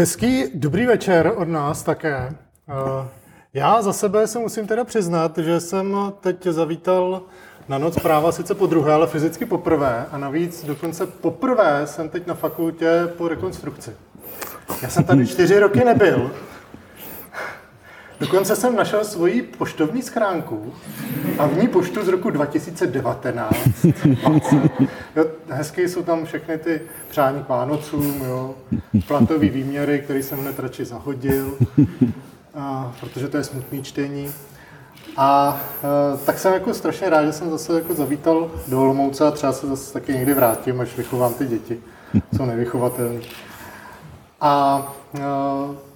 hezký 0.00 0.44
dobrý 0.54 0.86
večer 0.86 1.32
od 1.36 1.48
nás 1.48 1.82
také. 1.82 2.32
Eh, 2.68 3.08
já 3.54 3.82
za 3.82 3.92
sebe 3.92 4.26
se 4.26 4.38
musím 4.38 4.66
teda 4.66 4.84
přiznat, 4.84 5.38
že 5.38 5.60
jsem 5.60 5.96
teď 6.20 6.46
zavítal 6.46 7.22
na 7.68 7.78
noc 7.78 7.98
práva 7.98 8.32
sice 8.32 8.54
po 8.54 8.66
druhé, 8.66 8.92
ale 8.92 9.06
fyzicky 9.06 9.44
poprvé 9.46 10.06
a 10.12 10.18
navíc 10.18 10.64
dokonce 10.64 11.06
poprvé 11.06 11.82
jsem 11.84 12.08
teď 12.08 12.26
na 12.26 12.34
fakultě 12.34 13.08
po 13.18 13.28
rekonstrukci. 13.28 13.90
Já 14.82 14.88
jsem 14.88 15.04
tady 15.04 15.26
čtyři 15.26 15.58
roky 15.58 15.84
nebyl. 15.84 16.30
Dokonce 18.20 18.56
jsem 18.56 18.76
našel 18.76 19.04
svoji 19.04 19.42
poštovní 19.42 20.02
schránku 20.02 20.72
a 21.38 21.46
v 21.46 21.56
ní 21.56 21.68
poštu 21.68 22.04
z 22.04 22.08
roku 22.08 22.30
2019. 22.30 23.54
jo, 25.16 25.24
hezky 25.48 25.88
jsou 25.88 26.02
tam 26.02 26.24
všechny 26.24 26.58
ty 26.58 26.80
přání 27.10 27.44
k 27.44 27.48
Vánocům, 27.48 28.22
jo, 28.24 28.54
platový 29.06 29.48
výměry, 29.48 30.00
který 30.00 30.22
jsem 30.22 30.38
hned 30.38 30.58
radši 30.58 30.84
zahodil, 30.84 31.58
a, 32.54 32.92
protože 33.00 33.28
to 33.28 33.36
je 33.36 33.44
smutný 33.44 33.82
čtení. 33.82 34.30
A, 35.16 35.26
a 35.26 35.60
tak 36.26 36.38
jsem 36.38 36.52
jako 36.52 36.74
strašně 36.74 37.10
rád, 37.10 37.24
že 37.24 37.32
jsem 37.32 37.50
zase 37.50 37.74
jako 37.74 37.94
zavítal 37.94 38.50
do 38.68 38.80
Olomouce 38.80 39.26
a 39.26 39.30
třeba 39.30 39.52
se 39.52 39.66
zase 39.66 39.92
taky 39.92 40.12
někdy 40.12 40.34
vrátím, 40.34 40.80
až 40.80 40.96
vychovám 40.96 41.34
ty 41.34 41.46
děti. 41.46 41.80
Jsou 42.36 42.44
nevychovatelné. 42.44 43.20
A, 44.40 44.48
a 45.22 45.89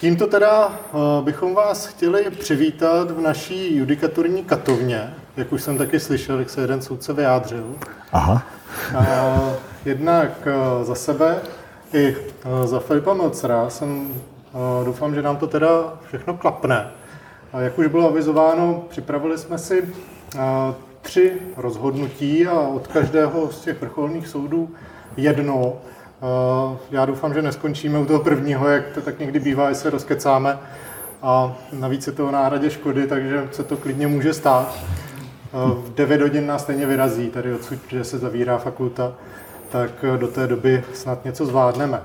tímto 0.00 0.26
teda 0.26 0.78
bychom 1.20 1.54
vás 1.54 1.86
chtěli 1.86 2.30
přivítat 2.30 3.10
v 3.10 3.20
naší 3.20 3.76
judikaturní 3.76 4.44
katovně, 4.44 5.14
jak 5.36 5.52
už 5.52 5.62
jsem 5.62 5.78
taky 5.78 6.00
slyšel, 6.00 6.38
jak 6.38 6.50
se 6.50 6.60
jeden 6.60 6.82
soudce 6.82 7.12
vyjádřil. 7.12 7.74
Aha. 8.12 8.42
A, 8.96 9.38
jednak 9.84 10.48
za 10.82 10.94
sebe 10.94 11.40
i 11.92 12.16
za 12.64 12.80
Filipa 12.80 13.14
Melcera 13.14 13.70
jsem 13.70 14.14
doufám, 14.84 15.14
že 15.14 15.22
nám 15.22 15.36
to 15.36 15.46
teda 15.46 15.98
všechno 16.08 16.34
klapne. 16.34 16.90
A 17.52 17.60
jak 17.60 17.78
už 17.78 17.86
bylo 17.86 18.08
avizováno, 18.08 18.84
připravili 18.88 19.38
jsme 19.38 19.58
si 19.58 19.94
tři 21.02 21.32
rozhodnutí 21.56 22.46
a 22.46 22.60
od 22.60 22.86
každého 22.86 23.52
z 23.52 23.60
těch 23.60 23.80
vrcholných 23.80 24.28
soudů 24.28 24.70
jedno. 25.16 25.72
Já 26.90 27.06
doufám, 27.06 27.34
že 27.34 27.42
neskončíme 27.42 27.98
u 27.98 28.06
toho 28.06 28.20
prvního, 28.20 28.68
jak 28.68 28.88
to 28.88 29.00
tak 29.00 29.18
někdy 29.18 29.40
bývá, 29.40 29.68
že 29.68 29.74
se 29.74 29.90
rozkecáme. 29.90 30.58
A 31.22 31.56
navíc 31.72 32.06
je 32.06 32.12
to 32.12 32.28
o 32.28 32.30
náhradě 32.30 32.70
škody, 32.70 33.06
takže 33.06 33.48
se 33.52 33.64
to 33.64 33.76
klidně 33.76 34.06
může 34.06 34.34
stát. 34.34 34.78
V 35.52 35.94
9 35.94 36.20
hodin 36.20 36.46
nás 36.46 36.62
stejně 36.62 36.86
vyrazí, 36.86 37.30
tady 37.30 37.54
odsud, 37.54 37.78
že 37.88 38.04
se 38.04 38.18
zavírá 38.18 38.58
fakulta, 38.58 39.12
tak 39.70 39.90
do 40.16 40.28
té 40.28 40.46
doby 40.46 40.84
snad 40.92 41.24
něco 41.24 41.46
zvládneme. 41.46 42.00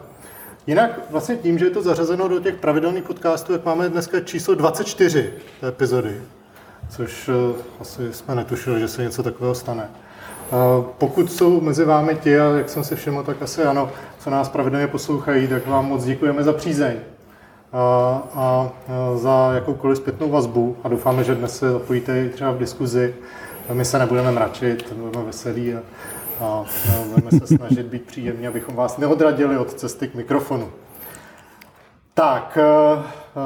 Jinak 0.68 1.00
vlastně 1.10 1.36
tím, 1.36 1.58
že 1.60 1.66
je 1.66 1.72
to 1.72 1.82
zařazeno 1.82 2.28
do 2.28 2.40
těch 2.40 2.56
pravidelných 2.56 3.04
podcastů, 3.04 3.54
jak 3.54 3.66
máme 3.66 3.90
dneska 3.90 4.20
číslo 4.20 4.56
24 4.56 5.34
té 5.62 5.68
epizody, 5.68 6.22
což 6.90 7.28
uh, 7.28 7.56
asi 7.82 8.14
jsme 8.14 8.36
netušili, 8.36 8.80
že 8.80 8.88
se 8.88 9.04
něco 9.04 9.24
takového 9.24 9.56
stane. 9.56 9.90
Uh, 10.52 10.86
pokud 10.98 11.32
jsou 11.32 11.62
mezi 11.62 11.86
vámi 11.86 12.16
ti, 12.16 12.40
a 12.40 12.44
jak 12.44 12.70
jsem 12.70 12.84
si 12.84 12.96
všiml, 12.96 13.24
tak 13.24 13.42
asi 13.42 13.64
ano, 13.64 13.92
co 14.20 14.30
nás 14.30 14.50
pravidelně 14.50 14.88
poslouchají, 14.88 15.48
tak 15.48 15.68
vám 15.68 15.86
moc 15.86 16.04
děkujeme 16.04 16.44
za 16.44 16.54
přízeň 16.54 16.96
a, 17.74 18.22
a 18.36 18.72
za 19.16 19.52
jakoukoliv 19.54 19.98
zpětnou 19.98 20.30
vazbu 20.30 20.78
a 20.84 20.88
doufáme, 20.88 21.24
že 21.24 21.36
dnes 21.36 21.58
se 21.58 21.72
zapojíte 21.72 22.26
i 22.26 22.30
třeba 22.30 22.52
v 22.52 22.58
diskuzi. 22.58 23.16
My 23.74 23.86
se 23.86 24.00
nebudeme 24.00 24.32
mračit, 24.32 24.94
budeme 24.94 25.26
veselí 25.26 25.74
a, 25.74 25.80
a 26.42 26.66
budeme 27.08 27.32
se 27.32 27.56
snažit 27.56 27.86
být 27.86 28.06
příjemní, 28.06 28.48
abychom 28.48 28.76
vás 28.76 28.98
neodradili 28.98 29.58
od 29.58 29.74
cesty 29.74 30.08
k 30.08 30.16
mikrofonu. 30.16 30.70
Tak, 32.14 32.58
eh, 32.62 33.04
eh, 33.04 33.42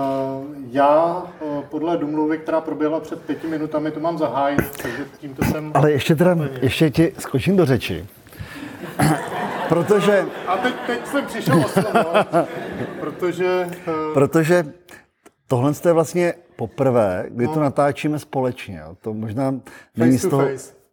já 0.71 1.23
eh, 1.41 1.45
podle 1.69 1.97
domluvy, 1.97 2.37
která 2.37 2.61
proběhla 2.61 2.99
před 2.99 3.21
pěti 3.21 3.47
minutami, 3.47 3.91
to 3.91 3.99
mám 3.99 4.17
zahájit, 4.17 4.81
takže 4.81 5.05
tímto 5.19 5.45
jsem... 5.45 5.71
Ale 5.73 5.91
ještě 5.91 6.15
teda, 6.15 6.37
ještě 6.61 6.89
ti 6.89 7.13
skočím 7.19 7.57
do 7.57 7.65
řeči. 7.65 8.05
Protože... 9.69 10.25
A 10.47 10.57
teď, 10.57 10.73
teď 10.87 11.07
jsem 11.07 11.25
přišel 11.25 11.59
o 11.59 11.67
slovo, 11.67 12.13
protože... 12.99 13.69
Protože 14.13 14.63
tohle 15.47 15.71
je 15.85 15.93
vlastně 15.93 16.33
poprvé, 16.55 17.25
kdy 17.29 17.45
no. 17.45 17.53
to 17.53 17.59
natáčíme 17.59 18.19
společně. 18.19 18.81
To 19.01 19.13
možná 19.13 19.51
face 19.51 19.63
není 19.95 20.17
z 20.17 20.29
toho... 20.29 20.45
Face 20.45 20.83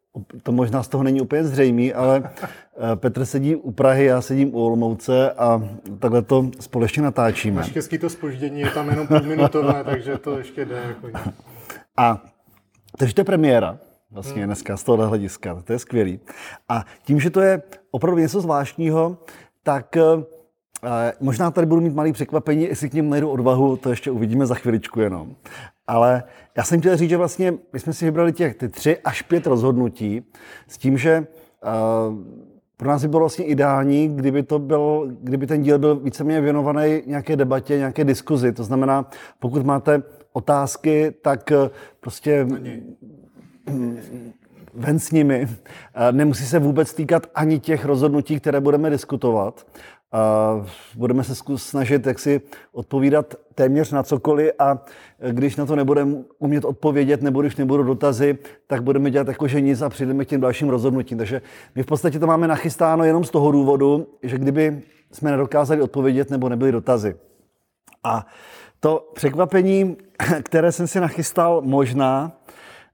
to 0.42 0.52
možná 0.52 0.82
z 0.82 0.88
toho 0.88 1.02
není 1.02 1.20
úplně 1.20 1.44
zřejmý, 1.44 1.94
ale 1.94 2.30
Petr 2.94 3.24
sedí 3.24 3.56
u 3.56 3.70
Prahy, 3.70 4.04
já 4.04 4.20
sedím 4.20 4.54
u 4.54 4.64
Olomouce 4.64 5.30
a 5.30 5.62
takhle 5.98 6.22
to 6.22 6.50
společně 6.60 7.02
natáčíme. 7.02 7.56
Naštěstí 7.56 7.98
to 7.98 8.10
spoždění 8.10 8.60
je 8.60 8.70
tam 8.70 8.88
jenom 8.88 9.06
půlminutové, 9.06 9.84
takže 9.90 10.18
to 10.18 10.38
ještě 10.38 10.64
jde. 10.64 10.82
Jako... 10.88 11.18
A 11.96 12.22
takže 12.98 13.14
to 13.14 13.20
je 13.20 13.24
premiéra 13.24 13.78
vlastně 14.10 14.46
dneska 14.46 14.76
z 14.76 14.84
tohohle 14.84 15.06
hlediska, 15.06 15.62
to 15.62 15.72
je 15.72 15.78
skvělý. 15.78 16.20
A 16.68 16.84
tím, 17.02 17.20
že 17.20 17.30
to 17.30 17.40
je 17.40 17.62
opravdu 17.90 18.20
něco 18.20 18.40
zvláštního, 18.40 19.18
tak 19.62 19.96
Možná 21.20 21.50
tady 21.50 21.66
budu 21.66 21.80
mít 21.80 21.94
malý 21.94 22.12
překvapení, 22.12 22.62
jestli 22.62 22.90
k 22.90 22.94
němu 22.94 23.10
najdu 23.10 23.30
odvahu, 23.30 23.76
to 23.76 23.90
ještě 23.90 24.10
uvidíme 24.10 24.46
za 24.46 24.54
chviličku 24.54 25.00
jenom. 25.00 25.34
Ale 25.86 26.22
já 26.56 26.64
jsem 26.64 26.80
chtěl 26.80 26.96
říct, 26.96 27.10
že 27.10 27.16
vlastně 27.16 27.54
my 27.72 27.80
jsme 27.80 27.92
si 27.92 28.04
vybrali 28.04 28.32
těch 28.32 28.54
ty 28.54 28.68
tři 28.68 28.98
až 28.98 29.22
pět 29.22 29.46
rozhodnutí 29.46 30.22
s 30.68 30.78
tím, 30.78 30.98
že 30.98 31.18
uh, 31.18 32.14
pro 32.76 32.88
nás 32.88 33.02
by 33.02 33.08
bylo 33.08 33.20
vlastně 33.20 33.44
ideální, 33.44 34.08
kdyby, 34.08 34.42
to 34.42 34.58
byl, 34.58 35.10
kdyby 35.20 35.46
ten 35.46 35.62
díl 35.62 35.78
byl 35.78 35.96
víceméně 35.96 36.40
věnovaný 36.40 37.02
nějaké 37.06 37.36
debatě, 37.36 37.78
nějaké 37.78 38.04
diskuzi. 38.04 38.52
To 38.52 38.64
znamená, 38.64 39.10
pokud 39.38 39.66
máte 39.66 40.02
otázky, 40.32 41.14
tak 41.22 41.52
prostě 42.00 42.46
ven 44.74 44.98
s 44.98 45.10
nimi. 45.10 45.48
Nemusí 46.10 46.46
se 46.46 46.58
vůbec 46.58 46.94
týkat 46.94 47.26
ani 47.34 47.60
těch 47.60 47.84
rozhodnutí, 47.84 48.40
které 48.40 48.60
budeme 48.60 48.90
diskutovat. 48.90 49.66
Budeme 50.96 51.24
se 51.24 51.34
snažit 51.56 52.06
jak 52.06 52.18
si 52.18 52.40
odpovídat 52.72 53.34
téměř 53.54 53.92
na 53.92 54.02
cokoliv 54.02 54.50
a 54.58 54.84
když 55.30 55.56
na 55.56 55.66
to 55.66 55.76
nebudeme 55.76 56.16
umět 56.38 56.64
odpovědět 56.64 57.22
nebo 57.22 57.40
když 57.40 57.56
nebudou 57.56 57.82
dotazy, 57.82 58.38
tak 58.66 58.82
budeme 58.82 59.10
dělat 59.10 59.28
jako 59.28 59.48
že 59.48 59.60
nic 59.60 59.82
a 59.82 59.88
přijdeme 59.88 60.24
k 60.24 60.28
těm 60.28 60.40
dalším 60.40 60.68
rozhodnutím. 60.68 61.18
Takže 61.18 61.42
my 61.74 61.82
v 61.82 61.86
podstatě 61.86 62.18
to 62.18 62.26
máme 62.26 62.48
nachystáno 62.48 63.04
jenom 63.04 63.24
z 63.24 63.30
toho 63.30 63.52
důvodu, 63.52 64.06
že 64.22 64.38
kdyby 64.38 64.82
jsme 65.12 65.30
nedokázali 65.30 65.82
odpovědět 65.82 66.30
nebo 66.30 66.48
nebyly 66.48 66.72
dotazy. 66.72 67.14
A 68.04 68.26
to 68.80 69.10
překvapení, 69.14 69.96
které 70.42 70.72
jsem 70.72 70.86
si 70.86 71.00
nachystal, 71.00 71.62
možná, 71.64 72.32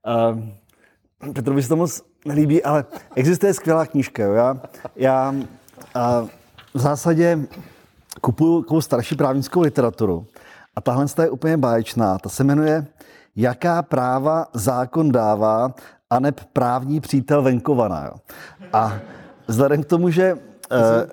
uh, 0.06 1.32
Petrovi 1.32 1.62
se 1.62 1.68
to 1.68 1.76
moc 1.76 2.02
nelíbí, 2.24 2.62
ale 2.62 2.84
existuje 3.14 3.54
skvělá 3.54 3.86
knížka. 3.86 4.22
Jo? 4.22 4.32
Já, 4.32 4.56
já 4.96 5.30
uh, 5.30 6.28
v 6.74 6.78
zásadě 6.78 7.38
kupuju 8.20 8.62
takovou 8.62 8.80
starší 8.80 9.14
právnickou 9.14 9.60
literaturu 9.60 10.26
a 10.76 10.80
tahle 10.80 11.06
je 11.22 11.30
úplně 11.30 11.56
báječná. 11.56 12.18
Ta 12.18 12.28
se 12.28 12.44
jmenuje 12.44 12.86
Jaká 13.36 13.82
práva 13.82 14.46
zákon 14.52 15.12
dává 15.12 15.74
a 16.10 16.20
neb 16.20 16.40
právní 16.52 17.00
přítel 17.00 17.42
venkovana. 17.42 18.04
Jo. 18.04 18.12
A 18.72 18.98
vzhledem 19.46 19.82
k 19.82 19.86
tomu, 19.86 20.10
že 20.10 20.36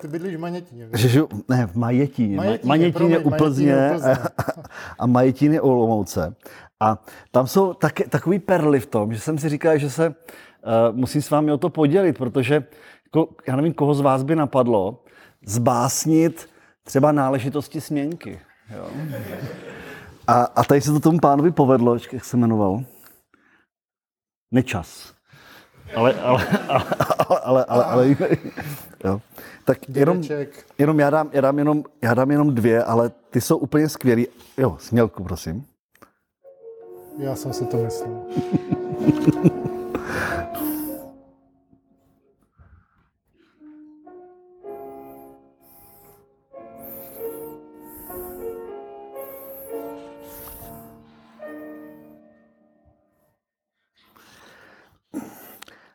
ty 0.00 0.08
bydlíš 0.08 0.36
v 0.36 0.38
Manětíně. 0.38 0.88
Že, 0.94 1.22
ne, 1.48 1.66
v 1.66 1.76
Majetíně. 1.76 2.58
Majetíně 2.64 3.18
u 3.18 3.30
Plzně 3.30 3.96
a 4.98 5.06
Majetíně 5.06 5.60
u 5.60 5.68
Olomouce. 5.68 6.34
A 6.84 6.98
tam 7.30 7.46
jsou 7.46 7.74
tak, 7.74 7.92
takový 8.08 8.38
perly 8.38 8.80
v 8.80 8.86
tom, 8.86 9.14
že 9.14 9.20
jsem 9.20 9.38
si 9.38 9.48
říkal, 9.48 9.78
že 9.78 9.90
se 9.90 10.08
uh, 10.08 10.14
musím 10.96 11.22
s 11.22 11.30
vámi 11.30 11.52
o 11.52 11.58
to 11.58 11.70
podělit, 11.70 12.18
protože 12.18 12.54
jako, 13.04 13.28
já 13.48 13.56
nevím, 13.56 13.74
koho 13.74 13.94
z 13.94 14.00
vás 14.00 14.22
by 14.22 14.36
napadlo, 14.36 15.04
zbásnit 15.46 16.50
třeba 16.82 17.12
náležitosti 17.12 17.80
směnky. 17.80 18.40
Jo? 18.76 18.88
A, 20.26 20.42
a 20.42 20.64
tady 20.64 20.80
se 20.80 20.92
to 20.92 21.00
tomu 21.00 21.18
pánovi 21.18 21.52
povedlo, 21.52 21.96
jak 22.12 22.24
se 22.24 22.36
jmenoval? 22.36 22.84
Nečas. 24.50 25.14
Ale, 25.96 26.14
ale, 26.14 26.46
ale, 26.68 26.84
ale, 27.28 27.40
ale, 27.44 27.64
ale, 27.64 27.84
ale 27.84 28.16
jo. 29.04 29.20
Tak 29.64 29.78
jenom, 29.88 30.22
jenom 30.78 31.00
já, 31.00 31.10
dám, 31.10 31.30
já, 31.32 31.40
dám 31.40 31.58
jenom, 31.58 31.84
já 32.02 32.14
dám 32.14 32.30
jenom 32.30 32.54
dvě, 32.54 32.84
ale 32.84 33.10
ty 33.30 33.40
jsou 33.40 33.56
úplně 33.56 33.88
skvělý. 33.88 34.26
Jo, 34.58 34.76
smělku, 34.80 35.24
prosím. 35.24 35.73
Já 37.18 37.36
jsem 37.36 37.52
si 37.52 37.66
to 37.66 37.76
myslel. 37.76 38.26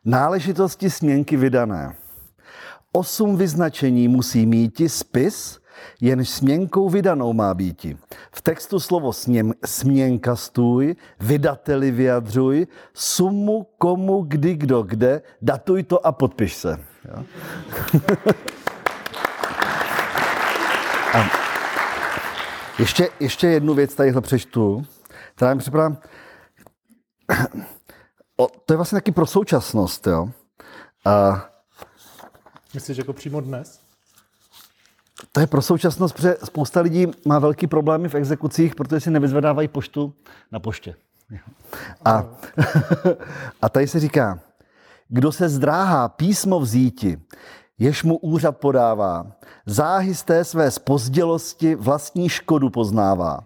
Náležitosti 0.05 0.89
směnky 0.89 1.37
vydané. 1.37 1.95
Osm 2.91 3.35
vyznačení 3.35 4.07
musí 4.07 4.45
mít 4.45 4.81
spis 4.87 5.58
jen 6.01 6.25
směnkou 6.25 6.89
vydanou 6.89 7.33
má 7.33 7.53
býti. 7.53 7.97
V 8.31 8.41
textu 8.41 8.79
slovo 8.79 9.13
směm, 9.13 9.53
směnka 9.65 10.35
stůj, 10.35 10.95
vydateli 11.19 11.91
vyjadřuj, 11.91 12.67
sumu, 12.93 13.67
komu, 13.77 14.21
kdy, 14.21 14.55
kdo, 14.55 14.83
kde, 14.83 15.21
datuj 15.41 15.83
to 15.83 16.05
a 16.05 16.11
podpiš 16.11 16.55
se. 16.55 16.79
A 21.13 21.29
ještě, 22.79 23.09
ještě 23.19 23.47
jednu 23.47 23.73
věc 23.73 23.95
tady 23.95 24.13
přečtu, 24.21 24.85
která 25.35 25.53
mi 25.53 25.59
připadá, 25.59 25.97
o, 28.37 28.47
to 28.65 28.73
je 28.73 28.77
vlastně 28.77 28.95
taky 28.95 29.11
pro 29.11 29.25
současnost, 29.25 30.07
jo. 30.07 30.29
A, 31.05 31.45
Myslíš 32.73 32.97
jako 32.97 33.13
přímo 33.13 33.41
dnes? 33.41 33.88
To 35.31 35.39
je 35.39 35.47
pro 35.47 35.61
současnost, 35.61 36.15
protože 36.15 36.35
spousta 36.43 36.81
lidí 36.81 37.07
má 37.25 37.39
velký 37.39 37.67
problémy 37.67 38.09
v 38.09 38.15
exekucích, 38.15 38.75
protože 38.75 38.99
si 38.99 39.11
nevyzvedávají 39.11 39.67
poštu 39.67 40.13
na 40.51 40.59
poště. 40.59 40.95
A, 42.05 42.25
a 43.61 43.69
tady 43.69 43.87
se 43.87 43.99
říká, 43.99 44.39
kdo 45.07 45.31
se 45.31 45.49
zdráhá 45.49 46.09
písmo 46.09 46.59
vzíti, 46.59 47.17
jež 47.79 48.03
mu 48.03 48.17
úřad 48.17 48.57
podává, 48.57 49.31
záhy 49.65 50.15
z 50.15 50.23
té 50.23 50.43
své 50.43 50.71
spozdělosti 50.71 51.75
vlastní 51.75 52.29
škodu 52.29 52.69
poznává. 52.69 53.39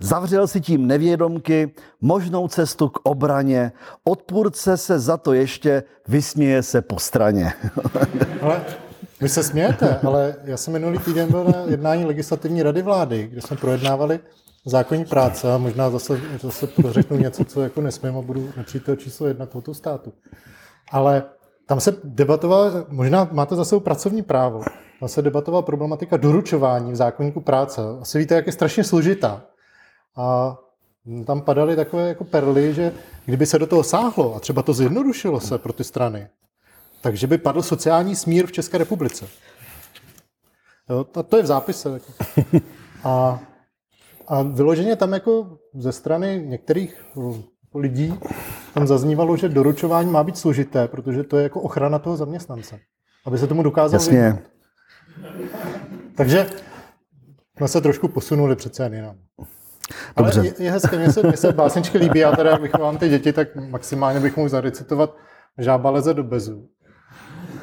Zavřel 0.00 0.46
si 0.46 0.60
tím 0.60 0.86
nevědomky 0.86 1.74
možnou 2.00 2.48
cestu 2.48 2.88
k 2.88 3.00
obraně, 3.02 3.72
odpůrce 4.04 4.76
se 4.76 4.98
za 4.98 5.16
to 5.16 5.32
ještě 5.32 5.82
vysměje 6.08 6.62
se 6.62 6.82
po 6.82 6.98
straně. 6.98 7.52
Ale 8.42 8.62
vy 9.20 9.28
se 9.28 9.42
smějete, 9.42 10.00
ale 10.06 10.36
já 10.44 10.56
jsem 10.56 10.72
minulý 10.72 10.98
týden 10.98 11.30
byl 11.30 11.44
na 11.44 11.60
jednání 11.66 12.04
legislativní 12.04 12.62
rady 12.62 12.82
vlády, 12.82 13.28
kde 13.32 13.40
jsme 13.40 13.56
projednávali 13.56 14.20
zákonní 14.66 15.04
práce 15.04 15.52
a 15.52 15.58
možná 15.58 15.90
zase, 15.90 16.20
zase 16.42 16.68
řeknu 16.88 17.16
něco, 17.16 17.44
co 17.44 17.62
jako 17.62 17.80
nesmím 17.80 18.16
a 18.16 18.22
budu 18.22 18.50
nepřítel 18.56 18.96
číslo 18.96 19.26
jedna 19.26 19.46
tohoto 19.46 19.74
státu. 19.74 20.12
Ale 20.92 21.24
tam 21.66 21.80
se 21.80 21.96
debatovala, 22.04 22.72
možná 22.88 23.28
máte 23.32 23.56
za 23.56 23.64
sebou 23.64 23.80
pracovní 23.80 24.22
právo, 24.22 24.62
tam 25.00 25.08
se 25.08 25.22
debatovala 25.22 25.62
problematika 25.62 26.16
doručování 26.16 26.92
v 26.92 26.96
zákonníku 26.96 27.40
práce. 27.40 27.80
Asi 28.00 28.18
víte, 28.18 28.34
jak 28.34 28.46
je 28.46 28.52
strašně 28.52 28.84
složitá. 28.84 29.42
A 30.16 30.56
tam 31.26 31.40
padaly 31.40 31.76
takové 31.76 32.08
jako 32.08 32.24
perly, 32.24 32.74
že 32.74 32.92
kdyby 33.24 33.46
se 33.46 33.58
do 33.58 33.66
toho 33.66 33.82
sáhlo 33.82 34.34
a 34.34 34.40
třeba 34.40 34.62
to 34.62 34.72
zjednodušilo 34.72 35.40
se 35.40 35.58
pro 35.58 35.72
ty 35.72 35.84
strany, 35.84 36.28
takže 37.00 37.26
by 37.26 37.38
padl 37.38 37.62
sociální 37.62 38.16
smír 38.16 38.46
v 38.46 38.52
České 38.52 38.78
republice. 38.78 39.26
Jo, 40.90 41.06
a 41.14 41.22
to 41.22 41.36
je 41.36 41.42
v 41.42 41.46
zápise. 41.46 42.00
A, 43.04 43.40
a 44.28 44.42
vyloženě 44.42 44.96
tam 44.96 45.12
jako 45.12 45.58
ze 45.74 45.92
strany 45.92 46.44
některých 46.46 47.04
lidí 47.74 48.18
tam 48.74 48.86
zaznívalo, 48.86 49.36
že 49.36 49.48
doručování 49.48 50.10
má 50.10 50.24
být 50.24 50.38
složité, 50.38 50.88
protože 50.88 51.24
to 51.24 51.36
je 51.36 51.42
jako 51.42 51.60
ochrana 51.60 51.98
toho 51.98 52.16
zaměstnance. 52.16 52.78
Aby 53.24 53.38
se 53.38 53.46
tomu 53.46 53.62
dokázal 53.62 54.00
Jasně. 54.00 54.38
Takže 56.16 56.46
jsme 57.56 57.68
se 57.68 57.80
trošku 57.80 58.08
posunuli 58.08 58.56
přece 58.56 58.82
jen 58.82 58.94
jinam. 58.94 59.16
Dobře. 60.16 60.40
Ale 60.40 60.48
je, 60.48 60.54
je 60.58 60.70
hezké, 60.70 60.98
mně 60.98 61.12
se, 61.12 61.22
mně 61.22 61.36
se 61.36 61.52
básničky 61.52 61.98
líbí, 61.98 62.18
já 62.18 62.36
teda 62.36 62.56
vychovám 62.56 62.98
ty 62.98 63.08
děti, 63.08 63.32
tak 63.32 63.56
maximálně 63.56 64.20
bych 64.20 64.36
mohl 64.36 64.48
zarecitovat 64.48 65.16
Žába 65.58 65.90
leze 65.90 66.14
do 66.14 66.24
bezu. 66.24 66.68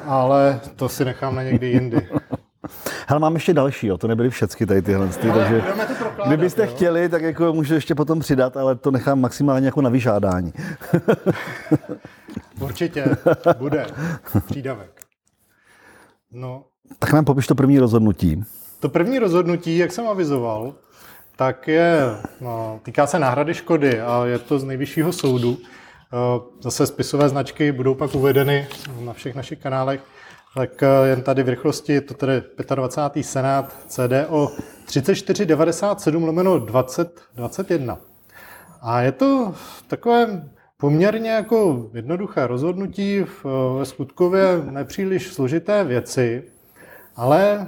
Ale 0.06 0.60
to 0.76 0.88
si 0.88 1.04
nechám 1.04 1.34
na 1.34 1.42
někdy 1.42 1.66
jindy. 1.66 2.08
Hele, 3.08 3.20
mám 3.20 3.34
ještě 3.34 3.54
další, 3.54 3.86
jo. 3.86 3.98
to 3.98 4.08
nebyly 4.08 4.30
všechny 4.30 4.66
tady 4.66 4.82
tyhle, 4.82 5.08
ty, 5.08 5.30
takže 5.32 5.62
kdybyste 6.26 6.62
jo? 6.62 6.68
chtěli, 6.68 7.08
tak 7.08 7.22
jako 7.22 7.52
můžu 7.52 7.74
ještě 7.74 7.94
potom 7.94 8.20
přidat, 8.20 8.56
ale 8.56 8.74
to 8.74 8.90
nechám 8.90 9.20
maximálně 9.20 9.66
jako 9.66 9.80
na 9.80 9.90
vyžádání. 9.90 10.52
Určitě, 12.60 13.04
bude 13.58 13.86
přídavek. 14.46 15.00
No. 16.32 16.64
Tak 16.98 17.12
nám 17.12 17.24
popiš 17.24 17.46
to 17.46 17.54
první 17.54 17.78
rozhodnutí. 17.78 18.44
To 18.80 18.88
první 18.88 19.18
rozhodnutí, 19.18 19.78
jak 19.78 19.92
jsem 19.92 20.08
avizoval, 20.08 20.74
tak 21.36 21.68
je, 21.68 22.00
no, 22.40 22.80
týká 22.82 23.06
se 23.06 23.18
náhrady 23.18 23.54
škody 23.54 24.00
a 24.00 24.26
je 24.26 24.38
to 24.38 24.58
z 24.58 24.64
nejvyššího 24.64 25.12
soudu. 25.12 25.58
Eh, 26.12 26.40
zase 26.60 26.86
spisové 26.86 27.28
značky 27.28 27.72
budou 27.72 27.94
pak 27.94 28.14
uvedeny 28.14 28.66
na 29.00 29.12
všech 29.12 29.34
našich 29.34 29.58
kanálech. 29.58 30.00
Tak 30.54 30.82
eh, 30.82 31.08
jen 31.08 31.22
tady 31.22 31.42
v 31.42 31.48
rychlosti, 31.48 32.00
to 32.00 32.14
tedy 32.14 32.42
25. 32.74 33.22
senát 33.22 33.76
CDO 33.88 34.52
3497 34.86 36.24
lomeno 36.24 36.58
2021. 36.58 37.98
A 38.82 39.00
je 39.00 39.12
to 39.12 39.54
takové 39.88 40.48
poměrně 40.76 41.30
jako 41.30 41.90
jednoduché 41.94 42.46
rozhodnutí 42.46 43.22
v, 43.22 43.44
ve 43.78 43.84
skutkově 43.84 44.62
nepříliš 44.70 45.32
složité 45.32 45.84
věci, 45.84 46.42
ale 47.16 47.66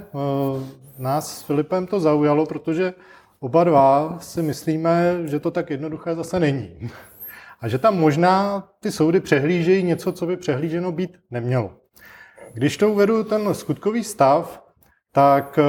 nás 0.97 1.39
s 1.39 1.41
Filipem 1.41 1.87
to 1.87 1.99
zaujalo, 1.99 2.45
protože 2.45 2.93
oba 3.39 3.63
dva 3.63 4.17
si 4.19 4.41
myslíme, 4.41 5.17
že 5.25 5.39
to 5.39 5.51
tak 5.51 5.69
jednoduché 5.69 6.15
zase 6.15 6.39
není. 6.39 6.89
A 7.61 7.67
že 7.67 7.77
tam 7.77 7.97
možná 7.97 8.67
ty 8.79 8.91
soudy 8.91 9.19
přehlížejí 9.19 9.83
něco, 9.83 10.11
co 10.11 10.25
by 10.25 10.37
přehlíženo 10.37 10.91
být 10.91 11.17
nemělo. 11.31 11.73
Když 12.53 12.77
to 12.77 12.89
uvedu 12.89 13.23
ten 13.23 13.53
skutkový 13.53 14.03
stav, 14.03 14.63
tak 15.11 15.59
e, 15.59 15.63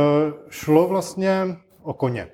šlo 0.50 0.88
vlastně 0.88 1.56
o 1.82 1.94
koně. 1.94 2.28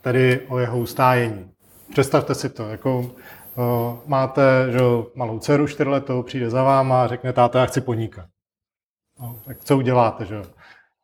Tedy 0.00 0.46
o 0.48 0.58
jeho 0.58 0.78
ustájení. 0.78 1.50
Představte 1.90 2.34
si 2.34 2.48
to, 2.48 2.68
jako 2.68 2.98
uh, 2.98 3.06
máte 4.06 4.42
že, 4.70 4.78
malou 5.14 5.38
dceru 5.38 5.66
čtyřletou, 5.66 6.22
přijde 6.22 6.50
za 6.50 6.62
váma 6.62 7.04
a 7.04 7.06
řekne, 7.06 7.32
táta, 7.32 7.60
já 7.60 7.66
chci 7.66 7.80
poníkat. 7.80 8.26
No, 9.20 9.40
tak 9.44 9.64
co 9.64 9.76
uděláte, 9.76 10.24
že 10.24 10.42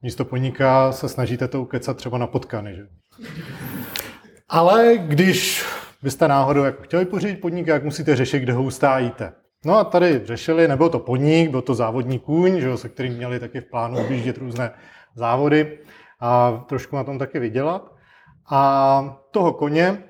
Místo 0.03 0.25
poníka 0.25 0.93
se 0.93 1.09
snažíte 1.09 1.49
to 1.49 1.63
ukecat 1.63 1.97
třeba 1.97 2.19
na 2.19 2.27
potkany, 2.27 2.77
že 2.77 2.83
Ale 4.49 4.99
když 4.99 5.65
byste 6.07 6.29
náhodou 6.29 6.65
jako 6.65 6.83
chtěli 6.83 7.05
pořídit 7.05 7.41
podnik, 7.41 7.67
jak 7.67 7.85
musíte 7.85 8.17
řešit, 8.17 8.41
kde 8.41 8.53
ho 8.53 8.63
ustájíte. 8.63 9.33
No 9.65 9.79
a 9.79 9.85
tady 9.85 10.21
řešili, 10.25 10.69
nebyl 10.69 10.89
to 10.89 10.99
podnik, 10.99 11.51
byl 11.51 11.63
to 11.63 11.75
závodní 11.75 12.19
kůň, 12.19 12.61
že, 12.61 12.77
se 12.77 12.89
kterým 12.89 13.13
měli 13.13 13.41
taky 13.41 13.61
v 13.61 13.71
plánu 13.71 13.99
objíždět 13.99 14.39
různé 14.39 14.71
závody 15.15 15.79
a 16.21 16.65
trošku 16.69 16.97
na 16.97 17.05
tom 17.05 17.19
taky 17.19 17.39
vydělat. 17.39 17.93
A 18.51 19.19
toho 19.31 19.53
koně 19.53 20.03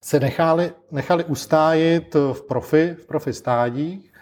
se 0.00 0.20
nechali, 0.20 0.72
nechali 0.90 1.24
ustájit 1.24 2.14
v 2.14 2.42
profi, 2.48 2.96
v 3.02 3.06
profi 3.06 3.32
stádích. 3.32 4.12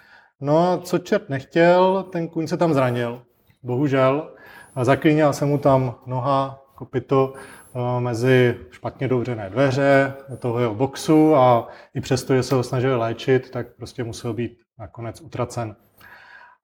No 0.41 0.59
a 0.59 0.79
co 0.79 0.99
čert 0.99 1.29
nechtěl, 1.29 2.03
ten 2.13 2.29
kůň 2.29 2.47
se 2.47 2.57
tam 2.57 2.75
zranil. 2.75 3.23
Bohužel. 3.63 4.35
A 4.75 4.85
zaklínil 4.85 5.33
se 5.33 5.45
mu 5.45 5.59
tam 5.59 5.95
noha, 6.07 6.63
kopito 6.75 7.33
mezi 7.99 8.57
špatně 8.71 9.09
dovřené 9.09 9.51
dveře 9.51 10.15
toho 10.39 10.61
jeho 10.61 10.75
boxu 10.75 11.35
a 11.37 11.69
i 11.95 12.01
přesto, 12.01 12.35
že 12.35 12.43
se 12.43 12.55
ho 12.55 12.63
snažili 12.63 12.97
léčit, 12.97 13.51
tak 13.51 13.67
prostě 13.77 14.05
musel 14.05 14.33
být 14.33 14.59
nakonec 14.79 15.21
utracen. 15.21 15.77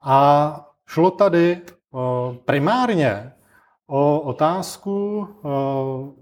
A 0.02 0.70
šlo 0.86 1.10
tady 1.10 1.58
eh, 1.62 1.98
primárně 2.44 3.32
o 3.86 4.20
otázku 4.20 5.28
eh, 5.28 5.48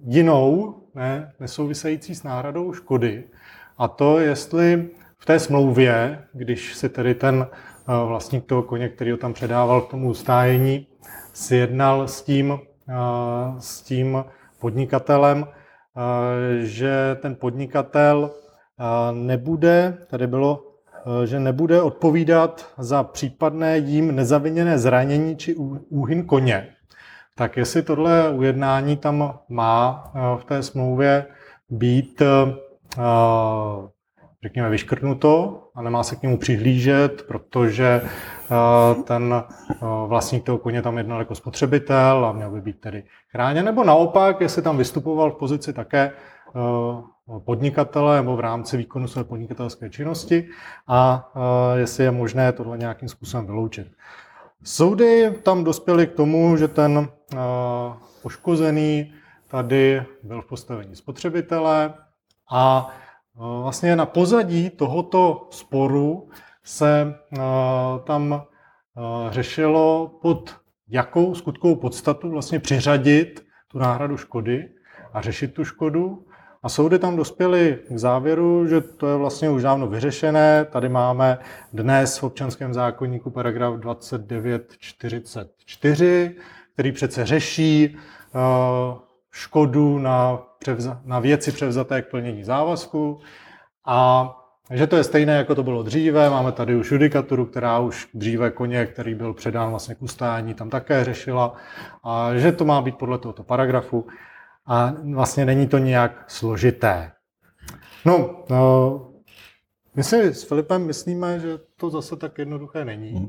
jinou, 0.06 0.74
ne, 0.94 1.32
nesouvisející 1.40 2.14
s 2.14 2.22
náhradou 2.22 2.72
škody. 2.72 3.24
A 3.78 3.88
to, 3.88 4.18
jestli 4.18 4.90
v 5.18 5.26
té 5.26 5.38
smlouvě, 5.38 6.24
když 6.32 6.74
si 6.74 6.88
tedy 6.88 7.14
ten 7.14 7.46
eh, 7.50 8.06
vlastník 8.06 8.46
toho 8.46 8.62
koně, 8.62 8.88
který 8.88 9.10
ho 9.10 9.16
tam 9.16 9.32
předával 9.32 9.80
k 9.80 9.90
tomu 9.90 10.10
ustájení, 10.10 10.86
si 11.32 11.56
jednal 11.56 12.08
s 12.08 12.22
tím, 12.22 12.58
eh, 12.88 12.94
s 13.58 13.82
tím 13.82 14.24
podnikatelem, 14.64 15.46
že 16.60 17.16
ten 17.22 17.34
podnikatel 17.34 18.30
nebude, 19.12 19.98
tady 20.10 20.26
bylo, 20.26 20.64
že 21.24 21.40
nebude 21.40 21.82
odpovídat 21.82 22.72
za 22.78 23.04
případné 23.04 23.78
jím 23.78 24.16
nezaviněné 24.16 24.78
zranění 24.78 25.36
či 25.36 25.54
úhyn 25.88 26.24
koně. 26.24 26.74
Tak 27.36 27.56
jestli 27.56 27.82
tohle 27.82 28.30
ujednání 28.30 28.96
tam 28.96 29.38
má 29.48 30.04
eh, 30.14 30.40
v 30.40 30.44
té 30.44 30.62
smlouvě 30.62 31.26
být, 31.70 32.22
eh, 32.22 32.54
řekněme, 34.42 34.70
vyškrtnuto 34.70 35.62
a 35.74 35.82
nemá 35.82 36.02
se 36.02 36.16
k 36.16 36.22
němu 36.22 36.38
přihlížet, 36.38 37.22
protože 37.28 38.00
eh, 38.04 38.08
ten 39.04 39.44
vlastník 40.06 40.44
toho 40.44 40.58
koně 40.58 40.82
tam 40.82 40.98
jednal 40.98 41.18
jako 41.18 41.34
spotřebitel 41.34 42.26
a 42.26 42.32
měl 42.32 42.50
by 42.50 42.60
být 42.60 42.80
tedy 42.80 43.04
chráněn, 43.28 43.64
nebo 43.64 43.84
naopak, 43.84 44.40
jestli 44.40 44.62
tam 44.62 44.78
vystupoval 44.78 45.30
v 45.30 45.36
pozici 45.36 45.72
také 45.72 46.12
podnikatele 47.44 48.16
nebo 48.16 48.36
v 48.36 48.40
rámci 48.40 48.76
výkonu 48.76 49.08
své 49.08 49.24
podnikatelské 49.24 49.90
činnosti 49.90 50.48
a 50.88 51.32
jestli 51.74 52.04
je 52.04 52.10
možné 52.10 52.52
tohle 52.52 52.78
nějakým 52.78 53.08
způsobem 53.08 53.46
vyloučit. 53.46 53.86
Soudy 54.62 55.30
tam 55.42 55.64
dospěly 55.64 56.06
k 56.06 56.12
tomu, 56.12 56.56
že 56.56 56.68
ten 56.68 57.08
poškozený 58.22 59.12
tady 59.48 60.02
byl 60.22 60.42
v 60.42 60.46
postavení 60.46 60.96
spotřebitele 60.96 61.94
a 62.52 62.88
vlastně 63.36 63.96
na 63.96 64.06
pozadí 64.06 64.70
tohoto 64.70 65.48
sporu 65.50 66.28
se 66.64 67.14
tam 68.04 68.42
řešilo 69.30 70.18
pod 70.22 70.56
jakou 70.88 71.34
skutkovou 71.34 71.76
podstatu 71.76 72.30
vlastně 72.30 72.60
přiřadit 72.60 73.46
tu 73.68 73.78
náhradu 73.78 74.16
škody 74.16 74.68
a 75.12 75.20
řešit 75.20 75.54
tu 75.54 75.64
škodu. 75.64 76.26
A 76.62 76.68
soudy 76.68 76.98
tam 76.98 77.16
dospěly 77.16 77.78
k 77.88 77.98
závěru, 77.98 78.66
že 78.66 78.80
to 78.80 79.06
je 79.06 79.16
vlastně 79.16 79.50
už 79.50 79.62
dávno 79.62 79.86
vyřešené. 79.86 80.64
Tady 80.64 80.88
máme 80.88 81.38
dnes 81.72 82.18
v 82.18 82.24
občanském 82.24 82.74
zákonníku 82.74 83.30
paragraf 83.30 83.74
2944, 83.74 86.36
který 86.72 86.92
přece 86.92 87.26
řeší 87.26 87.96
uh, 87.96 88.00
škodu 89.30 89.98
na, 89.98 90.42
převza- 90.64 91.00
na 91.04 91.18
věci 91.18 91.52
převzaté 91.52 92.02
k 92.02 92.10
plnění 92.10 92.44
závazku. 92.44 93.20
A 93.86 94.30
že 94.70 94.86
to 94.86 94.96
je 94.96 95.04
stejné, 95.04 95.36
jako 95.36 95.54
to 95.54 95.62
bylo 95.62 95.82
dříve. 95.82 96.30
Máme 96.30 96.52
tady 96.52 96.76
už 96.76 96.90
judikaturu, 96.90 97.46
která 97.46 97.78
už 97.78 98.08
dříve 98.14 98.50
koně, 98.50 98.86
který 98.86 99.14
byl 99.14 99.34
předán 99.34 99.70
vlastně 99.70 99.94
k 99.94 100.02
ustání, 100.02 100.54
tam 100.54 100.70
také 100.70 101.04
řešila. 101.04 101.54
A 102.04 102.34
že 102.34 102.52
to 102.52 102.64
má 102.64 102.82
být 102.82 102.96
podle 102.96 103.18
tohoto 103.18 103.42
paragrafu. 103.42 104.06
A 104.66 104.92
vlastně 105.14 105.44
není 105.44 105.66
to 105.66 105.78
nějak 105.78 106.24
složité. 106.30 107.12
No, 108.04 108.44
no 108.50 109.10
my 109.96 110.04
si 110.04 110.34
s 110.34 110.44
Filipem 110.44 110.86
myslíme, 110.86 111.40
že 111.40 111.58
to 111.76 111.90
zase 111.90 112.16
tak 112.16 112.38
jednoduché 112.38 112.84
není. 112.84 113.28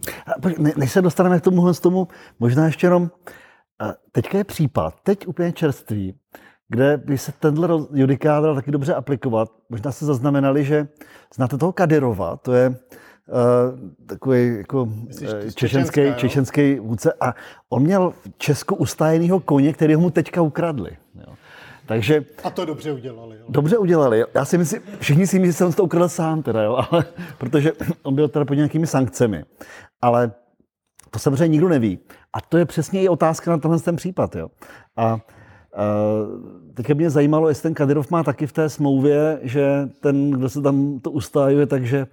Ne, 0.57 0.71
než 0.77 0.91
se 0.91 1.01
dostaneme 1.01 1.39
k 1.39 1.43
z 1.71 1.79
tomu, 1.79 2.07
možná 2.39 2.65
ještě 2.65 2.87
jenom, 2.87 3.11
teďka 4.11 4.37
je 4.37 4.43
případ, 4.43 4.95
teď 5.03 5.27
úplně 5.27 5.51
čerstvý, 5.51 6.15
kde 6.69 6.97
by 6.97 7.17
se 7.17 7.31
tenhle 7.31 7.69
judikát 7.93 8.43
dal 8.43 8.55
taky 8.55 8.71
dobře 8.71 8.93
aplikovat. 8.93 9.49
Možná 9.69 9.91
se 9.91 10.05
zaznamenali, 10.05 10.63
že 10.63 10.87
znáte 11.35 11.57
toho 11.57 11.71
Kadyrova, 11.71 12.37
to 12.37 12.53
je 12.53 12.69
uh, 12.69 12.75
takový 14.05 14.57
jako 14.57 14.83
uh, 14.83 14.99
čečenský, 15.55 16.01
čečenský 16.15 16.79
vůdce 16.79 17.13
a 17.21 17.33
on 17.69 17.83
měl 17.83 18.13
Česku 18.37 18.75
ustájenýho 18.75 19.39
koně, 19.39 19.73
který 19.73 19.95
mu 19.95 20.09
teďka 20.09 20.41
ukradli. 20.41 20.97
Jo. 21.15 21.33
Takže, 21.85 22.25
a 22.43 22.49
to 22.49 22.65
dobře 22.65 22.91
udělali. 22.91 23.37
Jo. 23.37 23.45
Dobře 23.49 23.77
udělali. 23.77 24.23
Já 24.33 24.45
si 24.45 24.57
myslím, 24.57 24.81
všichni 24.99 25.27
si 25.27 25.39
myslí, 25.39 25.49
že 25.49 25.53
jsem 25.53 25.73
to 25.73 25.83
ukradl 25.83 26.09
sám, 26.09 26.43
teda, 26.43 26.63
jo, 26.63 26.85
ale, 26.91 27.05
protože 27.37 27.71
on 28.03 28.15
byl 28.15 28.27
teda 28.27 28.45
pod 28.45 28.53
nějakými 28.53 28.87
sankcemi. 28.87 29.45
Ale 30.01 30.31
to 31.11 31.19
samozřejmě 31.19 31.47
nikdo 31.47 31.69
neví. 31.69 31.99
A 32.33 32.41
to 32.41 32.57
je 32.57 32.65
přesně 32.65 33.01
i 33.01 33.09
otázka 33.09 33.51
na 33.51 33.57
tenhle 33.57 33.79
ten 33.79 33.95
případ. 33.95 34.35
Jo. 34.35 34.47
A 34.97 35.19
Teď 36.73 36.93
mě 36.93 37.09
zajímalo, 37.09 37.49
jestli 37.49 37.63
ten 37.63 37.73
Kadyrov 37.73 38.11
má 38.11 38.23
taky 38.23 38.47
v 38.47 38.53
té 38.53 38.69
smlouvě, 38.69 39.39
že 39.41 39.89
ten, 39.99 40.31
kdo 40.31 40.49
se 40.49 40.61
tam 40.61 40.99
to 40.99 41.11
ustájuje, 41.11 41.65
takže 41.65 42.07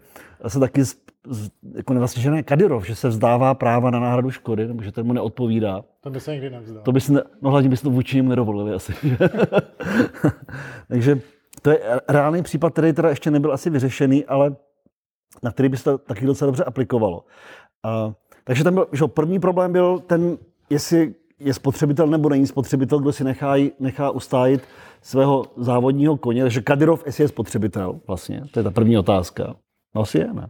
se 0.48 0.58
taky 0.58 0.84
z, 0.84 0.96
z, 1.28 1.50
jako 1.74 1.92
nevlastnižené 1.92 2.42
Kadyrov, 2.42 2.86
že 2.86 2.94
se 2.94 3.08
vzdává 3.08 3.54
práva 3.54 3.90
na 3.90 4.00
náhradu 4.00 4.30
škody, 4.30 4.66
nebo 4.66 4.82
že 4.82 4.92
ten 4.92 5.06
mu 5.06 5.12
neodpovídá. 5.12 5.84
To 6.00 6.10
by 6.10 6.20
se 6.20 6.32
nikdy 6.32 6.50
nevzdal. 6.50 6.82
To 6.82 6.92
by 6.92 7.00
se 7.00 7.12
ne, 7.12 7.22
no 7.42 7.50
hlavně 7.50 7.68
by 7.68 7.76
se 7.76 7.82
to 7.82 7.90
vůči 7.90 8.16
němu 8.16 8.28
nedovolili 8.28 8.74
asi. 8.74 8.94
takže 10.88 11.20
to 11.62 11.70
je 11.70 11.80
reálný 12.08 12.42
případ, 12.42 12.72
který 12.72 12.92
teda 12.92 13.08
ještě 13.08 13.30
nebyl 13.30 13.52
asi 13.52 13.70
vyřešený, 13.70 14.24
ale 14.24 14.56
na 15.42 15.52
který 15.52 15.68
by 15.68 15.76
se 15.76 15.84
to 15.84 15.98
taky 15.98 16.26
docela 16.26 16.46
dobře 16.46 16.64
aplikovalo. 16.64 17.24
A, 17.82 18.12
takže 18.44 18.64
tam 18.64 18.74
byl, 18.74 18.86
že 18.92 19.04
první 19.06 19.40
problém 19.40 19.72
byl 19.72 19.98
ten, 19.98 20.38
jestli 20.70 21.14
je 21.44 21.54
spotřebitel 21.54 22.06
nebo 22.06 22.28
není 22.28 22.46
spotřebitel, 22.46 22.98
kdo 22.98 23.12
si 23.12 23.24
nechá, 23.24 23.54
nechá 23.80 24.10
ustájit 24.10 24.62
svého 25.02 25.44
závodního 25.56 26.16
koně. 26.16 26.42
Takže 26.42 26.60
Kadyrov, 26.60 27.02
jestli 27.06 27.24
je 27.24 27.28
spotřebitel 27.28 28.00
vlastně, 28.06 28.42
to 28.50 28.60
je 28.60 28.62
ta 28.62 28.70
první 28.70 28.98
otázka. 28.98 29.54
No 29.94 30.02
asi 30.02 30.18
je, 30.18 30.32
ne? 30.32 30.48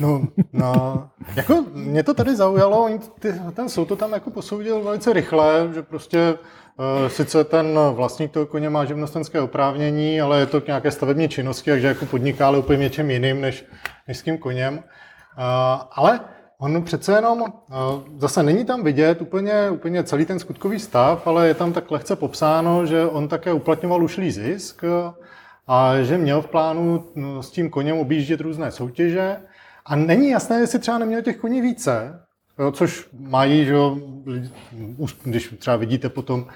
No, 0.00 0.22
no, 0.52 1.08
jako 1.36 1.64
mě 1.72 2.02
to 2.02 2.14
tady 2.14 2.36
zaujalo, 2.36 2.88
ty, 3.18 3.34
ten 3.54 3.68
soud 3.68 3.88
to 3.88 3.96
tam 3.96 4.12
jako 4.12 4.30
posoudil 4.30 4.82
velice 4.82 5.12
rychle, 5.12 5.68
že 5.74 5.82
prostě 5.82 6.34
uh, 6.34 7.08
sice 7.08 7.44
ten 7.44 7.78
vlastník 7.92 8.30
toho 8.30 8.46
koně 8.46 8.70
má 8.70 8.84
živnostenské 8.84 9.40
oprávnění, 9.40 10.20
ale 10.20 10.40
je 10.40 10.46
to 10.46 10.60
k 10.60 10.66
nějaké 10.66 10.90
stavební 10.90 11.28
činnosti, 11.28 11.70
takže 11.70 11.86
jako 11.86 12.06
podniká 12.06 12.46
ale 12.46 12.58
úplně 12.58 12.78
něčem 12.78 13.10
jiným 13.10 13.40
než, 13.40 13.64
než 14.08 14.18
s 14.18 14.22
tím 14.22 14.38
koněm. 14.38 14.74
Uh, 14.74 14.82
ale 15.92 16.20
On 16.64 16.82
přece 16.82 17.12
jenom, 17.12 17.44
zase 18.18 18.42
není 18.42 18.64
tam 18.64 18.84
vidět 18.84 19.22
úplně, 19.22 19.70
úplně 19.70 20.04
celý 20.04 20.26
ten 20.26 20.38
skutkový 20.38 20.78
stav, 20.78 21.26
ale 21.26 21.48
je 21.48 21.54
tam 21.54 21.72
tak 21.72 21.90
lehce 21.90 22.16
popsáno, 22.16 22.86
že 22.86 23.06
on 23.06 23.28
také 23.28 23.52
uplatňoval 23.52 24.02
ušlý 24.02 24.30
zisk 24.30 24.84
a 25.68 26.02
že 26.02 26.18
měl 26.18 26.42
v 26.42 26.46
plánu 26.46 27.04
no, 27.14 27.42
s 27.42 27.50
tím 27.50 27.70
koněm 27.70 27.98
objíždět 27.98 28.40
různé 28.40 28.70
soutěže. 28.70 29.36
A 29.86 29.96
není 29.96 30.30
jasné, 30.30 30.60
jestli 30.60 30.78
třeba 30.78 30.98
neměl 30.98 31.22
těch 31.22 31.36
koní 31.36 31.60
více, 31.60 32.20
jo, 32.58 32.72
což 32.72 33.08
mají, 33.18 33.64
že 33.64 33.74
když 35.22 35.54
třeba 35.58 35.76
vidíte 35.76 36.08
potom 36.08 36.40
uh, 36.40 36.46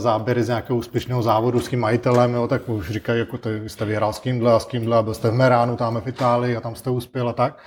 záběry 0.00 0.42
z 0.42 0.48
nějakého 0.48 0.78
úspěšného 0.78 1.22
závodu 1.22 1.60
s 1.60 1.68
tím 1.68 1.80
majitelem, 1.80 2.34
jo, 2.34 2.48
tak 2.48 2.68
už 2.68 2.90
říkají, 2.90 3.18
jako 3.18 3.38
jste 3.66 3.84
vyhrál 3.84 4.12
s 4.12 4.18
kýmhle 4.18 4.52
a 4.52 4.58
s 4.58 4.64
kýmhle 4.64 4.96
a 4.96 5.02
byl 5.02 5.14
jste 5.14 5.30
v 5.30 5.34
Meránu, 5.34 5.76
tam 5.76 6.00
v 6.00 6.06
Itálii 6.06 6.56
a 6.56 6.60
tam 6.60 6.74
jste 6.74 6.90
uspěl 6.90 7.28
a 7.28 7.32
tak. 7.32 7.58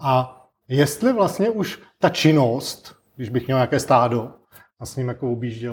A 0.00 0.40
jestli 0.68 1.12
vlastně 1.12 1.50
už 1.50 1.78
ta 1.98 2.08
činnost, 2.08 2.96
když 3.16 3.28
bych 3.28 3.46
měl 3.46 3.58
nějaké 3.58 3.80
stádo 3.80 4.30
a 4.80 4.86
s 4.86 4.96
ním 4.96 5.08
jako 5.08 5.32
objížděl, 5.32 5.72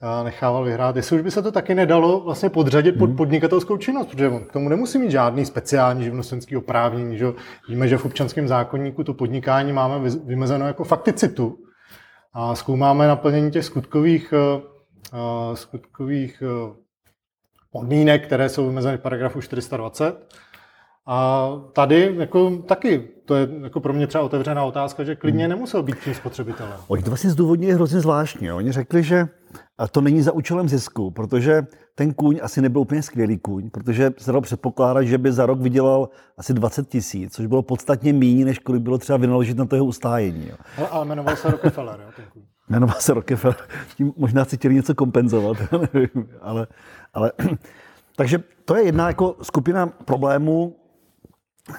a 0.00 0.22
nechával 0.22 0.64
vyhrát, 0.64 0.96
jestli 0.96 1.16
už 1.16 1.22
by 1.22 1.30
se 1.30 1.42
to 1.42 1.52
taky 1.52 1.74
nedalo 1.74 2.20
vlastně 2.20 2.50
podřadit 2.50 2.92
pod 2.92 3.06
hmm. 3.06 3.16
podnikatelskou 3.16 3.76
činnost, 3.76 4.06
protože 4.06 4.28
on 4.28 4.44
k 4.44 4.52
tomu 4.52 4.68
nemusí 4.68 4.98
mít 4.98 5.10
žádný 5.10 5.46
speciální 5.46 6.04
živnostenský 6.04 6.56
oprávnění. 6.56 7.18
Že? 7.18 7.26
Víme, 7.68 7.88
že 7.88 7.98
v 7.98 8.04
občanském 8.04 8.48
zákonníku 8.48 9.04
to 9.04 9.14
podnikání 9.14 9.72
máme 9.72 10.10
vymezeno 10.24 10.66
jako 10.66 10.84
fakticitu 10.84 11.58
a 12.32 12.54
zkoumáme 12.54 13.08
naplnění 13.08 13.50
těch 13.50 13.64
skutkových, 13.64 14.34
uh, 15.12 15.54
skutkových 15.54 16.42
uh, 16.42 16.76
podmínek, 17.70 18.26
které 18.26 18.48
jsou 18.48 18.66
vymezeny 18.66 18.96
v 18.96 19.00
paragrafu 19.00 19.40
420 19.40 20.34
a 21.06 21.48
tady 21.72 22.14
jako 22.18 22.56
taky, 22.56 23.08
to 23.24 23.34
je 23.34 23.48
jako 23.62 23.80
pro 23.80 23.92
mě 23.92 24.06
třeba 24.06 24.24
otevřená 24.24 24.64
otázka, 24.64 25.04
že 25.04 25.16
klidně 25.16 25.44
hmm. 25.44 25.50
nemusel 25.50 25.82
být 25.82 25.96
tím 26.04 26.14
spotřebitelem. 26.14 26.72
Oni 26.88 27.02
to 27.02 27.10
vlastně 27.10 27.30
zdůvodnili 27.30 27.72
hrozně 27.72 28.00
zvláštně. 28.00 28.52
Oni 28.52 28.72
řekli, 28.72 29.02
že 29.02 29.28
to 29.90 30.00
není 30.00 30.22
za 30.22 30.32
účelem 30.32 30.68
zisku, 30.68 31.10
protože 31.10 31.66
ten 31.94 32.14
kůň 32.14 32.40
asi 32.42 32.62
nebyl 32.62 32.80
úplně 32.80 33.02
skvělý 33.02 33.38
kůň, 33.38 33.70
protože 33.70 34.12
se 34.18 34.32
dalo 34.32 34.40
předpokládat, 34.40 35.02
že 35.02 35.18
by 35.18 35.32
za 35.32 35.46
rok 35.46 35.60
vydělal 35.60 36.08
asi 36.38 36.54
20 36.54 36.88
tisíc, 36.88 37.34
což 37.34 37.46
bylo 37.46 37.62
podstatně 37.62 38.12
méně, 38.12 38.44
než 38.44 38.58
kolik 38.58 38.82
bylo 38.82 38.98
třeba 38.98 39.18
vynaložit 39.18 39.56
na 39.56 39.64
to 39.64 39.76
jeho 39.76 39.86
ustájení. 39.86 40.48
Jo. 40.48 40.56
Ale, 40.78 40.88
ale 40.88 41.06
jmenoval 41.06 41.36
se 41.36 41.50
Rockefeller, 41.50 42.00
jo, 42.00 42.06
ten 42.16 42.24
kůň. 42.32 42.42
Jmenoval 42.68 42.96
se 42.98 43.14
Rockefeller, 43.14 43.56
tím 43.96 44.12
možná 44.16 44.44
si 44.44 44.56
chtěli 44.56 44.74
něco 44.74 44.94
kompenzovat, 44.94 45.56
nevím, 45.72 46.28
ale, 46.40 46.66
ale 47.14 47.32
takže 48.16 48.42
to 48.64 48.76
je 48.76 48.82
jedna 48.84 49.06
jako 49.06 49.36
skupina 49.42 49.86
problémů, 49.86 50.76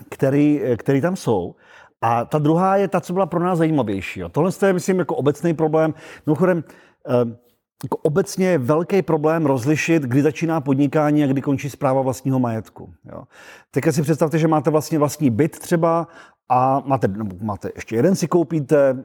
který, 0.09 0.61
který 0.77 1.01
tam 1.01 1.15
jsou. 1.15 1.55
A 2.01 2.25
ta 2.25 2.37
druhá 2.39 2.75
je 2.75 2.87
ta, 2.87 3.01
co 3.01 3.13
byla 3.13 3.25
pro 3.25 3.39
nás 3.39 3.57
zajímavější. 3.57 4.19
Jo. 4.19 4.29
Tohle 4.29 4.51
je, 4.65 4.73
myslím, 4.73 4.99
jako 4.99 5.15
obecný 5.15 5.53
problém. 5.53 5.93
Mimochodem, 6.25 6.63
eh, 7.09 7.37
jako 7.83 7.97
obecně 7.97 8.47
je 8.47 8.57
velký 8.57 9.01
problém 9.01 9.45
rozlišit, 9.45 10.03
kdy 10.03 10.21
začíná 10.21 10.61
podnikání 10.61 11.23
a 11.23 11.27
kdy 11.27 11.41
končí 11.41 11.69
zpráva 11.69 12.01
vlastního 12.01 12.39
majetku. 12.39 12.93
Jo. 13.11 13.23
Teď 13.71 13.83
si 13.89 14.01
představte, 14.01 14.37
že 14.37 14.47
máte 14.47 14.69
vlastně 14.69 14.99
vlastní 14.99 15.29
byt 15.29 15.59
třeba 15.59 16.07
a 16.49 16.83
máte, 16.85 17.07
nebo 17.07 17.35
máte 17.41 17.71
ještě 17.75 17.95
jeden 17.95 18.15
si 18.15 18.27
koupíte, 18.27 19.03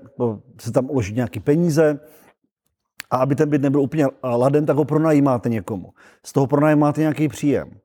se 0.60 0.72
tam 0.72 0.90
uloží 0.90 1.14
nějaké 1.14 1.40
peníze 1.40 2.00
a 3.10 3.16
aby 3.16 3.34
ten 3.34 3.50
byt 3.50 3.62
nebyl 3.62 3.80
úplně 3.80 4.06
laden, 4.24 4.66
tak 4.66 4.76
ho 4.76 4.84
pronajímáte 4.84 5.48
někomu. 5.48 5.92
Z 6.26 6.32
toho 6.32 6.46
pronajímáte 6.46 7.00
nějaký 7.00 7.28
příjem. 7.28 7.81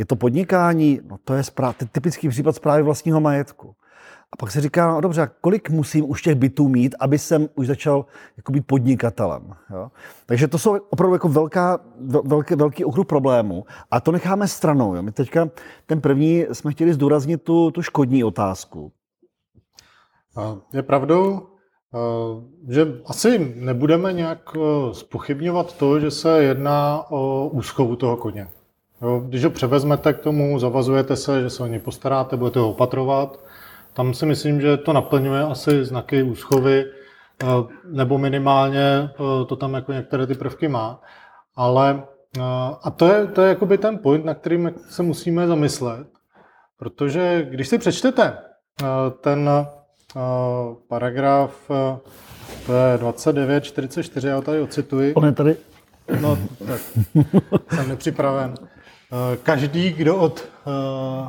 Je 0.00 0.06
to 0.06 0.16
podnikání? 0.16 1.00
No 1.08 1.16
to 1.24 1.34
je 1.34 1.42
správ, 1.42 1.76
typický 1.92 2.28
případ 2.28 2.56
zprávy 2.56 2.82
vlastního 2.82 3.20
majetku. 3.20 3.74
A 4.32 4.36
pak 4.36 4.50
se 4.50 4.60
říká, 4.60 4.92
no 4.92 5.00
dobře, 5.00 5.30
kolik 5.40 5.70
musím 5.70 6.10
už 6.10 6.22
těch 6.22 6.34
bytů 6.34 6.68
mít, 6.68 6.94
aby 7.00 7.18
jsem 7.18 7.48
už 7.54 7.66
začal 7.66 8.06
jako 8.36 8.52
být 8.52 8.66
podnikatelem. 8.66 9.52
Jo? 9.70 9.90
Takže 10.26 10.48
to 10.48 10.58
jsou 10.58 10.76
opravdu 10.90 11.14
jako 11.14 11.28
velká, 11.28 11.78
velký, 12.24 12.54
velký 12.54 12.84
okruh 12.84 13.06
problémů. 13.06 13.64
A 13.90 14.00
to 14.00 14.12
necháme 14.12 14.48
stranou. 14.48 14.94
Jo? 14.94 15.02
My 15.02 15.12
teďka 15.12 15.48
ten 15.86 16.00
první 16.00 16.46
jsme 16.52 16.72
chtěli 16.72 16.94
zdůraznit 16.94 17.42
tu, 17.42 17.70
tu 17.70 17.82
škodní 17.82 18.24
otázku. 18.24 18.92
Je 20.72 20.82
pravdou, 20.82 21.46
že 22.68 22.86
asi 23.06 23.54
nebudeme 23.56 24.12
nějak 24.12 24.50
spochybňovat 24.92 25.76
to, 25.76 26.00
že 26.00 26.10
se 26.10 26.42
jedná 26.42 27.04
o 27.10 27.48
úschovu 27.52 27.96
toho 27.96 28.16
koně. 28.16 28.48
Jo, 29.02 29.22
když 29.26 29.44
ho 29.44 29.50
převezmete 29.50 30.12
k 30.12 30.20
tomu, 30.20 30.58
zavazujete 30.58 31.16
se, 31.16 31.42
že 31.42 31.50
se 31.50 31.62
o 31.62 31.66
něj 31.66 31.78
postaráte, 31.78 32.36
budete 32.36 32.58
ho 32.58 32.70
opatrovat. 32.70 33.40
Tam 33.92 34.14
si 34.14 34.26
myslím, 34.26 34.60
že 34.60 34.76
to 34.76 34.92
naplňuje 34.92 35.42
asi 35.42 35.84
znaky 35.84 36.22
úschovy. 36.22 36.84
nebo 37.84 38.18
minimálně 38.18 39.10
to 39.46 39.56
tam 39.56 39.74
jako 39.74 39.92
některé 39.92 40.26
ty 40.26 40.34
prvky 40.34 40.68
má. 40.68 41.00
Ale 41.56 42.02
a 42.82 42.90
to 42.90 43.06
je, 43.06 43.26
to 43.26 43.42
je 43.42 43.48
jakoby 43.48 43.78
ten 43.78 43.98
point, 43.98 44.24
na 44.24 44.34
kterým 44.34 44.72
se 44.88 45.02
musíme 45.02 45.46
zamyslet, 45.46 46.06
protože 46.78 47.46
když 47.50 47.68
si 47.68 47.78
přečtete 47.78 48.38
ten 49.20 49.50
paragraf, 50.88 51.70
to 52.66 52.72
je 52.72 52.96
29.44, 52.98 54.28
já 54.28 54.36
ho 54.36 54.42
tady 54.42 54.60
ocituji. 54.60 55.14
On 55.14 55.24
je 55.24 55.32
tady. 55.32 55.56
No, 56.20 56.38
tak 56.66 56.80
jsem 57.74 57.88
nepřipraven. 57.88 58.54
Každý, 59.42 59.92
kdo 59.92 60.16
od 60.16 60.48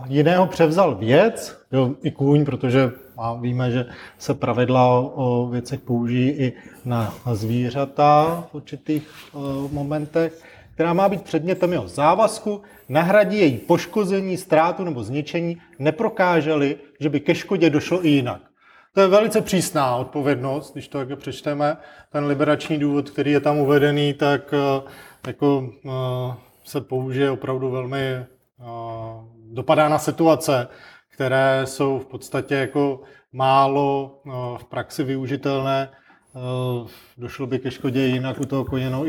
jiného 0.07 0.47
převzal 0.47 0.95
věc, 0.95 1.61
jo, 1.71 1.91
i 2.03 2.11
kůň, 2.11 2.45
protože 2.45 2.91
a 3.17 3.33
víme, 3.33 3.71
že 3.71 3.85
se 4.17 4.33
pravidla 4.33 4.99
o 4.99 5.47
věcech 5.47 5.79
použijí 5.79 6.29
i 6.29 6.53
na 6.85 7.13
zvířata 7.33 8.43
v 8.51 8.55
určitých 8.55 9.07
momentech, 9.71 10.43
která 10.73 10.93
má 10.93 11.09
být 11.09 11.21
předmětem 11.21 11.71
jeho 11.71 11.87
závazku, 11.87 12.61
nahradí 12.89 13.37
její 13.39 13.57
poškození, 13.57 14.37
ztrátu 14.37 14.83
nebo 14.83 15.03
zničení, 15.03 15.57
neprokáželi, 15.79 16.75
že 16.99 17.09
by 17.09 17.19
ke 17.19 17.35
škodě 17.35 17.69
došlo 17.69 18.05
i 18.05 18.09
jinak. 18.09 18.41
To 18.93 19.01
je 19.01 19.07
velice 19.07 19.41
přísná 19.41 19.95
odpovědnost, 19.95 20.73
když 20.73 20.87
to 20.87 20.97
také 20.97 21.15
přečteme. 21.15 21.77
Ten 22.11 22.25
liberační 22.25 22.77
důvod, 22.77 23.09
který 23.09 23.31
je 23.31 23.39
tam 23.39 23.57
uvedený, 23.57 24.13
tak 24.13 24.53
eh, 24.53 24.81
jako, 25.27 25.69
se 26.71 26.81
použije 26.81 27.31
opravdu 27.31 27.71
velmi, 27.71 28.25
uh, 28.59 28.65
dopadá 29.53 29.89
na 29.89 29.99
situace, 29.99 30.67
které 31.13 31.61
jsou 31.65 31.99
v 31.99 32.05
podstatě 32.05 32.55
jako 32.55 33.01
málo 33.33 34.21
uh, 34.25 34.57
v 34.57 34.65
praxi 34.65 35.03
využitelné 35.03 35.89
Uh, 36.33 36.87
došlo 37.17 37.47
by 37.47 37.59
ke 37.59 37.71
škodě 37.71 38.01
jinak 38.01 38.39
u 38.39 38.45
toho 38.45 38.65
koně. 38.65 38.89
No, 38.89 39.05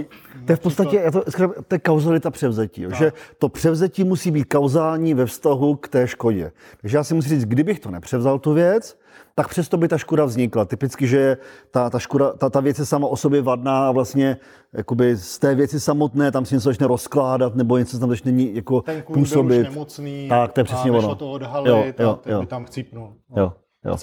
to 0.47 0.53
je 0.53 0.57
v 0.57 0.61
podstatě 0.61 0.97
je 0.97 1.11
to, 1.11 1.23
to 1.69 1.75
je 1.75 1.79
kauzalita 1.79 2.31
převzetí. 2.31 2.87
Že 2.99 3.13
to 3.39 3.49
převzetí 3.49 4.05
musí 4.05 4.31
být 4.31 4.45
kauzální 4.45 5.15
ve 5.15 5.27
vztahu 5.27 5.77
k 5.77 5.89
té 5.89 6.09
škodě. 6.09 6.53
Takže 6.81 6.97
já 6.97 7.05
si 7.05 7.15
musím 7.15 7.31
říct, 7.31 7.45
kdybych 7.45 7.81
to 7.81 7.91
nepřevzal 7.91 8.39
tu 8.39 8.53
věc, 8.53 8.99
tak 9.35 9.49
přesto 9.49 9.77
by 9.77 9.89
ta 9.89 9.99
škoda 9.99 10.25
vznikla. 10.25 10.65
Typicky, 10.65 11.07
že 11.07 11.37
ta, 11.71 11.91
ta, 11.91 11.99
škoda, 11.99 12.33
ta, 12.33 12.51
ta 12.51 12.61
věc 12.61 12.79
je 12.79 12.87
sama 12.87 13.09
o 13.09 13.17
sobě 13.17 13.43
vadná 13.43 13.89
a 13.89 13.91
vlastně 13.91 14.37
jakoby 14.73 15.17
z 15.17 15.39
té 15.39 15.55
věci 15.55 15.81
samotné 15.81 16.33
tam 16.33 16.45
si 16.45 16.55
něco 16.55 16.69
začne 16.69 16.87
rozkládat 16.87 17.55
nebo 17.55 17.79
něco 17.79 17.99
tam 17.99 18.09
začne 18.09 18.33
jako 18.43 18.81
Ten 18.81 19.03
působit. 19.03 19.63
Ten 19.63 19.73
nemocný 19.73 20.29
tak, 20.29 20.53
to 20.53 20.61
je 20.61 20.65
přesně 20.65 20.91
a 20.91 20.95
ono. 20.95 21.15
to 21.15 21.33
odhalit 21.33 21.69
jo, 21.71 21.85
jo, 21.99 22.19
jo. 22.27 22.41
by 22.41 22.47
tam 22.47 22.65
chcípnul. 22.65 23.15
No, 23.37 23.43
jo, 23.43 23.53
jo. 23.85 23.97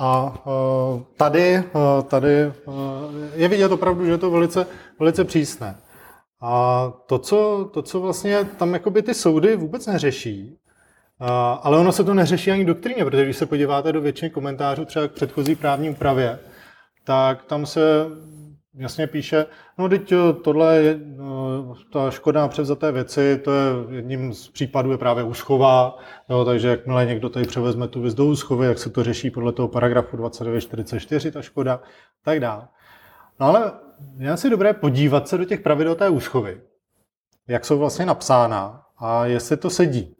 A 0.00 0.34
uh, 0.46 1.02
tady, 1.16 1.58
uh, 1.58 2.02
tady 2.02 2.46
uh, 2.46 2.74
je 3.34 3.48
vidět 3.48 3.72
opravdu, 3.72 4.04
že 4.04 4.10
je 4.10 4.18
to 4.18 4.30
velice, 4.30 4.66
velice 4.98 5.24
přísné. 5.24 5.76
A 6.40 6.92
to 7.06 7.18
co, 7.18 7.70
to, 7.72 7.82
co 7.82 8.00
vlastně 8.00 8.44
tam 8.44 8.74
jakoby 8.74 9.02
ty 9.02 9.14
soudy 9.14 9.56
vůbec 9.56 9.86
neřeší, 9.86 10.58
ale 11.62 11.78
ono 11.78 11.92
se 11.92 12.04
to 12.04 12.14
neřeší 12.14 12.50
ani 12.50 12.64
doktríně, 12.64 13.04
protože 13.04 13.24
když 13.24 13.36
se 13.36 13.46
podíváte 13.46 13.92
do 13.92 14.00
většiny 14.00 14.30
komentářů 14.30 14.84
třeba 14.84 15.08
k 15.08 15.12
předchozí 15.12 15.54
právní 15.54 15.90
úpravě, 15.90 16.38
tak 17.04 17.44
tam 17.44 17.66
se 17.66 18.06
jasně 18.74 19.06
píše, 19.06 19.46
no 19.78 19.88
teď 19.88 20.12
tohle 20.44 20.76
je, 20.76 21.00
no, 21.16 21.74
ta 21.92 22.10
škoda 22.10 22.40
na 22.40 22.48
převzaté 22.48 22.92
věci, 22.92 23.40
to 23.44 23.52
je 23.52 23.96
jedním 23.96 24.34
z 24.34 24.48
případů 24.48 24.90
je 24.90 24.98
právě 24.98 25.24
úschova, 25.24 25.98
jo, 26.28 26.44
takže 26.44 26.68
jakmile 26.68 27.06
někdo 27.06 27.28
tady 27.28 27.46
převezme 27.46 27.88
tu 27.88 28.00
věc 28.02 28.14
do 28.14 28.24
úschovy, 28.24 28.66
jak 28.66 28.78
se 28.78 28.90
to 28.90 29.04
řeší 29.04 29.30
podle 29.30 29.52
toho 29.52 29.68
paragrafu 29.68 30.16
2944, 30.16 31.30
ta 31.30 31.42
škoda, 31.42 31.80
tak 32.24 32.40
dále. 32.40 32.68
No 33.40 33.46
ale 33.46 33.72
je 34.18 34.30
asi 34.30 34.50
dobré 34.50 34.74
podívat 34.74 35.28
se 35.28 35.38
do 35.38 35.44
těch 35.44 35.60
pravidel 35.60 35.94
té 35.94 36.08
úschovy, 36.08 36.60
jak 37.48 37.64
jsou 37.64 37.78
vlastně 37.78 38.06
napsána 38.06 38.82
a 38.98 39.26
jestli 39.26 39.56
to 39.56 39.70
sedí. 39.70 40.14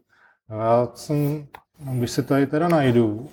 Já 0.50 0.88
jsem, 0.94 1.46
když 1.78 2.10
se 2.10 2.22
tady 2.22 2.46
teda 2.46 2.68
najdu, 2.68 3.28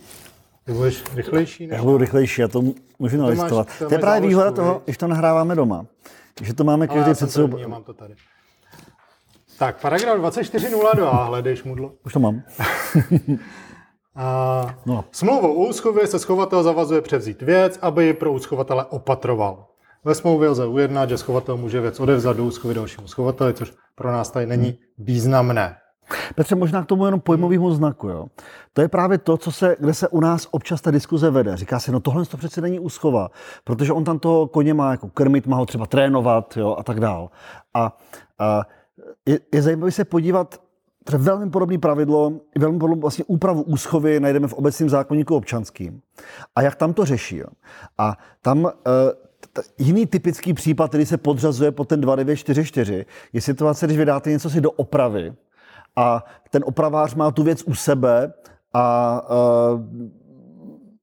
ty 0.66 0.72
budeš 0.74 1.04
rychlejší? 1.16 1.68
Než 1.68 1.78
já 1.78 1.84
budu 1.84 1.98
rychlejší, 1.98 2.42
já 2.42 2.48
to 2.48 2.64
můžu 3.00 3.18
nalistovat. 3.18 3.68
To, 3.80 3.88
to 3.88 3.94
je 3.94 4.00
právě 4.00 4.30
výhoda 4.30 4.52
toho, 4.52 4.82
když 4.86 4.98
to 4.98 5.08
nahráváme 5.08 5.56
doma. 5.56 5.86
Že 6.42 6.54
to 6.54 6.64
máme 6.64 6.88
každý 6.88 7.14
před 7.14 7.32
sebou. 7.32 7.68
mám 7.68 7.84
to 7.84 7.94
tady. 7.94 8.16
Tak, 9.58 9.82
paragraf 9.82 10.18
24.02, 10.18 11.26
hledej 11.26 11.56
šmudlo. 11.56 11.94
Už 12.06 12.14
to 12.14 12.20
mám. 12.20 12.42
A 14.16 14.76
no. 14.86 15.06
Smlouvou 15.12 15.54
o 15.54 15.66
úschově 15.66 16.08
se 16.08 16.20
schovatel 16.20 16.64
zavazuje 16.64 17.02
převzít 17.02 17.42
věc, 17.42 17.80
aby 17.82 18.06
ji 18.06 18.14
pro 18.14 18.32
úschovatele 18.34 18.86
opatroval. 18.86 19.68
Ve 20.04 20.16
smlouvě 20.16 20.50
lze 20.50 20.66
ujednat, 20.66 21.10
že 21.10 21.18
schovatel 21.18 21.58
může 21.58 21.82
věc 21.82 22.00
odevzat 22.00 22.38
do 22.38 22.46
úschovy 22.46 22.74
dalšímu 22.74 23.08
schovateli, 23.08 23.54
což 23.54 23.74
pro 23.96 24.12
nás 24.12 24.32
tady 24.32 24.46
není 24.46 24.80
významné. 24.98 25.78
Petře, 26.36 26.56
možná 26.56 26.84
k 26.84 26.86
tomu 26.86 27.06
jenom 27.06 27.20
pojmovému 27.20 27.72
znaku. 27.72 28.10
Jo. 28.10 28.26
To 28.74 28.82
je 28.82 28.88
právě 28.88 29.18
to, 29.18 29.38
co 29.38 29.52
se, 29.52 29.76
kde 29.80 29.94
se 29.94 30.08
u 30.08 30.20
nás 30.20 30.48
občas 30.52 30.82
ta 30.82 30.92
diskuze 30.92 31.30
vede. 31.30 31.58
Říká 31.58 31.80
se, 31.80 31.92
no 31.92 32.00
tohle 32.00 32.26
to 32.26 32.38
přece 32.38 32.62
není 32.62 32.80
úschova, 32.80 33.30
protože 33.64 33.94
on 33.94 34.04
tam 34.04 34.20
toho 34.20 34.48
koně 34.48 34.74
má 34.74 34.92
jako 34.92 35.10
krmit, 35.10 35.48
má 35.48 35.58
ho 35.58 35.66
třeba 35.66 35.86
trénovat 35.86 36.58
jo, 36.58 36.76
a 36.80 36.84
tak 36.84 37.00
dál. 37.00 37.30
A, 37.74 37.98
a 38.40 38.62
je, 39.26 39.40
je 39.54 39.62
zajímavé 39.62 39.92
se 39.92 40.06
podívat, 40.06 40.62
to 41.04 41.18
velmi 41.18 41.50
podobné 41.50 41.78
pravidlo, 41.78 42.34
velmi 42.58 42.80
podobnou 42.80 43.02
vlastně 43.02 43.26
úpravu 43.28 43.62
úschovy 43.62 44.20
najdeme 44.20 44.48
v 44.48 44.54
obecním 44.54 44.90
zákonníku 44.90 45.36
občanským. 45.36 46.02
A 46.56 46.62
jak 46.62 46.76
tam 46.76 46.94
to 46.94 47.06
řeší. 47.06 47.38
Jo. 47.38 47.48
A 47.98 48.18
tam 48.42 48.66
e, 48.68 48.72
jiný 49.78 50.06
typický 50.06 50.54
případ, 50.54 50.88
který 50.88 51.06
se 51.06 51.18
podřazuje 51.18 51.72
pod 51.72 51.88
ten 51.88 52.02
2944, 52.02 53.06
je 53.34 53.42
situace, 53.42 53.86
když 53.86 53.98
vydáte 53.98 54.32
něco 54.32 54.50
si 54.50 54.62
do 54.62 54.72
opravy, 54.72 55.34
a 55.96 56.24
ten 56.50 56.64
opravář 56.66 57.16
má 57.16 57.32
tu 57.32 57.44
věc 57.44 57.64
u 57.64 57.76
sebe 57.76 58.34
a 58.74 59.22
uh, 59.74 59.82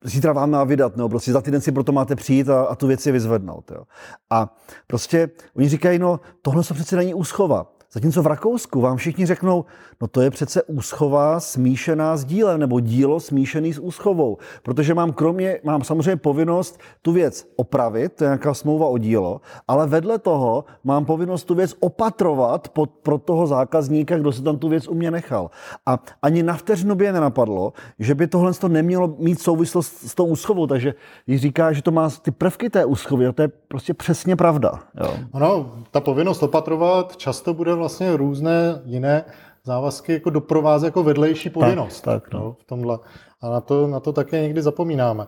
zítra 0.04 0.32
vám 0.32 0.50
má 0.50 0.64
vydat, 0.64 0.96
nebo 0.96 1.08
prostě 1.08 1.32
za 1.32 1.40
týden 1.40 1.60
si 1.60 1.72
proto 1.72 1.92
máte 1.92 2.16
přijít 2.16 2.48
a, 2.48 2.62
a 2.62 2.74
tu 2.74 2.86
věc 2.86 3.00
si 3.00 3.12
vyzvednout. 3.12 3.70
Jo. 3.70 3.82
A 4.30 4.56
prostě 4.86 5.30
oni 5.56 5.68
říkají, 5.68 5.98
no 5.98 6.20
tohle 6.42 6.64
se 6.64 6.74
přece 6.74 6.96
není 6.96 7.14
úschova. 7.14 7.71
Zatímco 7.94 8.22
v 8.22 8.26
Rakousku 8.26 8.80
vám 8.80 8.96
všichni 8.96 9.26
řeknou, 9.26 9.64
no 10.00 10.08
to 10.08 10.20
je 10.20 10.30
přece 10.30 10.62
úschova 10.62 11.40
smíšená 11.40 12.16
s 12.16 12.24
dílem, 12.24 12.60
nebo 12.60 12.80
dílo 12.80 13.20
smíšený 13.20 13.72
s 13.72 13.78
úschovou. 13.78 14.38
Protože 14.62 14.94
mám 14.94 15.12
kromě, 15.12 15.60
mám 15.64 15.84
samozřejmě 15.84 16.16
povinnost 16.16 16.80
tu 17.02 17.12
věc 17.12 17.48
opravit, 17.56 18.12
to 18.12 18.24
je 18.24 18.28
nějaká 18.28 18.54
smlouva 18.54 18.86
o 18.86 18.98
dílo, 18.98 19.40
ale 19.68 19.86
vedle 19.86 20.18
toho 20.18 20.64
mám 20.84 21.04
povinnost 21.04 21.44
tu 21.44 21.54
věc 21.54 21.74
opatrovat 21.80 22.68
pod, 22.68 22.90
pro 22.90 23.18
toho 23.18 23.46
zákazníka, 23.46 24.18
kdo 24.18 24.32
se 24.32 24.42
tam 24.42 24.58
tu 24.58 24.68
věc 24.68 24.88
u 24.88 24.94
mě 24.94 25.10
nechal. 25.10 25.50
A 25.86 25.98
ani 26.22 26.42
na 26.42 26.54
vteřinu 26.54 26.94
by 26.94 27.04
je 27.04 27.12
nenapadlo, 27.12 27.72
že 27.98 28.14
by 28.14 28.26
tohle 28.26 28.54
to 28.54 28.68
nemělo 28.68 29.14
mít 29.18 29.40
souvislost 29.40 29.92
s 29.92 30.14
tou 30.14 30.26
úschovou. 30.26 30.66
Takže 30.66 30.94
když 31.24 31.40
říká, 31.40 31.72
že 31.72 31.82
to 31.82 31.90
má 31.90 32.10
ty 32.10 32.30
prvky 32.30 32.70
té 32.70 32.84
úschovy, 32.84 33.32
to 33.32 33.42
je 33.42 33.48
prostě 33.48 33.94
přesně 33.94 34.36
pravda. 34.36 34.72
Jo. 35.00 35.14
Ano, 35.32 35.72
ta 35.90 36.00
povinnost 36.00 36.42
opatrovat 36.42 37.16
často 37.16 37.54
bude 37.54 37.81
vlastně 37.82 38.16
různé 38.16 38.82
jiné 38.84 39.24
závazky 39.64 40.12
jako 40.12 40.30
doprovázet 40.30 40.86
jako 40.86 41.02
vedlejší 41.02 41.50
povinnost. 41.50 42.00
Tak, 42.00 42.22
tak, 42.22 42.32
no. 42.32 42.40
no, 42.40 42.52
v 42.52 42.64
tomhle. 42.64 42.98
A 43.40 43.50
na 43.50 43.60
to, 43.60 43.86
na 43.86 44.00
to 44.00 44.12
také 44.12 44.42
někdy 44.42 44.62
zapomínáme. 44.62 45.26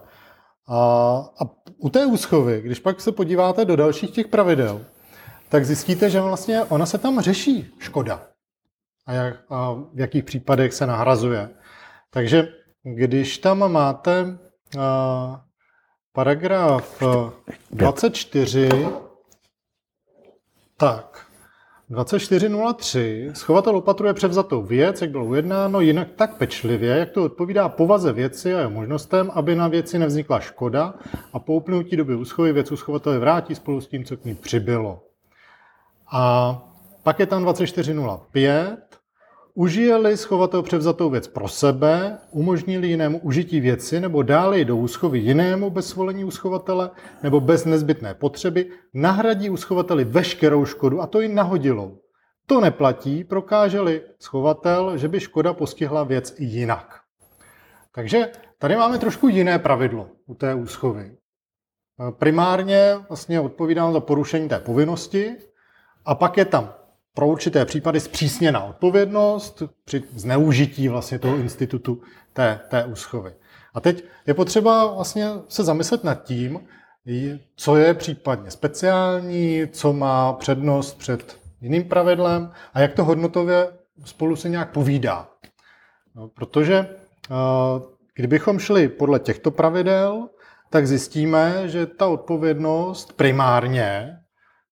A, 0.68 0.78
a 1.40 1.44
u 1.78 1.88
té 1.88 2.06
úschovy, 2.06 2.62
když 2.62 2.80
pak 2.80 3.00
se 3.00 3.12
podíváte 3.12 3.64
do 3.64 3.76
dalších 3.76 4.10
těch 4.10 4.28
pravidel, 4.28 4.80
tak 5.48 5.66
zjistíte, 5.66 6.10
že 6.10 6.20
vlastně 6.20 6.64
ona 6.64 6.86
se 6.86 6.98
tam 6.98 7.20
řeší 7.20 7.74
škoda. 7.78 8.22
A, 9.06 9.12
jak, 9.12 9.34
a 9.50 9.72
v 9.72 10.00
jakých 10.00 10.24
případech 10.24 10.74
se 10.74 10.86
nahrazuje. 10.86 11.50
Takže 12.10 12.48
když 12.82 13.38
tam 13.38 13.72
máte 13.72 14.38
a, 14.78 15.42
paragraf 16.12 17.02
24, 17.70 18.88
tak, 20.76 21.23
2403. 21.90 23.30
Schovatel 23.32 23.76
opatruje 23.76 24.14
převzatou 24.14 24.62
věc, 24.62 25.00
jak 25.00 25.10
bylo 25.10 25.24
ujednáno, 25.24 25.80
jinak 25.80 26.08
tak 26.16 26.36
pečlivě, 26.36 26.96
jak 26.96 27.10
to 27.10 27.24
odpovídá 27.24 27.68
povaze 27.68 28.12
věci 28.12 28.54
a 28.54 28.58
jeho 28.58 28.70
možnostem, 28.70 29.30
aby 29.34 29.56
na 29.56 29.68
věci 29.68 29.98
nevznikla 29.98 30.40
škoda 30.40 30.94
a 31.32 31.38
po 31.38 31.54
uplynutí 31.54 31.96
doby 31.96 32.14
úschovy 32.14 32.52
věc 32.52 32.72
schovatele 32.74 33.18
vrátí 33.18 33.54
spolu 33.54 33.80
s 33.80 33.86
tím, 33.86 34.04
co 34.04 34.16
k 34.16 34.24
ní 34.24 34.34
přibylo. 34.34 35.02
A 36.12 36.62
pak 37.02 37.18
je 37.18 37.26
tam 37.26 37.42
2405. 37.42 38.93
Užije-li 39.56 40.16
schovatel 40.16 40.62
převzatou 40.62 41.10
věc 41.10 41.28
pro 41.28 41.48
sebe, 41.48 42.18
umožní-li 42.30 42.88
jinému 42.88 43.18
užití 43.18 43.60
věci 43.60 44.00
nebo 44.00 44.22
dále 44.22 44.64
do 44.64 44.76
úschovy 44.76 45.18
jinému 45.18 45.70
bez 45.70 45.88
svolení 45.88 46.24
uschovatele 46.24 46.90
nebo 47.22 47.40
bez 47.40 47.64
nezbytné 47.64 48.14
potřeby, 48.14 48.70
nahradí 48.94 49.50
uschovateli 49.50 50.04
veškerou 50.04 50.64
škodu 50.64 51.00
a 51.00 51.06
to 51.06 51.20
i 51.20 51.28
nahodilou. 51.28 51.98
To 52.46 52.60
neplatí, 52.60 53.24
prokáže-li 53.24 54.02
schovatel, 54.18 54.98
že 54.98 55.08
by 55.08 55.20
škoda 55.20 55.52
postihla 55.52 56.04
věc 56.04 56.34
jinak. 56.38 57.00
Takže 57.94 58.30
tady 58.58 58.76
máme 58.76 58.98
trošku 58.98 59.28
jiné 59.28 59.58
pravidlo 59.58 60.08
u 60.26 60.34
té 60.34 60.54
úschovy. 60.54 61.16
primárně 62.10 62.96
vlastně 63.08 63.40
odpovídám 63.40 63.92
za 63.92 64.00
porušení 64.00 64.48
té 64.48 64.58
povinnosti 64.58 65.36
a 66.04 66.14
pak 66.14 66.36
je 66.36 66.44
tam 66.44 66.74
pro 67.14 67.26
určité 67.26 67.64
případy 67.64 68.00
zpřísněná 68.00 68.64
odpovědnost 68.64 69.62
při 69.84 70.02
zneužití 70.14 70.88
vlastně 70.88 71.18
toho 71.18 71.36
institutu 71.36 72.02
té, 72.32 72.60
té 72.68 72.84
úschovy. 72.84 73.32
A 73.74 73.80
teď 73.80 74.04
je 74.26 74.34
potřeba 74.34 74.94
vlastně 74.94 75.28
se 75.48 75.64
zamyslet 75.64 76.04
nad 76.04 76.24
tím, 76.24 76.60
co 77.56 77.76
je 77.76 77.94
případně 77.94 78.50
speciální, 78.50 79.62
co 79.72 79.92
má 79.92 80.32
přednost 80.32 80.98
před 80.98 81.38
jiným 81.60 81.84
pravidlem 81.84 82.50
a 82.74 82.80
jak 82.80 82.94
to 82.94 83.04
hodnotově 83.04 83.68
spolu 84.04 84.36
se 84.36 84.48
nějak 84.48 84.72
povídá. 84.72 85.28
No, 86.14 86.28
protože 86.28 86.74
eh, 86.76 87.34
kdybychom 88.14 88.58
šli 88.58 88.88
podle 88.88 89.18
těchto 89.18 89.50
pravidel, 89.50 90.28
tak 90.70 90.86
zjistíme, 90.86 91.68
že 91.68 91.86
ta 91.86 92.06
odpovědnost 92.06 93.12
primárně 93.12 94.18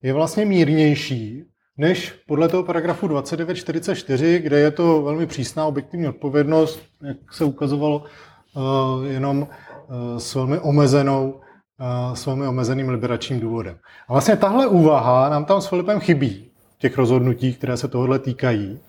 je 0.02 0.12
vlastně 0.12 0.44
mírnější 0.44 1.51
než 1.76 2.14
podle 2.26 2.48
toho 2.48 2.62
paragrafu 2.62 3.08
2944, 3.08 4.38
kde 4.38 4.58
je 4.58 4.70
to 4.70 5.02
velmi 5.02 5.26
přísná 5.26 5.66
objektivní 5.66 6.08
odpovědnost, 6.08 6.82
jak 7.02 7.16
se 7.32 7.44
ukazovalo, 7.44 8.04
eh, 8.04 9.08
jenom 9.08 9.48
eh, 9.50 10.20
s 10.20 10.34
velmi 10.34 10.58
omezenou 10.58 11.40
s 12.14 12.26
velmi 12.26 12.46
omezeným 12.46 12.88
liberačním 12.88 13.40
důvodem. 13.40 13.78
A 14.08 14.12
vlastně 14.12 14.36
tahle 14.36 14.66
úvaha 14.66 15.28
nám 15.28 15.44
tam 15.44 15.60
s 15.60 15.66
Filipem 15.66 16.00
chybí, 16.00 16.50
těch 16.78 16.98
rozhodnutí, 16.98 17.54
které 17.54 17.76
se 17.76 17.88
tohohle 17.88 18.18
týkají. 18.18 18.80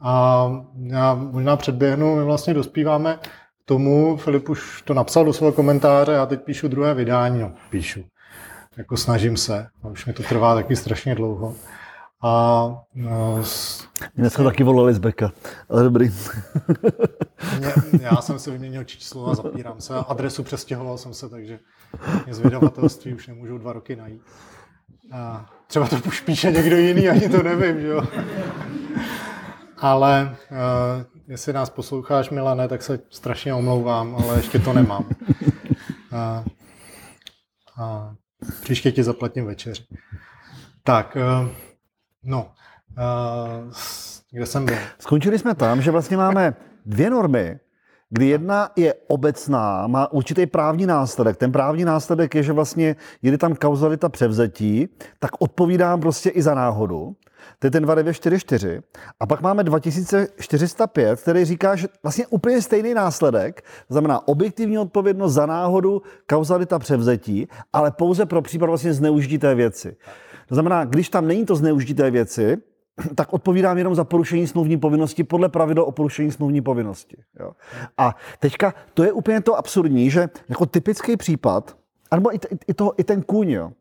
A 0.00 0.46
já 0.86 1.14
možná 1.14 1.56
předběhnu, 1.56 2.16
my 2.16 2.24
vlastně 2.24 2.54
dospíváme 2.54 3.18
k 3.62 3.64
tomu, 3.64 4.16
Filip 4.16 4.48
už 4.48 4.82
to 4.82 4.94
napsal 4.94 5.24
do 5.24 5.32
svého 5.32 5.52
komentáře, 5.52 6.12
já 6.12 6.26
teď 6.26 6.40
píšu 6.40 6.68
druhé 6.68 6.94
vydání, 6.94 7.40
no 7.40 7.52
píšu, 7.70 8.04
jako 8.76 8.96
snažím 8.96 9.36
se, 9.36 9.66
už 9.90 10.06
mi 10.06 10.12
to 10.12 10.22
trvá 10.22 10.54
taky 10.54 10.76
strašně 10.76 11.14
dlouho. 11.14 11.54
A 12.26 12.68
no, 12.94 13.42
mě 14.16 14.30
jsme 14.30 14.44
taky 14.44 14.64
volali 14.64 14.94
z 14.94 14.98
Beka, 14.98 15.32
ale 15.68 15.82
dobrý. 15.82 16.10
Mě, 17.58 17.72
já 18.00 18.16
jsem 18.16 18.38
si 18.38 18.50
vyměnil 18.50 18.84
číslo 18.84 19.26
a 19.26 19.34
zapírám 19.34 19.80
se. 19.80 19.94
Adresu 20.08 20.42
přestěhoval 20.42 20.98
jsem 20.98 21.14
se, 21.14 21.28
takže 21.28 21.58
mě 22.24 22.34
z 22.34 22.38
vydavatelství 22.38 23.14
už 23.14 23.26
nemůžou 23.26 23.58
dva 23.58 23.72
roky 23.72 23.96
najít. 23.96 24.22
A 25.12 25.50
třeba 25.66 25.88
to 25.88 25.96
už 25.96 26.20
píše 26.20 26.50
někdo 26.50 26.76
jiný, 26.76 27.08
ani 27.08 27.28
to 27.28 27.42
nevím, 27.42 27.80
že 27.80 27.86
jo. 27.86 28.02
Ale 29.78 30.36
uh, 30.50 31.04
jestli 31.28 31.52
nás 31.52 31.70
posloucháš, 31.70 32.30
Milane, 32.30 32.68
tak 32.68 32.82
se 32.82 32.98
strašně 33.10 33.54
omlouvám, 33.54 34.14
ale 34.14 34.36
ještě 34.36 34.58
to 34.58 34.72
nemám. 34.72 35.08
A, 36.12 36.44
a 37.78 38.14
příště 38.62 38.92
ti 38.92 39.02
zaplatím 39.02 39.46
večeři. 39.46 39.84
Tak, 40.84 41.16
uh, 41.42 41.48
no, 42.26 42.52
uh, 42.98 43.72
kde 44.30 44.46
jsem 44.46 44.64
byl? 44.64 44.76
Skončili 44.98 45.38
jsme 45.38 45.54
tam, 45.54 45.82
že 45.82 45.90
vlastně 45.90 46.16
máme 46.16 46.54
dvě 46.86 47.10
normy, 47.10 47.58
kdy 48.10 48.26
jedna 48.26 48.70
je 48.76 48.94
obecná, 49.08 49.86
má 49.86 50.12
určitý 50.12 50.46
právní 50.46 50.86
následek. 50.86 51.36
Ten 51.36 51.52
právní 51.52 51.84
následek 51.84 52.34
je, 52.34 52.42
že 52.42 52.52
vlastně, 52.52 52.96
je 53.22 53.38
tam 53.38 53.54
kauzalita 53.54 54.08
převzetí, 54.08 54.88
tak 55.18 55.30
odpovídám 55.38 56.00
prostě 56.00 56.30
i 56.30 56.42
za 56.42 56.54
náhodu. 56.54 57.16
To 57.58 57.66
je 57.66 57.70
ten 57.70 57.82
2944. 57.82 58.82
A 59.20 59.26
pak 59.26 59.40
máme 59.40 59.64
2405, 59.64 61.20
který 61.20 61.44
říká, 61.44 61.76
že 61.76 61.88
vlastně 62.02 62.26
úplně 62.26 62.62
stejný 62.62 62.94
následek, 62.94 63.64
znamená 63.88 64.28
objektivní 64.28 64.78
odpovědnost 64.78 65.32
za 65.32 65.46
náhodu, 65.46 66.02
kauzalita 66.28 66.78
převzetí, 66.78 67.48
ale 67.72 67.90
pouze 67.90 68.26
pro 68.26 68.42
případ 68.42 68.66
vlastně 68.66 68.92
zneužití 68.92 69.38
té 69.38 69.54
věci. 69.54 69.96
To 70.46 70.54
znamená, 70.54 70.84
když 70.84 71.08
tam 71.08 71.26
není 71.26 71.46
to 71.46 71.56
zneužití 71.56 71.94
té 71.94 72.10
věci, 72.10 72.56
tak 73.14 73.32
odpovídám 73.32 73.78
jenom 73.78 73.94
za 73.94 74.04
porušení 74.04 74.46
smluvní 74.46 74.76
povinnosti 74.76 75.24
podle 75.24 75.48
pravidel 75.48 75.84
o 75.84 75.92
porušení 75.92 76.32
smluvní 76.32 76.60
povinnosti. 76.60 77.16
Jo. 77.40 77.52
A 77.98 78.16
teďka 78.38 78.74
to 78.94 79.04
je 79.04 79.12
úplně 79.12 79.40
to 79.40 79.56
absurdní, 79.56 80.10
že 80.10 80.28
jako 80.48 80.66
typický 80.66 81.16
případ, 81.16 81.76
nebo 82.14 82.34
i, 82.34 82.38
i, 82.66 82.74
to, 82.74 82.92
i 82.96 83.04
ten 83.04 83.22
kůň, 83.22 83.50
jo, 83.50 83.72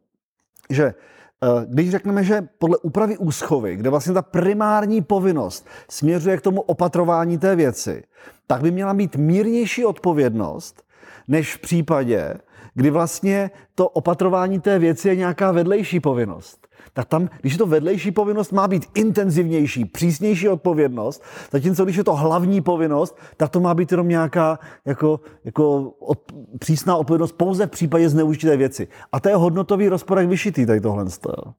že 0.70 0.86
eh, 0.86 1.66
když 1.66 1.92
řekneme, 1.92 2.24
že 2.24 2.48
podle 2.60 2.78
úpravy 2.78 3.18
úschovy, 3.18 3.76
kde 3.76 3.90
vlastně 3.90 4.14
ta 4.14 4.22
primární 4.22 5.02
povinnost 5.02 5.68
směřuje 5.90 6.38
k 6.38 6.42
tomu 6.42 6.62
opatrování 6.62 7.38
té 7.38 7.56
věci, 7.56 8.04
tak 8.48 8.62
by 8.62 8.72
měla 8.72 8.94
být 8.94 9.16
mírnější 9.16 9.86
odpovědnost, 9.86 10.84
než 11.28 11.56
v 11.56 11.60
případě, 11.60 12.34
kdy 12.76 12.90
vlastně 12.90 13.52
to 13.76 13.90
opatrování 13.90 14.60
té 14.60 14.80
věci 14.80 15.08
je 15.10 15.16
nějaká 15.16 15.52
vedlejší 15.52 16.00
povinnost 16.00 16.66
tak 16.96 17.08
tam, 17.08 17.30
když 17.42 17.54
je 17.54 17.60
to 17.60 17.66
vedlejší 17.66 18.12
povinnost, 18.12 18.52
má 18.52 18.68
být 18.68 18.86
intenzivnější, 18.94 19.86
přísnější 19.86 20.50
odpovědnost, 20.50 21.24
zatímco 21.52 21.84
když 21.84 21.96
je 21.96 22.04
to 22.04 22.16
hlavní 22.16 22.62
povinnost, 22.62 23.18
tak 23.38 23.50
to 23.50 23.60
má 23.60 23.74
být 23.74 23.92
jenom 23.92 24.08
nějaká 24.08 24.60
jako, 24.86 25.20
jako 25.46 25.82
od, 26.00 26.20
přísná 26.60 26.96
odpovědnost 26.96 27.32
pouze 27.32 27.68
v 27.68 27.70
případě 27.70 28.10
zneužití 28.10 28.48
té 28.48 28.58
věci. 28.58 28.88
A 29.12 29.20
to 29.20 29.30
je 29.30 29.36
hodnotový 29.36 29.90
rozporek 29.90 30.30
vyšitý 30.30 30.66
tady 30.66 30.82
tohle. 30.82 31.06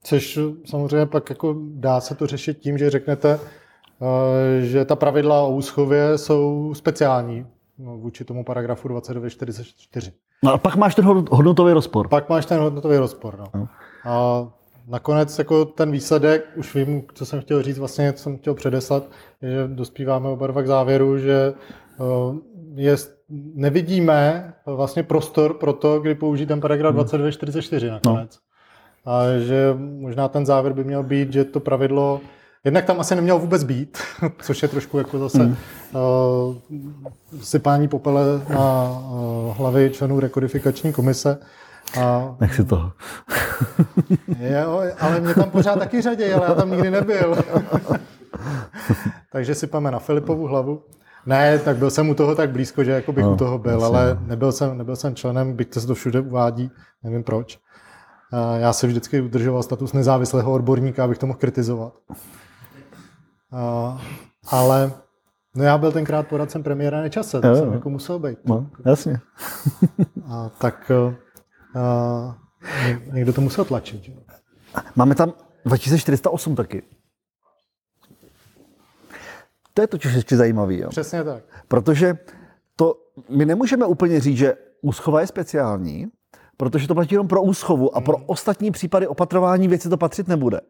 Což 0.02 0.38
samozřejmě 0.64 1.06
pak 1.06 1.30
jako 1.30 1.56
dá 1.60 2.00
se 2.00 2.14
to 2.14 2.26
řešit 2.26 2.58
tím, 2.58 2.78
že 2.78 2.90
řeknete, 2.90 3.40
eh, 3.40 4.62
že 4.62 4.84
ta 4.84 4.96
pravidla 4.96 5.42
o 5.42 5.52
úschově 5.52 6.18
jsou 6.18 6.74
speciální 6.74 7.46
vůči 7.78 8.24
tomu 8.24 8.44
paragrafu 8.44 8.88
2944. 8.88 10.12
No 10.44 10.52
a 10.52 10.58
pak 10.58 10.76
máš 10.76 10.94
ten 10.94 11.04
hodnotový 11.30 11.72
rozpor. 11.72 12.08
Pak 12.08 12.28
máš 12.28 12.46
ten 12.46 12.60
hodnotový 12.60 12.96
rozpor. 12.96 13.38
No. 13.38 13.46
no. 13.54 13.68
A 14.04 14.46
nakonec 14.88 15.38
jako 15.38 15.64
ten 15.64 15.90
výsledek, 15.90 16.44
už 16.56 16.74
vím, 16.74 17.02
co 17.14 17.26
jsem 17.26 17.40
chtěl 17.40 17.62
říct, 17.62 17.78
vlastně 17.78 18.12
co 18.12 18.22
jsem 18.22 18.36
chtěl 18.38 18.54
předeslat, 18.54 19.10
je, 19.42 19.50
že 19.50 19.68
dospíváme 19.68 20.28
oba 20.28 20.46
dva 20.46 20.62
k 20.62 20.66
závěru, 20.66 21.18
že 21.18 21.54
eh, 22.00 22.34
je, 22.74 22.96
nevidíme 23.54 24.52
vlastně 24.66 25.02
prostor 25.02 25.54
pro 25.54 25.72
to, 25.72 26.00
kdy 26.00 26.14
použít 26.14 26.46
ten 26.46 26.60
paragraf 26.60 26.94
2244 26.94 27.86
hmm. 27.86 27.94
nakonec. 27.94 28.38
No. 29.06 29.12
A 29.12 29.38
že 29.38 29.74
možná 29.78 30.28
ten 30.28 30.46
závěr 30.46 30.72
by 30.72 30.84
měl 30.84 31.02
být, 31.02 31.32
že 31.32 31.44
to 31.44 31.60
pravidlo 31.60 32.20
Jednak 32.66 32.84
tam 32.84 33.00
asi 33.00 33.14
nemělo 33.14 33.38
vůbec 33.38 33.64
být, 33.64 33.98
což 34.42 34.62
je 34.62 34.68
trošku 34.68 34.98
jako 34.98 35.18
zase 35.18 35.42
hmm. 35.42 35.56
uh, 35.94 36.54
sypání 37.40 37.88
popele 37.88 38.22
na 38.48 38.90
uh, 38.90 39.56
hlavy 39.56 39.90
členů 39.90 40.20
rekodifikační 40.20 40.92
komise. 40.92 41.38
A... 42.00 42.36
Nech 42.40 42.54
si 42.54 42.64
toho. 42.64 42.92
jo, 44.40 44.82
ale 45.00 45.20
mě 45.20 45.34
tam 45.34 45.50
pořád 45.50 45.78
taky 45.78 46.02
řadí, 46.02 46.24
ale 46.24 46.46
já 46.48 46.54
tam 46.54 46.70
nikdy 46.70 46.90
nebyl. 46.90 47.36
Takže 49.32 49.54
si 49.54 49.68
na 49.80 49.98
Filipovu 49.98 50.46
hlavu. 50.46 50.82
Ne, 51.26 51.58
tak 51.58 51.76
byl 51.76 51.90
jsem 51.90 52.08
u 52.08 52.14
toho 52.14 52.34
tak 52.34 52.50
blízko, 52.50 52.84
že 52.84 52.90
jako 52.90 53.12
bych 53.12 53.24
no, 53.24 53.32
u 53.32 53.36
toho 53.36 53.58
byl, 53.58 53.84
ale 53.84 54.18
nebyl 54.20 54.52
jsem, 54.52 54.78
nebyl 54.78 54.96
jsem 54.96 55.14
členem, 55.14 55.52
byť 55.52 55.74
se 55.74 55.86
to 55.86 55.94
všude 55.94 56.20
uvádí, 56.20 56.70
nevím 57.02 57.22
proč. 57.22 57.58
Já 58.56 58.72
si 58.72 58.86
vždycky 58.86 59.20
udržoval 59.20 59.62
status 59.62 59.92
nezávislého 59.92 60.52
odborníka, 60.52 61.04
abych 61.04 61.18
to 61.18 61.26
mohl 61.26 61.38
kritizovat. 61.38 61.92
Ale 64.46 64.92
no 65.54 65.64
já 65.64 65.78
byl 65.78 65.92
tenkrát 65.92 66.28
poradcem 66.28 66.62
premiéra 66.62 67.00
Nečase, 67.00 67.40
tak 67.40 67.56
jsem 67.56 67.72
jako 67.72 67.90
musel 67.90 68.18
být. 68.18 68.38
No, 68.44 68.70
jasně. 68.84 69.20
A 70.28 70.48
tak 70.48 70.92
Uh, 71.76 72.34
někdo 73.12 73.32
to 73.32 73.40
musel 73.40 73.64
tlačit. 73.64 74.04
Že? 74.04 74.12
Máme 74.96 75.14
tam 75.14 75.32
2408 75.64 76.56
taky. 76.56 76.82
To 79.74 79.82
je 79.82 79.86
totiž 79.86 80.14
ještě 80.14 80.36
zajímavý. 80.36 80.78
Jo? 80.78 80.88
Přesně 80.88 81.24
tak. 81.24 81.44
Protože 81.68 82.18
to, 82.76 82.94
my 83.28 83.44
nemůžeme 83.44 83.86
úplně 83.86 84.20
říct, 84.20 84.36
že 84.36 84.54
úschova 84.80 85.20
je 85.20 85.26
speciální, 85.26 86.06
protože 86.56 86.88
to 86.88 86.94
platí 86.94 87.14
jenom 87.14 87.28
pro 87.28 87.42
úschovu 87.42 87.96
a 87.96 88.00
pro 88.00 88.16
hmm. 88.16 88.24
ostatní 88.28 88.70
případy 88.70 89.06
opatrování 89.06 89.68
věci 89.68 89.88
to 89.88 89.96
patřit 89.96 90.28
nebude. 90.28 90.60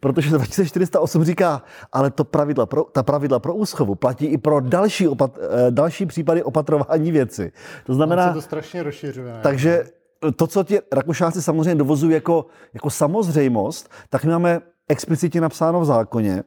Protože 0.00 0.30
2408 0.36 1.24
říká, 1.24 1.62
ale 1.92 2.10
to 2.10 2.24
pravidla 2.24 2.66
pro, 2.66 2.84
ta 2.84 3.02
pravidla 3.02 3.38
pro 3.38 3.54
úschovu 3.54 3.94
platí 3.94 4.26
i 4.26 4.38
pro 4.38 4.60
další, 4.60 5.08
opat, 5.08 5.38
eh, 5.38 5.70
další 5.70 6.06
případy 6.06 6.42
opatrování 6.42 7.12
věci. 7.12 7.52
To 7.86 7.94
znamená... 7.94 8.28
se 8.28 8.34
to 8.34 8.42
strašně 8.42 8.82
rozšiřuje. 8.82 9.34
Takže 9.42 9.84
to, 10.36 10.46
co 10.46 10.64
ti 10.64 10.78
Rakušáci 10.92 11.42
samozřejmě 11.42 11.74
dovozují 11.74 12.14
jako, 12.14 12.46
jako 12.74 12.90
samozřejmost, 12.90 13.90
tak 14.10 14.24
my 14.24 14.30
máme 14.30 14.60
explicitně 14.88 15.40
napsáno 15.40 15.80
v 15.80 15.84
zákoně, 15.84 16.42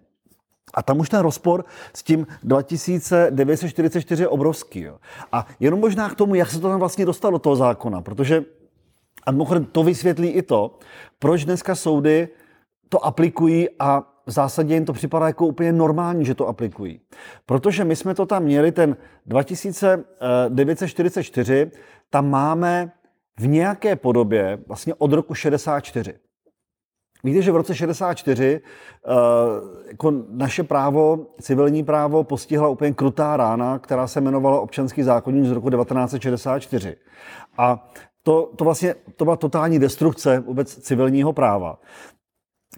a 0.73 0.83
tam 0.83 0.99
už 0.99 1.09
ten 1.09 1.19
rozpor 1.19 1.65
s 1.93 2.03
tím 2.03 2.27
2944 2.43 4.23
je 4.23 4.27
obrovský. 4.27 4.81
Jo. 4.81 4.97
A 5.31 5.47
jenom 5.59 5.79
možná 5.79 6.09
k 6.09 6.15
tomu, 6.15 6.35
jak 6.35 6.49
se 6.49 6.59
to 6.59 6.69
tam 6.69 6.79
vlastně 6.79 7.05
dostalo 7.05 7.31
do 7.31 7.39
toho 7.39 7.55
zákona, 7.55 8.01
protože 8.01 8.43
a 9.25 9.31
mimochodem 9.31 9.65
to 9.65 9.83
vysvětlí 9.83 10.27
i 10.27 10.41
to, 10.41 10.79
proč 11.19 11.45
dneska 11.45 11.75
soudy 11.75 12.27
to 12.89 13.05
aplikují 13.05 13.67
a 13.79 14.13
v 14.25 14.31
zásadě 14.31 14.73
jim 14.73 14.85
to 14.85 14.93
připadá 14.93 15.27
jako 15.27 15.47
úplně 15.47 15.73
normální, 15.73 16.25
že 16.25 16.35
to 16.35 16.47
aplikují. 16.47 16.99
Protože 17.45 17.83
my 17.83 17.95
jsme 17.95 18.15
to 18.15 18.25
tam 18.25 18.43
měli, 18.43 18.71
ten 18.71 18.97
2944, 19.25 21.71
tam 22.09 22.29
máme 22.29 22.91
v 23.39 23.47
nějaké 23.47 23.95
podobě 23.95 24.59
vlastně 24.67 24.93
od 24.93 25.13
roku 25.13 25.33
64. 25.33 26.13
Víte, 27.23 27.41
že 27.41 27.51
v 27.51 27.55
roce 27.55 27.75
64 27.75 28.61
uh, 28.61 28.67
eh, 29.11 29.15
jako 29.87 30.13
naše 30.29 30.63
právo, 30.63 31.25
civilní 31.41 31.83
právo, 31.83 32.23
postihla 32.23 32.67
úplně 32.67 32.93
krutá 32.93 33.37
rána, 33.37 33.79
která 33.79 34.07
se 34.07 34.19
jmenovala 34.19 34.61
občanský 34.61 35.03
zákonník 35.03 35.45
z 35.45 35.51
roku 35.51 35.69
1964. 35.69 36.95
A 37.57 37.91
to, 38.23 38.51
to 38.55 38.63
vlastně 38.63 38.95
to 39.15 39.25
byla 39.25 39.35
totální 39.35 39.79
destrukce 39.79 40.39
vůbec 40.39 40.75
civilního 40.75 41.33
práva. 41.33 41.79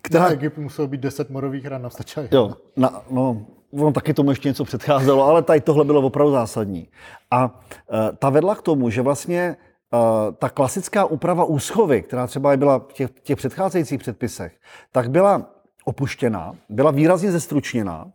Která... 0.01 0.23
Na 0.23 0.31
Egypt 0.31 0.57
muselo 0.57 0.87
být 0.87 1.01
10 1.01 1.29
morových 1.29 1.65
ran, 1.65 1.89
stačilo. 1.89 2.27
Jo, 2.31 2.53
na, 2.75 3.01
no, 3.09 3.45
ono 3.73 3.91
taky 3.91 4.13
tomu 4.13 4.29
ještě 4.29 4.47
něco 4.47 4.63
předcházelo, 4.63 5.23
ale 5.23 5.41
tady 5.41 5.61
tohle 5.61 5.85
bylo 5.85 6.01
opravdu 6.01 6.31
zásadní. 6.31 6.87
A 7.31 7.45
uh, 7.45 8.15
ta 8.19 8.29
vedla 8.29 8.55
k 8.55 8.61
tomu, 8.61 8.89
že 8.89 9.01
vlastně 9.01 9.57
Eh, 9.95 10.31
ta 10.31 10.49
klasická 10.49 11.05
úprava 11.05 11.43
úschovy, 11.43 12.01
která 12.01 12.27
třeba 12.27 12.57
byla 12.57 12.79
v 12.79 12.93
těch, 12.93 13.09
těch 13.11 13.37
předcházejících 13.37 13.99
předpisech, 13.99 14.59
tak 14.91 15.11
byla 15.11 15.45
opuštěná, 15.85 16.55
byla 16.69 16.91
výrazně 16.91 17.31
zestručněná 17.31 18.11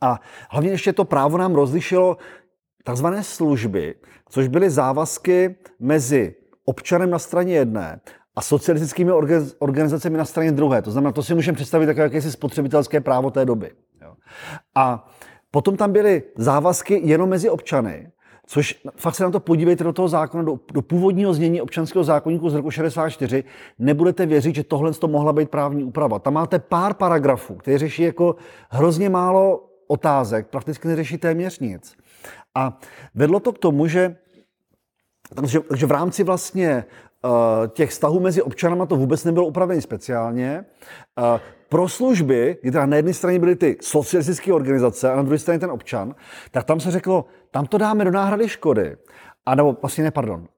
a 0.00 0.20
hlavně 0.50 0.70
ještě 0.70 0.92
to 0.92 1.04
právo 1.04 1.38
nám 1.38 1.54
rozlišilo 1.54 2.16
takzvané 2.84 3.24
služby, 3.24 3.94
což 4.28 4.48
byly 4.48 4.70
závazky 4.70 5.56
mezi 5.80 6.34
občanem 6.64 7.10
na 7.10 7.18
straně 7.18 7.54
jedné 7.54 8.00
a 8.36 8.42
socialistickými 8.42 9.12
organizacemi 9.58 10.18
na 10.18 10.24
straně 10.24 10.52
druhé. 10.52 10.82
To 10.82 10.90
znamená, 10.90 11.12
to 11.12 11.22
si 11.22 11.34
můžeme 11.34 11.56
představit 11.56 11.88
jako 11.88 12.00
jakési 12.00 12.32
spotřebitelské 12.32 13.00
právo 13.00 13.30
té 13.30 13.44
doby. 13.44 13.70
A 14.74 15.10
potom 15.50 15.76
tam 15.76 15.92
byly 15.92 16.22
závazky 16.36 17.00
jenom 17.04 17.28
mezi 17.28 17.50
občany 17.50 18.12
Což 18.50 18.82
fakt 18.96 19.14
se 19.14 19.24
na 19.24 19.30
to 19.30 19.40
podívejte 19.40 19.84
do 19.84 19.92
toho 19.92 20.08
zákona, 20.08 20.42
do, 20.42 20.60
do 20.72 20.82
původního 20.82 21.34
znění 21.34 21.60
občanského 21.60 22.04
zákonníku 22.04 22.50
z 22.50 22.54
roku 22.54 22.70
64, 22.70 23.44
nebudete 23.78 24.26
věřit, 24.26 24.54
že 24.54 24.64
tohle 24.64 24.92
to 24.92 25.08
mohla 25.08 25.32
být 25.32 25.50
právní 25.50 25.84
úprava. 25.84 26.18
Tam 26.18 26.34
máte 26.34 26.58
pár 26.58 26.94
paragrafů, 26.94 27.54
které 27.54 27.78
řeší 27.78 28.02
jako 28.02 28.36
hrozně 28.70 29.08
málo 29.08 29.68
otázek, 29.86 30.46
prakticky 30.46 30.88
neřeší 30.88 31.18
téměř 31.18 31.58
nic. 31.58 31.96
A 32.56 32.78
vedlo 33.14 33.40
to 33.40 33.52
k 33.52 33.58
tomu, 33.58 33.86
že 33.86 34.16
takže, 35.34 35.60
takže 35.60 35.86
v 35.86 35.90
rámci 35.90 36.24
vlastně 36.24 36.84
uh, 37.24 37.30
těch 37.66 37.90
vztahů 37.90 38.20
mezi 38.20 38.42
občanama 38.42 38.86
to 38.86 38.96
vůbec 38.96 39.24
nebylo 39.24 39.46
upravené 39.46 39.80
speciálně. 39.80 40.64
Uh, 41.18 41.40
pro 41.68 41.88
služby, 41.88 42.56
teda 42.62 42.86
na 42.86 42.96
jedné 42.96 43.14
straně 43.14 43.38
byly 43.38 43.56
ty 43.56 43.76
socialistické 43.80 44.52
organizace 44.52 45.12
a 45.12 45.16
na 45.16 45.22
druhé 45.22 45.38
straně 45.38 45.60
ten 45.60 45.70
občan, 45.70 46.14
tak 46.50 46.64
tam 46.64 46.80
se 46.80 46.90
řeklo, 46.90 47.24
tam 47.50 47.66
to 47.66 47.78
dáme 47.78 48.04
do 48.04 48.10
náhrady 48.10 48.48
škody. 48.48 48.96
A 49.46 49.54
nebo 49.54 49.76
vlastně 49.82 50.04
ne, 50.04 50.10
pardon, 50.10 50.48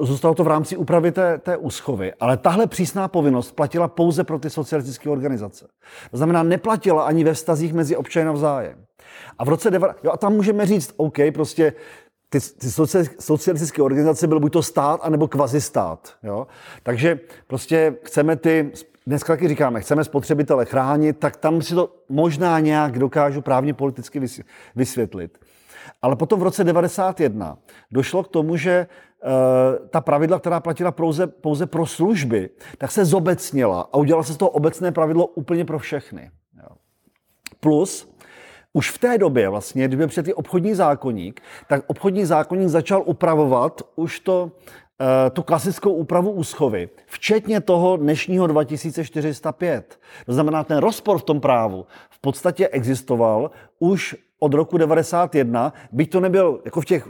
Zůstalo 0.00 0.34
to 0.34 0.44
v 0.44 0.46
rámci 0.46 0.76
úpravy 0.76 1.12
té, 1.12 1.38
té 1.38 1.56
úschovy, 1.56 2.14
ale 2.20 2.36
tahle 2.36 2.66
přísná 2.66 3.08
povinnost 3.08 3.52
platila 3.52 3.88
pouze 3.88 4.24
pro 4.24 4.38
ty 4.38 4.50
socialistické 4.50 5.10
organizace. 5.10 5.68
To 6.10 6.16
znamená, 6.16 6.42
neplatila 6.42 7.04
ani 7.04 7.24
ve 7.24 7.34
vztazích 7.34 7.74
mezi 7.74 7.96
občany 7.96 8.26
navzájem. 8.26 8.85
A 9.38 9.44
v 9.44 9.48
roce 9.48 9.70
90, 9.70 10.04
jo, 10.04 10.10
a 10.12 10.16
tam 10.16 10.32
můžeme 10.32 10.66
říct, 10.66 10.94
OK, 10.96 11.18
prostě 11.34 11.72
ty, 12.28 12.38
ty 12.40 12.70
socialistické 13.20 13.82
organizace 13.82 14.26
byly 14.26 14.40
buď 14.40 14.52
to 14.52 14.62
stát, 14.62 15.00
anebo 15.02 15.28
kvazistát. 15.28 16.14
Jo? 16.22 16.46
Takže 16.82 17.20
prostě 17.46 17.96
chceme 18.02 18.36
ty 18.36 18.72
dneska 19.06 19.32
taky 19.32 19.48
říkáme, 19.48 19.80
chceme 19.80 20.04
spotřebitele 20.04 20.64
chránit, 20.64 21.18
tak 21.18 21.36
tam 21.36 21.62
si 21.62 21.74
to 21.74 21.94
možná 22.08 22.60
nějak 22.60 22.98
dokážu 22.98 23.40
právně 23.40 23.74
politicky 23.74 24.20
vysvětlit. 24.76 25.38
Ale 26.02 26.16
potom 26.16 26.40
v 26.40 26.42
roce 26.42 26.64
91 26.64 27.58
došlo 27.90 28.22
k 28.22 28.28
tomu, 28.28 28.56
že 28.56 28.86
uh, 29.24 29.88
ta 29.88 30.00
pravidla, 30.00 30.38
která 30.38 30.60
platila 30.60 30.92
pouze, 30.92 31.26
pouze 31.26 31.66
pro 31.66 31.86
služby, 31.86 32.50
tak 32.78 32.90
se 32.90 33.04
zobecnila 33.04 33.80
a 33.92 33.96
udělalo 33.96 34.24
se 34.24 34.32
z 34.32 34.36
toho 34.36 34.50
obecné 34.50 34.92
pravidlo 34.92 35.26
úplně 35.26 35.64
pro 35.64 35.78
všechny. 35.78 36.30
Jo. 36.62 36.76
Plus, 37.60 38.15
už 38.76 38.90
v 38.90 38.98
té 38.98 39.18
době 39.18 39.48
vlastně, 39.48 39.88
když 39.88 39.96
byl 39.96 40.08
před 40.08 40.26
obchodní 40.34 40.74
zákonník, 40.74 41.40
tak 41.68 41.84
obchodní 41.86 42.24
zákonník 42.24 42.68
začal 42.68 43.02
upravovat 43.06 43.82
už 43.96 44.20
to 44.20 44.50
Eh, 45.00 45.30
tu 45.30 45.42
klasickou 45.42 45.92
úpravu 45.92 46.30
úschovy, 46.30 46.88
včetně 47.06 47.60
toho 47.60 47.96
dnešního 47.96 48.46
2405. 48.46 49.98
To 50.26 50.32
znamená, 50.32 50.64
ten 50.64 50.78
rozpor 50.78 51.18
v 51.18 51.22
tom 51.22 51.40
právu 51.40 51.86
v 52.10 52.18
podstatě 52.18 52.68
existoval 52.68 53.50
už 53.78 54.16
od 54.38 54.54
roku 54.54 54.78
91, 54.78 55.72
byť 55.92 56.10
to 56.10 56.20
nebyl 56.20 56.60
jako 56.64 56.80
v 56.80 56.84
těch 56.84 57.08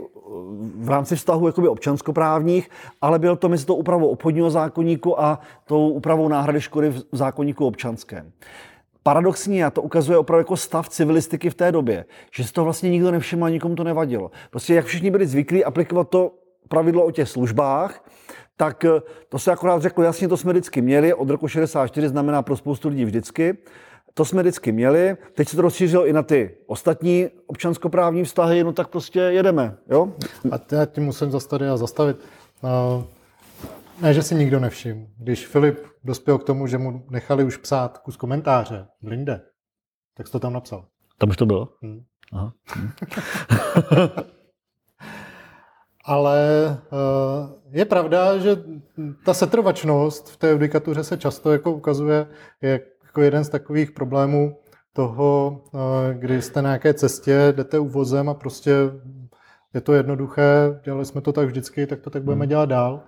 v 0.75 0.89
rámci 0.89 1.15
vztahu 1.15 1.47
jakoby 1.47 1.67
občanskoprávních, 1.67 2.69
ale 3.01 3.19
byl 3.19 3.35
to 3.35 3.49
mezi 3.49 3.65
tou 3.65 3.75
úpravou 3.75 4.07
obchodního 4.07 4.49
zákonníku 4.49 5.21
a 5.21 5.39
tou 5.65 5.89
úpravou 5.89 6.27
náhrady 6.27 6.61
škody 6.61 6.89
v 6.89 7.03
zákonníku 7.11 7.67
občanském. 7.67 8.31
Paradoxní, 9.07 9.63
a 9.63 9.71
to 9.71 9.81
ukazuje 9.81 10.17
opravdu 10.17 10.39
jako 10.39 10.57
stav 10.57 10.89
civilistiky 10.89 11.49
v 11.49 11.55
té 11.55 11.71
době, 11.71 12.05
že 12.31 12.43
si 12.43 12.53
to 12.53 12.63
vlastně 12.63 12.89
nikdo 12.89 13.11
nevšiml 13.11 13.45
a 13.45 13.49
nikomu 13.49 13.75
to 13.75 13.83
nevadilo. 13.83 14.31
Prostě 14.49 14.73
jak 14.73 14.85
všichni 14.85 15.11
byli 15.11 15.27
zvyklí 15.27 15.65
aplikovat 15.65 16.09
to 16.09 16.31
pravidlo 16.69 17.05
o 17.05 17.11
těch 17.11 17.29
službách, 17.29 18.09
tak 18.57 18.85
eh, 18.85 19.01
to 19.29 19.39
se 19.39 19.51
akorát 19.51 19.81
řeklo, 19.81 20.03
jasně, 20.03 20.27
to 20.27 20.37
jsme 20.37 20.53
vždycky 20.53 20.81
měli, 20.81 21.13
od 21.13 21.29
roku 21.29 21.47
64 21.47 22.09
znamená 22.09 22.41
pro 22.41 22.57
spoustu 22.57 22.89
lidí 22.89 23.05
vždycky, 23.05 23.57
to 24.13 24.25
jsme 24.25 24.41
vždycky 24.41 24.71
měli, 24.71 25.17
teď 25.33 25.49
se 25.49 25.55
to 25.55 25.61
rozšířilo 25.61 26.07
i 26.07 26.13
na 26.13 26.23
ty 26.23 26.51
ostatní 26.65 27.29
občanskoprávní 27.45 28.23
vztahy, 28.23 28.63
no 28.63 28.73
tak 28.73 28.87
prostě 28.87 29.19
jedeme, 29.19 29.75
jo? 29.89 30.13
A 30.51 30.59
já 30.71 30.85
tím 30.85 31.03
musím 31.03 31.31
zastavit 31.31 31.69
a 31.69 31.77
zastavit. 31.77 32.17
Uh, 32.61 33.03
ne, 34.01 34.13
že 34.13 34.23
si 34.23 34.35
nikdo 34.35 34.59
nevšiml. 34.59 35.07
Když 35.17 35.47
Filip 35.47 35.85
dospěl 36.03 36.37
k 36.37 36.43
tomu, 36.43 36.67
že 36.67 36.77
mu 36.77 37.05
nechali 37.09 37.43
už 37.43 37.57
psát 37.57 37.97
kus 37.97 38.17
komentáře 38.17 38.87
v 39.01 39.07
Linde, 39.07 39.41
tak 40.17 40.27
jsi 40.27 40.31
to 40.31 40.39
tam 40.39 40.53
napsal. 40.53 40.85
Tam 41.17 41.29
už 41.29 41.37
to 41.37 41.45
bylo? 41.45 41.69
Hmm. 41.81 42.03
Aha. 42.33 42.53
Hmm. 42.75 42.91
Ale 46.05 46.39
eh, 46.69 47.77
je 47.79 47.85
pravda, 47.85 48.37
že 48.37 48.63
ta 49.25 49.33
setrvačnost 49.33 50.29
v 50.29 50.37
té 50.37 50.49
judikatuře 50.49 51.03
se 51.03 51.17
často 51.17 51.51
jako 51.51 51.71
ukazuje 51.71 52.27
jako 52.61 53.21
jeden 53.21 53.43
z 53.43 53.49
takových 53.49 53.91
problémů 53.91 54.59
toho, 54.93 55.61
eh, 55.73 56.13
kdy 56.13 56.41
jste 56.41 56.61
na 56.61 56.69
nějaké 56.69 56.93
cestě, 56.93 57.53
jdete 57.55 57.79
uvozem 57.79 58.29
a 58.29 58.33
prostě 58.33 58.71
je 59.73 59.81
to 59.81 59.93
jednoduché, 59.93 60.79
dělali 60.83 61.05
jsme 61.05 61.21
to 61.21 61.33
tak 61.33 61.45
vždycky, 61.47 61.87
tak 61.87 62.01
to 62.01 62.09
tak 62.09 62.23
budeme 62.23 62.45
hmm. 62.45 62.49
dělat 62.49 62.65
dál. 62.65 63.03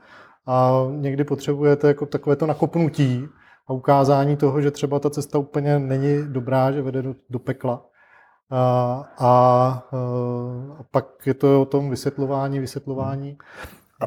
A 0.47 0.71
někdy 0.91 1.23
potřebujete 1.23 1.87
jako 1.87 2.05
takové 2.05 2.35
to 2.35 2.45
nakopnutí 2.45 3.27
a 3.67 3.73
ukázání 3.73 4.37
toho, 4.37 4.61
že 4.61 4.71
třeba 4.71 4.99
ta 4.99 5.09
cesta 5.09 5.37
úplně 5.37 5.79
není 5.79 6.23
dobrá, 6.27 6.71
že 6.71 6.81
vede 6.81 7.01
do, 7.01 7.15
do 7.29 7.39
pekla. 7.39 7.85
A, 8.51 9.03
a, 9.17 9.27
a 10.79 10.83
pak 10.91 11.05
je 11.25 11.33
to 11.33 11.61
o 11.61 11.65
tom 11.65 11.89
vysvětlování, 11.89 12.59
vysvětlování. 12.59 13.37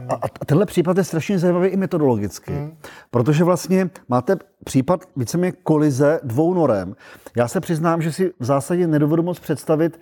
A, 0.09 0.15
a 0.15 0.45
tenhle 0.47 0.67
případ 0.67 0.99
je 0.99 1.05
strašně 1.05 1.39
zajímavý 1.39 1.69
i 1.69 1.77
metodologicky, 1.77 2.53
hmm. 2.53 2.77
protože 3.11 3.45
vlastně 3.45 3.91
máte 4.09 4.37
případ 4.65 5.05
víceméně 5.17 5.53
kolize 5.53 6.21
dvou 6.23 6.55
norem. 6.55 6.97
Já 7.37 7.49
se 7.49 7.61
přiznám, 7.61 8.03
že 8.03 8.13
si 8.13 8.33
v 8.39 8.45
zásadě 8.45 8.87
nedovedu 8.87 9.23
moc 9.23 9.41
představit, 9.41 10.01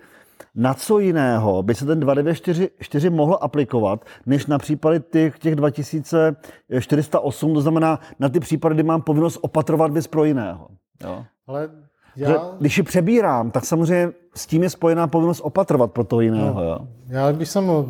na 0.55 0.73
co 0.73 0.99
jiného 0.99 1.63
by 1.63 1.75
se 1.75 1.85
ten 1.85 1.99
294 1.99 3.09
mohl 3.09 3.37
aplikovat, 3.41 4.05
než 4.25 4.45
na 4.45 4.57
případy 4.57 4.99
těch, 4.99 5.39
těch 5.39 5.55
2408, 5.55 7.53
to 7.53 7.61
znamená 7.61 7.99
na 8.19 8.29
ty 8.29 8.39
případy, 8.39 8.75
kdy 8.75 8.83
mám 8.83 9.01
povinnost 9.01 9.37
opatrovat 9.41 9.91
věc 9.91 10.07
pro 10.07 10.23
jiného. 10.23 10.67
Jo? 11.03 11.25
Ale 11.47 11.69
já... 12.15 12.51
Když 12.59 12.77
ji 12.77 12.83
přebírám, 12.83 13.51
tak 13.51 13.65
samozřejmě 13.65 14.11
s 14.35 14.45
tím 14.45 14.63
je 14.63 14.69
spojená 14.69 15.07
povinnost 15.07 15.41
opatrovat 15.43 15.91
pro 15.91 16.03
toho 16.03 16.21
jiného. 16.21 16.53
No, 16.53 16.63
jo? 16.63 16.87
Já 17.07 17.31
když 17.31 17.49
jsem 17.49 17.69
uh, 17.69 17.85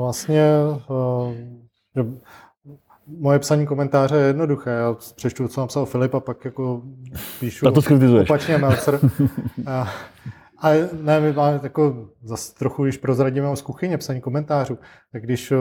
vlastně... 0.00 0.50
Že 1.96 2.04
moje 3.06 3.38
psaní 3.38 3.66
komentáře 3.66 4.16
je 4.16 4.26
jednoduché. 4.26 4.70
Já 4.70 4.96
přečtu, 5.14 5.48
co 5.48 5.60
napsal 5.60 5.86
Filip 5.86 6.14
a 6.14 6.20
pak 6.20 6.44
jako 6.44 6.82
píšu 7.40 7.70
to 7.70 7.80
opačně 8.20 8.58
Melcer. 8.58 9.00
a, 9.66 9.88
a 10.66 10.88
ne, 11.02 11.20
my 11.20 11.32
máme 11.32 11.60
jako 11.62 12.08
zase 12.22 12.54
trochu, 12.54 12.84
když 12.84 12.96
prozradíme 12.96 13.56
z 13.56 13.62
kuchyně 13.62 13.98
psaní 13.98 14.20
komentářů, 14.20 14.78
tak 15.12 15.22
když 15.22 15.52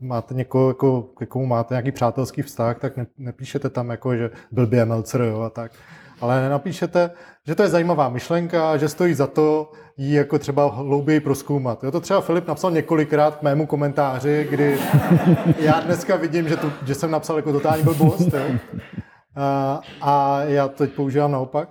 máte 0.00 0.34
někoho, 0.34 0.68
jako, 0.68 1.02
k 1.02 1.26
komu 1.26 1.46
máte 1.46 1.74
nějaký 1.74 1.92
přátelský 1.92 2.42
vztah, 2.42 2.78
tak 2.78 2.96
ne, 2.96 3.06
nepíšete 3.18 3.70
tam 3.70 3.90
jako, 3.90 4.16
že 4.16 4.30
byl 4.50 4.68
Melcer, 4.84 5.20
jo, 5.20 5.40
a 5.40 5.50
tak 5.50 5.72
ale 6.22 6.48
napíšete, 6.48 7.10
že 7.46 7.54
to 7.54 7.62
je 7.62 7.68
zajímavá 7.68 8.08
myšlenka, 8.08 8.76
že 8.76 8.88
stojí 8.88 9.14
za 9.14 9.26
to 9.26 9.72
ji 9.96 10.14
jako 10.14 10.38
třeba 10.38 10.70
hlouběji 10.70 11.20
proskoumat. 11.20 11.84
Jo, 11.84 11.90
to 11.90 12.00
třeba 12.00 12.20
Filip 12.20 12.48
napsal 12.48 12.70
několikrát 12.70 13.36
k 13.36 13.42
mému 13.42 13.66
komentáři, 13.66 14.46
kdy 14.50 14.78
já 15.58 15.80
dneska 15.80 16.16
vidím, 16.16 16.48
že, 16.48 16.56
to, 16.56 16.72
že 16.84 16.94
jsem 16.94 17.10
napsal 17.10 17.36
jako 17.36 17.52
totální 17.52 17.84
blbost. 17.84 18.34
A, 19.36 19.80
a 20.00 20.40
já 20.42 20.68
to 20.68 20.74
teď 20.74 20.92
používám 20.92 21.32
naopak. 21.32 21.68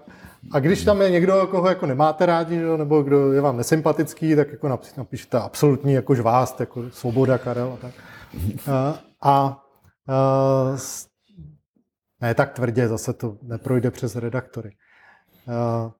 A 0.51 0.59
když 0.59 0.83
tam 0.83 1.01
je 1.01 1.09
někdo, 1.09 1.47
koho 1.51 1.69
jako 1.69 1.85
nemáte 1.85 2.25
rádi, 2.25 2.57
nebo 2.77 3.01
kdo 3.01 3.31
je 3.31 3.41
vám 3.41 3.57
nesympatický, 3.57 4.35
tak 4.35 4.51
jako 4.51 4.79
napíšete 4.97 5.39
absolutní 5.39 5.93
jako 5.93 6.15
žvást, 6.15 6.59
jako 6.59 6.89
svoboda 6.89 7.37
Karel 7.37 7.73
a 7.73 7.77
tak. 7.77 7.93
A, 8.71 8.99
a 9.23 9.61
Uh, 10.09 10.77
ne 12.21 12.35
tak 12.35 12.53
tvrdě, 12.53 12.87
zase 12.87 13.13
to 13.13 13.37
neprojde 13.41 13.91
přes 13.91 14.15
redaktory. 14.15 14.71
Uh, 15.47 15.91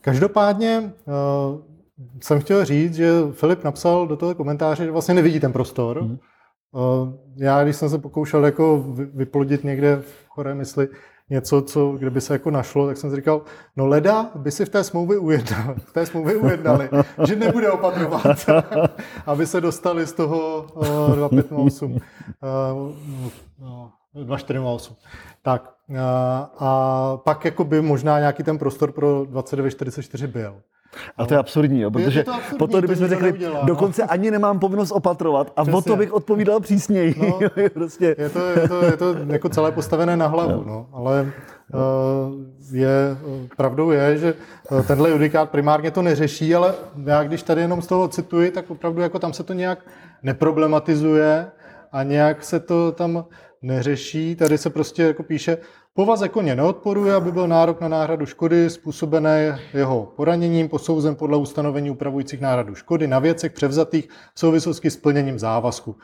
každopádně 0.00 0.92
uh, 1.06 1.60
jsem 2.20 2.40
chtěl 2.40 2.64
říct, 2.64 2.94
že 2.94 3.10
Filip 3.32 3.64
napsal 3.64 4.06
do 4.06 4.16
toho 4.16 4.34
komentáře, 4.34 4.84
že 4.84 4.90
vlastně 4.90 5.14
nevidí 5.14 5.40
ten 5.40 5.52
prostor. 5.52 6.02
Mm. 6.02 6.18
Já, 7.36 7.64
když 7.64 7.76
jsem 7.76 7.90
se 7.90 7.98
pokoušel 7.98 8.44
jako 8.44 8.84
vyplodit 9.14 9.64
někde 9.64 9.96
v 9.96 10.26
choré 10.28 10.54
mysli 10.54 10.88
něco, 11.30 11.62
co, 11.62 11.92
kde 11.92 12.10
by 12.10 12.20
se 12.20 12.32
jako 12.32 12.50
našlo, 12.50 12.86
tak 12.86 12.96
jsem 12.96 13.10
si 13.10 13.16
říkal, 13.16 13.42
no 13.76 13.86
leda 13.86 14.30
by 14.34 14.50
si 14.50 14.64
v 14.64 14.68
té 14.68 14.84
smlouvě 14.84 15.18
ujednali, 15.18 15.74
v 15.84 15.92
té 15.92 16.06
smlouvě 16.06 16.36
ujednali 16.36 16.88
že 17.26 17.36
nebude 17.36 17.70
opatrovat, 17.70 18.26
aby 19.26 19.46
se 19.46 19.60
dostali 19.60 20.06
z 20.06 20.12
toho 20.12 20.66
uh, 20.74 21.14
2508. 21.14 21.92
Uh, 21.92 21.98
no, 23.58 23.92
2408. 24.14 24.96
Tak 25.42 25.74
uh, 25.88 25.96
a 26.58 27.16
pak 27.16 27.44
jako 27.44 27.64
by 27.64 27.82
možná 27.82 28.18
nějaký 28.18 28.42
ten 28.42 28.58
prostor 28.58 28.92
pro 28.92 29.24
2944 29.24 30.26
byl. 30.26 30.56
A 31.16 31.26
to 31.26 31.34
je 31.34 31.38
absurdní, 31.38 31.80
jo, 31.80 31.90
protože 31.90 32.20
je 32.20 32.24
to 32.24 32.34
absurdní, 32.34 32.58
potom, 32.58 32.80
kdybychom 32.80 33.08
řekli, 33.08 33.28
neudělá, 33.28 33.60
no. 33.60 33.66
dokonce 33.66 34.02
no. 34.02 34.12
ani 34.12 34.30
nemám 34.30 34.58
povinnost 34.58 34.90
opatrovat 34.90 35.52
a 35.56 35.62
Přesně. 35.62 35.78
o 35.78 35.82
to 35.82 35.96
bych 35.96 36.12
odpovídal 36.12 36.60
přísněji. 36.60 37.14
No, 37.18 37.38
prostě. 37.74 38.16
je, 38.18 38.28
to, 38.28 38.48
je, 38.48 38.68
to, 38.68 38.84
je 38.84 38.96
to 38.96 39.16
jako 39.26 39.48
celé 39.48 39.72
postavené 39.72 40.16
na 40.16 40.26
hlavu, 40.26 40.50
no. 40.50 40.64
no 40.66 40.86
ale 40.92 41.32
uh, 41.74 42.76
je, 42.76 43.16
pravdou 43.56 43.90
je, 43.90 44.18
že 44.18 44.34
eh, 44.72 44.82
tenhle 44.82 45.10
judikát 45.10 45.50
primárně 45.50 45.90
to 45.90 46.02
neřeší, 46.02 46.54
ale 46.54 46.74
já 47.04 47.22
když 47.22 47.42
tady 47.42 47.60
jenom 47.60 47.82
z 47.82 47.86
toho 47.86 48.08
cituji, 48.08 48.50
tak 48.50 48.70
opravdu 48.70 49.00
jako 49.00 49.18
tam 49.18 49.32
se 49.32 49.42
to 49.42 49.52
nějak 49.52 49.78
neproblematizuje 50.22 51.46
a 51.92 52.02
nějak 52.02 52.44
se 52.44 52.60
to 52.60 52.92
tam 52.92 53.24
neřeší. 53.62 54.36
Tady 54.36 54.58
se 54.58 54.70
prostě 54.70 55.02
jako 55.02 55.22
píše, 55.22 55.58
Povaze 55.96 56.28
koně 56.28 56.56
neodporuje, 56.56 57.14
aby 57.14 57.32
byl 57.32 57.48
nárok 57.48 57.80
na 57.80 57.88
náhradu 57.88 58.26
škody 58.26 58.70
způsobené 58.70 59.60
jeho 59.74 60.12
poraněním 60.16 60.68
posouzen 60.68 61.14
podle 61.14 61.36
ustanovení 61.36 61.90
upravujících 61.90 62.40
náhradu 62.40 62.74
škody 62.74 63.06
na 63.06 63.18
věcech 63.18 63.52
převzatých 63.52 64.08
v 64.34 64.40
souvislosti 64.40 64.90
s 64.90 64.96
plněním 64.96 65.38
závazku. 65.38 65.96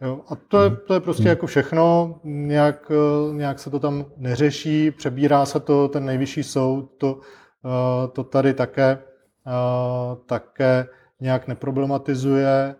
Jo, 0.00 0.20
a 0.28 0.34
to 0.34 0.62
je, 0.62 0.68
mhm. 0.70 0.78
to 0.86 0.94
je 0.94 1.00
prostě 1.00 1.28
jako 1.28 1.46
všechno, 1.46 2.14
nějak, 2.24 2.92
nějak 3.32 3.58
se 3.58 3.70
to 3.70 3.78
tam 3.78 4.04
neřeší, 4.16 4.90
přebírá 4.90 5.46
se 5.46 5.60
to, 5.60 5.88
ten 5.88 6.04
nejvyšší 6.04 6.42
soud 6.42 6.90
to, 6.98 7.20
to 8.12 8.24
tady 8.24 8.54
také, 8.54 8.98
také 10.26 10.86
nějak 11.20 11.48
neproblematizuje 11.48 12.74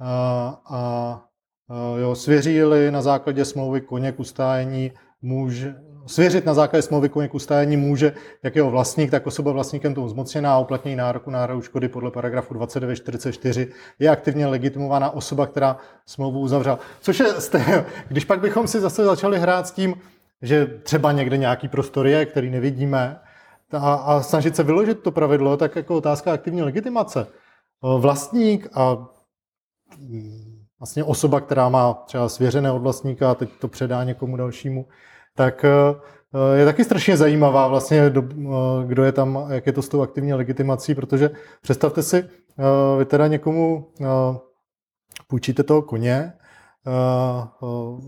a, 0.00 0.60
a 0.70 1.22
jo, 2.00 2.14
svěřili 2.14 2.90
na 2.90 3.02
základě 3.02 3.44
smlouvy 3.44 3.80
koně 3.80 4.12
k 4.12 4.20
ustájení 4.20 4.92
může, 5.22 5.74
svěřit 6.06 6.46
na 6.46 6.54
základě 6.54 6.82
smlouvy 6.82 7.08
koněk 7.08 7.34
ustájení 7.34 7.76
může 7.76 8.12
jak 8.42 8.56
jeho 8.56 8.70
vlastník, 8.70 9.10
tak 9.10 9.26
osoba 9.26 9.52
vlastníkem 9.52 9.94
tomu 9.94 10.08
zmocněná 10.08 10.54
a 10.54 10.58
uplatnění 10.58 10.96
nároku 10.96 11.30
náhradu 11.30 11.62
škody 11.62 11.88
podle 11.88 12.10
paragrafu 12.10 12.54
2944 12.54 13.68
je 13.98 14.08
aktivně 14.08 14.46
legitimovaná 14.46 15.10
osoba, 15.10 15.46
která 15.46 15.76
smlouvu 16.06 16.40
uzavřela. 16.40 16.78
Což 17.00 17.20
je, 17.20 17.26
když 18.08 18.24
pak 18.24 18.40
bychom 18.40 18.68
si 18.68 18.80
zase 18.80 19.04
začali 19.04 19.38
hrát 19.38 19.66
s 19.66 19.70
tím, 19.70 19.94
že 20.42 20.66
třeba 20.66 21.12
někde 21.12 21.36
nějaký 21.36 21.68
prostor 21.68 22.06
je, 22.06 22.26
který 22.26 22.50
nevidíme, 22.50 23.20
a, 23.72 23.94
a 23.94 24.22
snažit 24.22 24.56
se 24.56 24.62
vyložit 24.62 25.02
to 25.02 25.10
pravidlo, 25.10 25.56
tak 25.56 25.76
jako 25.76 25.96
otázka 25.96 26.32
aktivní 26.32 26.62
legitimace. 26.62 27.26
Vlastník 27.98 28.68
a 28.74 29.08
mm, 29.98 30.62
vlastně 30.78 31.04
osoba, 31.04 31.40
která 31.40 31.68
má 31.68 31.94
třeba 31.94 32.28
svěřené 32.28 32.72
od 32.72 32.78
vlastníka 32.78 33.30
a 33.30 33.34
teď 33.34 33.50
to 33.60 33.68
předá 33.68 34.04
někomu 34.04 34.36
dalšímu, 34.36 34.86
tak 35.34 35.64
eh, 35.64 36.58
je 36.58 36.64
taky 36.64 36.84
strašně 36.84 37.16
zajímavá 37.16 37.68
vlastně, 37.68 38.00
eh, 38.00 38.12
kdo 38.86 39.04
je 39.04 39.12
tam, 39.12 39.46
jak 39.48 39.66
je 39.66 39.72
to 39.72 39.82
s 39.82 39.88
tou 39.88 40.02
aktivní 40.02 40.34
legitimací, 40.34 40.94
protože 40.94 41.30
představte 41.62 42.02
si, 42.02 42.16
eh, 42.16 42.98
vy 42.98 43.04
teda 43.04 43.26
někomu 43.26 43.92
půjčíte 45.28 45.62
toho 45.62 45.82
koně, 45.82 46.32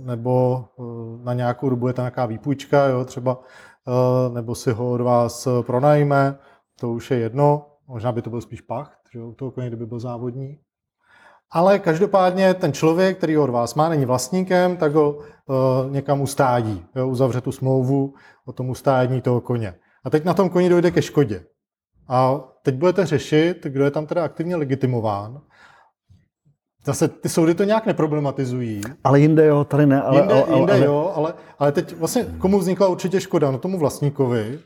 nebo 0.05 0.65
na 1.25 1.33
nějakou 1.35 1.69
dobu 1.69 1.89
je 1.89 1.95
to 1.95 2.01
nějaká 2.01 2.27
výpůjčka, 2.27 2.87
jo, 2.87 3.05
třeba, 3.05 3.41
nebo 4.33 4.55
si 4.55 4.73
ho 4.73 4.91
od 4.91 5.01
vás 5.01 5.49
pronajme, 5.67 6.39
to 6.81 6.91
už 6.91 7.11
je 7.11 7.19
jedno, 7.19 7.67
možná 7.89 8.13
by 8.13 8.23
to 8.23 8.31
byl 8.31 8.41
spíš 8.41 8.61
pacht, 8.61 8.99
že 9.13 9.23
u 9.23 9.33
toho 9.33 9.51
koně, 9.51 9.67
kdyby 9.67 9.87
byl 9.87 10.01
závodní, 10.01 10.59
ale 11.53 11.79
každopádně 11.79 12.55
ten 12.55 12.73
člověk, 12.73 13.19
který 13.19 13.35
ho 13.35 13.45
od 13.45 13.51
vás 13.51 13.75
má, 13.75 13.89
není 13.89 14.05
vlastníkem, 14.05 14.77
tak 14.77 14.95
ho 14.95 15.11
uh, 15.13 15.25
někam 15.91 16.21
ustádí, 16.21 16.85
jo, 16.97 17.09
uzavře 17.09 17.41
tu 17.41 17.53
smlouvu 17.53 18.15
o 18.47 18.53
tom 18.53 18.71
ustádí 18.71 19.21
toho 19.21 19.41
koně. 19.41 19.75
A 20.05 20.11
teď 20.11 20.25
na 20.25 20.35
tom 20.35 20.51
koni 20.51 20.69
dojde 20.69 20.91
ke 20.91 21.03
škodě. 21.03 21.45
A 22.09 22.41
teď 22.63 22.75
budete 22.75 23.07
řešit, 23.07 23.67
kdo 23.67 23.85
je 23.85 23.91
tam 23.91 24.07
teda 24.07 24.25
aktivně 24.25 24.57
legitimován. 24.57 25.41
Zase 26.85 27.09
ty 27.09 27.29
soudy 27.29 27.55
to 27.55 27.65
nějak 27.65 27.87
neproblematizují. 27.87 28.81
Ale 29.05 29.21
jinde 29.21 29.47
jo, 29.47 29.65
tady 29.65 29.87
ne. 29.87 30.03
Ale, 30.03 30.21
jinde, 30.21 30.35
ale, 30.35 30.57
jinde 30.59 30.73
ale, 30.73 30.85
jo, 30.85 31.13
ale, 31.15 31.35
ale 31.59 31.73
teď 31.73 31.97
vlastně 31.97 32.27
komu 32.39 32.59
vznikla 32.59 32.89
určitě 32.89 33.21
škoda? 33.21 33.51
No 33.51 33.59
tomu 33.59 33.79
vlastníkovi, 33.79 34.59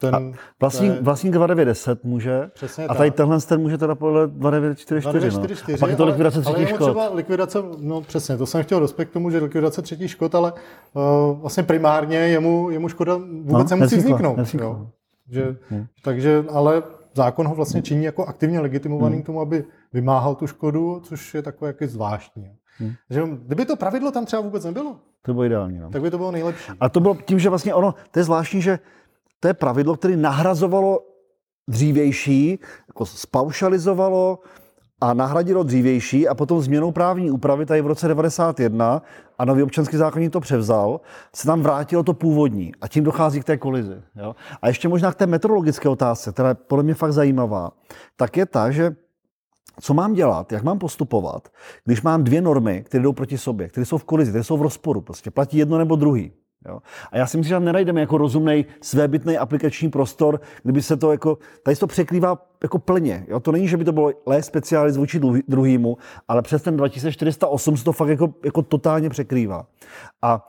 ten, 0.00 0.14
a 0.14 0.20
vlastník, 0.60 0.94
ten... 0.94 1.04
vlastník 1.04 1.32
2910 1.32 2.04
může, 2.04 2.50
Přesně 2.54 2.86
a 2.86 2.94
tady 2.94 3.10
tak. 3.10 3.16
tenhle 3.16 3.40
ten 3.40 3.60
může 3.60 3.78
teda 3.78 3.94
podle 3.94 4.26
2944. 4.26 5.30
2944 5.30 5.72
no. 5.72 5.76
A 5.76 5.80
pak 5.80 5.90
je 5.90 5.96
to 5.96 6.04
likvidace 6.04 6.40
třetí 6.40 6.66
škod. 6.66 6.86
třeba 6.86 7.14
likvidace, 7.14 7.58
no 7.78 8.00
přesně, 8.00 8.36
to 8.36 8.46
jsem 8.46 8.62
chtěl 8.62 8.80
dospět 8.80 9.04
k 9.04 9.12
tomu, 9.12 9.30
že 9.30 9.38
likvidace 9.38 9.82
třetí 9.82 10.08
škod, 10.08 10.34
ale 10.34 10.52
uh, 10.52 11.40
vlastně 11.40 11.62
primárně 11.62 12.16
jemu, 12.16 12.70
jemu 12.70 12.88
škoda 12.88 13.16
vůbec 13.42 13.70
no, 13.70 13.76
nemusí 13.76 13.96
vzniknout. 13.96 14.36
Nevznikla. 14.36 14.68
Jo. 14.68 14.86
Že, 15.30 15.56
hmm. 15.68 15.86
Takže, 16.02 16.44
ale 16.50 16.82
zákon 17.14 17.48
ho 17.48 17.54
vlastně 17.54 17.82
činí 17.82 18.04
jako 18.04 18.24
aktivně 18.24 18.60
legitimovaný 18.60 19.14
hmm. 19.14 19.22
k 19.22 19.26
tomu, 19.26 19.40
aby 19.40 19.64
vymáhal 19.92 20.34
tu 20.34 20.46
škodu, 20.46 21.00
což 21.04 21.34
je 21.34 21.42
takové 21.42 21.68
jaký 21.68 21.86
zvláštní. 21.86 22.50
Hmm. 22.78 22.92
Že, 23.10 23.22
kdyby 23.46 23.64
to 23.64 23.76
pravidlo 23.76 24.10
tam 24.10 24.24
třeba 24.24 24.42
vůbec 24.42 24.64
nebylo, 24.64 24.96
to 25.22 25.34
bylo 25.34 25.44
ideální. 25.44 25.78
No. 25.78 25.90
Tak 25.90 26.02
by 26.02 26.10
to 26.10 26.18
bylo 26.18 26.30
nejlepší. 26.30 26.72
A 26.80 26.88
to 26.88 27.00
bylo 27.00 27.14
tím, 27.14 27.38
že 27.38 27.48
vlastně 27.48 27.74
ono, 27.74 27.94
to 28.10 28.18
je 28.18 28.24
zvláštní, 28.24 28.62
že 28.62 28.78
to 29.40 29.48
je 29.48 29.54
pravidlo, 29.54 29.96
které 29.96 30.16
nahrazovalo 30.16 31.00
dřívější, 31.68 32.58
jako 32.88 33.06
spaušalizovalo 33.06 34.38
a 35.00 35.14
nahradilo 35.14 35.62
dřívější 35.62 36.28
a 36.28 36.34
potom 36.34 36.60
změnou 36.60 36.92
právní 36.92 37.30
úpravy 37.30 37.66
tady 37.66 37.80
v 37.80 37.86
roce 37.86 38.08
91 38.08 39.02
a 39.38 39.44
nový 39.44 39.62
občanský 39.62 39.96
zákonník 39.96 40.32
to 40.32 40.40
převzal, 40.40 41.00
se 41.34 41.46
tam 41.46 41.62
vrátilo 41.62 42.02
to 42.02 42.14
původní 42.14 42.72
a 42.80 42.88
tím 42.88 43.04
dochází 43.04 43.40
k 43.40 43.44
té 43.44 43.56
kolizi. 43.56 44.02
Jo? 44.16 44.34
A 44.62 44.68
ještě 44.68 44.88
možná 44.88 45.12
k 45.12 45.14
té 45.14 45.26
meteorologické 45.26 45.88
otázce, 45.88 46.32
která 46.32 46.48
je 46.48 46.54
podle 46.54 46.82
mě 46.82 46.94
fakt 46.94 47.12
zajímavá, 47.12 47.70
tak 48.16 48.36
je 48.36 48.46
ta, 48.46 48.70
že 48.70 48.96
co 49.80 49.94
mám 49.94 50.12
dělat, 50.12 50.52
jak 50.52 50.62
mám 50.62 50.78
postupovat, 50.78 51.48
když 51.84 52.02
mám 52.02 52.24
dvě 52.24 52.40
normy, 52.40 52.82
které 52.86 53.02
jdou 53.02 53.12
proti 53.12 53.38
sobě, 53.38 53.68
které 53.68 53.86
jsou 53.86 53.98
v 53.98 54.04
kolizi, 54.04 54.30
které 54.30 54.44
jsou 54.44 54.56
v 54.56 54.62
rozporu, 54.62 55.00
prostě 55.00 55.30
platí 55.30 55.58
jedno 55.58 55.78
nebo 55.78 55.96
druhý. 55.96 56.32
Jo? 56.66 56.78
A 57.12 57.18
já 57.18 57.26
si 57.26 57.36
myslím, 57.36 57.48
že 57.48 57.54
tam 57.54 57.64
nenajdeme 57.64 58.00
jako 58.00 58.18
rozumný 58.18 58.66
svébytný 58.80 59.38
aplikační 59.38 59.90
prostor, 59.90 60.40
kdyby 60.62 60.82
se 60.82 60.96
to 60.96 61.12
jako, 61.12 61.38
tady 61.62 61.76
se 61.76 61.80
to 61.80 61.86
překrývá 61.86 62.46
jako 62.62 62.78
plně. 62.78 63.26
Jo? 63.28 63.40
To 63.40 63.52
není, 63.52 63.68
že 63.68 63.76
by 63.76 63.84
to 63.84 63.92
bylo 63.92 64.12
lé 64.26 64.42
speciális 64.42 64.96
vůči 64.96 65.20
druhýmu, 65.48 65.96
ale 66.28 66.42
přes 66.42 66.62
ten 66.62 66.76
2408 66.76 67.76
se 67.76 67.84
to 67.84 67.92
fakt 67.92 68.08
jako, 68.08 68.34
jako 68.44 68.62
totálně 68.62 69.10
překrývá. 69.10 69.66
A, 70.22 70.48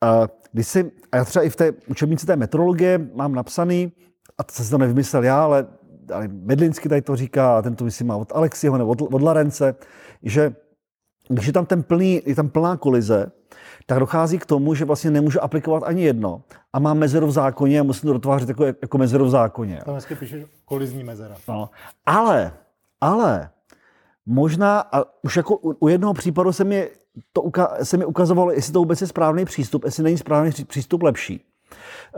a 0.00 0.28
když 0.52 0.66
si, 0.66 0.92
a 1.12 1.16
já 1.16 1.24
třeba 1.24 1.42
i 1.44 1.50
v 1.50 1.56
té 1.56 1.72
učebnici 1.86 2.26
té 2.26 2.36
metrologie 2.36 3.10
mám 3.14 3.34
napsaný, 3.34 3.92
a 4.38 4.42
to 4.42 4.52
se 4.52 4.70
to 4.70 4.78
nevymyslel 4.78 5.24
já, 5.24 5.44
ale, 5.44 5.66
ale 6.14 6.28
Medlinsky 6.28 6.88
tady 6.88 7.02
to 7.02 7.16
říká, 7.16 7.58
a 7.58 7.62
ten 7.62 7.76
to 7.76 7.84
myslím 7.84 8.06
má 8.06 8.16
od 8.16 8.32
Alexiho 8.34 8.78
nebo 8.78 8.90
od, 8.90 9.02
od 9.02 9.22
Larence, 9.22 9.74
že 10.22 10.54
když 11.28 11.46
je 11.46 11.52
tam 11.52 11.66
ten 11.66 11.82
plný, 11.82 12.22
je 12.26 12.34
tam 12.34 12.48
plná 12.48 12.76
kolize, 12.76 13.32
tak 13.90 13.98
dochází 13.98 14.38
k 14.38 14.46
tomu, 14.46 14.74
že 14.74 14.84
vlastně 14.84 15.10
nemůžu 15.10 15.42
aplikovat 15.42 15.82
ani 15.82 16.02
jedno 16.02 16.42
a 16.72 16.78
mám 16.78 16.98
mezeru 16.98 17.26
v 17.26 17.30
zákoně 17.30 17.80
a 17.80 17.82
musím 17.82 18.06
to 18.06 18.12
dotvářet 18.12 18.48
jako, 18.48 18.64
jako 18.64 18.98
mezeru 18.98 19.24
v 19.24 19.30
zákoně. 19.30 19.82
Tam 19.84 19.94
hezky 19.94 20.14
píše 20.14 20.46
kolizní 20.64 21.04
mezera. 21.04 21.36
No. 21.48 21.70
Ale, 22.06 22.52
ale 23.00 23.50
možná, 24.26 24.80
a 24.80 25.02
už 25.22 25.36
jako 25.36 25.56
u, 25.56 25.76
u 25.80 25.88
jednoho 25.88 26.14
případu 26.14 26.52
se 26.52 26.64
mi, 26.64 26.88
to 27.32 27.42
uka, 27.42 27.76
se 27.82 27.96
mi 27.96 28.04
ukazovalo, 28.04 28.52
jestli 28.52 28.72
to 28.72 28.78
vůbec 28.78 29.00
je 29.00 29.06
správný 29.06 29.44
přístup, 29.44 29.84
jestli 29.84 30.02
není 30.02 30.18
správný 30.18 30.50
přístup 30.66 31.02
lepší. 31.02 31.44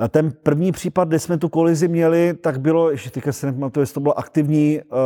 Ten 0.08 0.32
první 0.42 0.72
případ, 0.72 1.08
kde 1.08 1.18
jsme 1.18 1.38
tu 1.38 1.48
kolizi 1.48 1.88
měli, 1.88 2.34
tak 2.34 2.60
bylo, 2.60 2.90
ještě 2.90 3.10
teďka 3.10 3.32
se 3.32 3.46
nepamatuju, 3.46 3.82
jestli 3.82 3.94
to 3.94 4.00
bylo 4.00 4.18
aktivní 4.18 4.80
uh, 4.82 4.98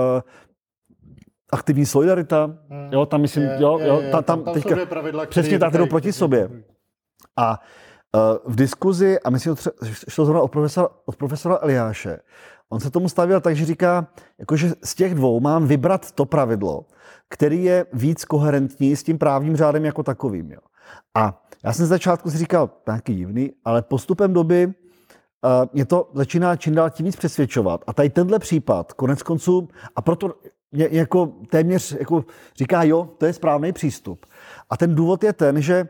aktivní 1.57 1.87
solidarita, 1.87 2.45
hmm. 2.69 2.89
jo, 2.93 3.07
tam 3.07 3.21
myslím, 3.21 3.45
je, 3.45 3.57
jo, 3.61 3.79
jo, 3.79 4.01
je, 4.01 4.11
tam, 4.11 4.25
tam, 4.25 4.43
tam 4.43 4.55
teďka, 4.55 4.87
pravidla, 4.87 5.27
přesně 5.27 5.59
tak, 5.59 5.73
jdou 5.73 5.87
proti 5.87 6.13
sobě. 6.13 6.51
A 7.37 7.61
uh, 8.15 8.53
v 8.53 8.57
diskuzi, 8.57 9.21
a 9.21 9.31
myslím, 9.31 9.57
že 9.83 9.95
šlo 10.09 10.25
zrovna 10.25 10.43
od 10.43 10.49
profesora, 10.49 10.89
od 11.05 11.17
profesora 11.17 11.59
Eliáše, 11.63 12.19
on 12.71 12.81
se 12.81 12.91
tomu 12.91 13.09
stavil 13.09 13.41
tak, 13.41 13.57
že 13.57 13.65
říká, 13.65 14.07
jakože 14.39 14.71
z 14.85 14.95
těch 14.95 15.15
dvou 15.15 15.41
mám 15.41 15.67
vybrat 15.67 16.13
to 16.13 16.25
pravidlo, 16.25 16.85
který 17.29 17.65
je 17.65 17.87
víc 17.93 18.25
koherentní 18.25 18.97
s 18.97 19.03
tím 19.03 19.19
právním 19.19 19.57
řádem 19.57 19.85
jako 19.85 20.03
takovým. 20.03 20.53
Jo. 20.53 20.61
A 21.15 21.43
já 21.65 21.73
jsem 21.73 21.87
z 21.87 21.89
začátku 21.89 22.31
si 22.31 22.39
říkal, 22.39 22.71
nějaký 22.87 23.15
divný, 23.15 23.53
ale 23.65 23.83
postupem 23.83 24.33
doby 24.33 24.67
uh, 24.67 24.73
mě 25.73 25.85
to 25.85 26.11
začíná 26.15 26.57
čím 26.57 26.75
dál 26.75 26.91
tím 26.91 27.07
víc 27.07 27.17
přesvědčovat. 27.17 27.85
A 27.87 27.93
tady 27.93 28.11
tenhle 28.11 28.39
případ, 28.39 28.93
konec 28.93 29.23
konců, 29.23 29.69
a 29.97 30.03
proto 30.03 30.35
mě 30.73 30.89
jako 30.91 31.27
téměř 31.51 31.97
jako 31.99 32.25
říká, 32.57 32.83
jo, 32.83 33.09
to 33.19 33.27
je 33.27 33.33
správný 33.33 33.73
přístup. 33.73 34.27
A 34.71 34.77
ten 34.77 34.95
důvod 34.95 35.25
je 35.25 35.33
ten, 35.33 35.63
že 35.63 35.89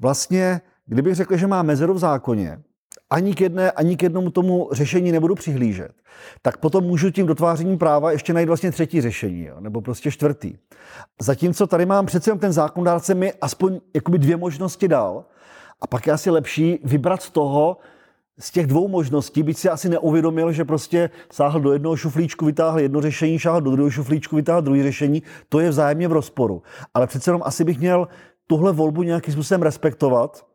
vlastně, 0.00 0.60
kdybych 0.86 1.14
řekl, 1.14 1.36
že 1.36 1.46
má 1.46 1.62
mezeru 1.62 1.94
v 1.94 1.98
zákoně, 1.98 2.62
ani 3.10 3.34
k, 3.34 3.40
jedné, 3.40 3.70
ani 3.70 3.96
k 3.96 4.02
jednomu 4.02 4.30
tomu 4.30 4.68
řešení 4.72 5.12
nebudu 5.12 5.34
přihlížet, 5.34 5.92
tak 6.42 6.56
potom 6.56 6.84
můžu 6.84 7.10
tím 7.10 7.26
dotvářením 7.26 7.78
práva 7.78 8.12
ještě 8.12 8.32
najít 8.32 8.46
vlastně 8.46 8.70
třetí 8.70 9.00
řešení, 9.00 9.44
jo, 9.44 9.56
nebo 9.60 9.80
prostě 9.80 10.10
čtvrtý. 10.10 10.54
Zatímco 11.20 11.66
tady 11.66 11.86
mám 11.86 12.06
přece 12.06 12.30
jenom 12.30 12.38
ten 12.38 12.52
zákondárce 12.52 13.14
mi 13.14 13.32
aspoň 13.32 13.80
jakoby 13.94 14.18
dvě 14.18 14.36
možnosti 14.36 14.88
dal, 14.88 15.24
a 15.80 15.86
pak 15.86 16.06
je 16.06 16.12
asi 16.12 16.30
lepší 16.30 16.78
vybrat 16.84 17.22
z 17.22 17.30
toho, 17.30 17.76
z 18.38 18.50
těch 18.50 18.66
dvou 18.66 18.88
možností, 18.88 19.42
byť 19.42 19.58
si 19.58 19.68
asi 19.68 19.88
neuvědomil, 19.88 20.52
že 20.52 20.64
prostě 20.64 21.10
sáhl 21.32 21.60
do 21.60 21.72
jednoho 21.72 21.96
šuflíčku, 21.96 22.46
vytáhl 22.46 22.80
jedno 22.80 23.00
řešení, 23.00 23.38
šáhl 23.38 23.60
do 23.60 23.70
druhého 23.70 23.90
šuflíčku, 23.90 24.36
vytáhl 24.36 24.62
druhé 24.62 24.82
řešení, 24.82 25.22
to 25.48 25.60
je 25.60 25.70
vzájemně 25.70 26.08
v 26.08 26.12
rozporu. 26.12 26.62
Ale 26.94 27.06
přece 27.06 27.30
jenom 27.30 27.42
asi 27.44 27.64
bych 27.64 27.78
měl 27.78 28.08
tuhle 28.46 28.72
volbu 28.72 29.02
nějakým 29.02 29.32
způsobem 29.32 29.62
respektovat 29.62 30.46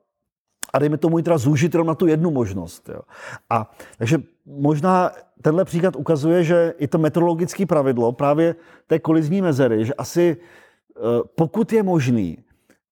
a 0.74 0.80
dejme 0.80 0.98
tomu 0.98 1.18
ji 1.18 1.24
teda 1.24 1.38
zúžit 1.38 1.74
jenom 1.74 1.88
na 1.88 1.96
tu 1.96 2.08
jednu 2.08 2.32
možnost. 2.32 2.90
Jo. 2.90 3.02
A 3.50 3.72
takže 3.98 4.18
možná 4.46 5.12
tenhle 5.42 5.66
příklad 5.66 5.96
ukazuje, 5.96 6.44
že 6.44 6.74
i 6.78 6.88
to 6.88 6.98
meteorologické 6.98 7.66
pravidlo 7.66 8.12
právě 8.12 8.56
té 8.88 9.00
kolizní 9.00 9.42
mezery, 9.42 9.86
že 9.86 9.94
asi 9.94 10.38
eh, 10.38 11.02
pokud 11.36 11.74
je 11.74 11.84
možný 11.84 12.38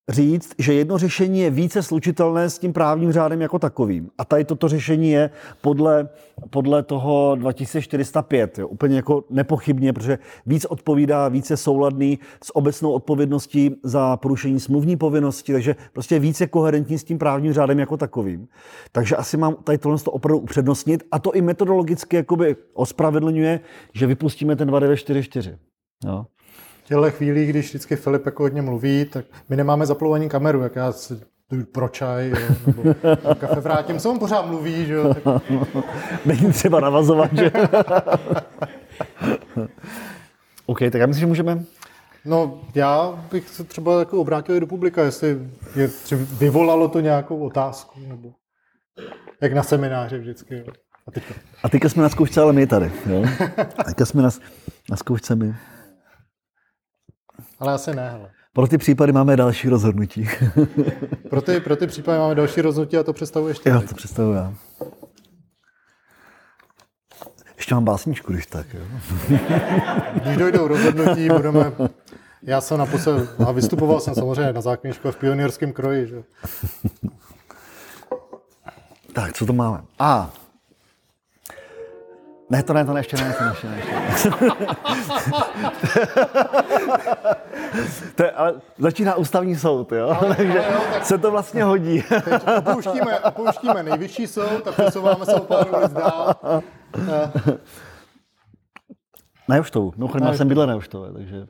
říct, 0.10 0.54
že 0.58 0.74
jedno 0.74 0.98
řešení 0.98 1.40
je 1.40 1.50
více 1.50 1.84
slučitelné 1.84 2.50
s 2.50 2.60
tím 2.60 2.74
právním 2.74 3.12
řádem 3.12 3.42
jako 3.42 3.60
takovým. 3.60 4.10
A 4.18 4.26
tady 4.26 4.46
toto 4.46 4.68
řešení 4.68 5.12
je 5.12 5.30
podle, 5.62 6.10
podle 6.50 6.84
toho 6.84 7.36
2405, 7.36 8.60
jo, 8.60 8.68
úplně 8.68 8.96
jako 8.96 9.24
nepochybně, 9.30 9.94
protože 9.94 10.20
víc 10.46 10.66
odpovídá, 10.66 11.28
více 11.28 11.58
souladný 11.58 12.20
s 12.44 12.56
obecnou 12.56 12.92
odpovědností 12.92 13.76
za 13.84 14.18
porušení 14.18 14.60
smluvní 14.60 14.98
povinnosti, 14.98 15.54
takže 15.54 15.76
prostě 15.94 16.20
více 16.20 16.48
koherentní 16.48 16.98
s 16.98 17.04
tím 17.04 17.18
právním 17.18 17.54
řádem 17.54 17.80
jako 17.80 17.98
takovým. 17.98 18.48
Takže 18.92 19.16
asi 19.16 19.38
mám 19.38 19.56
tady 19.56 19.78
tohle 19.78 20.00
to 20.00 20.12
opravdu 20.12 20.40
upřednostnit 20.40 21.04
a 21.12 21.20
to 21.20 21.32
i 21.32 21.42
metodologicky 21.42 22.16
jakoby 22.16 22.56
ospravedlňuje, 22.74 23.60
že 23.94 24.08
vypustíme 24.08 24.56
ten 24.56 24.68
2944. 24.68 25.58
Jo 26.06 26.26
těchto 26.88 27.12
chvílích, 27.12 27.50
když 27.50 27.66
vždycky 27.66 27.96
Filip 27.96 28.26
jako 28.26 28.44
hodně 28.44 28.62
mluví, 28.62 29.06
tak 29.06 29.26
my 29.50 29.56
nemáme 29.56 29.86
zaplou 29.86 30.14
ani 30.14 30.30
kameru, 30.30 30.62
jak 30.62 30.76
já 30.76 30.92
si 30.92 31.20
jdu 31.52 31.66
pro 31.66 31.90
čaj, 31.90 32.30
jo, 32.30 32.38
nebo 32.68 32.84
kafe 33.40 33.60
vrátím, 33.60 34.00
co 34.00 34.12
on 34.12 34.20
pořád 34.20 34.46
mluví, 34.46 34.86
že 34.86 34.94
jo. 34.94 35.14
Tak... 35.14 35.24
Není 36.26 36.52
třeba 36.52 36.80
navazovat, 36.80 37.30
že? 37.34 37.52
OK, 40.66 40.80
tak 40.80 40.94
já 40.94 41.06
myslím, 41.06 41.22
že 41.22 41.28
můžeme 41.28 41.64
No, 42.26 42.62
já 42.76 43.24
bych 43.32 43.50
se 43.50 43.64
třeba 43.64 44.00
jako 44.00 44.22
obrátil 44.22 44.60
do 44.60 44.68
publika, 44.68 45.04
jestli 45.04 45.40
je, 45.76 45.88
třeba 45.88 46.22
vyvolalo 46.40 46.88
to 46.88 47.00
nějakou 47.00 47.40
otázku, 47.40 48.00
nebo 48.08 48.32
jak 49.42 49.54
na 49.54 49.64
semináři 49.64 50.18
vždycky. 50.18 50.56
Jo. 50.56 50.74
A 51.08 51.12
teďka. 51.12 51.34
A 51.64 51.70
teďka 51.70 51.90
jsme 51.90 52.04
na 52.04 52.10
zkoušce, 52.10 52.42
ale 52.42 52.54
my 52.54 52.68
tady. 52.68 52.92
Jo? 53.06 53.24
A 53.78 53.84
teďka 53.84 54.06
jsme 54.06 54.22
na, 54.22 54.30
na 54.90 54.98
zkoušce 54.98 55.36
my. 55.36 55.56
Ale 57.60 57.74
asi 57.74 57.96
ne, 57.96 58.10
hele. 58.10 58.30
Pro 58.54 58.68
ty 58.68 58.78
případy 58.78 59.12
máme 59.12 59.36
další 59.36 59.70
rozhodnutí. 59.70 60.30
pro, 61.30 61.42
ty, 61.42 61.60
pro 61.60 61.76
ty 61.76 61.88
případy 61.88 62.20
máme 62.20 62.36
další 62.36 62.62
rozhodnutí 62.62 62.98
a 62.98 63.04
to 63.04 63.14
představuje 63.14 63.52
ještě. 63.52 63.70
Jo, 63.70 63.82
to 63.82 63.96
představuji 63.96 64.34
já. 64.34 64.54
Ještě 67.58 67.76
mám 67.76 67.86
básničku, 67.86 68.34
když 68.34 68.46
tak. 68.46 68.68
Jo. 68.74 68.82
když 70.22 70.38
dojdou 70.38 70.68
rozhodnutí, 70.68 71.30
budeme... 71.30 71.72
Já 72.44 72.62
jsem 72.62 72.78
naposled, 72.78 73.30
a 73.48 73.52
vystupoval 73.52 74.00
jsem 74.00 74.16
samozřejmě 74.16 74.54
na 74.54 74.62
základní 74.62 74.94
škole 74.94 75.12
v 75.12 75.18
pionýrském 75.18 75.74
kroji. 75.74 76.08
Že? 76.08 76.24
Tak, 79.14 79.34
co 79.34 79.46
to 79.46 79.54
máme? 79.54 79.82
A, 80.00 80.34
ne, 82.50 82.64
to 82.64 82.74
ne, 82.74 82.86
to 82.86 82.94
ne, 82.94 83.00
ještě 83.00 83.18
ne, 83.18 83.36
to 83.38 83.44
ne, 83.44 83.50
ještě 83.50 83.68
ne. 83.68 83.82
Ještě 84.10 84.30
ne. 84.30 84.36
to 88.16 88.24
je, 88.24 88.32
ale 88.32 88.54
začíná 88.78 89.16
ústavní 89.16 89.56
soud, 89.56 89.92
jo? 89.92 90.18
Ale, 90.22 90.36
Takže 90.36 90.66
ale 90.66 90.74
jo, 90.74 90.82
tak 90.94 91.06
se 91.06 91.18
to 91.18 91.32
vlastně 91.32 91.64
hodí. 91.64 92.02
Teď 92.02 92.44
opouštíme, 92.58 93.20
opouštíme 93.20 93.84
nejvyšší 93.84 94.28
soud 94.28 94.68
a 94.68 94.72
přesouváme 94.72 95.26
se 95.26 95.34
o 95.34 95.44
pár 95.44 95.68
ulic 95.78 95.92
dál. 95.92 96.36
Na 99.48 99.56
Joštovu. 99.56 99.94
No, 99.98 100.10
já 100.26 100.34
jsem 100.34 100.48
bydlel 100.48 100.68
na 100.68 100.74
Joštové, 100.74 101.14
takže... 101.14 101.48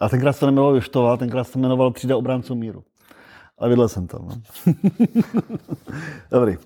A 0.00 0.08
tenkrát 0.08 0.32
se 0.32 0.40
to 0.40 0.46
nemělo 0.46 0.74
Joštova, 0.74 1.16
tenkrát 1.16 1.44
se 1.44 1.52
to 1.52 1.58
jmenoval 1.58 1.90
Třída 1.90 2.16
obránců 2.16 2.54
míru. 2.54 2.84
Ale 3.58 3.68
bydlel 3.68 3.88
jsem 3.88 4.06
tam. 4.06 4.28
No. 4.28 4.34
Dobrý. 6.30 6.56
Uh, 6.56 6.62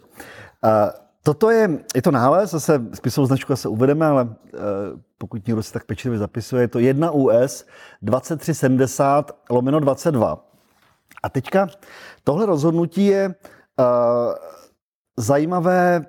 Toto 1.27 1.51
je, 1.51 1.83
je 1.95 2.03
to 2.03 2.11
nález, 2.11 2.51
zase 2.51 2.87
spisovou 2.95 3.27
značku 3.27 3.57
se 3.57 3.69
uvedeme, 3.69 4.07
ale 4.07 4.23
e, 4.23 4.59
pokud 5.19 5.47
někdo 5.47 5.63
si 5.63 5.73
tak 5.73 5.85
pečlivě 5.85 6.19
zapisuje, 6.19 6.63
je 6.63 6.69
to 6.69 6.79
1 6.79 7.11
US 7.11 7.67
2370 8.03 9.33
lomeno 9.51 9.81
22. 9.81 10.47
A 11.23 11.29
teďka 11.29 11.69
tohle 12.25 12.47
rozhodnutí 12.47 13.07
je 13.07 13.25
e, 13.25 13.35
zajímavé, 15.17 16.07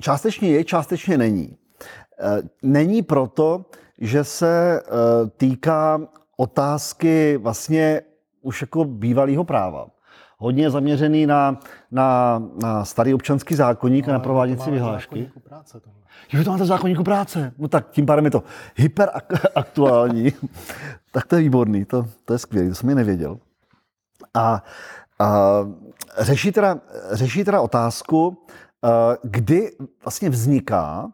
částečně 0.00 0.50
je, 0.50 0.64
částečně 0.64 1.18
není. 1.18 1.56
E, 2.20 2.42
není 2.62 3.02
proto, 3.02 3.64
že 3.98 4.24
se 4.24 4.80
e, 4.80 4.82
týká 5.36 6.00
otázky 6.36 7.36
vlastně 7.36 8.02
už 8.42 8.60
jako 8.60 8.84
bývalého 8.84 9.44
práva 9.44 9.95
hodně 10.36 10.70
zaměřený 10.70 11.26
na, 11.26 11.60
na, 11.90 12.42
na 12.62 12.84
starý 12.84 13.14
občanský 13.14 13.54
zákonník 13.54 14.06
no, 14.06 14.10
a 14.10 14.12
na 14.12 14.20
prováděcí 14.20 14.70
vyhlášky. 14.70 15.30
Práce 15.48 15.80
že 16.28 16.44
to 16.44 16.50
máte 16.50 16.64
v 16.64 16.66
zákonníku 16.66 17.04
práce. 17.04 17.52
No 17.58 17.68
tak 17.68 17.90
tím 17.90 18.06
pádem 18.06 18.24
je 18.24 18.30
to 18.30 18.42
hyperaktuální. 18.76 20.32
tak 21.12 21.26
to 21.26 21.36
je 21.36 21.42
výborný, 21.42 21.84
to, 21.84 22.06
to 22.24 22.32
je 22.32 22.38
skvělé, 22.38 22.68
to 22.68 22.74
jsem 22.74 22.86
mi 22.86 22.94
nevěděl. 22.94 23.38
A, 24.34 24.62
a 25.18 25.28
řeší, 26.18 26.52
teda, 26.52 26.78
řeší 27.12 27.44
teda 27.44 27.60
otázku, 27.60 28.46
kdy 29.22 29.70
vlastně 30.04 30.30
vzniká 30.30 31.12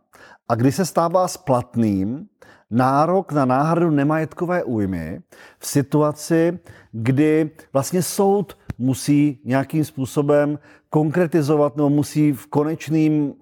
a 0.49 0.55
kdy 0.55 0.73
se 0.73 0.87
stává 0.87 1.29
splatným 1.29 2.27
nárok 2.71 3.33
na 3.33 3.45
náhradu 3.45 3.91
nemajetkové 3.91 4.65
újmy 4.65 5.21
v 5.59 5.67
situaci, 5.67 6.59
kdy 6.93 7.51
vlastně 7.73 8.03
soud 8.03 8.59
musí 8.79 9.41
nějakým 9.45 9.85
způsobem 9.85 10.59
konkretizovat 10.91 11.77
nebo 11.77 11.91
musí 11.91 12.33
v 12.33 12.47
konečným, 12.47 13.35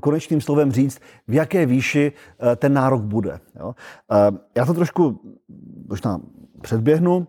konečným 0.00 0.40
slovem 0.40 0.72
říct, 0.72 1.00
v 1.28 1.34
jaké 1.34 1.66
výši 1.66 2.12
eh, 2.12 2.56
ten 2.56 2.72
nárok 2.72 3.02
bude. 3.02 3.40
Jo? 3.60 3.74
Eh, 4.12 4.38
já 4.56 4.66
to 4.66 4.74
trošku 4.74 5.20
možná 5.88 6.20
předběhnu. 6.62 7.26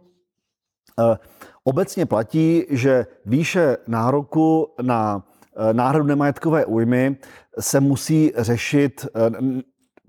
Eh, 0.99 1.17
obecně 1.63 2.05
platí, 2.05 2.63
že 2.69 3.05
výše 3.25 3.77
nároku 3.87 4.67
na 4.81 5.25
náhradu 5.71 6.05
nemajetkové 6.05 6.65
újmy 6.65 7.17
se 7.59 7.79
musí 7.79 8.31
řešit 8.37 9.05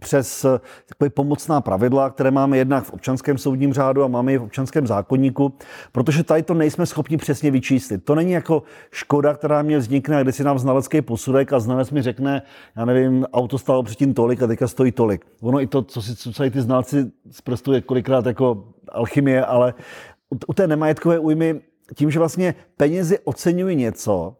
přes 0.04 0.44
eh, 0.44 0.60
takové 0.88 1.10
pomocná 1.10 1.60
pravidla, 1.60 2.10
které 2.10 2.30
máme 2.30 2.56
jednak 2.56 2.84
v 2.84 2.90
občanském 2.90 3.38
soudním 3.38 3.72
řádu 3.72 4.04
a 4.04 4.08
máme 4.08 4.32
i 4.32 4.38
v 4.38 4.42
občanském 4.42 4.86
zákonníku, 4.86 5.52
protože 5.92 6.24
tady 6.24 6.42
to 6.42 6.54
nejsme 6.54 6.86
schopni 6.86 7.16
přesně 7.16 7.50
vyčíslit. 7.50 8.04
To 8.04 8.14
není 8.14 8.32
jako 8.32 8.62
škoda, 8.90 9.34
která 9.34 9.62
mě 9.62 9.78
vznikne, 9.78 10.22
kde 10.22 10.32
si 10.32 10.44
nám 10.44 10.58
znalecký 10.58 11.02
posudek 11.02 11.52
a 11.52 11.60
znalec 11.60 11.90
mi 11.90 12.02
řekne, 12.02 12.42
já 12.76 12.84
nevím, 12.84 13.26
auto 13.32 13.58
stálo 13.58 13.82
předtím 13.82 14.14
tolik 14.14 14.42
a 14.42 14.46
teďka 14.46 14.68
stojí 14.68 14.92
tolik. 14.92 15.26
Ono 15.40 15.60
i 15.60 15.66
to, 15.66 15.82
co 15.82 16.02
si 16.02 16.16
co 16.16 16.50
ty 16.50 16.60
znalci 16.60 17.10
zprostuje 17.30 17.80
kolikrát 17.80 18.26
jako 18.26 18.64
alchymie, 18.88 19.44
ale 19.44 19.74
u 20.46 20.52
té 20.52 20.66
nemajetkové 20.66 21.18
újmy, 21.18 21.60
tím, 21.94 22.10
že 22.10 22.18
vlastně 22.18 22.54
penězi 22.76 23.18
oceňují 23.24 23.76
něco, 23.76 24.36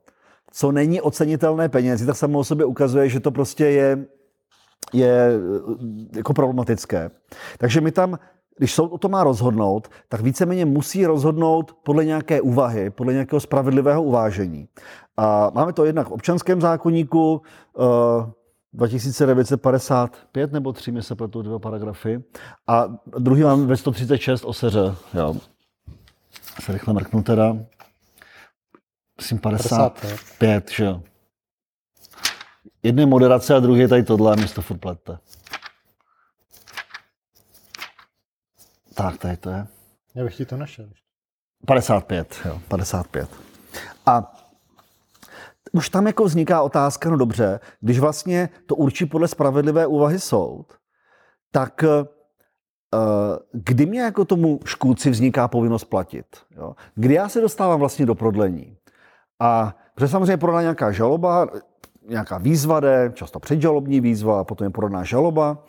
co 0.53 0.73
není 0.73 1.01
ocenitelné 1.01 1.69
penězi, 1.69 2.07
tak 2.07 2.17
samo 2.17 2.39
o 2.39 2.45
sobě 2.45 2.67
ukazuje, 2.67 3.09
že 3.09 3.21
to 3.21 3.31
prostě 3.31 3.65
je 3.65 4.07
je 4.93 5.31
eh, 5.33 6.17
jako 6.17 6.35
problematické. 6.35 7.11
Takže 7.59 7.81
my 7.81 7.93
tam, 7.93 8.19
když 8.59 8.75
soud 8.75 8.93
o 8.93 8.99
to 8.99 9.09
má 9.09 9.25
rozhodnout, 9.25 9.89
tak 10.09 10.21
víceméně 10.21 10.65
musí 10.65 11.07
rozhodnout 11.07 11.77
podle 11.83 12.05
nějaké 12.05 12.41
úvahy, 12.41 12.91
podle 12.91 13.13
nějakého 13.13 13.41
spravedlivého 13.41 14.03
uvážení. 14.03 14.69
A 15.17 15.51
máme 15.55 15.73
to 15.73 15.85
jednak 15.85 16.09
v 16.09 16.13
občanském 16.13 16.61
zákonníku, 16.61 17.43
uh, 17.73 17.85
2955 18.73 20.53
nebo 20.53 20.73
3, 20.73 20.93
mi 20.93 21.03
se 21.03 21.15
pletou 21.15 21.43
dva 21.43 21.59
paragrafy. 21.59 22.23
A 22.67 22.87
druhý 23.19 23.43
mám 23.43 23.67
ve 23.67 23.77
136 23.77 24.45
o 24.45 24.53
seře. 24.53 24.95
Jo. 25.15 25.37
Se 26.61 26.73
rychle 26.73 26.95
mrknu 26.95 27.23
teda. 27.23 27.57
myslím 29.21 29.39
55, 29.39 30.19
55 30.39 30.71
že 30.71 30.85
jo. 30.85 31.03
Jedny 32.85 33.07
moderace 33.07 33.55
a 33.55 33.61
druhý 33.61 33.81
je 33.81 33.89
tady 33.89 34.03
tohle 34.03 34.33
a 34.33 34.37
místo 34.37 34.63
furt 34.63 34.79
plete. 34.79 35.19
Tak, 38.95 39.19
tady 39.19 39.37
to 39.37 39.51
je. 39.51 39.67
Já 40.15 40.25
bych 40.25 40.37
ti 40.37 40.47
to 40.47 40.57
našel. 40.57 40.89
55, 41.67 42.41
jo, 42.45 42.61
55. 42.69 43.29
A 44.07 44.35
už 45.73 45.89
tam 45.89 46.07
jako 46.07 46.25
vzniká 46.25 46.63
otázka, 46.63 47.11
no 47.11 47.17
dobře, 47.17 47.61
když 47.81 47.99
vlastně 47.99 48.49
to 48.67 48.75
určí 48.75 49.07
podle 49.07 49.29
spravedlivé 49.29 49.87
úvahy 49.87 50.21
soud, 50.21 50.67
tak 51.51 51.83
uh, 51.83 52.99
kdy 53.53 53.87
mě 53.87 54.01
jako 54.01 54.25
tomu 54.25 54.61
škůdci 54.65 55.11
vzniká 55.11 55.49
povinnost 55.49 55.85
platit? 55.85 56.27
Jo? 56.51 56.75
Kdy 56.95 57.15
já 57.15 57.29
se 57.29 57.41
dostávám 57.41 57.81
vlastně 57.81 58.07
do 58.07 58.15
prodlení? 58.15 58.77
A 59.41 59.77
protože 59.95 60.09
samozřejmě 60.09 60.37
podaná 60.37 60.61
nějaká 60.63 60.93
žaloba, 60.93 61.49
nějaká 62.09 62.39
výzva 62.39 62.81
jde, 62.81 63.13
často 63.15 63.41
předžalobní 63.41 64.01
výzva, 64.01 64.45
potom 64.45 64.65
je 64.65 64.71
podaná 64.71 65.05
žaloba 65.05 65.65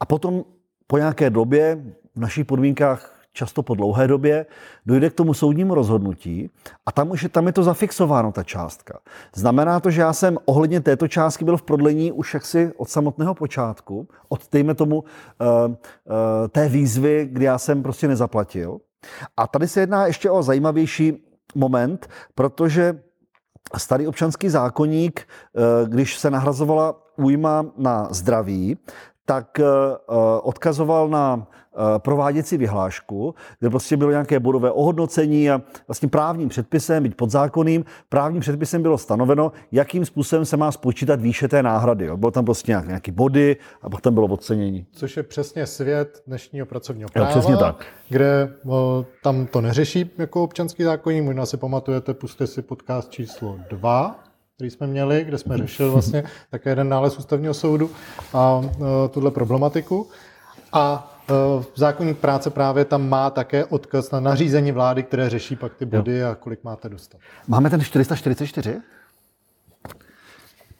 a 0.00 0.06
potom 0.06 0.44
po 0.86 0.98
nějaké 0.98 1.30
době 1.30 1.84
v 2.14 2.20
našich 2.20 2.46
podmínkách 2.46 3.22
často 3.32 3.62
po 3.62 3.74
dlouhé 3.74 4.08
době, 4.08 4.46
dojde 4.86 5.10
k 5.10 5.14
tomu 5.14 5.34
soudnímu 5.34 5.74
rozhodnutí 5.74 6.50
a 6.86 6.92
tam 6.92 7.10
už 7.10 7.22
je, 7.22 7.28
tam 7.28 7.46
je 7.46 7.52
to 7.52 7.62
zafixováno, 7.62 8.32
ta 8.32 8.42
částka. 8.42 8.98
Znamená 9.34 9.80
to, 9.80 9.90
že 9.90 10.00
já 10.00 10.12
jsem 10.12 10.38
ohledně 10.44 10.80
této 10.80 11.08
částky 11.08 11.44
byl 11.44 11.56
v 11.56 11.62
prodlení 11.62 12.12
už 12.12 12.34
jaksi 12.34 12.72
od 12.76 12.88
samotného 12.88 13.34
počátku, 13.34 14.08
od, 14.28 14.40
dejme 14.52 14.74
tomu, 14.74 14.98
uh, 14.98 15.06
uh, 15.70 15.74
té 16.48 16.68
výzvy, 16.68 17.28
kdy 17.32 17.44
já 17.44 17.58
jsem 17.58 17.82
prostě 17.82 18.08
nezaplatil. 18.08 18.78
A 19.36 19.46
tady 19.46 19.68
se 19.68 19.80
jedná 19.80 20.06
ještě 20.06 20.30
o 20.30 20.42
zajímavější 20.42 21.24
moment, 21.54 22.08
protože 22.34 23.02
starý 23.76 24.06
občanský 24.06 24.48
zákonník, 24.48 25.28
uh, 25.52 25.88
když 25.88 26.18
se 26.18 26.30
nahrazovala 26.30 26.94
újma 27.16 27.66
na 27.76 28.08
zdraví, 28.10 28.78
tak 29.26 29.60
odkazoval 30.42 31.08
na 31.08 31.46
Eh, 31.74 31.98
prováděcí 31.98 32.56
vyhlášku, 32.56 33.34
kde 33.58 33.70
prostě 33.70 33.96
bylo 33.96 34.10
nějaké 34.10 34.40
bodové 34.40 34.70
ohodnocení 34.70 35.50
a 35.50 35.62
vlastně 35.88 36.08
právním 36.08 36.48
předpisem, 36.48 37.02
byť 37.02 37.14
podzákonným, 37.14 37.84
právním 38.08 38.40
předpisem 38.40 38.82
bylo 38.82 38.98
stanoveno, 38.98 39.52
jakým 39.72 40.04
způsobem 40.04 40.44
se 40.44 40.56
má 40.56 40.72
spočítat 40.72 41.20
výše 41.20 41.48
té 41.48 41.62
náhrady. 41.62 42.06
Jo. 42.06 42.16
Bylo 42.16 42.30
tam 42.30 42.44
prostě 42.44 42.72
nějak, 42.72 42.86
nějaký 42.86 43.10
body 43.10 43.56
a 43.82 43.90
pak 43.90 44.00
tam 44.00 44.14
bylo 44.14 44.26
ocenění. 44.26 44.86
Což 44.92 45.16
je 45.16 45.22
přesně 45.22 45.66
svět 45.66 46.22
dnešního 46.26 46.66
pracovního 46.66 47.08
práva, 47.08 47.28
jo, 47.28 47.30
přesně 47.30 47.56
tak. 47.56 47.86
kde 48.08 48.54
o, 48.66 49.04
tam 49.22 49.46
to 49.46 49.60
neřeší 49.60 50.10
jako 50.18 50.42
občanský 50.42 50.82
zákonník. 50.82 51.24
Možná 51.24 51.46
si 51.46 51.56
pamatujete, 51.56 52.14
puste 52.14 52.46
si 52.46 52.62
podcast 52.62 53.10
číslo 53.10 53.58
2, 53.70 54.31
který 54.62 54.70
jsme 54.70 54.86
měli, 54.86 55.24
kde 55.24 55.38
jsme 55.38 55.58
řešili 55.58 55.90
vlastně 55.90 56.24
také 56.50 56.70
jeden 56.70 56.88
nález 56.88 57.18
ústavního 57.18 57.54
soudu 57.54 57.90
a 58.34 58.62
tuhle 59.10 59.30
problematiku. 59.30 60.08
A 60.72 61.12
Eh, 61.32 61.64
zákonník 61.74 62.18
práce 62.18 62.50
právě 62.50 62.84
tam 62.84 63.08
má 63.08 63.30
také 63.30 63.64
odkaz 63.64 64.10
na 64.10 64.20
nařízení 64.20 64.72
vlády, 64.72 65.02
které 65.02 65.30
řeší 65.30 65.56
pak 65.56 65.74
ty 65.74 65.84
body 65.84 66.18
jo. 66.18 66.30
a 66.30 66.34
kolik 66.34 66.64
máte 66.64 66.88
dostat. 66.88 67.20
Máme 67.48 67.70
ten 67.70 67.80
444? 67.80 68.80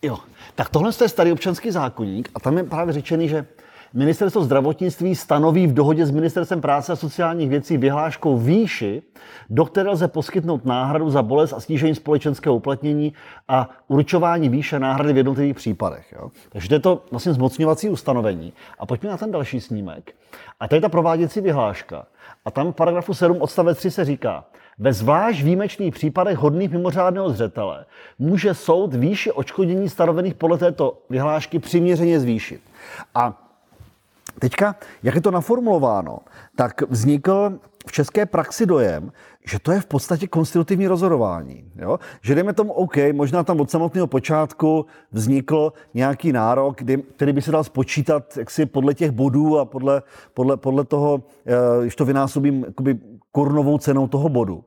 Jo, 0.03 0.19
tak 0.55 0.69
tohle 0.69 0.93
je 1.01 1.09
starý 1.09 1.33
občanský 1.33 1.71
zákonník 1.71 2.29
a 2.35 2.41
tam 2.41 2.57
je 2.57 2.65
právě 2.65 2.93
řečený, 2.93 3.29
že 3.29 3.47
Ministerstvo 3.95 4.45
zdravotnictví 4.45 5.17
stanoví 5.17 5.67
v 5.67 5.75
dohodě 5.75 6.07
s 6.07 6.11
Ministerstvem 6.11 6.61
práce 6.61 6.93
a 6.93 6.97
sociálních 6.97 7.51
věcí 7.51 7.77
vyhláškou 7.77 8.39
výši, 8.39 9.03
do 9.51 9.65
které 9.65 9.91
lze 9.91 10.09
poskytnout 10.09 10.65
náhradu 10.65 11.11
za 11.11 11.23
bolest 11.23 11.53
a 11.53 11.61
snížení 11.61 11.95
společenského 11.95 12.57
uplatnění 12.57 13.13
a 13.49 13.71
určování 13.89 14.49
výše 14.49 14.79
náhrady 14.79 15.13
v 15.13 15.17
jednotlivých 15.17 15.57
případech. 15.57 16.13
Jo? 16.13 16.31
Takže 16.49 16.69
to 16.69 16.75
je 16.75 16.81
to 16.81 17.05
vlastně 17.11 17.33
zmocňovací 17.33 17.89
ustanovení. 17.89 18.53
A 18.79 18.87
pojďme 18.87 19.11
na 19.11 19.17
ten 19.17 19.31
další 19.31 19.61
snímek. 19.61 20.13
A 20.61 20.69
to 20.69 20.75
je 20.75 20.81
ta 20.81 20.89
prováděcí 20.89 21.41
vyhláška. 21.41 22.07
A 22.45 22.51
tam 22.51 22.73
v 22.73 22.77
paragrafu 22.77 23.15
7 23.15 23.43
odstavec 23.43 23.79
3 23.79 23.91
se 23.91 24.05
říká, 24.05 24.45
ve 24.79 24.93
zvlášť 24.93 25.43
výjimečných 25.43 25.95
případech 25.95 26.39
hodných 26.39 26.71
mimořádného 26.71 27.31
zřetele 27.31 27.85
může 28.19 28.55
soud 28.55 28.95
výši 28.95 29.33
očkodění 29.33 29.89
stanovených 29.89 30.35
podle 30.35 30.59
této 30.59 30.99
vyhlášky 31.11 31.59
přiměřeně 31.59 32.21
zvýšit. 32.21 32.61
A 33.15 33.42
Teďka, 34.43 34.77
jak 35.03 35.15
je 35.15 35.21
to 35.21 35.31
naformulováno, 35.31 36.19
tak 36.57 36.83
vznikl 36.91 37.59
v 37.87 37.93
české 37.93 38.27
praxi 38.27 38.67
dojem, 38.67 39.13
že 39.47 39.59
to 39.59 39.73
je 39.73 39.81
v 39.81 39.87
podstatě 39.87 40.27
konstitutivní 40.27 40.87
rozhodování. 40.87 41.65
Jo? 41.77 41.99
Že 42.23 42.35
jdeme 42.35 42.53
tomu, 42.53 42.73
OK, 42.73 42.97
možná 43.13 43.43
tam 43.45 43.61
od 43.61 43.71
samotného 43.71 44.07
počátku 44.07 44.87
vznikl 45.13 45.73
nějaký 45.95 46.33
nárok, 46.33 46.77
který 47.17 47.33
by 47.33 47.43
se 47.43 47.53
dal 47.53 47.65
spočítat 47.65 48.37
jaksi 48.37 48.67
podle 48.67 48.95
těch 48.95 49.11
bodů 49.11 49.59
a 49.59 49.65
podle, 49.65 50.03
podle, 50.35 50.57
podle 50.57 50.85
toho, 50.85 51.23
eh, 51.47 51.83
když 51.83 51.97
to 51.97 52.05
vynásobím 52.05 52.65
jakoby 52.67 52.99
korunovou 53.33 53.79
cenou 53.79 54.09
toho 54.09 54.29
bodu. 54.29 54.65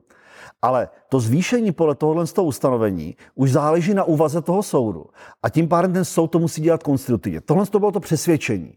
Ale 0.62 0.88
to 1.08 1.20
zvýšení 1.20 1.72
podle 1.72 1.94
tohohle 1.94 2.26
z 2.26 2.32
toho 2.32 2.46
ustanovení 2.46 3.16
už 3.34 3.52
záleží 3.52 3.94
na 3.94 4.04
úvaze 4.04 4.42
toho 4.42 4.62
soudu. 4.62 5.06
A 5.42 5.48
tím 5.48 5.68
pádem 5.68 5.92
ten 5.92 6.04
soud 6.04 6.26
to 6.26 6.38
musí 6.38 6.62
dělat 6.62 6.82
konstitutivně. 6.82 7.40
Tohle 7.40 7.66
to 7.66 7.78
bylo 7.78 7.92
to 7.92 8.00
přesvědčení. 8.00 8.74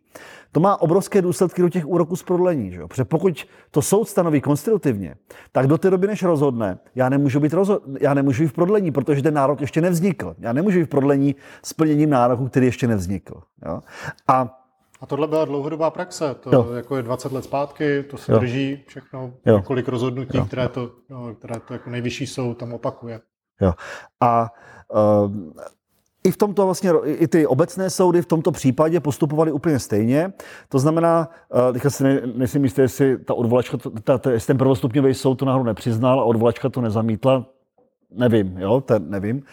To 0.51 0.59
má 0.59 0.81
obrovské 0.81 1.21
důsledky 1.21 1.61
do 1.61 1.69
těch 1.69 1.85
úroků 1.87 2.15
z 2.15 2.23
prodlení. 2.23 2.71
Že? 2.71 2.87
Protože 2.87 3.05
pokud 3.05 3.47
to 3.71 3.81
soud 3.81 4.09
stanoví 4.09 4.41
konstitutivně, 4.41 5.15
tak 5.51 5.67
do 5.67 5.77
té 5.77 5.89
doby, 5.89 6.07
než 6.07 6.23
rozhodne, 6.23 6.79
já 6.95 7.09
nemůžu 7.09 7.39
být, 7.39 7.53
rozhod- 7.53 7.97
já 8.01 8.13
nemůžu 8.13 8.43
být 8.43 8.47
v 8.47 8.53
prodlení, 8.53 8.91
protože 8.91 9.21
ten 9.21 9.33
nárok 9.33 9.61
ještě 9.61 9.81
nevznikl. 9.81 10.35
Já 10.39 10.53
nemůžu 10.53 10.79
být 10.79 10.85
v 10.85 10.89
prodlení 10.89 11.35
s 11.63 11.73
plněním 11.73 12.09
nároku, 12.09 12.47
který 12.47 12.65
ještě 12.65 12.87
nevznikl. 12.87 13.41
Jo? 13.65 13.81
A 14.27 14.58
a 15.01 15.05
tohle 15.05 15.27
byla 15.27 15.45
dlouhodobá 15.45 15.89
praxe, 15.89 16.35
to 16.39 16.55
jo. 16.55 16.71
jako 16.73 16.97
je 16.97 17.03
20 17.03 17.31
let 17.31 17.43
zpátky, 17.43 18.03
to 18.03 18.17
se 18.17 18.31
jo. 18.31 18.39
drží 18.39 18.83
všechno, 18.87 19.33
jo. 19.45 19.57
několik 19.57 19.87
rozhodnutí, 19.87 20.37
jo. 20.37 20.45
které 20.45 20.67
to, 20.67 20.91
no, 21.09 21.35
které 21.35 21.59
to 21.67 21.73
jako 21.73 21.89
nejvyšší 21.89 22.27
soud 22.27 22.53
tam 22.53 22.73
opakuje. 22.73 23.21
Jo. 23.61 23.73
A 24.21 24.51
uh, 25.23 25.31
i 26.23 26.31
v 26.31 26.37
tomto 26.37 26.65
vlastně, 26.65 26.91
i 27.05 27.27
ty 27.27 27.47
obecné 27.47 27.89
soudy 27.89 28.21
v 28.21 28.25
tomto 28.25 28.51
případě 28.51 28.99
postupovaly 28.99 29.51
úplně 29.51 29.79
stejně. 29.79 30.33
To 30.69 30.79
znamená, 30.79 31.29
uh, 31.49 31.73
teďka 31.73 31.89
si 31.89 32.03
ne, 32.03 32.21
nejsem 32.35 32.63
jistý, 32.63 32.81
jestli 32.81 33.17
ta 33.17 33.33
odvolačka, 33.33 33.77
ta, 34.03 34.17
ta, 34.17 34.31
jestli 34.31 34.47
ten 34.47 34.57
prvostupňový 34.57 35.13
soud 35.13 35.35
to 35.35 35.45
náhodou 35.45 35.63
nepřiznal 35.63 36.19
a 36.19 36.23
odvolačka 36.23 36.69
to 36.69 36.81
nezamítla, 36.81 37.45
nevím, 38.11 38.57
jo, 38.57 38.81
ten 38.81 39.09
nevím. 39.09 39.43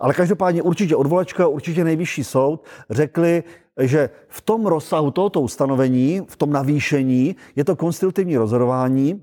Ale 0.00 0.14
každopádně 0.14 0.62
určitě 0.62 0.96
odvolačka, 0.96 1.46
určitě 1.46 1.84
nejvyšší 1.84 2.24
soud 2.24 2.64
řekli, 2.90 3.44
že 3.78 4.10
v 4.28 4.40
tom 4.40 4.66
rozsahu 4.66 5.10
tohoto 5.10 5.40
ustanovení, 5.40 6.22
v 6.28 6.36
tom 6.36 6.50
navýšení, 6.50 7.36
je 7.56 7.64
to 7.64 7.76
konstitutivní 7.76 8.36
rozhodování 8.36 9.22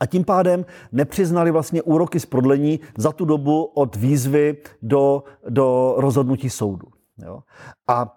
a 0.00 0.06
tím 0.06 0.24
pádem 0.24 0.66
nepřiznali 0.92 1.50
vlastně 1.50 1.82
úroky 1.82 2.20
z 2.20 2.26
prodlení 2.26 2.80
za 2.98 3.12
tu 3.12 3.24
dobu 3.24 3.64
od 3.64 3.96
výzvy 3.96 4.56
do, 4.82 5.22
do 5.48 5.94
rozhodnutí 5.96 6.50
soudu. 6.50 6.88
Jo? 7.18 7.40
A 7.88 8.14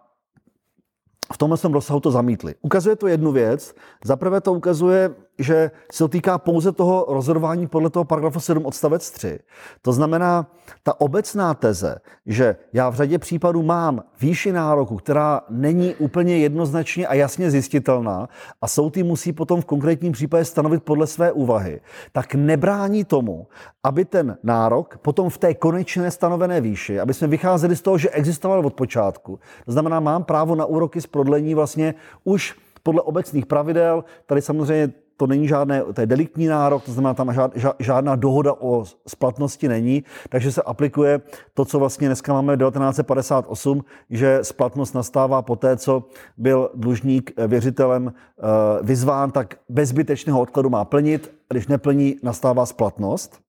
v 1.34 1.38
tomhle 1.38 1.58
rozsahu 1.72 2.00
to 2.00 2.12
zamítli. 2.12 2.56
Ukazuje 2.62 2.96
to 2.96 3.08
jednu 3.08 3.32
věc. 3.32 3.76
Zaprvé 4.06 4.42
to 4.42 4.54
ukazuje 4.54 5.16
že 5.38 5.72
se 5.92 6.04
to 6.04 6.08
týká 6.08 6.38
pouze 6.38 6.72
toho 6.72 7.06
rozhodování 7.10 7.68
podle 7.68 7.90
toho 7.90 8.06
paragrafu 8.06 8.40
7 8.40 8.66
odstavec 8.66 9.12
3. 9.12 9.40
To 9.82 9.94
znamená, 9.94 10.52
ta 10.84 11.02
obecná 11.02 11.54
teze, 11.54 11.96
že 12.26 12.56
já 12.74 12.90
v 12.90 12.96
řadě 12.96 13.20
případů 13.20 13.64
mám 13.64 14.04
výši 14.22 14.52
nároku, 14.52 14.96
která 14.98 15.42
není 15.50 15.96
úplně 15.96 16.38
jednoznačně 16.38 17.08
a 17.08 17.14
jasně 17.14 17.52
zjistitelná 17.52 18.30
a 18.62 18.68
soud 18.68 18.98
ji 18.98 19.04
musí 19.04 19.34
potom 19.34 19.62
v 19.62 19.66
konkrétním 19.66 20.12
případě 20.12 20.46
stanovit 20.46 20.84
podle 20.84 21.08
své 21.08 21.32
úvahy, 21.32 21.82
tak 22.12 22.36
nebrání 22.36 23.04
tomu, 23.04 23.48
aby 23.84 24.06
ten 24.06 24.38
nárok 24.44 24.98
potom 24.98 25.30
v 25.30 25.38
té 25.38 25.54
konečné 25.54 26.12
stanovené 26.12 26.62
výši, 26.62 27.00
aby 27.00 27.14
jsme 27.14 27.28
vycházeli 27.28 27.76
z 27.76 27.82
toho, 27.82 27.98
že 27.98 28.10
existoval 28.10 28.66
od 28.66 28.74
počátku. 28.74 29.40
To 29.66 29.72
znamená, 29.72 30.00
mám 30.00 30.24
právo 30.24 30.56
na 30.56 30.66
úroky 30.66 31.02
z 31.02 31.08
prodlení 31.08 31.56
vlastně 31.56 31.94
už 32.24 32.56
podle 32.84 33.02
obecných 33.02 33.46
pravidel. 33.46 34.04
Tady 34.26 34.42
samozřejmě 34.42 34.94
to 35.22 35.28
není 35.28 35.48
žádné, 35.48 35.84
to 35.94 36.02
je 36.02 36.08
deliktní 36.08 36.48
nárok, 36.48 36.84
to 36.84 36.92
znamená, 36.92 37.14
tam 37.14 37.34
žád, 37.34 37.54
žádná 37.80 38.16
dohoda 38.16 38.54
o 38.60 38.86
splatnosti 39.08 39.68
není, 39.68 40.04
takže 40.30 40.52
se 40.52 40.62
aplikuje 40.62 41.22
to, 41.54 41.66
co 41.66 41.80
vlastně 41.80 42.08
dneska 42.08 42.34
máme 42.34 42.58
1958, 42.58 43.86
že 44.10 44.40
splatnost 44.42 44.96
nastává 44.96 45.42
po 45.42 45.56
té, 45.56 45.78
co 45.78 46.04
byl 46.38 46.70
dlužník 46.74 47.32
eh, 47.38 47.48
věřitelem 47.48 48.14
eh, 48.14 48.44
vyzván, 48.82 49.32
tak 49.32 49.56
bez 49.70 49.90
zbytečného 49.90 50.42
odkladu 50.42 50.70
má 50.70 50.86
plnit, 50.86 51.32
a 51.50 51.54
když 51.54 51.68
neplní, 51.68 52.16
nastává 52.24 52.66
splatnost. 52.66 53.40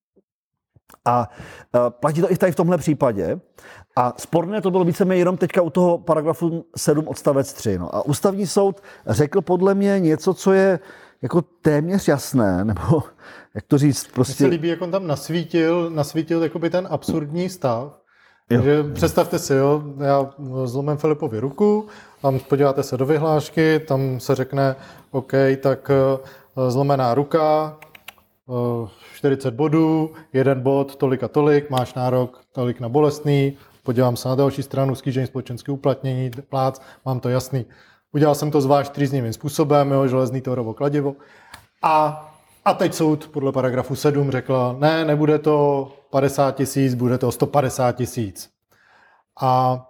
A 1.04 1.28
eh, 1.74 1.78
platí 1.90 2.20
to 2.20 2.32
i 2.32 2.36
tady 2.36 2.52
v 2.52 2.56
tomhle 2.56 2.78
případě. 2.78 3.40
A 3.96 4.14
sporné 4.16 4.60
to 4.60 4.70
bylo 4.70 4.84
víceméně 4.84 5.20
jenom 5.20 5.36
teďka 5.36 5.62
u 5.62 5.70
toho 5.70 5.98
paragrafu 5.98 6.64
7 6.76 7.08
odstavec 7.08 7.52
3. 7.52 7.78
No. 7.78 7.94
A 7.94 8.06
ústavní 8.06 8.46
soud 8.46 8.82
řekl 9.06 9.40
podle 9.40 9.74
mě 9.74 10.00
něco, 10.00 10.34
co 10.34 10.52
je 10.52 10.78
jako 11.22 11.42
téměř 11.42 12.08
jasné, 12.08 12.64
nebo 12.64 13.02
jak 13.54 13.64
to 13.66 13.78
říct, 13.78 14.08
prostě... 14.14 14.44
Mně 14.44 14.48
se 14.48 14.54
líbí, 14.54 14.68
jak 14.68 14.82
on 14.82 14.90
tam 14.90 15.06
nasvítil, 15.06 15.90
nasvítil 15.90 16.42
jakoby 16.42 16.70
ten 16.70 16.88
absurdní 16.90 17.48
stav, 17.48 17.98
takže 18.48 18.84
představte 18.94 19.38
si, 19.38 19.54
jo, 19.54 19.82
já 20.00 20.30
zlomím 20.64 20.96
Filipovi 20.96 21.40
ruku, 21.40 21.86
tam 22.22 22.38
podíváte 22.38 22.82
se 22.82 22.96
do 22.96 23.06
vyhlášky, 23.06 23.80
tam 23.80 24.20
se 24.20 24.34
řekne, 24.34 24.76
OK, 25.10 25.32
tak 25.60 25.90
eh, 25.90 26.70
zlomená 26.70 27.14
ruka, 27.14 27.76
40 29.14 29.48
eh, 29.48 29.50
bodů, 29.50 30.12
jeden 30.32 30.60
bod, 30.60 30.96
tolik 30.96 31.22
a 31.22 31.28
tolik, 31.28 31.70
máš 31.70 31.94
nárok 31.94 32.40
tolik 32.52 32.80
na 32.80 32.88
bolestný, 32.88 33.56
podívám 33.82 34.16
se 34.16 34.28
na 34.28 34.34
další 34.34 34.62
stranu, 34.62 34.94
skýžení 34.94 35.26
společenské 35.26 35.72
uplatnění, 35.72 36.30
plác, 36.48 36.80
mám 37.04 37.20
to 37.20 37.28
jasný. 37.28 37.64
Udělal 38.12 38.34
jsem 38.34 38.50
to 38.50 38.60
zvlášť 38.60 38.92
trýznivým 38.92 39.32
způsobem, 39.32 39.90
jo, 39.90 40.08
železný 40.08 40.40
torovo 40.40 40.74
kladivo. 40.74 41.16
A, 41.82 42.24
a 42.64 42.74
teď 42.74 42.94
soud 42.94 43.28
podle 43.32 43.52
paragrafu 43.52 43.96
7 43.96 44.30
řekl, 44.30 44.76
ne, 44.78 45.04
nebude 45.04 45.38
to 45.38 45.88
50 46.10 46.56
tisíc, 46.56 46.94
bude 46.94 47.18
to 47.18 47.32
150 47.32 47.92
tisíc. 47.92 48.50
A, 49.40 49.48
a 49.48 49.82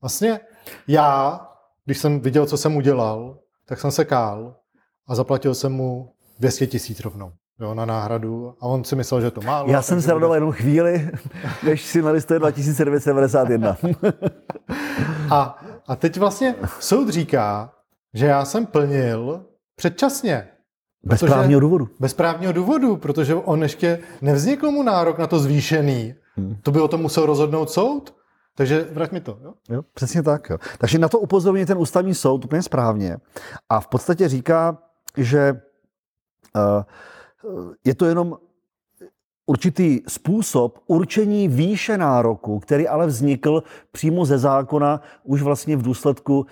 vlastně 0.00 0.40
já, 0.88 1.40
když 1.84 1.98
jsem 1.98 2.20
viděl, 2.20 2.46
co 2.46 2.56
jsem 2.56 2.76
udělal, 2.76 3.38
tak 3.66 3.80
jsem 3.80 3.90
se 3.90 4.04
kál 4.04 4.56
a 5.08 5.14
zaplatil 5.14 5.54
jsem 5.54 5.72
mu 5.72 6.12
200 6.38 6.66
tisíc 6.66 7.00
rovnou 7.00 7.32
jo, 7.60 7.74
na 7.74 7.84
náhradu 7.84 8.54
a 8.60 8.62
on 8.66 8.84
si 8.84 8.96
myslel, 8.96 9.20
že 9.20 9.30
to 9.30 9.40
málo. 9.40 9.70
Já 9.70 9.82
jsem 9.82 10.02
se 10.02 10.12
radoval 10.12 10.34
jenom 10.34 10.52
chvíli, 10.52 11.10
než 11.66 11.82
si 11.82 12.02
nalistuje 12.02 12.38
2991. 12.38 13.76
a, 15.30 15.58
a 15.86 15.96
teď 15.96 16.18
vlastně 16.18 16.54
soud 16.80 17.08
říká, 17.08 17.72
že 18.14 18.26
já 18.26 18.44
jsem 18.44 18.66
plnil 18.66 19.44
předčasně. 19.76 20.48
Bez 21.02 21.20
právního 21.20 21.60
důvodu. 21.60 21.88
Bez 22.00 22.14
právního 22.14 22.52
důvodu, 22.52 22.96
protože 22.96 23.34
on 23.34 23.62
ještě 23.62 23.98
nevznikl 24.22 24.70
mu 24.70 24.82
nárok 24.82 25.18
na 25.18 25.26
to 25.26 25.38
zvýšený. 25.38 26.14
Hmm. 26.36 26.56
To 26.62 26.70
by 26.70 26.80
o 26.80 26.88
tom 26.88 27.00
musel 27.00 27.26
rozhodnout 27.26 27.70
soud. 27.70 28.14
Takže 28.54 28.88
vrať 28.92 29.12
mi 29.12 29.20
to. 29.20 29.38
Jo? 29.42 29.54
Jo, 29.68 29.82
přesně 29.94 30.22
tak. 30.22 30.50
Jo. 30.50 30.58
Takže 30.78 30.98
na 30.98 31.08
to 31.08 31.18
upozorňuje 31.18 31.66
ten 31.66 31.78
ústavní 31.78 32.14
soud 32.14 32.44
úplně 32.44 32.62
správně. 32.62 33.16
A 33.68 33.80
v 33.80 33.86
podstatě 33.86 34.28
říká, 34.28 34.78
že 35.16 35.52
uh, 36.56 36.82
je 37.84 37.94
to 37.94 38.06
jenom 38.06 38.36
určitý 39.50 40.00
způsob 40.08 40.78
určení 40.86 41.48
výše 41.48 41.98
nároku, 41.98 42.58
který 42.58 42.88
ale 42.88 43.06
vznikl 43.06 43.62
přímo 43.92 44.24
ze 44.24 44.38
zákona 44.38 45.00
už 45.24 45.42
vlastně 45.42 45.76
v 45.76 45.82
důsledku 45.82 46.46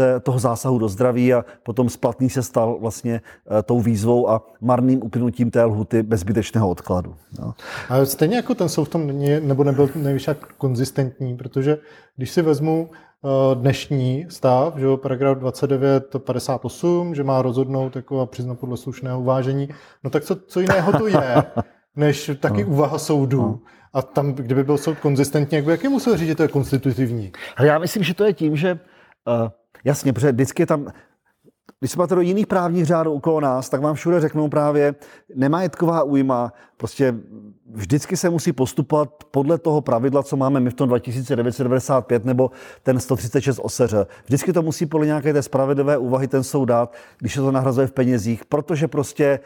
eh, 0.00 0.20
toho 0.20 0.38
zásahu 0.38 0.78
do 0.78 0.88
zdraví 0.88 1.34
a 1.34 1.44
potom 1.62 1.88
splatný 1.88 2.30
se 2.30 2.42
stal 2.42 2.78
vlastně 2.80 3.20
eh, 3.20 3.62
tou 3.62 3.80
výzvou 3.80 4.30
a 4.30 4.42
marným 4.60 5.02
uplynutím 5.02 5.50
té 5.50 5.64
lhuty 5.64 6.02
bez 6.02 6.20
zbytečného 6.20 6.70
odkladu. 6.70 7.14
No. 7.38 7.54
A 7.88 8.04
stejně 8.04 8.36
jako 8.36 8.54
ten 8.54 8.68
soud 8.68 8.84
v 8.84 8.88
tom 8.88 9.06
není, 9.06 9.40
nebo 9.40 9.64
nebyl 9.64 9.88
nejvíc 9.94 10.28
konzistentní, 10.58 11.36
protože 11.36 11.78
když 12.16 12.30
si 12.30 12.42
vezmu 12.42 12.90
eh, 12.90 13.28
dnešní 13.54 14.26
stav, 14.28 14.76
že 14.76 14.84
jo, 14.84 14.96
paragraf 14.96 15.38
2958, 15.38 17.14
že 17.14 17.24
má 17.24 17.42
rozhodnout 17.42 17.96
jako 17.96 18.20
a 18.20 18.26
přiznat 18.26 18.58
podle 18.58 18.76
slušného 18.76 19.20
uvážení, 19.20 19.68
no 20.04 20.10
tak 20.10 20.24
co, 20.24 20.36
co 20.36 20.60
jiného 20.60 20.92
to 20.92 21.06
je, 21.06 21.44
než 21.96 22.30
taky 22.40 22.64
no. 22.64 22.68
úvaha 22.68 22.98
soudu. 22.98 23.42
No. 23.42 23.60
A 23.92 24.02
tam, 24.02 24.32
kdyby 24.32 24.64
byl 24.64 24.78
soud 24.78 24.98
konzistentní, 24.98 25.56
jak 25.56 25.64
by 25.64 25.70
jaký 25.70 25.88
musel 25.88 26.16
říct, 26.16 26.28
že 26.28 26.34
to 26.34 26.42
je 26.42 26.48
konstitutivní? 26.48 27.32
Ale 27.56 27.68
já 27.68 27.78
myslím, 27.78 28.02
že 28.02 28.14
to 28.14 28.24
je 28.24 28.32
tím, 28.32 28.56
že 28.56 28.72
uh, 28.72 29.48
jasně, 29.84 30.12
protože 30.12 30.32
vždycky 30.32 30.62
je 30.62 30.66
tam 30.66 30.86
když 31.84 31.90
se 31.92 31.98
máte 31.98 32.14
do 32.14 32.20
jiných 32.20 32.46
právních 32.46 32.86
řádů 32.86 33.12
okolo 33.12 33.40
nás, 33.40 33.68
tak 33.68 33.80
vám 33.80 33.94
všude 33.94 34.20
řeknou 34.20 34.48
právě 34.48 34.94
nemajetková 35.34 36.02
újma. 36.02 36.52
Prostě 36.76 37.14
vždycky 37.72 38.16
se 38.16 38.30
musí 38.30 38.52
postupovat 38.52 39.08
podle 39.30 39.58
toho 39.58 39.80
pravidla, 39.80 40.22
co 40.22 40.36
máme 40.36 40.60
my 40.60 40.70
v 40.70 40.74
tom 40.74 40.88
2995 40.88 42.24
nebo 42.24 42.50
ten 42.82 43.00
136 43.00 43.60
oseře. 43.62 44.06
Vždycky 44.24 44.52
to 44.52 44.62
musí 44.62 44.86
podle 44.86 45.06
nějaké 45.06 45.32
té 45.32 45.42
spravedlivé 45.42 45.98
úvahy 45.98 46.28
ten 46.28 46.42
soud 46.42 46.64
dát, 46.64 46.94
když 47.18 47.34
se 47.34 47.40
to 47.40 47.52
nahrazuje 47.52 47.86
v 47.86 47.92
penězích, 47.92 48.44
protože 48.44 48.88
prostě 48.88 49.40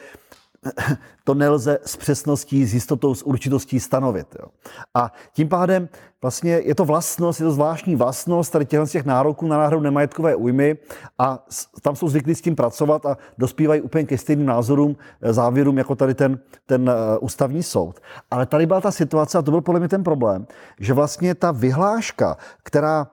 to 1.24 1.34
nelze 1.34 1.78
s 1.84 1.96
přesností, 1.96 2.66
s 2.66 2.74
jistotou, 2.74 3.14
s 3.14 3.22
určitostí 3.22 3.80
stanovit. 3.80 4.36
Jo. 4.38 4.48
A 4.94 5.12
tím 5.32 5.48
pádem 5.48 5.88
vlastně 6.22 6.52
je 6.52 6.74
to 6.74 6.84
vlastnost, 6.84 7.40
je 7.40 7.46
to 7.46 7.52
zvláštní 7.52 7.96
vlastnost 7.96 8.52
tady 8.52 8.66
těchto 8.66 8.86
těch 8.86 9.04
nároků 9.04 9.46
na 9.46 9.58
náhradu 9.58 9.82
nemajetkové 9.82 10.36
újmy 10.36 10.76
a 11.18 11.46
tam 11.82 11.96
jsou 11.96 12.08
zvyklí 12.08 12.34
s 12.34 12.40
tím 12.40 12.56
pracovat 12.56 13.06
a 13.06 13.16
dospívají 13.38 13.80
úplně 13.80 14.04
ke 14.04 14.18
stejným 14.18 14.46
názorům, 14.46 14.96
eh, 15.22 15.32
závěrům, 15.32 15.78
jako 15.78 15.94
tady 15.94 16.14
ten, 16.14 16.38
ten 16.66 16.90
eh, 16.90 17.18
ústavní 17.18 17.62
soud. 17.62 18.00
Ale 18.30 18.46
tady 18.46 18.66
byla 18.66 18.80
ta 18.80 18.90
situace, 18.90 19.38
a 19.38 19.42
to 19.42 19.50
byl 19.50 19.60
podle 19.60 19.80
mě 19.80 19.88
ten 19.88 20.04
problém, 20.04 20.46
že 20.80 20.94
vlastně 20.94 21.34
ta 21.34 21.52
vyhláška, 21.52 22.36
která 22.62 23.06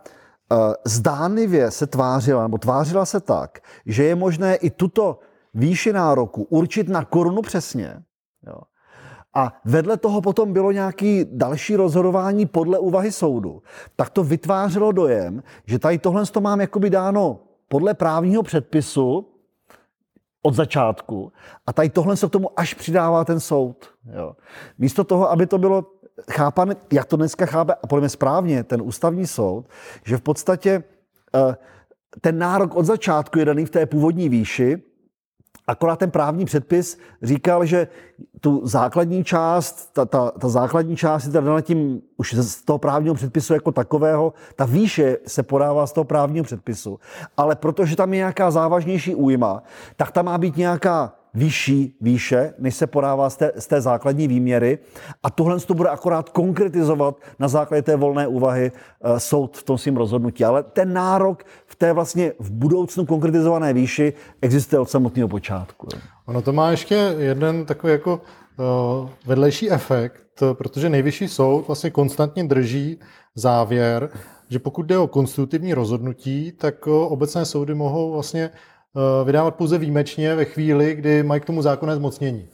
uh, 0.51 0.73
zdánlivě 0.85 1.71
se 1.71 1.87
tvářila, 1.87 2.43
nebo 2.43 2.57
tvářila 2.57 3.05
se 3.05 3.19
tak, 3.19 3.59
že 3.85 4.03
je 4.03 4.15
možné 4.15 4.55
i 4.55 4.69
tuto 4.69 5.19
výši 5.55 5.93
nároku 5.93 6.43
určit 6.43 6.89
na 6.89 7.05
korunu 7.05 7.41
přesně. 7.41 8.03
Jo. 8.47 8.57
A 9.33 9.61
vedle 9.65 9.97
toho 9.97 10.21
potom 10.21 10.53
bylo 10.53 10.71
nějaké 10.71 11.25
další 11.31 11.75
rozhodování 11.75 12.45
podle 12.45 12.79
úvahy 12.79 13.11
soudu. 13.11 13.61
Tak 13.95 14.09
to 14.09 14.23
vytvářelo 14.23 14.91
dojem, 14.91 15.43
že 15.65 15.79
tady 15.79 15.97
tohle 15.97 16.25
to 16.25 16.41
mám 16.41 16.61
jakoby 16.61 16.89
dáno 16.89 17.39
podle 17.67 17.93
právního 17.93 18.43
předpisu 18.43 19.27
od 20.41 20.53
začátku 20.53 21.31
a 21.67 21.73
tady 21.73 21.89
tohle 21.89 22.17
se 22.17 22.27
k 22.27 22.31
tomu 22.31 22.59
až 22.59 22.73
přidává 22.73 23.25
ten 23.25 23.39
soud. 23.39 23.89
Jo. 24.15 24.35
Místo 24.77 25.03
toho, 25.03 25.31
aby 25.31 25.47
to 25.47 25.57
bylo 25.57 25.85
chápané, 26.31 26.75
jak 26.93 27.05
to 27.05 27.15
dneska 27.15 27.45
chápe, 27.45 27.73
a 27.73 27.87
podle 27.87 28.01
mě 28.01 28.09
správně, 28.09 28.63
ten 28.63 28.81
ústavní 28.81 29.27
soud, 29.27 29.65
že 30.05 30.17
v 30.17 30.21
podstatě 30.21 30.83
eh, 31.35 31.55
ten 32.21 32.37
nárok 32.37 32.75
od 32.75 32.85
začátku 32.85 33.39
je 33.39 33.45
daný 33.45 33.65
v 33.65 33.69
té 33.69 33.85
původní 33.85 34.29
výši, 34.29 34.83
Akorát 35.67 35.99
ten 35.99 36.11
právní 36.11 36.45
předpis 36.45 36.99
říkal, 37.21 37.65
že 37.65 37.87
tu 38.41 38.61
základní 38.67 39.23
část, 39.23 39.93
ta, 39.93 40.05
ta, 40.05 40.31
ta 40.31 40.49
základní 40.49 40.95
část 40.95 41.25
je 41.25 41.31
teda 41.31 41.61
tím 41.61 42.01
už 42.17 42.33
z 42.33 42.63
toho 42.63 42.79
právního 42.79 43.15
předpisu 43.15 43.53
jako 43.53 43.71
takového, 43.71 44.33
ta 44.55 44.65
výše 44.65 45.17
se 45.27 45.43
podává 45.43 45.87
z 45.87 45.91
toho 45.91 46.05
právního 46.05 46.43
předpisu. 46.43 46.99
Ale 47.37 47.55
protože 47.55 47.95
tam 47.95 48.13
je 48.13 48.17
nějaká 48.17 48.51
závažnější 48.51 49.15
újma, 49.15 49.63
tak 49.95 50.11
tam 50.11 50.25
má 50.25 50.37
být 50.37 50.57
nějaká 50.57 51.13
vyšší 51.35 51.97
výše, 52.01 52.53
než 52.59 52.75
se 52.75 52.87
podává 52.87 53.29
z 53.29 53.37
té, 53.37 53.51
z 53.55 53.67
té 53.67 53.81
základní 53.81 54.27
výměry. 54.27 54.79
A 55.23 55.29
tohle 55.29 55.59
to 55.59 55.73
bude 55.73 55.89
akorát 55.89 56.29
konkretizovat 56.29 57.15
na 57.39 57.47
základě 57.47 57.81
té 57.81 57.95
volné 57.95 58.27
úvahy 58.27 58.71
uh, 58.71 59.17
soud 59.17 59.57
v 59.57 59.63
tom 59.63 59.77
svým 59.77 59.97
rozhodnutí. 59.97 60.45
Ale 60.45 60.63
ten 60.63 60.93
nárok 60.93 61.43
v 61.65 61.75
té 61.75 61.93
vlastně 61.93 62.31
v 62.39 62.51
budoucnu 62.51 63.05
konkretizované 63.05 63.73
výši 63.73 64.13
existuje 64.41 64.79
od 64.79 64.89
samotného 64.89 65.29
počátku. 65.29 65.87
Ono 66.25 66.41
to 66.41 66.53
má 66.53 66.71
ještě 66.71 67.15
jeden 67.17 67.65
takový 67.65 67.93
jako 67.93 68.21
uh, 68.21 69.09
vedlejší 69.25 69.71
efekt, 69.71 70.43
protože 70.53 70.89
nejvyšší 70.89 71.27
soud 71.27 71.67
vlastně 71.67 71.89
konstantně 71.89 72.43
drží 72.43 72.99
závěr, 73.35 74.09
že 74.49 74.59
pokud 74.59 74.85
jde 74.85 74.97
o 74.97 75.07
konstitutivní 75.07 75.73
rozhodnutí, 75.73 76.51
tak 76.51 76.87
uh, 76.87 76.93
obecné 76.93 77.45
soudy 77.45 77.73
mohou 77.73 78.11
vlastně 78.11 78.49
Eh, 78.49 78.74
vydávat 79.25 79.55
pouze 79.55 79.77
výjimečně 79.77 80.35
ve 80.35 80.45
chvíli, 80.45 80.95
kdy 80.95 81.23
mají 81.23 81.41
k 81.41 81.45
tomu 81.45 81.61
zákonné 81.61 81.95
zmocnění. 81.95 82.47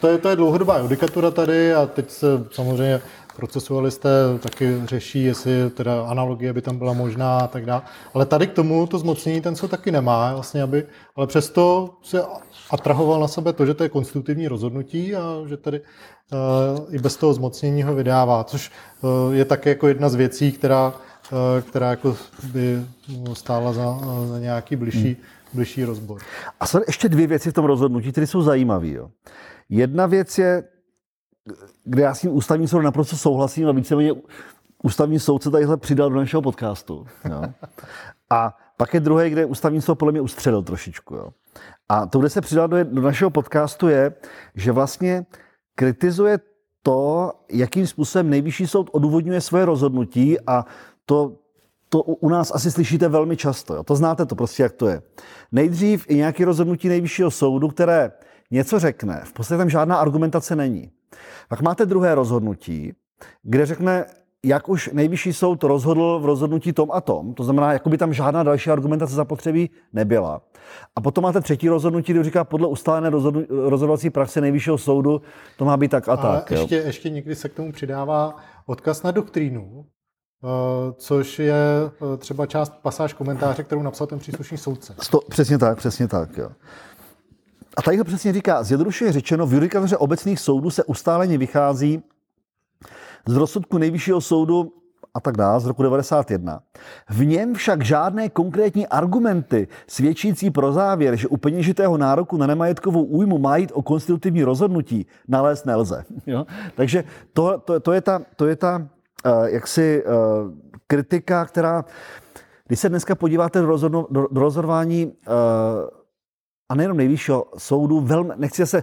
To 0.00 0.08
je, 0.08 0.18
to 0.18 0.28
je 0.28 0.36
dlouhodobá 0.36 0.78
judikatura 0.78 1.30
tady 1.30 1.74
a 1.74 1.86
teď 1.86 2.10
se 2.10 2.26
samozřejmě 2.52 3.00
procesualisté 3.36 4.08
taky 4.40 4.82
řeší, 4.84 5.24
jestli 5.24 5.70
teda 5.70 6.02
analogie 6.06 6.52
by 6.52 6.62
tam 6.62 6.78
byla 6.78 6.92
možná 6.92 7.38
a 7.38 7.46
tak 7.46 7.66
dále. 7.66 7.82
Ale 8.14 8.26
tady 8.26 8.46
k 8.46 8.52
tomu 8.52 8.86
to 8.86 8.98
zmocnění 8.98 9.40
ten 9.40 9.56
co 9.56 9.68
taky 9.68 9.92
nemá, 9.92 10.34
vlastně, 10.34 10.62
aby, 10.62 10.86
ale 11.16 11.26
přesto 11.26 11.90
se 12.02 12.22
atrahoval 12.70 13.20
na 13.20 13.28
sebe 13.28 13.52
to, 13.52 13.66
že 13.66 13.74
to 13.74 13.82
je 13.82 13.88
konstitutivní 13.88 14.48
rozhodnutí 14.48 15.16
a 15.16 15.22
že 15.46 15.56
tady 15.56 15.80
uh, 15.80 16.94
i 16.94 16.98
bez 16.98 17.16
toho 17.16 17.34
zmocnění 17.34 17.82
ho 17.82 17.94
vydává, 17.94 18.44
což 18.44 18.70
uh, 19.00 19.34
je 19.34 19.44
také 19.44 19.70
jako 19.70 19.88
jedna 19.88 20.08
z 20.08 20.14
věcí, 20.14 20.52
která 20.52 20.92
Eh, 20.94 21.13
která 21.68 21.90
jako 21.90 22.16
by 22.52 22.86
stála 23.32 23.72
za, 23.72 23.98
za 24.26 24.38
nějaký 24.38 24.76
bližší, 24.76 25.04
hmm. 25.04 25.16
bližší 25.52 25.84
rozbor. 25.84 26.20
A 26.60 26.66
jsou 26.66 26.80
ještě 26.86 27.08
dvě 27.08 27.26
věci 27.26 27.50
v 27.50 27.54
tom 27.54 27.64
rozhodnutí, 27.64 28.12
které 28.12 28.26
jsou 28.26 28.42
zajímavé. 28.42 28.88
Jedna 29.68 30.06
věc 30.06 30.38
je, 30.38 30.64
kde 31.84 32.02
já 32.02 32.14
s 32.14 32.20
tím 32.20 32.36
ústavním 32.36 32.68
soudem 32.68 32.84
naprosto 32.84 33.16
souhlasím 33.16 33.68
a 33.68 33.72
víceméně 33.72 34.12
ústavní 34.82 35.20
soud 35.20 35.42
se 35.42 35.50
tadyhle 35.50 35.76
přidal 35.76 36.10
do 36.10 36.16
našeho 36.16 36.42
podcastu. 36.42 37.06
Jo. 37.30 37.42
A 38.30 38.56
pak 38.76 38.94
je 38.94 39.00
druhý, 39.00 39.30
kde 39.30 39.44
ústavní 39.44 39.82
soud 39.82 39.94
podle 39.94 40.12
mě 40.12 40.20
ustřelil 40.20 40.62
trošičku. 40.62 41.14
Jo. 41.14 41.30
A 41.88 42.06
to, 42.06 42.18
kde 42.18 42.30
se 42.30 42.40
přidal 42.40 42.68
do, 42.68 42.84
do 42.84 43.02
našeho 43.02 43.30
podcastu, 43.30 43.88
je, 43.88 44.14
že 44.54 44.72
vlastně 44.72 45.26
kritizuje 45.74 46.38
to, 46.82 47.32
jakým 47.50 47.86
způsobem 47.86 48.30
nejvyšší 48.30 48.66
soud 48.66 48.90
odůvodňuje 48.92 49.40
svoje 49.40 49.64
rozhodnutí 49.64 50.40
a 50.46 50.64
to, 51.06 51.32
to 51.88 52.02
u 52.02 52.28
nás 52.28 52.52
asi 52.54 52.70
slyšíte 52.70 53.08
velmi 53.08 53.36
často. 53.36 53.74
Jo? 53.74 53.82
To 53.82 53.96
znáte 53.96 54.26
to 54.26 54.34
prostě, 54.34 54.62
jak 54.62 54.72
to 54.72 54.88
je. 54.88 55.02
Nejdřív 55.52 56.04
i 56.08 56.14
nějaké 56.14 56.44
rozhodnutí 56.44 56.88
nejvyššího 56.88 57.30
soudu, 57.30 57.68
které 57.68 58.12
něco 58.50 58.78
řekne, 58.78 59.22
v 59.24 59.32
podstatě 59.32 59.58
tam 59.58 59.70
žádná 59.70 59.96
argumentace 59.96 60.56
není. 60.56 60.90
Pak 61.48 61.60
máte 61.60 61.86
druhé 61.86 62.14
rozhodnutí, 62.14 62.92
kde 63.42 63.66
řekne, 63.66 64.06
jak 64.44 64.68
už 64.68 64.90
nejvyšší 64.92 65.32
soud 65.32 65.62
rozhodl 65.62 66.18
v 66.22 66.24
rozhodnutí 66.24 66.72
tom 66.72 66.90
a 66.92 67.00
tom, 67.00 67.34
to 67.34 67.44
znamená, 67.44 67.72
jako 67.72 67.90
by 67.90 67.98
tam 67.98 68.12
žádná 68.12 68.42
další 68.42 68.70
argumentace 68.70 69.14
zapotřebí 69.14 69.70
nebyla. 69.92 70.42
A 70.96 71.00
potom 71.00 71.24
máte 71.24 71.40
třetí 71.40 71.68
rozhodnutí, 71.68 72.12
kde 72.12 72.24
říká, 72.24 72.44
podle 72.44 72.68
ustálené 72.68 73.10
rozhodovací 73.48 74.10
praxe 74.10 74.40
nejvyššího 74.40 74.78
soudu, 74.78 75.22
to 75.58 75.64
má 75.64 75.76
být 75.76 75.90
tak 75.90 76.08
a 76.08 76.12
Ale 76.14 76.36
tak. 76.36 76.50
Ještě, 76.50 76.76
ještě 76.76 77.10
někdy 77.10 77.34
se 77.34 77.48
k 77.48 77.54
tomu 77.54 77.72
přidává 77.72 78.36
odkaz 78.66 79.02
na 79.02 79.10
doktrínu, 79.10 79.86
což 80.96 81.38
je 81.38 81.54
eh, 81.54 82.16
třeba 82.16 82.46
část 82.46 82.72
pasáž 82.82 83.12
komentáře, 83.12 83.62
kterou 83.62 83.82
napsal 83.82 84.06
ten 84.06 84.18
příslušný 84.18 84.58
soudce. 84.58 84.94
Sto, 85.00 85.20
přesně 85.30 85.58
tak, 85.58 85.78
přesně 85.78 86.08
tak. 86.08 86.36
Jo. 86.36 86.50
A 87.76 87.82
tady 87.82 87.96
to 87.96 88.04
přesně 88.04 88.32
říká, 88.32 88.62
zjednodušeně 88.62 89.12
řečeno, 89.12 89.46
v 89.46 89.52
judikatoře 89.52 89.96
obecných 89.96 90.40
soudů 90.40 90.70
se 90.70 90.84
ustáleně 90.84 91.38
vychází 91.38 92.02
z 93.26 93.36
rozsudku 93.36 93.78
nejvyššího 93.78 94.20
soudu 94.20 94.72
a 95.14 95.20
tak 95.20 95.36
dále 95.36 95.60
z 95.60 95.66
roku 95.66 95.82
91. 95.82 96.60
V 97.10 97.24
něm 97.24 97.54
však 97.54 97.84
žádné 97.84 98.28
konkrétní 98.28 98.86
argumenty 98.86 99.68
svědčící 99.86 100.50
pro 100.50 100.72
závěr, 100.72 101.16
že 101.16 101.28
u 101.28 101.36
peněžitého 101.36 101.98
nároku 101.98 102.36
na 102.36 102.46
nemajetkovou 102.46 103.04
újmu 103.04 103.38
má 103.38 103.56
jít 103.56 103.72
o 103.74 103.82
konstitutivní 103.82 104.44
rozhodnutí, 104.44 105.06
nalézt 105.28 105.66
nelze. 105.66 106.04
Jo? 106.26 106.46
Takže 106.74 107.04
to, 107.32 107.58
to, 107.64 107.80
to, 107.80 107.92
je 107.92 108.00
ta, 108.00 108.20
to 108.36 108.46
je 108.46 108.56
ta 108.56 108.88
jaksi 109.46 110.04
uh, 110.04 110.12
kritika, 110.86 111.44
která, 111.44 111.84
když 112.66 112.80
se 112.80 112.88
dneska 112.88 113.14
podíváte 113.14 113.60
do, 113.60 113.66
rozhodno, 113.66 114.06
do, 114.10 114.26
do 114.30 114.40
rozhodování 114.40 115.06
uh, 115.06 115.12
a 116.68 116.74
nejenom 116.74 116.96
nejvyššího 116.96 117.46
soudu, 117.58 118.00
velmi, 118.00 118.32
nechci 118.36 118.66
se 118.66 118.82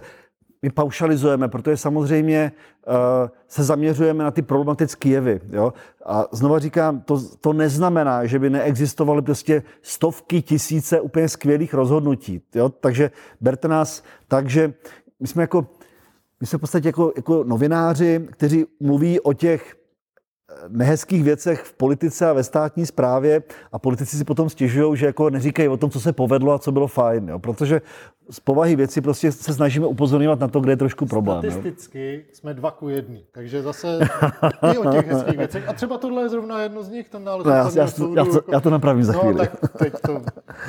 my 0.62 0.70
paušalizujeme, 0.70 1.48
protože 1.48 1.76
samozřejmě 1.76 2.52
uh, 2.86 2.94
se 3.48 3.64
zaměřujeme 3.64 4.24
na 4.24 4.30
ty 4.30 4.42
problematické 4.42 5.08
jevy. 5.08 5.40
Jo? 5.50 5.72
A 6.06 6.26
znova 6.32 6.58
říkám, 6.58 7.00
to, 7.00 7.20
to 7.40 7.52
neznamená, 7.52 8.26
že 8.26 8.38
by 8.38 8.50
neexistovaly 8.50 9.22
prostě 9.22 9.62
stovky, 9.82 10.42
tisíce 10.42 11.00
úplně 11.00 11.28
skvělých 11.28 11.74
rozhodnutí. 11.74 12.42
Jo? 12.54 12.68
Takže 12.68 13.10
berte 13.40 13.68
nás 13.68 14.02
tak, 14.28 14.50
že 14.50 14.74
my 15.20 15.26
jsme 15.26 15.42
jako 15.42 15.66
my 16.40 16.46
jsme 16.46 16.58
v 16.58 16.60
podstatě 16.60 16.88
jako, 16.88 17.12
jako 17.16 17.44
novináři, 17.44 18.26
kteří 18.30 18.66
mluví 18.80 19.20
o 19.20 19.32
těch 19.32 19.76
nehezkých 20.68 21.24
věcech 21.24 21.62
v 21.62 21.72
politice 21.72 22.28
a 22.28 22.32
ve 22.32 22.44
státní 22.44 22.86
správě 22.86 23.42
a 23.72 23.78
politici 23.78 24.16
si 24.16 24.24
potom 24.24 24.50
stěžují, 24.50 24.96
že 24.96 25.06
jako 25.06 25.30
neříkají 25.30 25.68
o 25.68 25.76
tom, 25.76 25.90
co 25.90 26.00
se 26.00 26.12
povedlo 26.12 26.52
a 26.52 26.58
co 26.58 26.72
bylo 26.72 26.86
fajn, 26.86 27.28
jo? 27.28 27.38
protože 27.38 27.82
z 28.30 28.40
povahy 28.40 28.76
věci 28.76 29.00
prostě 29.00 29.32
se 29.32 29.54
snažíme 29.54 29.86
upozorňovat 29.86 30.40
na 30.40 30.48
to, 30.48 30.60
kde 30.60 30.72
je 30.72 30.76
trošku 30.76 31.06
problém. 31.06 31.38
Statisticky 31.38 32.14
jo? 32.14 32.20
jsme 32.32 32.54
dva 32.54 32.70
ku 32.70 32.88
jedný, 32.88 33.24
takže 33.32 33.62
zase 33.62 33.98
i 34.72 34.78
o 34.78 34.92
těch 34.92 35.06
hezkých 35.06 35.38
věcech. 35.38 35.68
A 35.68 35.72
třeba 35.72 35.98
tohle 35.98 36.22
je 36.22 36.28
zrovna 36.28 36.62
jedno 36.62 36.82
z 36.82 36.88
nich, 36.90 37.08
ten 37.08 37.24
nález 37.24 37.46
no, 37.46 37.52
já, 37.52 37.70
já, 37.74 37.86
soudu, 37.86 38.14
já, 38.16 38.24
to, 38.24 38.34
jako... 38.34 38.52
já 38.52 38.60
to 38.60 38.70
napravím 38.70 39.04
za 39.04 39.12
chvíli. 39.12 39.34
No, 39.34 39.38
tak 39.38 39.72
teď 39.78 39.92
to 40.06 40.22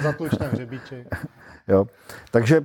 zatluč 0.03 0.31
na 0.39 0.47
hřebíči. 0.47 1.05
Jo. 1.67 1.85
Takže 2.31 2.61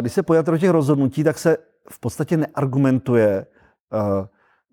když 0.00 0.12
se 0.12 0.22
pojáte 0.22 0.50
do 0.50 0.58
těch 0.58 0.70
rozhodnutí, 0.70 1.24
tak 1.24 1.38
se 1.38 1.56
v 1.90 2.00
podstatě 2.00 2.36
neargumentuje 2.36 3.46
uh, 3.92 4.26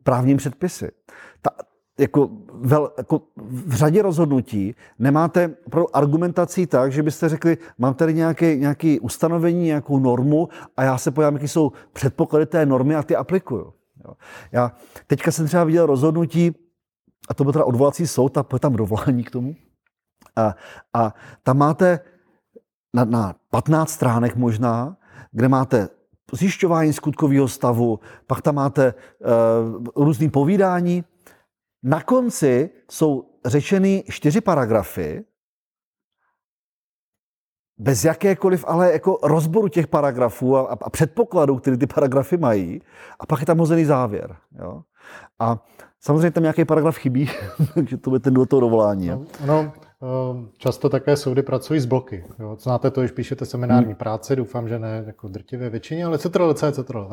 právním 0.03 0.37
předpisy. 0.37 0.91
Ta, 1.41 1.49
jako, 1.99 2.29
vel, 2.53 2.91
jako 2.97 3.21
v 3.37 3.73
řadě 3.73 4.01
rozhodnutí 4.01 4.75
nemáte 4.99 5.47
pro 5.69 5.95
argumentací 5.95 6.67
tak, 6.67 6.91
že 6.91 7.03
byste 7.03 7.29
řekli, 7.29 7.57
mám 7.77 7.93
tady 7.93 8.13
nějaké, 8.13 8.55
nějaké 8.55 8.97
ustanovení, 9.01 9.65
nějakou 9.65 9.99
normu 9.99 10.49
a 10.77 10.83
já 10.83 10.97
se 10.97 11.11
pojám, 11.11 11.33
jaké 11.33 11.47
jsou 11.47 11.71
předpoklady 11.93 12.45
té 12.45 12.65
normy 12.65 12.95
a 12.95 13.03
ty 13.03 13.15
aplikuju. 13.15 13.73
Jo. 14.05 14.13
Já 14.51 14.71
teďka 15.07 15.31
jsem 15.31 15.47
třeba 15.47 15.63
viděl 15.63 15.85
rozhodnutí, 15.85 16.55
a 17.29 17.33
to 17.33 17.43
byl 17.43 17.53
teda 17.53 17.65
odvolací 17.65 18.07
soud, 18.07 18.37
a 18.37 18.43
tam 18.43 18.75
dovolání 18.75 19.23
k 19.23 19.31
tomu. 19.31 19.55
A, 20.35 20.55
a 20.93 21.13
tam 21.43 21.57
máte 21.57 21.99
na, 22.93 23.05
na 23.05 23.35
15 23.49 23.89
stránek 23.89 24.35
možná, 24.35 24.97
kde 25.31 25.47
máte 25.47 25.89
zjišťování 26.33 26.93
skutkového 26.93 27.47
stavu, 27.47 27.99
pak 28.27 28.41
tam 28.41 28.55
máte 28.55 28.93
uh, 28.93 30.05
různý 30.05 30.29
povídání, 30.29 31.03
na 31.83 32.01
konci 32.01 32.69
jsou 32.91 33.23
řečeny 33.45 34.03
čtyři 34.09 34.41
paragrafy, 34.41 35.23
bez 37.77 38.05
jakékoliv 38.05 38.65
ale 38.67 38.91
jako 38.91 39.19
rozboru 39.23 39.67
těch 39.67 39.87
paragrafů 39.87 40.57
a, 40.57 40.61
a 40.61 40.89
předpokladů, 40.89 41.57
které 41.57 41.77
ty 41.77 41.87
paragrafy 41.87 42.37
mají, 42.37 42.81
a 43.19 43.25
pak 43.25 43.39
je 43.39 43.45
tam 43.45 43.57
hozený 43.57 43.85
závěr. 43.85 44.35
Jo? 44.59 44.81
A 45.39 45.65
samozřejmě 45.99 46.31
tam 46.31 46.43
nějaký 46.43 46.65
paragraf 46.65 46.97
chybí, 46.97 47.29
takže 47.73 47.97
to 47.97 48.09
bude 48.09 48.19
ten 48.19 48.33
do 48.33 48.45
toho 48.45 48.59
dovolání. 48.59 49.07
No, 49.07 49.25
no, 49.45 49.71
často 50.57 50.89
také 50.89 51.17
soudy 51.17 51.41
pracují 51.41 51.79
s 51.79 51.85
bloky. 51.85 52.25
Jo? 52.39 52.57
Znáte 52.59 52.91
to, 52.91 53.01
když 53.01 53.11
píšete 53.11 53.45
seminární 53.45 53.85
hmm. 53.85 53.95
práci, 53.95 54.35
doufám, 54.35 54.67
že 54.67 54.79
ne 54.79 55.03
jako 55.07 55.27
drtivé 55.27 55.69
většině, 55.69 56.05
ale 56.05 56.17
ctrl, 56.17 56.53
c, 56.53 56.71
ctrl, 56.71 57.09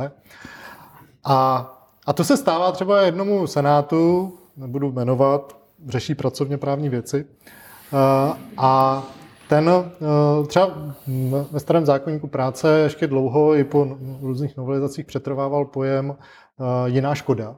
A, 1.25 1.73
a 2.07 2.13
to 2.13 2.25
se 2.25 2.37
stává 2.37 2.73
třeba 2.73 3.01
jednomu 3.01 3.47
senátu, 3.47 4.33
nebudu 4.57 4.93
jmenovat, 4.93 5.59
řeší 5.89 6.15
pracovně 6.15 6.59
právní 6.59 6.89
věci. 6.89 7.25
Eh, 7.93 8.37
a 8.57 9.03
ten 9.49 9.71
eh, 9.71 10.47
třeba 10.47 10.95
ve 11.51 11.61
starém 11.61 11.87
zákonníku 11.87 12.27
práce 12.27 12.79
ještě 12.79 13.07
dlouho 13.07 13.55
i 13.55 13.65
po 13.65 13.99
různých 14.21 14.57
novelizacích 14.57 15.07
přetrvával 15.07 15.65
pojem 15.65 16.17
eh, 16.17 16.91
jiná 16.91 17.15
škoda, 17.15 17.57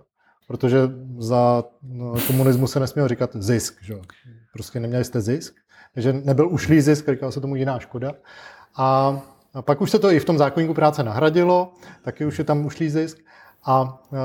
protože 0.49 0.79
za 1.19 1.65
komunismu 2.27 2.67
se 2.67 2.81
nesměl 2.81 3.09
říkat 3.09 3.31
zisk. 3.35 3.83
Že? 3.83 3.95
Prostě 4.53 4.81
neměli 4.81 5.05
jste 5.05 5.21
zisk, 5.21 5.55
takže 5.95 6.13
nebyl 6.13 6.49
ušlý 6.49 6.81
zisk, 6.81 7.09
říkal 7.09 7.33
se 7.33 7.41
tomu 7.41 7.57
jiná 7.57 7.79
škoda. 7.79 8.13
A 8.77 9.21
pak 9.61 9.81
už 9.81 9.91
se 9.91 9.99
to 9.99 10.11
i 10.11 10.21
v 10.21 10.25
tom 10.25 10.39
zákonníku 10.39 10.75
práce 10.75 11.03
nahradilo, 11.03 11.73
taky 12.03 12.25
už 12.25 12.39
je 12.39 12.45
tam 12.45 12.67
ušlý 12.67 12.91
zisk. 12.91 13.19
A, 13.65 14.03
uh, 14.11 14.19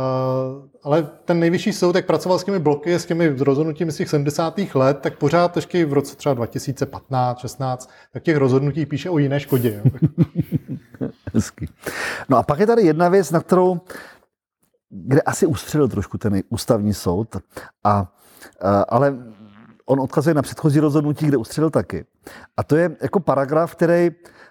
ale 0.84 1.04
ten 1.26 1.40
nejvyšší 1.40 1.74
soud, 1.74 1.96
jak 1.96 2.06
pracoval 2.06 2.40
s 2.40 2.44
těmi 2.44 2.60
bloky, 2.60 2.94
s 2.94 3.06
těmi 3.06 3.28
rozhodnutími 3.40 3.92
z 3.92 3.98
těch 3.98 4.10
70. 4.10 4.60
let, 4.74 5.00
tak 5.02 5.18
pořád 5.18 5.56
ještě 5.56 5.86
v 5.86 5.94
roce 5.94 6.16
třeba 6.16 6.36
2015, 6.36 7.40
16, 7.40 7.90
tak 8.14 8.24
těch 8.24 8.38
rozhodnutí 8.38 8.86
píše 8.86 9.10
o 9.10 9.18
jiné 9.18 9.40
škodě. 9.40 9.84
Hezky. 11.34 11.68
No 12.30 12.38
a 12.38 12.44
pak 12.44 12.60
je 12.60 12.68
tady 12.68 12.82
jedna 12.82 13.10
věc, 13.10 13.32
na 13.32 13.40
kterou, 13.40 13.82
kde 14.90 15.22
asi 15.22 15.46
ustřelil 15.46 15.88
trošku 15.88 16.18
ten 16.18 16.42
ústavní 16.50 16.94
soud, 16.94 17.38
a, 17.84 18.02
uh, 18.02 18.08
ale 18.90 19.16
on 19.86 20.00
odkazuje 20.00 20.34
na 20.34 20.42
předchozí 20.42 20.80
rozhodnutí, 20.80 21.26
kde 21.26 21.38
ustřelil 21.38 21.70
taky. 21.70 22.06
A 22.58 22.64
to 22.64 22.76
je 22.76 22.98
jako 23.02 23.20
paragraf, 23.20 23.76
který 23.76 24.10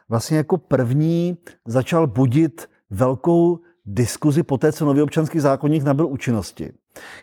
vlastně 0.09 0.37
jako 0.37 0.59
první 0.59 1.39
začal 1.67 2.07
budit 2.07 2.69
velkou 2.91 3.59
diskuzi 3.85 4.43
po 4.43 4.59
té, 4.59 4.73
co 4.73 4.85
nový 4.85 5.03
občanský 5.03 5.41
zákonník 5.41 5.83
nabyl 5.83 6.07
účinnosti. 6.07 6.73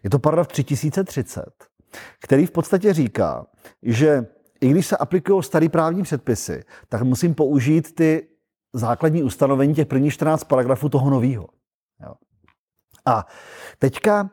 Je 0.04 0.10
to 0.10 0.20
paragraf 0.20 0.48
3030, 0.48 1.46
který 2.22 2.46
v 2.46 2.52
podstatě 2.52 2.94
říká, 2.94 3.46
že 3.84 4.26
i 4.62 4.70
když 4.70 4.88
se 4.88 4.98
aplikují 4.98 5.44
starý 5.44 5.70
právní 5.70 6.04
předpisy, 6.04 6.64
tak 6.90 7.02
musím 7.02 7.36
použít 7.36 7.96
ty 7.96 8.28
základní 8.74 9.24
ustanovení 9.24 9.76
těch 9.76 9.88
prvních 9.88 10.14
14 10.14 10.44
paragrafů 10.44 10.90
toho 10.90 11.10
nového. 11.10 11.48
A 13.06 13.26
teďka 13.80 14.30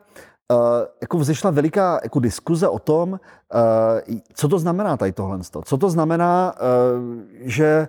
Uh, 0.51 0.57
jako 1.01 1.17
vzešla 1.17 1.51
veliká 1.51 1.99
jako 2.03 2.19
diskuze 2.19 2.67
o 2.67 2.79
tom, 2.79 3.11
uh, 3.11 4.17
co 4.33 4.47
to 4.47 4.59
znamená 4.59 4.97
tady 4.97 5.11
tohle. 5.11 5.39
Co 5.65 5.77
to 5.77 5.89
znamená, 5.89 6.53
uh, 6.53 7.15
že 7.41 7.87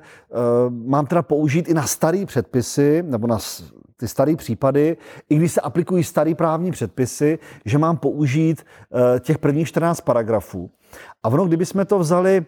mám 0.69 1.07
teda 1.07 1.23
použít 1.23 1.69
i 1.69 1.75
na 1.75 1.87
staré 1.87 2.27
předpisy, 2.27 3.03
nebo 3.03 3.27
na 3.27 3.39
ty 3.99 4.09
staré 4.09 4.37
případy, 4.37 4.97
i 5.29 5.37
když 5.37 5.53
se 5.53 5.61
aplikují 5.61 6.05
staré 6.05 6.35
právní 6.35 6.71
předpisy, 6.71 7.39
že 7.65 7.79
mám 7.79 7.97
použít 7.97 8.63
eh, 8.65 9.21
těch 9.21 9.39
prvních 9.39 9.69
14 9.69 10.01
paragrafů. 10.01 10.71
A 11.23 11.29
ono, 11.29 11.47
kdyby 11.47 11.67
jsme 11.67 11.85
to 11.85 11.99
vzali 11.99 12.47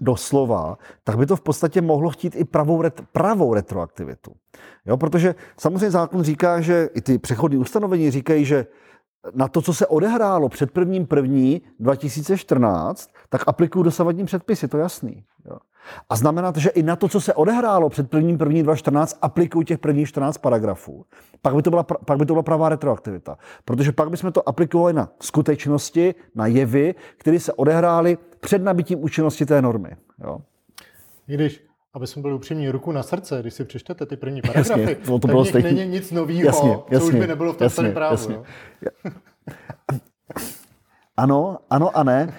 do 0.00 0.16
slova, 0.16 0.78
tak 1.04 1.18
by 1.18 1.26
to 1.26 1.36
v 1.36 1.40
podstatě 1.40 1.80
mohlo 1.80 2.10
chtít 2.10 2.36
i 2.36 2.44
pravou, 2.44 2.82
ret, 2.82 3.00
pravou 3.12 3.54
retroaktivitu. 3.54 4.32
Jo, 4.86 4.96
protože 4.96 5.34
samozřejmě 5.58 5.90
zákon 5.90 6.22
říká, 6.22 6.60
že 6.60 6.88
i 6.94 7.00
ty 7.00 7.18
přechodní 7.18 7.58
ustanovení 7.58 8.10
říkají, 8.10 8.44
že 8.44 8.66
na 9.34 9.48
to, 9.48 9.62
co 9.62 9.74
se 9.74 9.86
odehrálo 9.86 10.48
před 10.48 10.70
prvním 10.70 11.06
první 11.06 11.62
2014, 11.80 13.10
tak 13.28 13.42
aplikují 13.46 13.84
dosavadní 13.84 14.24
předpisy, 14.24 14.68
to 14.68 14.78
jasný. 14.78 15.24
Jo. 15.44 15.56
A 16.10 16.16
znamená 16.16 16.52
to, 16.52 16.60
že 16.60 16.70
i 16.70 16.82
na 16.82 16.96
to, 16.96 17.08
co 17.08 17.20
se 17.20 17.34
odehrálo 17.34 17.88
před 17.88 18.10
prvním 18.10 18.38
první 18.38 18.62
2014, 18.62 19.18
aplikují 19.22 19.64
těch 19.66 19.78
prvních 19.78 20.08
14 20.08 20.38
paragrafů. 20.38 21.04
Pak 21.42 21.54
by, 21.54 21.62
to 21.62 21.70
byla, 21.70 21.82
pak 21.82 22.18
by 22.18 22.26
to 22.26 22.34
byla 22.34 22.42
pravá 22.42 22.68
retroaktivita. 22.68 23.38
Protože 23.64 23.92
pak 23.92 24.10
bychom 24.10 24.32
to 24.32 24.48
aplikovali 24.48 24.92
na 24.92 25.08
skutečnosti, 25.20 26.14
na 26.34 26.46
jevy, 26.46 26.94
které 27.16 27.40
se 27.40 27.52
odehrály 27.52 28.18
před 28.40 28.62
nabitím 28.62 29.04
účinnosti 29.04 29.46
té 29.46 29.62
normy. 29.62 29.90
Jo? 30.24 30.38
I 31.28 31.34
když, 31.34 31.64
aby 31.94 32.06
jsme 32.06 32.22
byli 32.22 32.34
upřímní 32.34 32.70
ruku 32.70 32.92
na 32.92 33.02
srdce, 33.02 33.38
když 33.40 33.54
si 33.54 33.64
přečtete 33.64 34.06
ty 34.06 34.16
první 34.16 34.42
paragrafy, 34.42 34.80
jasně, 34.80 34.94
to, 34.94 35.18
to 35.18 35.28
bylo 35.28 35.44
stejný. 35.44 35.72
není 35.72 35.90
nic 35.90 36.10
nového, 36.10 36.46
jasně, 36.46 36.70
jasně, 36.70 36.98
co 36.98 37.06
už 37.06 37.14
by 37.14 37.26
nebylo 37.26 37.52
v 37.52 37.56
tom 37.56 37.64
jasně, 37.64 37.90
právu. 37.90 38.12
Jasně. 38.12 38.34
Jo? 38.34 39.10
ano, 41.16 41.58
ano 41.70 41.96
a 41.96 42.02
ne. 42.02 42.34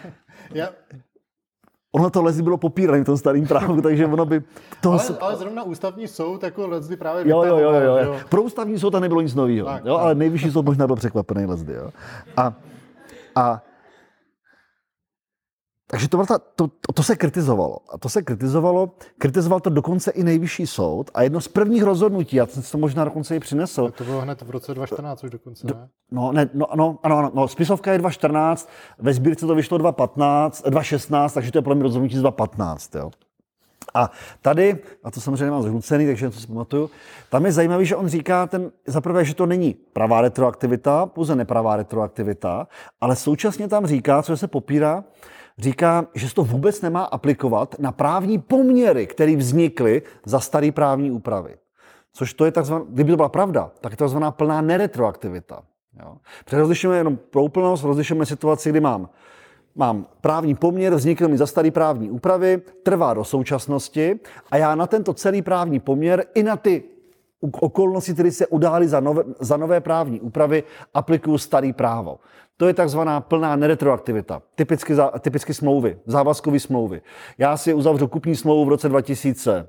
Já, 0.54 0.70
ono 1.92 2.10
to 2.10 2.24
lezi 2.24 2.44
bylo 2.44 2.58
popírané 2.58 3.02
v 3.02 3.06
tom 3.06 3.18
starým 3.18 3.48
právu, 3.48 3.82
takže 3.86 4.06
ono 4.06 4.26
by... 4.26 4.42
To 4.82 4.92
ale, 4.92 5.02
ale 5.20 5.36
zrovna 5.36 5.64
ústavní 5.64 6.08
soud 6.08 6.44
jako 6.44 6.68
lezdy 6.68 6.98
právě 6.98 7.30
jo, 7.30 7.44
jo, 7.44 7.58
jo, 7.58 7.72
jo, 7.72 7.98
jo. 7.98 8.16
Pro 8.30 8.42
ústavní 8.42 8.80
soud 8.80 8.92
tam 8.92 9.02
nebylo 9.02 9.22
nic 9.22 9.36
nového, 9.36 9.70
jo, 9.84 9.98
ale 9.98 10.16
nejvyšší 10.16 10.52
soud 10.52 10.66
možná 10.66 10.88
byl 10.88 10.96
překvapený 10.96 11.46
lezdy. 11.46 11.74
Jo. 11.74 11.90
A, 12.38 12.54
a 13.36 13.62
takže 15.92 16.08
to, 16.08 16.26
to, 16.26 16.68
to, 16.68 16.94
to 16.94 17.04
se 17.04 17.16
kritizovalo. 17.16 17.78
A 17.94 17.98
to 17.98 18.10
se 18.10 18.22
kritizovalo, 18.22 18.92
kritizoval 19.18 19.60
to 19.60 19.70
dokonce 19.70 20.12
i 20.12 20.24
nejvyšší 20.24 20.68
soud. 20.68 21.12
A 21.14 21.22
jedno 21.22 21.42
z 21.42 21.48
prvních 21.48 21.84
rozhodnutí, 21.84 22.36
já 22.36 22.46
jsem 22.46 22.64
to 22.64 22.78
možná 22.78 23.06
dokonce 23.06 23.36
i 23.36 23.40
přinesl. 23.40 23.92
To 23.98 24.04
bylo 24.04 24.22
hned 24.22 24.42
v 24.42 24.50
roce 24.50 24.74
2014 24.74 25.24
už 25.24 25.30
dokonce, 25.30 25.68
ne? 25.68 25.90
No, 26.12 26.32
ne, 26.32 26.50
no, 26.54 26.68
no, 26.76 27.00
ano, 27.04 27.18
ano, 27.18 27.32
no, 27.34 27.48
spisovka 27.48 27.92
je 27.92 27.98
2014, 27.98 28.70
ve 29.00 29.14
sbírce 29.14 29.46
to 29.46 29.56
vyšlo 29.56 29.78
2015, 29.78 30.64
2016, 30.70 31.34
takže 31.34 31.52
to 31.52 31.58
je 31.58 31.62
podle 31.62 31.76
mě 31.76 31.84
rozhodnutí 31.84 32.18
z 32.18 32.22
2015, 32.22 32.96
jo. 32.96 33.12
A 33.94 34.12
tady, 34.42 34.80
a 35.04 35.12
to 35.12 35.22
samozřejmě 35.22 35.52
mám 35.52 35.64
zhlucený, 35.64 36.06
takže 36.06 36.30
to 36.30 36.40
si 36.40 36.48
pamatuju, 36.48 36.90
tam 37.30 37.46
je 37.46 37.52
zajímavé, 37.52 37.86
že 37.86 37.96
on 37.96 38.08
říká 38.08 38.48
ten, 38.48 38.72
zaprvé, 38.88 39.26
že 39.26 39.36
to 39.36 39.46
není 39.46 39.74
pravá 39.94 40.22
retroaktivita, 40.22 41.06
pouze 41.06 41.36
nepravá 41.36 41.76
retroaktivita, 41.76 42.68
ale 43.02 43.16
současně 43.16 43.68
tam 43.68 43.86
říká, 43.86 44.24
co 44.24 44.38
se 44.38 44.48
popírá, 44.48 45.04
říká, 45.64 46.08
že 46.16 46.30
se 46.30 46.36
to 46.36 46.44
vůbec 46.44 46.82
nemá 46.82 47.04
aplikovat 47.04 47.76
na 47.80 47.92
právní 47.92 48.40
poměry, 48.40 49.08
které 49.08 49.36
vznikly 49.36 50.02
za 50.26 50.40
staré 50.40 50.72
právní 50.72 51.12
úpravy. 51.12 51.56
Což 52.14 52.34
to 52.34 52.46
je 52.46 52.52
takzvaná, 52.52 52.86
kdyby 52.90 53.12
to 53.12 53.16
byla 53.16 53.30
pravda, 53.30 53.72
tak 53.82 53.92
je 53.92 53.98
to 53.98 54.04
takzvaná 54.04 54.32
plná 54.32 54.62
neretroaktivita. 54.62 55.64
Jo. 56.00 56.18
rozlišujeme 56.52 56.98
jenom 56.98 57.18
pro 57.18 57.44
úplnost, 57.44 57.84
rozlišujeme 57.84 58.26
situaci, 58.26 58.70
kdy 58.70 58.80
mám, 58.80 59.10
mám 59.76 60.06
právní 60.22 60.56
poměr, 60.56 60.96
vznikl 60.96 61.28
mi 61.28 61.38
za 61.38 61.48
staré 61.48 61.72
právní 61.72 62.12
úpravy, 62.12 62.62
trvá 62.84 63.14
do 63.14 63.24
současnosti 63.24 64.20
a 64.52 64.58
já 64.58 64.76
na 64.76 64.88
tento 64.88 65.14
celý 65.14 65.42
právní 65.42 65.80
poměr 65.80 66.26
i 66.34 66.44
na 66.44 66.58
ty 66.58 66.84
okolnosti, 67.42 68.14
které 68.14 68.32
se 68.32 68.48
udály 68.48 68.88
za 68.88 69.00
nové, 69.00 69.24
za 69.40 69.58
nové 69.58 69.82
právní 69.82 70.22
úpravy, 70.22 70.64
aplikuju 70.94 71.38
starý 71.38 71.74
právo. 71.74 72.20
To 72.62 72.68
je 72.68 72.74
takzvaná 72.74 73.22
plná 73.22 73.56
neretroaktivita. 73.56 74.42
Typicky, 74.56 74.94
typicky 75.20 75.54
smlouvy, 75.54 75.98
závazkové 76.06 76.60
smlouvy. 76.60 77.02
Já 77.38 77.58
si 77.58 77.74
uzavřu 77.74 78.08
kupní 78.08 78.36
smlouvu 78.36 78.66
v 78.66 78.70
roce 78.70 78.90
2000. 78.90 79.68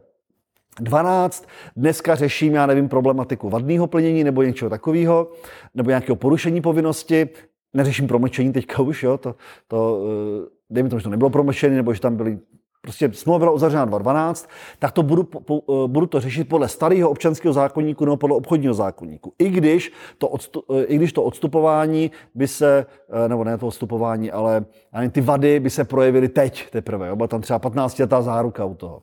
12. 0.80 1.49
Dneska 1.76 2.14
řeším, 2.14 2.55
já 2.55 2.66
nevím, 2.66 2.88
problematiku 2.88 3.49
vadného 3.49 3.86
plnění 3.86 4.24
nebo 4.24 4.43
něčeho 4.43 4.70
takového, 4.70 5.30
nebo 5.74 5.90
nějakého 5.90 6.16
porušení 6.16 6.61
povinnosti. 6.61 7.28
Neřeším 7.74 8.09
promlčení 8.09 8.53
teďka 8.53 8.82
už, 8.82 9.03
jo, 9.03 9.18
to, 9.18 9.34
to 9.68 10.05
eh, 10.45 10.49
dejme 10.70 10.88
tomu, 10.88 11.01
že 11.01 11.05
to 11.05 11.11
nebylo 11.11 11.30
promlčení, 11.30 11.76
nebo 11.76 11.95
že 11.95 12.01
tam 12.01 12.16
byly 12.16 12.38
prostě 12.83 13.12
smlouva 13.12 13.39
byla 13.39 13.51
uzavřena 13.51 13.85
2012, 13.85 14.49
tak 14.78 14.93
to 14.93 15.03
budu, 15.03 15.22
po, 15.22 15.62
eh, 15.85 15.89
budu 15.89 16.07
to 16.07 16.20
řešit 16.20 16.49
podle 16.49 16.68
starého 16.68 17.11
občanského 17.11 17.55
zákonníku 17.55 18.05
nebo 18.05 18.16
podle 18.16 18.37
obchodního 18.37 18.74
zákonníku. 18.74 19.33
I 19.39 19.49
když 19.51 19.93
to, 20.18 20.28
odstu, 20.28 20.62
eh, 20.74 20.85
i 20.85 20.97
když 20.97 21.12
to 21.12 21.22
odstupování 21.22 22.11
by 22.35 22.49
se, 22.49 22.87
eh, 23.24 23.28
nebo 23.28 23.45
ne 23.45 23.59
to 23.59 23.66
odstupování, 23.66 24.30
ale 24.30 24.64
ani 24.93 25.11
ty 25.11 25.20
vady 25.20 25.61
by 25.61 25.70
se 25.70 25.85
projevily 25.85 26.28
teď 26.28 26.70
teprve. 26.70 27.09
Jo? 27.09 27.16
Byla 27.16 27.28
tam 27.28 27.41
třeba 27.41 27.59
15 27.59 27.99
letá 27.99 28.22
záruka 28.22 28.64
u 28.64 28.74
toho. 28.74 29.03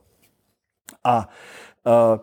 A 1.04 1.28
uh, 1.86 2.18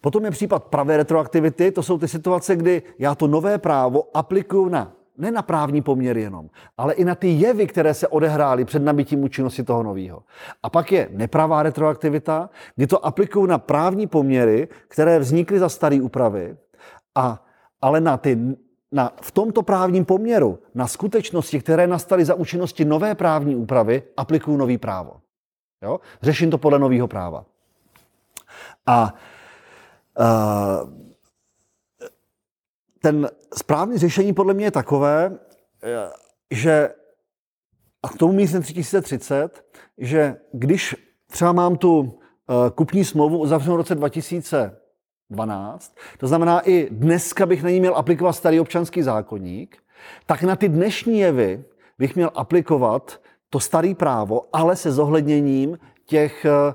potom 0.00 0.24
je 0.24 0.30
případ 0.30 0.64
pravé 0.64 0.96
retroaktivity, 0.96 1.72
to 1.72 1.82
jsou 1.82 1.98
ty 1.98 2.08
situace, 2.08 2.56
kdy 2.56 2.82
já 2.98 3.14
to 3.14 3.26
nové 3.26 3.58
právo 3.58 4.08
aplikuju 4.14 4.68
na 4.68 4.92
ne 5.22 5.30
na 5.30 5.42
právní 5.42 5.82
poměr 5.82 6.18
jenom, 6.18 6.50
ale 6.76 6.94
i 6.94 7.04
na 7.04 7.14
ty 7.14 7.28
jevy, 7.28 7.66
které 7.66 7.94
se 7.94 8.08
odehrály 8.08 8.64
před 8.64 8.82
nabitím 8.82 9.24
účinnosti 9.24 9.62
toho 9.62 9.82
nového. 9.82 10.22
A 10.62 10.70
pak 10.70 10.92
je 10.92 11.08
nepravá 11.10 11.62
retroaktivita, 11.62 12.50
kdy 12.76 12.86
to 12.86 13.06
aplikují 13.06 13.48
na 13.48 13.58
právní 13.58 14.06
poměry, 14.06 14.68
které 14.88 15.18
vznikly 15.18 15.58
za 15.58 15.68
staré 15.68 16.02
úpravy, 16.02 16.56
a, 17.14 17.44
ale 17.80 18.00
na 18.00 18.16
ty, 18.16 18.38
na, 18.92 19.12
v 19.22 19.30
tomto 19.30 19.62
právním 19.62 20.04
poměru, 20.04 20.58
na 20.74 20.86
skutečnosti, 20.86 21.60
které 21.60 21.86
nastaly 21.86 22.24
za 22.24 22.34
účinnosti 22.34 22.84
nové 22.84 23.14
právní 23.14 23.56
úpravy, 23.56 24.02
aplikují 24.16 24.58
nový 24.58 24.78
právo. 24.78 25.20
Jo? 25.82 26.00
Řeším 26.22 26.50
to 26.50 26.58
podle 26.58 26.78
nového 26.78 27.08
práva. 27.08 27.44
A 28.86 29.14
uh, 30.18 31.02
ten 33.02 33.28
správný 33.54 33.98
řešení 33.98 34.32
podle 34.32 34.54
mě 34.54 34.64
je 34.64 34.70
takové, 34.70 35.38
eh, 35.82 36.10
že 36.50 36.88
a 38.02 38.08
k 38.08 38.16
tomu 38.16 38.32
místím 38.32 38.62
3030, 38.62 39.64
že 39.98 40.36
když 40.52 40.96
třeba 41.30 41.52
mám 41.52 41.76
tu 41.76 42.18
eh, 42.18 42.70
kupní 42.70 43.04
smlouvu 43.04 43.38
uzavřenou 43.38 43.74
v 43.74 43.76
roce 43.76 43.94
2012, 43.94 45.94
to 46.18 46.26
znamená 46.26 46.60
i 46.60 46.88
dneska 46.90 47.46
bych 47.46 47.62
na 47.62 47.70
ní 47.70 47.80
měl 47.80 47.96
aplikovat 47.96 48.32
starý 48.32 48.60
občanský 48.60 49.02
zákonník, 49.02 49.78
tak 50.26 50.42
na 50.42 50.56
ty 50.56 50.68
dnešní 50.68 51.18
jevy 51.18 51.64
bych 51.98 52.16
měl 52.16 52.30
aplikovat 52.34 53.20
to 53.50 53.60
staré 53.60 53.94
právo, 53.94 54.48
ale 54.52 54.76
se 54.76 54.92
zohledněním 54.92 55.78
těch 56.06 56.44
eh, 56.44 56.74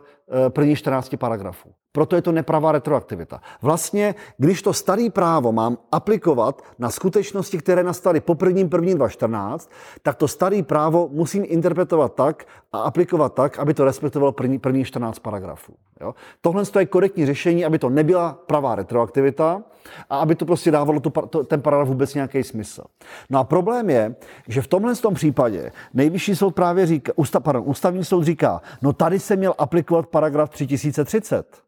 prvních 0.49 0.80
14 0.80 1.15
paragrafů. 1.17 1.76
Proto 1.97 2.15
je 2.15 2.21
to 2.21 2.31
nepravá 2.31 2.71
retroaktivita. 2.71 3.41
Vlastně, 3.61 4.15
když 4.37 4.61
to 4.61 4.73
staré 4.73 5.09
právo 5.09 5.51
mám 5.51 5.77
aplikovat 5.91 6.61
na 6.79 6.89
skutečnosti, 6.89 7.57
které 7.57 7.83
nastaly 7.83 8.19
po 8.19 8.35
prvním 8.35 8.69
prvním 8.69 8.97
2014, 8.97 9.71
tak 10.01 10.15
to 10.15 10.27
staré 10.27 10.63
právo 10.63 11.09
musím 11.11 11.43
interpretovat 11.47 12.13
tak 12.13 12.45
a 12.73 12.79
aplikovat 12.79 13.33
tak, 13.33 13.59
aby 13.59 13.73
to 13.73 13.85
respektovalo 13.85 14.31
první, 14.31 14.59
první 14.59 14.85
14 14.85 15.19
paragrafů. 15.19 15.73
Jo? 16.01 16.15
Tohle 16.41 16.63
je 16.79 16.85
korektní 16.85 17.25
řešení, 17.25 17.65
aby 17.65 17.79
to 17.79 17.89
nebyla 17.89 18.39
pravá 18.45 18.75
retroaktivita 18.75 19.63
a 20.09 20.17
aby 20.17 20.35
to 20.35 20.45
prostě 20.45 20.71
dávalo 20.71 20.99
tu, 20.99 21.09
to, 21.09 21.43
ten 21.43 21.61
paragraf 21.61 21.87
vůbec 21.87 22.13
nějaký 22.13 22.43
smysl. 22.43 22.83
No 23.29 23.39
a 23.39 23.43
problém 23.43 23.89
je, 23.89 24.15
že 24.47 24.61
v 24.61 24.67
tomhle 24.67 24.95
tom 24.95 25.13
případě 25.13 25.71
nejvyšší 25.93 26.35
soud 26.35 26.51
právě 26.51 26.85
říká, 26.85 27.13
ústa, 27.15 27.39
pardon, 27.39 27.63
ústavní 27.65 28.05
soud 28.05 28.23
říká, 28.23 28.61
no 28.81 28.93
tady 28.93 29.19
se 29.19 29.35
měl 29.35 29.53
aplikovat 29.57 30.07
paragraf 30.07 30.49
3030. 30.49 31.66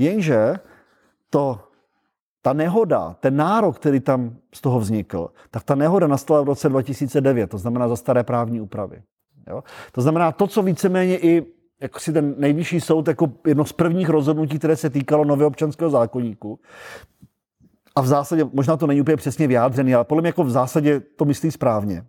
Jenže 0.00 0.54
to, 1.30 1.60
ta 2.42 2.52
nehoda, 2.52 3.16
ten 3.20 3.36
nárok, 3.36 3.76
který 3.76 4.00
tam 4.00 4.36
z 4.54 4.60
toho 4.60 4.80
vznikl, 4.80 5.30
tak 5.50 5.64
ta 5.64 5.74
nehoda 5.74 6.06
nastala 6.06 6.42
v 6.42 6.44
roce 6.44 6.68
2009, 6.68 7.50
to 7.50 7.58
znamená 7.58 7.88
za 7.88 7.96
staré 7.96 8.24
právní 8.24 8.60
úpravy. 8.60 9.02
Jo? 9.48 9.64
To 9.92 10.00
znamená 10.00 10.32
to, 10.32 10.46
co 10.46 10.62
víceméně 10.62 11.18
i 11.18 11.46
jako 11.80 12.00
si 12.00 12.12
ten 12.12 12.34
nejvyšší 12.38 12.80
soud 12.80 13.08
jako 13.08 13.32
jedno 13.46 13.64
z 13.64 13.72
prvních 13.72 14.08
rozhodnutí, 14.08 14.58
které 14.58 14.76
se 14.76 14.90
týkalo 14.90 15.24
nového 15.24 15.48
občanského 15.48 15.90
zákonníku, 15.90 16.60
a 17.96 18.00
v 18.00 18.06
zásadě, 18.06 18.44
možná 18.52 18.76
to 18.76 18.86
není 18.86 19.00
úplně 19.00 19.16
přesně 19.16 19.46
vyjádřený, 19.46 19.94
ale 19.94 20.04
podle 20.04 20.22
mě 20.22 20.28
jako 20.28 20.44
v 20.44 20.50
zásadě 20.50 21.00
to 21.00 21.24
myslí 21.24 21.50
správně, 21.50 22.04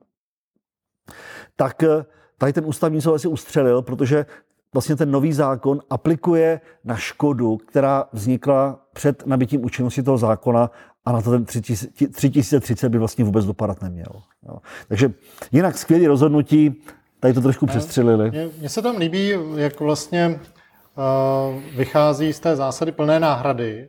tak 1.55 1.83
eh, 1.83 2.05
tady 2.37 2.53
ten 2.53 2.65
ústavní 2.65 3.01
soud 3.01 3.13
asi 3.13 3.27
ustřelil, 3.27 3.81
protože 3.81 4.25
vlastně 4.73 4.95
ten 4.95 5.11
nový 5.11 5.33
zákon 5.33 5.79
aplikuje 5.89 6.61
na 6.83 6.95
škodu, 6.95 7.57
která 7.57 8.05
vznikla 8.13 8.79
před 8.93 9.25
nabitím 9.25 9.65
účinnosti 9.65 10.03
toho 10.03 10.17
zákona 10.17 10.71
a 11.05 11.11
na 11.11 11.21
to 11.21 11.31
ten 11.31 11.45
3030 11.45 12.89
by 12.89 12.97
vlastně 12.97 13.23
vůbec 13.23 13.45
dopadat 13.45 13.81
neměl. 13.81 14.11
Jo. 14.47 14.57
Takže 14.87 15.13
jinak 15.51 15.77
skvělé 15.77 16.07
rozhodnutí, 16.07 16.83
tady 17.19 17.33
to 17.33 17.41
trošku 17.41 17.65
přestřelili. 17.65 18.31
Mně 18.59 18.69
se 18.69 18.81
tam 18.81 18.97
líbí, 18.97 19.33
jak 19.55 19.79
vlastně 19.79 20.39
uh, 20.39 21.61
vychází 21.75 22.33
z 22.33 22.39
té 22.39 22.55
zásady 22.55 22.91
plné 22.91 23.19
náhrady 23.19 23.87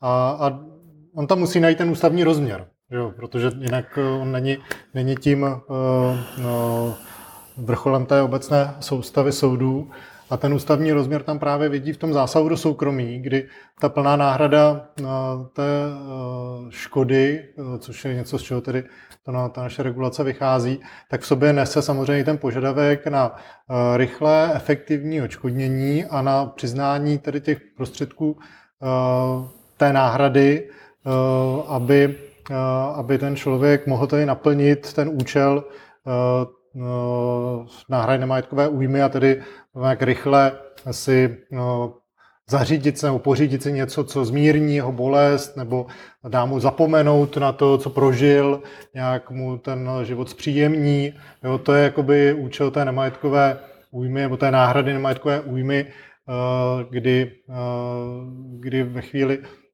a, 0.00 0.30
a 0.30 0.60
on 1.14 1.26
tam 1.26 1.38
musí 1.38 1.60
najít 1.60 1.78
ten 1.78 1.90
ústavní 1.90 2.24
rozměr, 2.24 2.66
jo, 2.90 3.12
protože 3.16 3.50
jinak 3.58 3.98
on 4.20 4.32
není, 4.32 4.58
není 4.94 5.16
tím 5.16 5.42
uh, 5.42 5.50
no, 6.42 6.94
vrcholem 7.56 8.06
té 8.06 8.22
obecné 8.22 8.74
soustavy 8.80 9.32
soudů 9.32 9.90
A 10.30 10.36
ten 10.36 10.54
ústavní 10.54 10.92
rozměr 10.92 11.22
tam 11.22 11.38
právě 11.38 11.68
vidí 11.68 11.92
v 11.92 11.96
tom 11.96 12.12
zásahu 12.12 12.48
do 12.48 12.56
soukromí, 12.56 13.18
kdy 13.18 13.48
ta 13.80 13.88
plná 13.88 14.16
náhrada 14.16 14.88
té 15.52 15.62
škody, 16.68 17.44
což 17.78 18.04
je 18.04 18.14
něco, 18.14 18.38
z 18.38 18.42
čeho 18.42 18.60
tedy 18.60 18.84
to 19.24 19.32
na, 19.32 19.48
ta 19.48 19.62
naše 19.62 19.82
regulace 19.82 20.24
vychází, 20.24 20.80
tak 21.10 21.20
v 21.20 21.26
sobě 21.26 21.52
nese 21.52 21.82
samozřejmě 21.82 22.24
ten 22.24 22.38
požadavek 22.38 23.06
na 23.06 23.36
rychlé, 23.96 24.50
efektivní 24.54 25.22
odškodnění 25.22 26.04
a 26.04 26.22
na 26.22 26.46
přiznání 26.46 27.18
tedy 27.18 27.40
těch 27.40 27.58
prostředků 27.76 28.38
té 29.76 29.92
náhrady, 29.92 30.68
aby 31.68 32.14
Eh, 32.50 32.54
aby 32.94 33.18
ten 33.18 33.36
člověk 33.36 33.86
mohl 33.86 34.06
tady 34.06 34.26
naplnit 34.26 34.92
ten 34.92 35.08
účel 35.08 35.64
eh, 36.06 36.10
eh, 36.76 37.66
náhrady 37.88 38.18
nemajetkové 38.18 38.68
újmy 38.68 39.02
a 39.02 39.08
tedy 39.08 39.42
jak 39.84 40.02
rychle 40.02 40.52
si 40.90 41.36
zařídit 42.48 42.98
se 42.98 43.06
nebo 43.06 43.18
pořídit 43.18 43.62
si 43.62 43.72
něco, 43.72 44.04
co 44.04 44.24
zmírní 44.24 44.76
jeho 44.76 44.92
bolest, 44.92 45.56
nebo 45.56 45.86
dá 46.28 46.44
mu 46.44 46.60
zapomenout 46.60 47.36
na 47.36 47.52
to, 47.52 47.78
co 47.78 47.90
prožil, 47.90 48.62
nějak 48.94 49.30
mu 49.30 49.58
ten 49.58 49.90
život 50.02 50.30
zpříjemní. 50.30 51.14
Jo, 51.44 51.58
to 51.58 51.74
je 51.74 51.84
jakoby 51.84 52.32
účel 52.32 52.70
té 52.70 52.84
nemajetkové 52.84 53.58
újmy, 53.90 54.20
nebo 54.20 54.36
té 54.36 54.50
náhrady 54.50 54.92
nemajetkové 54.92 55.40
újmy, 55.40 55.86
kdy, 56.90 57.32
kdy 58.60 58.82
ve 58.82 59.02
chvíli, 59.02 59.38
Eh, 59.38 59.67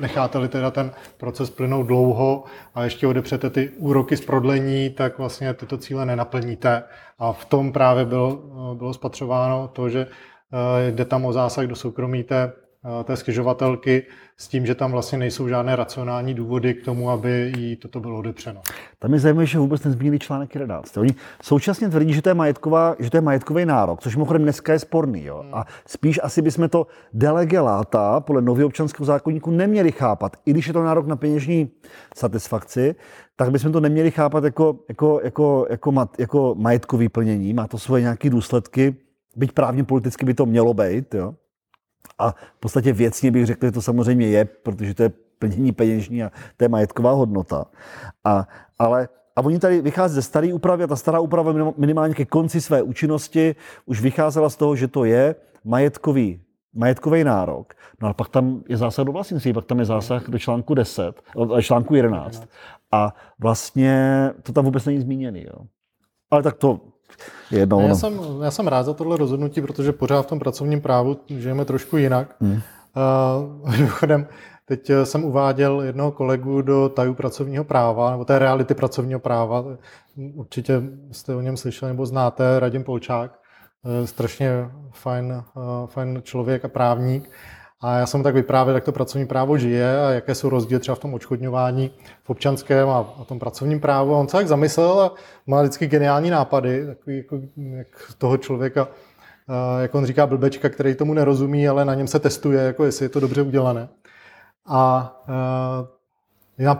necháte-li 0.00 0.48
teda 0.48 0.70
ten 0.70 0.90
proces 1.16 1.50
plynout 1.50 1.86
dlouho 1.86 2.44
a 2.74 2.84
ještě 2.84 3.06
odepřete 3.06 3.50
ty 3.50 3.68
úroky 3.68 4.16
z 4.16 4.20
prodlení, 4.20 4.90
tak 4.90 5.18
vlastně 5.18 5.54
tyto 5.54 5.78
cíle 5.78 6.06
nenaplníte. 6.06 6.82
A 7.18 7.32
v 7.32 7.44
tom 7.44 7.72
právě 7.72 8.04
bylo, 8.04 8.42
eh, 8.72 8.74
bylo 8.74 8.94
spatřováno 8.94 9.68
to, 9.68 9.88
že 9.88 10.06
eh, 10.06 10.90
jde 10.90 11.04
tam 11.04 11.24
o 11.24 11.32
zásah 11.32 11.66
do 11.66 11.76
soukromí 11.76 12.22
té 12.22 12.52
té 13.04 13.16
stěžovatelky 13.16 14.06
s 14.36 14.48
tím, 14.48 14.66
že 14.66 14.74
tam 14.74 14.92
vlastně 14.92 15.18
nejsou 15.18 15.48
žádné 15.48 15.76
racionální 15.76 16.34
důvody 16.34 16.74
k 16.74 16.84
tomu, 16.84 17.10
aby 17.10 17.52
jí 17.56 17.76
toto 17.76 18.00
bylo 18.00 18.18
odepřeno. 18.18 18.60
Tam 18.98 19.14
je 19.14 19.20
zajímavé, 19.20 19.46
že 19.46 19.58
vůbec 19.58 19.84
nezmínili 19.84 20.18
článek 20.18 20.54
11. 20.54 20.96
Oni 20.96 21.14
současně 21.42 21.88
tvrdí, 21.88 22.12
že 22.12 22.22
to 22.22 22.28
je, 22.28 22.34
majetková, 22.34 22.96
že 22.98 23.10
to 23.10 23.16
je 23.16 23.20
majetkový 23.20 23.64
nárok, 23.66 24.00
což 24.00 24.16
mimochodem 24.16 24.42
dneska 24.42 24.72
je 24.72 24.78
sporný. 24.78 25.24
Jo? 25.24 25.44
A 25.52 25.64
spíš 25.86 26.20
asi 26.22 26.42
bychom 26.42 26.68
to 26.68 26.86
delegeláta 27.12 28.20
podle 28.20 28.42
nového 28.42 28.66
občanského 28.66 29.06
zákonníku 29.06 29.50
neměli 29.50 29.92
chápat. 29.92 30.36
I 30.46 30.50
když 30.50 30.66
je 30.66 30.72
to 30.72 30.82
nárok 30.82 31.06
na 31.06 31.16
peněžní 31.16 31.70
satisfakci, 32.16 32.94
tak 33.36 33.50
bychom 33.50 33.72
to 33.72 33.80
neměli 33.80 34.10
chápat 34.10 34.44
jako, 34.44 34.78
jako, 34.88 35.20
jako, 35.24 35.66
jako, 35.70 35.92
mat, 35.92 36.10
jako 36.18 36.54
majetkový 36.58 37.08
plnění. 37.08 37.54
Má 37.54 37.66
to 37.66 37.78
svoje 37.78 38.02
nějaké 38.02 38.30
důsledky, 38.30 38.96
byť 39.36 39.52
právně 39.52 39.84
politicky 39.84 40.26
by 40.26 40.34
to 40.34 40.46
mělo 40.46 40.74
být. 40.74 41.14
Jo? 41.14 41.34
A 42.18 42.30
v 42.30 42.60
podstatě 42.60 42.92
věcně 42.92 43.30
bych 43.30 43.46
řekl, 43.46 43.66
že 43.66 43.72
to 43.72 43.82
samozřejmě 43.82 44.26
je, 44.26 44.44
protože 44.44 44.94
to 44.94 45.02
je 45.02 45.12
plnění 45.38 45.72
peněžní 45.72 46.22
a 46.22 46.32
to 46.56 46.64
je 46.64 46.68
majetková 46.68 47.12
hodnota. 47.12 47.64
A, 48.24 48.48
ale 48.78 49.08
a 49.36 49.40
oni 49.40 49.58
tady 49.58 49.80
vychází 49.80 50.14
ze 50.14 50.22
staré 50.22 50.54
úpravy 50.54 50.84
a 50.84 50.86
ta 50.86 50.96
stará 50.96 51.20
úprava 51.20 51.72
minimálně 51.76 52.14
ke 52.14 52.24
konci 52.24 52.60
své 52.60 52.82
účinnosti 52.82 53.56
už 53.86 54.00
vycházela 54.00 54.50
z 54.50 54.56
toho, 54.56 54.76
že 54.76 54.88
to 54.88 55.04
je 55.04 55.34
majetkový 55.64 56.40
majetkový 56.74 57.24
nárok. 57.24 57.74
No 58.02 58.08
a 58.08 58.14
pak 58.14 58.28
tam 58.28 58.62
je 58.68 58.76
zásah 58.76 59.04
do 59.04 59.12
vlastnictví, 59.12 59.52
pak 59.52 59.64
tam 59.64 59.78
je 59.78 59.84
zásah 59.84 60.28
do 60.28 60.38
článku 60.38 60.74
10, 60.74 61.22
článku 61.60 61.94
11. 61.94 62.48
A 62.92 63.14
vlastně 63.38 64.30
to 64.42 64.52
tam 64.52 64.64
vůbec 64.64 64.84
není 64.84 65.00
zmíněný. 65.00 65.44
Jo. 65.44 65.66
Ale 66.30 66.42
tak 66.42 66.56
to 66.56 66.80
jedno 67.50 67.80
já, 67.80 67.94
jsem, 67.94 68.20
já 68.42 68.50
jsem 68.50 68.68
rád 68.68 68.82
za 68.82 68.94
tohle 68.94 69.16
rozhodnutí, 69.16 69.60
protože 69.60 69.92
pořád 69.92 70.22
v 70.22 70.26
tom 70.26 70.38
pracovním 70.38 70.80
právu 70.80 71.16
žijeme 71.28 71.64
trošku 71.64 71.96
jinak. 71.96 72.36
Hmm. 72.40 72.60
Uh, 72.96 74.20
teď 74.66 74.90
jsem 75.04 75.24
uváděl 75.24 75.80
jednoho 75.80 76.12
kolegu 76.12 76.62
do 76.62 76.88
tajů 76.88 77.14
pracovního 77.14 77.64
práva, 77.64 78.10
nebo 78.10 78.24
té 78.24 78.38
reality 78.38 78.74
pracovního 78.74 79.20
práva. 79.20 79.64
Určitě 80.34 80.82
jste 81.10 81.34
o 81.34 81.40
něm 81.40 81.56
slyšeli 81.56 81.92
nebo 81.92 82.06
znáte, 82.06 82.60
Radim 82.60 82.84
Polčák. 82.84 83.38
Strašně 84.04 84.70
fajn, 84.90 85.44
fajn 85.86 86.20
člověk 86.22 86.64
a 86.64 86.68
právník. 86.68 87.30
A 87.82 87.98
já 87.98 88.06
jsem 88.06 88.22
tak 88.22 88.34
vyprávěl, 88.34 88.74
jak 88.74 88.84
to 88.84 88.92
pracovní 88.92 89.26
právo 89.26 89.58
žije 89.58 90.00
a 90.06 90.10
jaké 90.10 90.34
jsou 90.34 90.48
rozdíly 90.48 90.80
třeba 90.80 90.94
v 90.94 90.98
tom 90.98 91.14
odškodňování 91.14 91.90
v 92.24 92.30
občanském 92.30 92.88
a, 92.88 93.14
a 93.20 93.24
tom 93.24 93.38
pracovním 93.38 93.80
právu. 93.80 94.14
On 94.14 94.28
se 94.28 94.36
tak 94.36 94.48
zamyslel 94.48 95.00
a 95.00 95.14
má 95.46 95.62
vždycky 95.62 95.86
geniální 95.86 96.30
nápady, 96.30 96.86
takový 96.86 97.16
jako, 97.16 97.40
jak 97.56 97.86
toho 98.18 98.36
člověka, 98.36 98.88
jak 99.80 99.94
on 99.94 100.06
říká, 100.06 100.26
blbečka, 100.26 100.68
který 100.68 100.94
tomu 100.94 101.14
nerozumí, 101.14 101.68
ale 101.68 101.84
na 101.84 101.94
něm 101.94 102.06
se 102.06 102.18
testuje, 102.18 102.62
jako 102.62 102.84
jestli 102.84 103.04
je 103.04 103.08
to 103.08 103.20
dobře 103.20 103.42
udělané. 103.42 103.88
A 104.66 105.12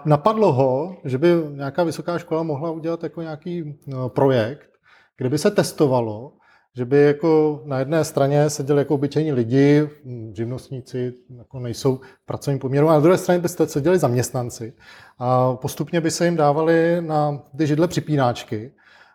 napadlo 0.04 0.52
ho, 0.52 0.96
že 1.04 1.18
by 1.18 1.28
nějaká 1.50 1.84
vysoká 1.84 2.18
škola 2.18 2.42
mohla 2.42 2.70
udělat 2.70 3.02
jako 3.02 3.22
nějaký 3.22 3.78
no, 3.86 4.08
projekt, 4.08 4.70
kde 5.16 5.28
by 5.28 5.38
se 5.38 5.50
testovalo, 5.50 6.32
že 6.76 6.84
by 6.84 7.02
jako 7.02 7.62
na 7.64 7.78
jedné 7.78 8.04
straně 8.04 8.50
seděli 8.50 8.78
jako 8.78 8.94
obyčejní 8.94 9.32
lidi, 9.32 9.88
živnostníci, 10.32 11.14
jako 11.38 11.60
nejsou 11.60 11.96
v 11.96 12.26
pracovním 12.26 12.58
poměru, 12.58 12.88
a 12.88 12.92
na 12.92 13.00
druhé 13.00 13.18
straně 13.18 13.40
by 13.40 13.48
seděli 13.48 13.98
zaměstnanci. 13.98 14.72
A 15.18 15.54
postupně 15.54 16.00
by 16.00 16.10
se 16.10 16.24
jim 16.24 16.36
dávali 16.36 16.96
na 17.00 17.42
ty 17.58 17.66
židle 17.66 17.88
připínáčky 17.88 18.72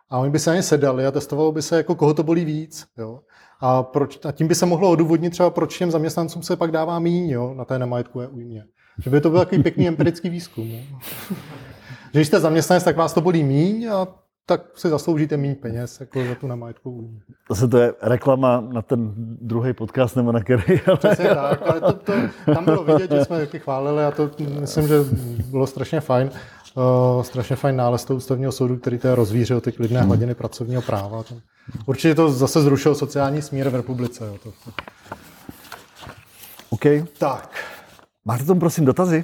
a 0.09 0.19
oni 0.19 0.31
by 0.31 0.39
se 0.39 0.49
na 0.49 0.55
ně 0.55 0.63
sedali 0.63 1.05
a 1.05 1.11
testovalo 1.11 1.51
by 1.51 1.61
se, 1.61 1.77
jako 1.77 1.95
koho 1.95 2.13
to 2.13 2.23
bolí 2.23 2.45
víc. 2.45 2.85
Jo. 2.97 3.19
A, 3.61 3.83
proč, 3.83 4.19
a 4.25 4.31
tím 4.31 4.47
by 4.47 4.55
se 4.55 4.65
mohlo 4.65 4.89
odůvodnit 4.89 5.33
třeba, 5.33 5.49
proč 5.49 5.77
těm 5.77 5.91
zaměstnancům 5.91 6.43
se 6.43 6.55
pak 6.55 6.71
dává 6.71 6.99
míň 6.99 7.29
jo, 7.29 7.53
na 7.53 7.65
té 7.65 7.79
nemajetkové 7.79 8.27
újmě. 8.27 8.63
Že 9.03 9.09
by 9.09 9.21
to 9.21 9.29
byl 9.29 9.39
takový 9.39 9.63
pěkný 9.63 9.87
empirický 9.87 10.29
výzkum. 10.29 10.69
Že 10.69 10.85
když 12.11 12.27
jste 12.27 12.39
zaměstnanec, 12.39 12.83
tak 12.83 12.97
vás 12.97 13.13
to 13.13 13.21
bolí 13.21 13.43
míň 13.43 13.89
a 13.91 14.07
tak 14.49 14.61
si 14.75 14.89
zasloužíte 14.89 15.37
méně 15.37 15.55
peněz 15.55 15.99
jako 15.99 16.25
za 16.25 16.35
tu 16.35 16.47
namátkovou. 16.47 17.09
Zase 17.49 17.67
to 17.67 17.77
je 17.77 17.93
reklama 18.01 18.61
na 18.61 18.81
ten 18.81 19.13
druhý 19.41 19.73
podcast 19.73 20.15
nebo 20.15 20.31
na 20.31 20.39
který. 20.39 20.81
Ale... 20.87 20.97
Přesně 20.97 21.27
tak, 21.29 21.61
ale 21.61 21.81
to, 21.81 21.93
to, 21.93 22.13
tam 22.53 22.65
bylo 22.65 22.83
vidět, 22.83 23.11
že 23.11 23.25
jsme 23.25 23.39
taky 23.39 23.59
chválili 23.59 24.05
a 24.05 24.11
to 24.11 24.29
myslím, 24.59 24.87
že 24.87 24.95
bylo 25.51 25.67
strašně 25.67 25.99
fajn. 25.99 26.31
Uh, 26.75 27.23
strašně 27.23 27.55
fajn 27.55 27.75
nález 27.75 28.05
toho 28.05 28.17
ústavního 28.17 28.51
soudu, 28.51 28.77
který 28.77 28.97
to 28.97 29.15
rozvířil 29.15 29.61
ty 29.61 29.71
klidné 29.71 29.99
hmm. 29.99 30.07
hladiny 30.07 30.35
pracovního 30.35 30.81
práva. 30.81 31.23
Určitě 31.85 32.15
to 32.15 32.31
zase 32.31 32.61
zrušil 32.61 32.95
sociální 32.95 33.41
smír 33.41 33.69
v 33.69 33.75
republice. 33.75 34.25
Jo, 34.25 34.37
to. 34.43 34.53
OK. 36.69 36.83
Tak. 37.17 37.49
Máte 38.25 38.43
tomu 38.43 38.59
prosím 38.59 38.85
dotazy? 38.85 39.23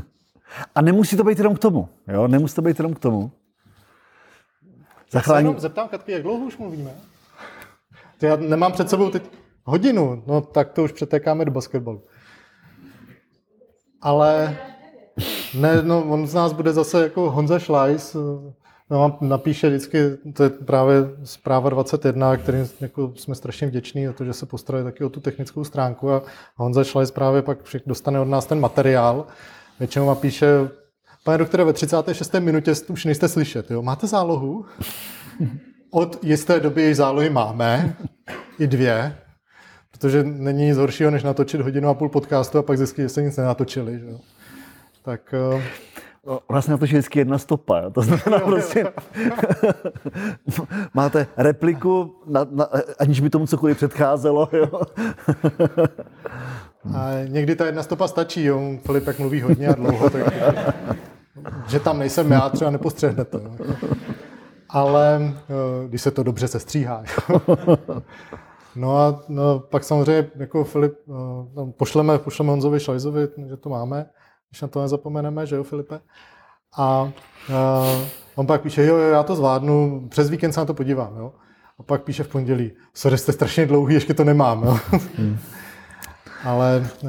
a 0.74 0.82
nemusí 0.82 1.16
to 1.16 1.24
být 1.24 1.38
jenom 1.38 1.54
k 1.54 1.58
tomu. 1.58 1.88
Jo? 2.08 2.28
Nemusí 2.28 2.54
to 2.54 2.62
být 2.62 2.78
jenom 2.78 2.94
k 2.94 2.98
tomu. 2.98 3.32
Zachrání... 5.10 5.48
Já 5.48 5.54
se 5.54 5.60
zeptám, 5.60 5.88
Katky, 5.88 6.12
jak 6.12 6.22
dlouho 6.22 6.46
už 6.46 6.58
mluvíme? 6.58 6.90
To 8.18 8.26
já 8.26 8.36
nemám 8.36 8.72
před 8.72 8.90
sebou 8.90 9.10
teď 9.10 9.22
hodinu, 9.64 10.22
no 10.26 10.40
tak 10.40 10.72
to 10.72 10.84
už 10.84 10.92
přetékáme 10.92 11.44
do 11.44 11.50
basketbalu. 11.50 12.02
Ale 14.02 14.56
ne, 15.54 15.82
no, 15.82 16.04
on 16.04 16.26
z 16.26 16.34
nás 16.34 16.52
bude 16.52 16.72
zase 16.72 17.02
jako 17.02 17.30
Honza 17.30 17.58
Schleis, 17.58 18.16
no, 18.90 19.18
napíše 19.20 19.68
vždycky, 19.68 19.98
to 20.32 20.42
je 20.42 20.50
právě 20.50 20.96
zpráva 21.24 21.70
21, 21.70 22.36
kterým 22.36 22.68
jako 22.80 23.12
jsme 23.16 23.34
strašně 23.34 23.66
vděční 23.66 24.06
za 24.06 24.12
to, 24.12 24.24
že 24.24 24.32
se 24.32 24.46
postarali 24.46 24.84
taky 24.84 25.04
o 25.04 25.08
tu 25.08 25.20
technickou 25.20 25.64
stránku 25.64 26.10
a 26.12 26.22
Honza 26.56 26.84
Schleis 26.84 27.10
právě 27.10 27.42
pak 27.42 27.58
dostane 27.86 28.20
od 28.20 28.28
nás 28.28 28.46
ten 28.46 28.60
materiál. 28.60 29.26
Většinou 29.78 30.06
napíše 30.06 30.46
Pane 31.24 31.38
doktore, 31.38 31.64
ve 31.64 31.72
36. 31.72 32.34
minutě 32.34 32.72
už 32.88 33.04
nejste 33.04 33.28
slyšet. 33.28 33.70
Jo? 33.70 33.82
Máte 33.82 34.06
zálohu? 34.06 34.64
Od 35.90 36.24
jisté 36.24 36.60
doby 36.60 36.94
zálohy 36.94 37.30
máme, 37.30 37.96
i 38.58 38.66
dvě, 38.66 39.16
protože 39.90 40.24
není 40.24 40.66
nic 40.66 40.76
horšího, 40.76 41.10
než 41.10 41.22
natočit 41.22 41.60
hodinu 41.60 41.88
a 41.88 41.94
půl 41.94 42.08
podcastu 42.08 42.58
a 42.58 42.62
pak 42.62 42.78
zjistit, 42.78 43.02
že 43.02 43.08
se 43.08 43.22
nic 43.22 43.36
nenatočili. 43.36 43.98
Že? 43.98 44.06
Tak 45.02 45.34
uh... 45.54 45.62
Ona 46.46 46.62
se 46.62 46.70
natočí 46.70 46.92
vždycky 46.92 47.18
jedna 47.18 47.38
stopa, 47.38 47.80
jo? 47.80 47.90
to 47.90 48.02
znamená 48.02 48.38
prostě, 48.38 48.86
máte 50.94 51.26
repliku, 51.36 52.14
na, 52.26 52.46
na, 52.50 52.68
aniž 52.98 53.20
by 53.20 53.30
tomu 53.30 53.46
cokoliv 53.46 53.76
předcházelo. 53.76 54.48
Jo? 54.52 54.80
a 56.94 57.10
někdy 57.28 57.56
ta 57.56 57.66
jedna 57.66 57.82
stopa 57.82 58.08
stačí, 58.08 58.44
jo? 58.44 58.78
Filip 58.86 59.06
jak 59.06 59.18
mluví 59.18 59.40
hodně 59.40 59.68
a 59.68 59.72
dlouho, 59.72 60.10
tak 60.10 60.34
že 61.70 61.80
tam 61.80 61.98
nejsem 61.98 62.32
já, 62.32 62.48
třeba 62.48 62.70
nepostřehnete. 62.70 63.40
No. 63.44 63.56
Ale 64.68 65.20
eh, 65.24 65.88
když 65.88 66.02
se 66.02 66.10
to 66.10 66.22
dobře 66.22 66.48
sestříhá. 66.48 67.04
No 68.76 68.98
a 68.98 69.22
no, 69.28 69.60
pak 69.60 69.84
samozřejmě 69.84 70.30
jako 70.36 70.64
Filip, 70.64 70.94
no, 71.06 71.72
pošleme, 71.76 72.18
pošleme 72.18 72.50
Honzovi 72.50 72.80
Šlajzovi, 72.80 73.28
že 73.48 73.56
to 73.56 73.68
máme, 73.68 74.06
když 74.50 74.60
na 74.60 74.68
to 74.68 74.82
nezapomeneme, 74.82 75.46
že 75.46 75.56
jo 75.56 75.62
Filipe. 75.62 76.00
A 76.76 77.02
uh, 77.02 78.06
on 78.34 78.46
pak 78.46 78.62
píše, 78.62 78.86
jo, 78.86 78.96
jo, 78.96 79.08
já 79.08 79.22
to 79.22 79.36
zvládnu, 79.36 80.06
přes 80.08 80.30
víkend 80.30 80.52
se 80.52 80.60
na 80.60 80.66
to 80.66 80.74
podívám. 80.74 81.16
Jo. 81.16 81.32
a 81.78 81.82
pak 81.82 82.02
píše 82.02 82.22
v 82.22 82.28
pondělí, 82.28 82.72
sorry, 82.94 83.18
jste 83.18 83.32
strašně 83.32 83.66
dlouhý, 83.66 83.94
ještě 83.94 84.14
to 84.14 84.24
nemám. 84.24 84.62
Jo? 84.62 84.78
Hmm. 85.16 85.38
Ale 86.44 86.88
uh, 87.02 87.08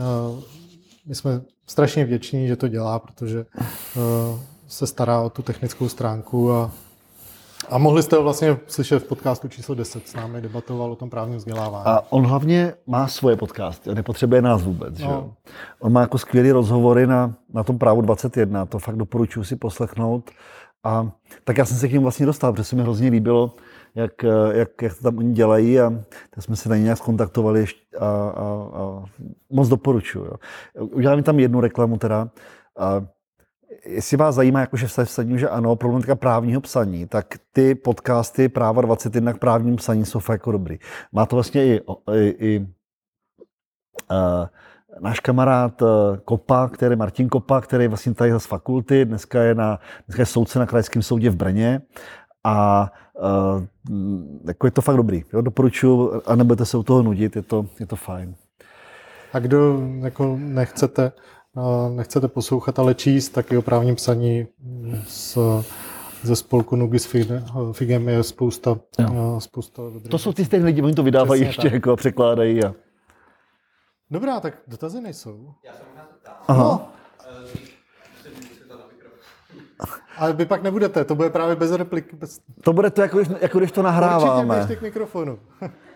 my 1.06 1.16
jsme 1.16 1.42
strašně 1.68 2.06
vděční, 2.06 2.48
že 2.48 2.56
to 2.56 2.68
dělá, 2.68 3.00
protože 3.00 3.46
uh, 3.96 4.40
se 4.72 4.88
stará 4.88 5.22
o 5.22 5.30
tu 5.30 5.42
technickou 5.42 5.90
stránku 5.90 6.52
a 6.54 6.72
a 7.70 7.78
mohli 7.78 8.04
jste 8.04 8.16
ho 8.16 8.24
vlastně 8.24 8.58
slyšet 8.68 9.00
v 9.00 9.08
podcastu 9.08 9.48
číslo 9.48 9.76
10, 9.76 10.08
s 10.08 10.14
námi 10.14 10.42
debatoval 10.42 10.92
o 10.92 10.96
tom 10.96 11.10
právním 11.10 11.38
vzdělávání. 11.38 11.86
A 11.86 12.04
on 12.10 12.26
hlavně 12.26 12.74
má 12.88 13.08
svoje 13.08 13.36
podcasty, 13.36 13.96
nepotřebuje 13.96 14.42
nás 14.42 14.64
vůbec. 14.64 15.00
No. 15.00 15.08
Že? 15.08 15.52
On 15.80 15.92
má 15.92 16.02
jako 16.02 16.18
skvělé 16.18 16.54
rozhovory 16.54 17.08
na, 17.08 17.34
na 17.54 17.64
tom 17.64 17.78
právu 17.78 18.02
21, 18.02 18.66
to 18.66 18.80
fakt 18.80 18.96
doporučuji 18.96 19.44
si 19.44 19.56
poslechnout. 19.56 20.32
A 20.84 21.12
tak 21.44 21.58
já 21.58 21.66
jsem 21.66 21.78
se 21.78 21.88
k 21.88 21.92
němu 21.92 22.04
vlastně 22.04 22.26
dostal, 22.26 22.54
protože 22.54 22.64
se 22.64 22.76
mi 22.76 22.82
hrozně 22.82 23.10
líbilo, 23.10 23.54
jak, 23.96 24.12
jak, 24.52 24.82
jak 24.82 24.98
to 24.98 25.04
tam 25.04 25.18
oni 25.18 25.34
dělají 25.34 25.80
a 25.80 25.94
tak 26.30 26.44
jsme 26.44 26.56
se 26.56 26.70
na 26.70 26.76
ně 26.76 26.84
nějak 26.84 26.98
skontaktovali 26.98 27.66
a, 28.00 28.06
a, 28.06 28.10
a 28.74 29.04
moc 29.50 29.68
doporučuji. 29.68 30.28
Udělám 30.80 31.24
tam 31.24 31.40
jednu 31.40 31.62
reklamu 31.62 31.98
teda. 31.98 32.30
A 32.80 33.02
jestli 33.86 34.18
vás 34.18 34.36
zajímá, 34.36 34.60
jakože 34.60 34.88
se 34.88 35.06
vsadím, 35.06 35.40
že 35.40 35.50
ano, 35.50 35.76
problematika 35.76 36.16
právního 36.16 36.62
psaní, 36.62 37.08
tak 37.08 37.26
ty 37.52 37.76
podcasty 37.76 38.50
Práva 38.50 38.82
21 38.82 39.34
k 39.34 39.38
právním 39.38 39.76
psaní 39.76 40.06
jsou 40.06 40.20
fakt 40.20 40.34
jako 40.34 40.52
dobrý. 40.52 40.80
Má 41.12 41.26
to 41.26 41.36
vlastně 41.36 41.66
i, 41.66 41.82
i, 42.14 42.36
i 42.40 42.68
uh, 44.12 44.48
náš 45.00 45.20
kamarád 45.20 45.82
uh, 45.82 45.88
Kopa, 46.26 46.70
který 46.70 46.96
Martin 46.96 47.30
Kopa, 47.30 47.62
který 47.62 47.84
je 47.84 47.88
vlastně 47.88 48.14
tady 48.14 48.34
z 48.38 48.46
fakulty, 48.46 49.06
dneska 49.06 49.42
je, 49.42 49.56
na, 49.56 49.80
dneska 50.08 50.22
je 50.22 50.26
soudce 50.26 50.60
na 50.60 50.66
krajském 50.66 51.02
soudě 51.02 51.30
v 51.30 51.36
Brně 51.36 51.82
a 52.44 52.88
uh, 53.22 53.64
jako 54.48 54.68
je 54.68 54.72
to 54.72 54.82
fakt 54.82 54.98
dobrý. 54.98 55.24
Jo? 55.34 55.42
Doporučuji 55.42 56.22
a 56.26 56.36
nebudete 56.36 56.66
se 56.66 56.78
u 56.78 56.84
toho 56.84 57.04
nudit, 57.04 57.36
je 57.36 57.42
to, 57.42 57.66
je 57.80 57.86
to 57.86 57.96
fajn. 57.96 58.36
A 59.34 59.40
kdo 59.40 59.80
jako 60.04 60.38
nechcete 60.40 61.12
nechcete 61.90 62.28
poslouchat, 62.28 62.80
ale 62.80 62.96
číst, 62.96 63.30
tak 63.30 63.52
i 63.52 63.58
o 63.58 63.62
právním 63.62 63.96
psaní 63.96 64.48
z, 65.08 65.38
ze 66.24 66.36
spolku 66.36 66.76
Nugi 66.76 67.00
s 67.00 67.16
Figem 67.72 68.10
je 68.10 68.24
spousta, 68.24 68.80
jo. 69.00 69.40
spousta 69.40 69.82
To 70.10 70.18
jsou 70.18 70.34
ty 70.34 70.46
stejné 70.46 70.66
lidi, 70.66 70.82
oni 70.82 70.94
to 70.94 71.04
vydávají 71.04 71.42
Přesně 71.42 71.50
ještě 71.50 71.62
tak. 71.62 71.74
jako 71.74 71.92
a 71.92 71.96
překládají. 71.96 72.64
A... 72.64 72.74
Dobrá, 74.12 74.40
tak 74.40 74.54
dotazy 74.68 75.02
nejsou. 75.02 75.54
Já 75.66 75.74
jsem 75.74 75.86
Aha. 76.48 76.64
No. 76.64 76.88
Ale 80.18 80.34
vy 80.34 80.46
pak 80.46 80.64
nebudete, 80.64 81.06
to 81.06 81.16
bude 81.16 81.30
právě 81.30 81.56
bez 81.56 81.72
repliky. 81.72 82.16
Bez... 82.16 82.40
To 82.64 82.74
bude 82.74 82.90
to, 82.90 83.02
jako 83.02 83.18
když, 83.18 83.30
jako 83.42 83.60
když 83.60 83.72
to 83.72 83.82
nahráváme. 83.82 84.56
Určitě 84.56 84.76
k 84.76 84.82
mikrofonu. 84.82 85.40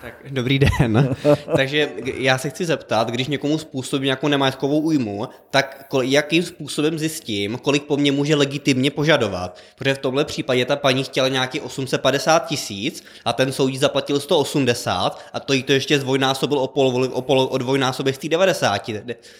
Tak 0.00 0.14
dobrý 0.30 0.58
den. 0.58 1.16
Takže 1.56 1.88
já 2.16 2.38
se 2.38 2.50
chci 2.50 2.64
zeptat, 2.64 3.10
když 3.10 3.28
někomu 3.28 3.58
způsobím 3.58 4.04
nějakou 4.04 4.28
nemajetkovou 4.28 4.80
újmu, 4.80 5.28
tak 5.50 5.86
jakým 6.02 6.42
způsobem 6.42 6.98
zjistím, 6.98 7.58
kolik 7.58 7.82
po 7.82 7.96
mně 7.96 8.12
může 8.12 8.34
legitimně 8.34 8.90
požadovat? 8.90 9.58
Protože 9.78 9.94
v 9.94 9.98
tomhle 9.98 10.24
případě 10.24 10.64
ta 10.64 10.76
paní 10.76 11.04
chtěla 11.04 11.28
nějaký 11.28 11.60
850 11.60 12.46
tisíc 12.46 13.04
a 13.24 13.32
ten 13.32 13.52
soudí 13.52 13.78
zaplatil 13.78 14.20
180 14.20 15.24
a 15.32 15.40
to 15.40 15.52
jí 15.52 15.62
to 15.62 15.72
ještě 15.72 15.98
zdvojnásobil 15.98 16.58
o, 16.58 16.66
pol, 16.66 17.08
o, 17.12 17.22
pol, 17.22 17.48
o 17.50 17.58
dvojnásobek 17.58 18.14
z 18.14 18.18
těch 18.18 18.30
90, 18.30 18.90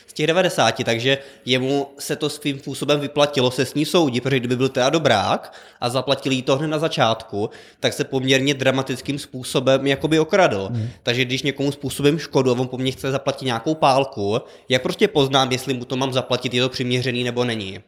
z 0.06 0.12
těch 0.12 0.26
90, 0.26 0.84
takže 0.84 1.18
jemu 1.44 1.88
se 1.98 2.16
to 2.16 2.30
svým 2.30 2.58
způsobem 2.58 3.00
vyplatilo 3.00 3.50
se 3.50 3.64
s 3.64 3.74
ní 3.74 3.84
soudit, 3.84 4.22
protože 4.22 4.38
kdyby 4.38 4.56
byl 4.56 4.68
teda 4.68 4.90
dobrák 4.90 5.54
a 5.80 5.90
zaplatil 5.90 6.32
jí 6.32 6.42
to 6.42 6.56
hned 6.56 6.68
na 6.68 6.78
začátku, 6.78 7.50
tak 7.80 7.92
se 7.92 8.04
poměrně 8.04 8.54
dramatickým 8.54 9.18
způsobem 9.18 9.86
jakoby 9.86 10.18
okradl. 10.38 10.68
Hmm. 10.72 10.88
Takže 11.02 11.24
když 11.24 11.42
někomu 11.42 11.72
způsobím 11.72 12.18
škodu 12.18 12.50
a 12.50 12.58
on 12.58 12.68
po 12.68 12.78
mně 12.78 12.92
chce 12.92 13.10
zaplatit 13.10 13.44
nějakou 13.44 13.74
pálku, 13.74 14.38
jak 14.68 14.82
prostě 14.82 15.08
poznám, 15.08 15.52
jestli 15.52 15.74
mu 15.74 15.84
to 15.84 15.96
mám 15.96 16.12
zaplatit, 16.12 16.54
je 16.54 16.62
to 16.62 16.68
přiměřený 16.68 17.24
nebo 17.24 17.44
není? 17.44 17.78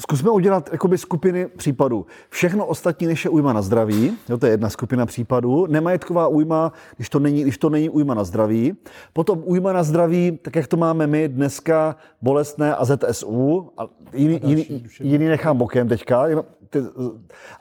Zkusme 0.00 0.30
udělat 0.30 0.68
jakoby 0.72 0.98
skupiny 0.98 1.46
případů. 1.46 2.06
Všechno 2.28 2.66
ostatní, 2.66 3.06
než 3.06 3.24
je 3.24 3.30
újma 3.30 3.52
na 3.52 3.62
zdraví, 3.62 4.12
jo, 4.28 4.38
to 4.38 4.46
je 4.46 4.52
jedna 4.52 4.70
skupina 4.70 5.06
případů. 5.06 5.66
Nemajetková 5.66 6.28
újma, 6.28 6.72
když 6.96 7.08
to, 7.08 7.18
není, 7.18 7.42
když 7.42 7.58
to 7.58 7.70
není 7.70 7.88
újma 7.88 8.14
na 8.14 8.24
zdraví. 8.24 8.76
Potom 9.12 9.42
újma 9.44 9.72
na 9.72 9.82
zdraví, 9.82 10.38
tak 10.42 10.56
jak 10.56 10.66
to 10.66 10.76
máme 10.76 11.06
my 11.06 11.28
dneska, 11.28 11.96
bolestné 12.22 12.74
a 12.74 12.84
ZSU. 12.84 13.70
A 13.78 13.86
jiný, 14.12 14.40
jiný, 14.44 14.84
jiný 15.00 15.26
nechám 15.26 15.56
bokem 15.56 15.88
teďka. 15.88 16.26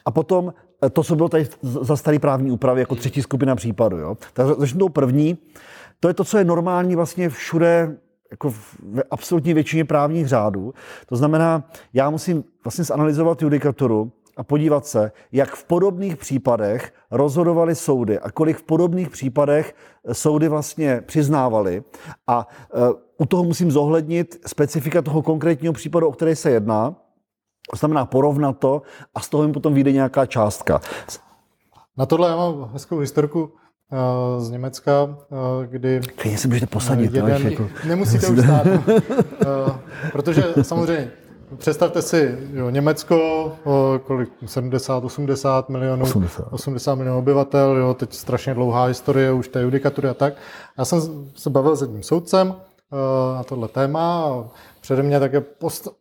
A 0.06 0.12
potom 0.12 0.54
to, 0.94 1.04
co 1.04 1.16
bylo 1.16 1.30
tady 1.30 1.48
za 1.62 1.98
starý 1.98 2.20
právní 2.20 2.52
úpravy 2.52 2.80
jako 2.80 2.96
třetí 2.96 3.22
skupina 3.22 3.56
případů. 3.56 3.98
Jo? 3.98 4.18
Tak 4.34 4.48
začnu 4.48 4.80
tou 4.80 4.90
první. 4.90 5.38
To 6.00 6.08
je 6.08 6.14
to, 6.14 6.24
co 6.24 6.38
je 6.38 6.44
normální 6.44 6.96
vlastně 6.96 7.30
všude 7.30 7.98
jako 8.32 8.50
v 8.50 8.76
absolutní 9.12 9.54
většině 9.54 9.86
právních 9.86 10.28
řádů. 10.28 10.74
To 11.06 11.16
znamená, 11.16 11.70
já 11.94 12.10
musím 12.10 12.44
vlastně 12.64 12.84
zanalizovat 12.84 13.42
judikaturu 13.42 14.12
a 14.38 14.44
podívat 14.44 14.86
se, 14.86 15.12
jak 15.32 15.56
v 15.56 15.64
podobných 15.64 16.18
případech 16.18 16.94
rozhodovaly 17.12 17.76
soudy 17.76 18.20
a 18.20 18.32
kolik 18.32 18.58
v 18.58 18.64
podobných 18.64 19.10
případech 19.10 19.76
soudy 20.12 20.48
vlastně 20.48 21.02
přiznávaly. 21.06 21.84
A 22.28 22.48
uh, 22.74 22.90
u 23.18 23.26
toho 23.26 23.44
musím 23.44 23.72
zohlednit 23.72 24.42
specifika 24.46 25.02
toho 25.02 25.22
konkrétního 25.22 25.74
případu, 25.74 26.08
o 26.08 26.12
který 26.12 26.36
se 26.36 26.52
jedná. 26.52 26.96
To 27.72 27.78
znamená 27.78 28.06
porovnat 28.06 28.60
to 28.60 28.82
a 29.16 29.20
z 29.20 29.30
toho 29.30 29.44
jim 29.44 29.54
potom 29.54 29.74
vyjde 29.74 29.92
nějaká 29.92 30.26
částka. 30.26 30.82
Na 31.98 32.06
tohle 32.06 32.30
já 32.30 32.36
mám 32.36 32.70
hezkou 32.74 33.00
historku 33.00 33.52
eh, 33.92 34.42
z 34.42 34.50
Německa, 34.50 34.92
eh, 35.32 35.68
kdy... 35.68 36.02
Klidně 36.16 36.38
se 36.38 36.48
můžete 36.48 36.68
posadit. 36.68 37.14
Jeden, 37.14 37.44
no, 37.44 37.50
jako... 37.50 37.68
Nemusíte 37.88 38.28
už 38.28 38.40
stát. 38.40 38.68
Eh, 39.42 40.12
protože 40.12 40.44
samozřejmě 40.62 41.12
Představte 41.58 42.02
si, 42.02 42.38
jo, 42.54 42.70
Německo, 42.70 43.52
kolik, 44.04 44.30
70, 44.46 45.04
80 45.04 45.70
milionů, 45.70 46.04
80. 46.04 46.48
80 46.52 46.96
milionů 46.96 47.20
obyvatel, 47.20 47.76
jo, 47.76 47.94
teď 47.94 48.14
strašně 48.14 48.54
dlouhá 48.54 48.86
historie 48.86 49.32
už 49.32 49.48
té 49.48 49.62
judikatury 49.62 50.08
a 50.08 50.14
tak. 50.14 50.34
Já 50.78 50.86
jsem 50.86 51.02
se 51.36 51.50
bavil 51.50 51.76
s 51.76 51.82
jedním 51.82 52.04
soudcem 52.04 52.56
na 53.36 53.44
tohle 53.44 53.68
téma 53.68 54.26
a 54.26 54.46
přede 54.82 55.04
mě 55.04 55.20
také 55.20 55.42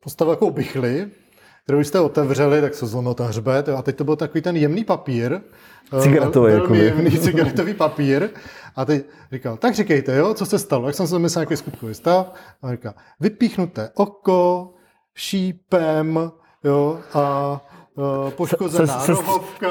postavil 0.01 0.33
jako 0.33 0.51
bychli, 0.51 1.11
kterou 1.67 1.81
jste 1.81 2.01
otevřeli, 2.01 2.61
tak 2.61 2.75
se 2.75 2.87
zlomil 2.87 3.15
ten 3.15 3.27
hřbet 3.27 3.69
a 3.69 3.83
teď 3.83 3.97
to 3.97 4.05
byl 4.05 4.17
takový 4.17 4.43
ten 4.43 4.57
jemný 4.57 4.85
papír, 4.85 5.41
eh, 5.93 6.01
cigaretový, 6.03 6.53
velmi 6.53 6.79
jemný 6.79 7.11
cigaretový 7.19 7.75
papír. 7.75 8.29
A 8.77 8.85
teď 8.85 9.07
říkal, 9.33 9.57
tak 9.57 9.75
říkejte, 9.75 10.17
jo, 10.17 10.35
co 10.35 10.47
se 10.47 10.59
stalo? 10.59 10.87
Jak 10.87 10.97
jsem 10.97 11.07
se 11.07 11.19
myslel, 11.19 11.41
nějaký 11.43 11.57
skutkový 11.57 11.95
stav? 11.95 12.35
A 12.63 12.71
říkal, 12.71 12.95
vypíchnuté 13.21 13.91
oko, 13.95 14.71
šípem, 15.15 16.31
jo, 16.65 16.99
a 17.15 17.61
Uh, 17.97 18.31
poškozená 18.31 19.01
se, 19.01 19.13
rohovka. 19.13 19.69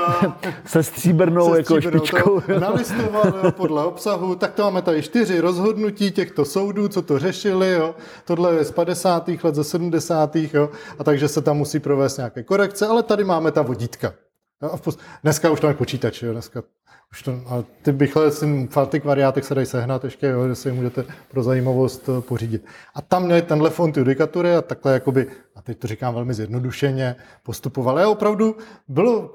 Se 0.65 0.84
stříbrnou, 0.84 1.51
se 1.51 1.57
jako 1.57 1.82
špičkou. 1.82 2.41
Nalistoval 2.59 3.51
podle 3.51 3.86
obsahu, 3.86 4.36
tak 4.36 4.54
to 4.54 4.63
máme 4.63 4.82
tady 4.82 5.01
čtyři 5.01 5.39
rozhodnutí 5.39 6.12
těchto 6.12 6.45
soudů, 6.45 6.87
co 6.87 7.01
to 7.01 7.20
řešili. 7.20 7.71
Jo. 7.71 7.95
Tohle 8.25 8.55
je 8.55 8.66
z 8.66 8.71
50. 8.71 9.29
let, 9.43 9.55
ze 9.55 9.63
70. 9.63 10.36
Jo. 10.36 10.70
A 11.00 11.04
takže 11.04 11.28
se 11.28 11.41
tam 11.41 11.58
musí 11.58 11.79
provést 11.79 12.17
nějaké 12.17 12.43
korekce, 12.43 12.87
ale 12.87 13.04
tady 13.04 13.24
máme 13.24 13.51
ta 13.51 13.62
vodítka. 13.62 14.13
Jo. 14.62 14.79
Dneska 15.24 15.50
už 15.50 15.59
to 15.59 15.67
je 15.67 15.74
počítač, 15.74 16.21
jo. 16.21 16.32
dneska 16.32 16.63
už 17.11 17.21
to, 17.21 17.32
a 17.32 17.63
ty 17.82 17.91
bychle 17.91 18.32
si 18.32 18.67
Faltic 18.71 19.03
variátek 19.03 19.45
se 19.45 19.55
dají 19.55 19.67
sehnat 19.67 20.03
ještě, 20.03 20.27
jo, 20.27 20.47
že 20.47 20.55
si 20.55 20.71
můžete 20.71 21.05
pro 21.32 21.43
zajímavost 21.43 22.09
eh, 22.09 22.21
pořídit. 22.21 22.65
A 22.95 23.01
tam 23.01 23.23
měli 23.23 23.41
tenhle 23.41 23.69
fond 23.69 23.97
judikatury 23.97 24.55
a 24.55 24.61
takhle 24.61 24.93
jakoby, 24.93 25.27
a 25.55 25.61
teď 25.61 25.79
to 25.79 25.87
říkám 25.87 26.13
velmi 26.13 26.33
zjednodušeně, 26.33 27.15
postupovali. 27.43 28.03
A 28.03 28.09
opravdu 28.09 28.55
bylo 28.87 29.33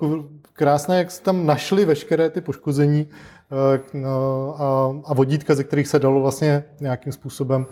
krásné, 0.52 0.98
jak 0.98 1.10
se 1.10 1.22
tam 1.22 1.46
našli 1.46 1.84
veškeré 1.84 2.30
ty 2.30 2.40
poškození 2.40 3.08
eh, 3.08 3.80
no, 3.94 4.54
a, 4.58 5.00
a 5.04 5.14
vodítka, 5.14 5.54
ze 5.54 5.64
kterých 5.64 5.88
se 5.88 5.98
dalo 5.98 6.20
vlastně 6.20 6.64
nějakým 6.80 7.12
způsobem 7.12 7.66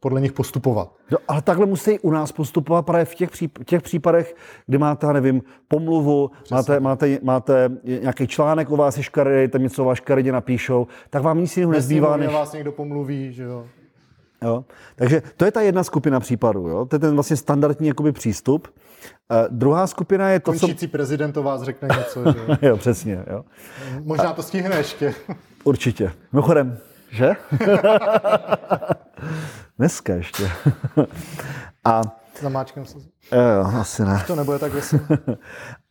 podle 0.00 0.20
nich 0.20 0.32
postupovat. 0.32 0.92
No, 1.10 1.18
ale 1.28 1.42
takhle 1.42 1.66
musí 1.66 1.98
u 1.98 2.10
nás 2.10 2.32
postupovat 2.32 2.86
právě 2.86 3.04
v 3.04 3.14
těch, 3.14 3.30
příp- 3.30 3.64
těch 3.64 3.82
případech, 3.82 4.36
kdy 4.66 4.78
máte, 4.78 5.12
nevím, 5.12 5.42
pomluvu, 5.68 6.30
máte, 6.50 6.80
máte, 6.80 7.18
máte 7.22 7.70
nějaký 7.84 8.26
článek 8.26 8.70
o 8.70 8.76
vás 8.76 8.98
je 9.28 9.48
tam 9.48 9.62
něco 9.62 9.82
o 9.82 9.86
vás 9.86 9.98
škaredě 9.98 10.32
napíšou, 10.32 10.86
tak 11.10 11.22
vám 11.22 11.40
nic 11.40 11.56
jiného 11.56 11.72
nezbývá, 11.72 12.16
než... 12.16 12.32
vás 12.32 12.52
někdo 12.52 12.72
pomluví, 12.72 13.32
že 13.32 13.42
jo. 13.42 13.64
Jo? 14.42 14.64
Takže 14.96 15.22
to 15.36 15.44
je 15.44 15.52
ta 15.52 15.60
jedna 15.60 15.84
skupina 15.84 16.20
případů. 16.20 16.68
Jo? 16.68 16.84
To 16.84 16.96
je 16.96 17.00
ten 17.00 17.14
vlastně 17.14 17.36
standardní 17.36 17.88
jakoby, 17.88 18.12
přístup. 18.12 18.68
Uh, 18.68 19.36
druhá 19.50 19.86
skupina 19.86 20.28
je 20.28 20.40
to, 20.40 20.50
Končící 20.50 20.86
co... 20.86 20.92
prezident 20.92 21.36
o 21.36 21.42
vás 21.42 21.62
řekne 21.62 21.88
něco. 21.98 22.32
Že? 22.32 22.66
jo, 22.66 22.76
přesně. 22.84 23.24
Jo. 23.30 23.44
Možná 24.04 24.32
to 24.32 24.42
stihne 24.42 24.76
ještě. 24.76 25.14
Určitě. 25.64 26.12
Mimochodem, 26.32 26.78
že? 27.14 27.36
Dneska 29.78 30.14
ještě. 30.14 30.50
A 31.84 32.02
Zamáčkem 32.40 32.86
se. 32.86 32.98
Jo, 33.32 33.64
asi 33.80 34.04
ne. 34.04 34.24
To 34.26 34.36
nebude 34.36 34.58
tak 34.58 34.72
veselé. 34.72 35.02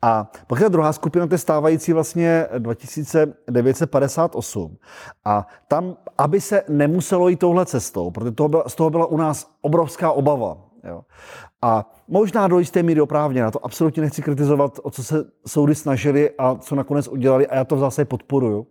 A 0.02 0.32
pak 0.48 0.60
je 0.60 0.66
ta 0.66 0.70
druhá 0.70 0.94
skupina, 0.94 1.28
to 1.28 1.34
je 1.34 1.38
stávající 1.38 1.94
vlastně 1.94 2.48
2958. 2.58 4.78
A 5.26 5.48
tam, 5.68 5.96
aby 6.18 6.42
se 6.42 6.64
nemuselo 6.70 7.30
jít 7.30 7.40
touhle 7.40 7.66
cestou, 7.66 8.12
protože 8.12 8.32
toho 8.32 8.50
byla, 8.50 8.64
z 8.68 8.76
toho 8.76 8.90
byla 8.90 9.06
u 9.06 9.18
nás 9.18 9.52
obrovská 9.62 10.12
obava. 10.12 10.58
Jo. 10.84 11.02
A 11.62 11.92
možná 12.08 12.48
do 12.48 12.60
jisté 12.60 12.84
míry 12.84 13.02
oprávněná, 13.02 13.52
to 13.52 13.66
absolutně 13.66 14.02
nechci 14.02 14.22
kritizovat, 14.22 14.80
o 14.84 14.92
co 14.92 15.04
se 15.04 15.26
soudy 15.48 15.76
snažili 15.76 16.32
a 16.38 16.56
co 16.56 16.76
nakonec 16.76 17.08
udělali 17.08 17.48
a 17.48 17.56
já 17.56 17.64
to 17.64 17.76
v 17.76 17.80
zásadě 17.80 18.06
podporuju 18.06 18.68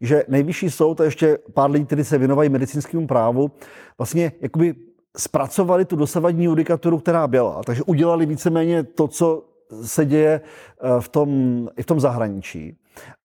že 0.00 0.24
nejvyšší 0.28 0.70
soud 0.70 1.00
a 1.00 1.04
ještě 1.04 1.38
pár 1.54 1.70
lidí, 1.70 1.86
kteří 1.86 2.04
se 2.04 2.18
věnovají 2.18 2.48
medicínskému 2.48 3.06
právu, 3.06 3.50
vlastně 3.98 4.32
jakoby 4.40 4.74
zpracovali 5.16 5.84
tu 5.84 5.96
dosavadní 5.96 6.44
judikaturu, 6.44 6.98
která 6.98 7.26
byla. 7.26 7.62
Takže 7.62 7.82
udělali 7.82 8.26
víceméně 8.26 8.82
to, 8.82 9.08
co 9.08 9.44
se 9.82 10.04
děje 10.04 10.40
eh, 10.40 11.00
v 11.00 11.08
tom, 11.08 11.30
i 11.76 11.82
v 11.82 11.86
tom 11.86 12.00
zahraničí. 12.00 12.76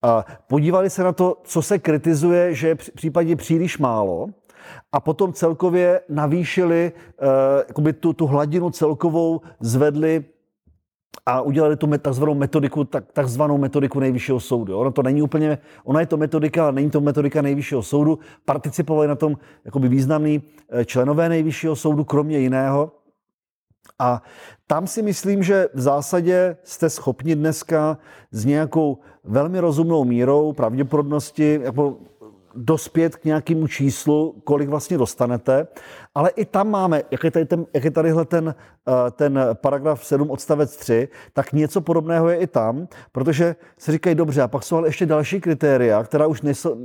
A 0.02 0.26
podívali 0.48 0.90
se 0.90 1.04
na 1.04 1.12
to, 1.12 1.38
co 1.44 1.62
se 1.62 1.80
kritizuje, 1.80 2.54
že 2.54 2.68
je 2.68 2.76
v 2.76 2.92
případě 2.92 3.36
příliš 3.36 3.78
málo, 3.78 4.30
a 4.92 5.00
potom 5.00 5.34
celkově 5.34 6.02
navýšili 6.10 6.92
uh, 7.76 7.92
tu, 7.92 8.14
tu 8.14 8.26
hladinu 8.28 8.70
celkovou, 8.70 9.42
zvedli 9.60 10.24
a 11.26 11.42
udělali 11.42 11.78
tu 11.78 11.88
takzvanou 11.88 12.36
metodiku, 12.36 12.84
tak, 12.84 13.12
takzvanou 13.14 13.58
metodiku 13.58 14.00
nejvyššího 14.00 14.40
soudu. 14.40 14.78
Ono 14.78 14.92
to 14.92 15.04
není 15.04 15.22
úplně, 15.22 15.58
ona 15.84 16.00
je 16.00 16.06
to 16.06 16.18
metodika, 16.18 16.64
ale 16.64 16.72
není 16.72 16.90
to 16.90 17.02
metodika 17.02 17.42
nejvyššího 17.42 17.84
soudu. 17.84 18.20
Participovali 18.46 19.08
na 19.08 19.16
tom 19.16 19.38
jakoby 19.66 19.90
významní 19.90 20.44
eh, 20.70 20.86
členové 20.86 21.30
nejvyššího 21.30 21.76
soudu, 21.76 22.04
kromě 22.04 22.40
jiného. 22.40 22.92
A 24.00 24.22
tam 24.68 24.88
si 24.88 25.02
myslím, 25.02 25.44
že 25.44 25.68
v 25.74 25.80
zásadě 25.80 26.58
jste 26.64 26.90
schopni 26.90 27.36
dneska 27.36 27.98
s 28.32 28.46
nějakou 28.46 28.98
velmi 29.24 29.60
rozumnou 29.60 30.06
mírou 30.06 30.54
pravděpodobnosti, 30.54 31.60
jako 31.64 31.98
dospět 32.56 33.16
k 33.16 33.26
nějakému 33.26 33.68
číslu, 33.68 34.42
kolik 34.44 34.70
vlastně 34.70 34.98
dostanete, 34.98 35.68
ale 36.16 36.30
i 36.30 36.46
tam 36.46 36.70
máme, 36.70 37.04
jak 37.12 37.24
je, 37.24 37.32
tady 37.32 37.46
ten, 37.46 37.66
jak 37.74 37.84
je 37.84 37.92
tadyhle 37.92 38.26
ten, 38.26 38.56
eh, 38.88 39.12
ten 39.12 39.40
paragraf 39.54 40.06
7 40.06 40.32
odstavec 40.32 40.78
3, 40.78 41.08
tak 41.34 41.54
něco 41.54 41.82
podobného 41.82 42.30
je 42.30 42.38
i 42.38 42.48
tam, 42.48 42.88
protože 43.12 43.56
se 43.78 43.92
říkají 43.92 44.16
dobře, 44.16 44.42
a 44.42 44.48
pak 44.48 44.64
jsou 44.64 44.78
ale 44.78 44.88
ještě 44.88 45.06
další 45.06 45.42
kritéria, 45.42 46.04
která 46.04 46.28
už 46.28 46.42
nesou, 46.42 46.76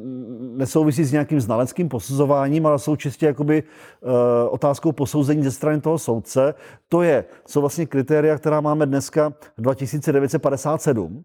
nesouvisí 0.56 1.04
s 1.04 1.12
nějakým 1.12 1.40
znaleckým 1.40 1.88
posuzováním, 1.88 2.66
ale 2.66 2.78
jsou 2.78 2.96
čistě 2.96 3.26
jakoby 3.26 3.62
uh, 3.62 4.10
otázkou 4.50 4.92
posouzení 4.92 5.42
ze 5.42 5.50
strany 5.50 5.80
toho 5.80 5.98
soudce. 5.98 6.54
To 6.88 7.02
je, 7.02 7.24
jsou 7.46 7.60
vlastně 7.60 7.86
kritéria, 7.86 8.38
která 8.38 8.60
máme 8.60 8.86
dneska 8.86 9.32
2957, 9.58 11.24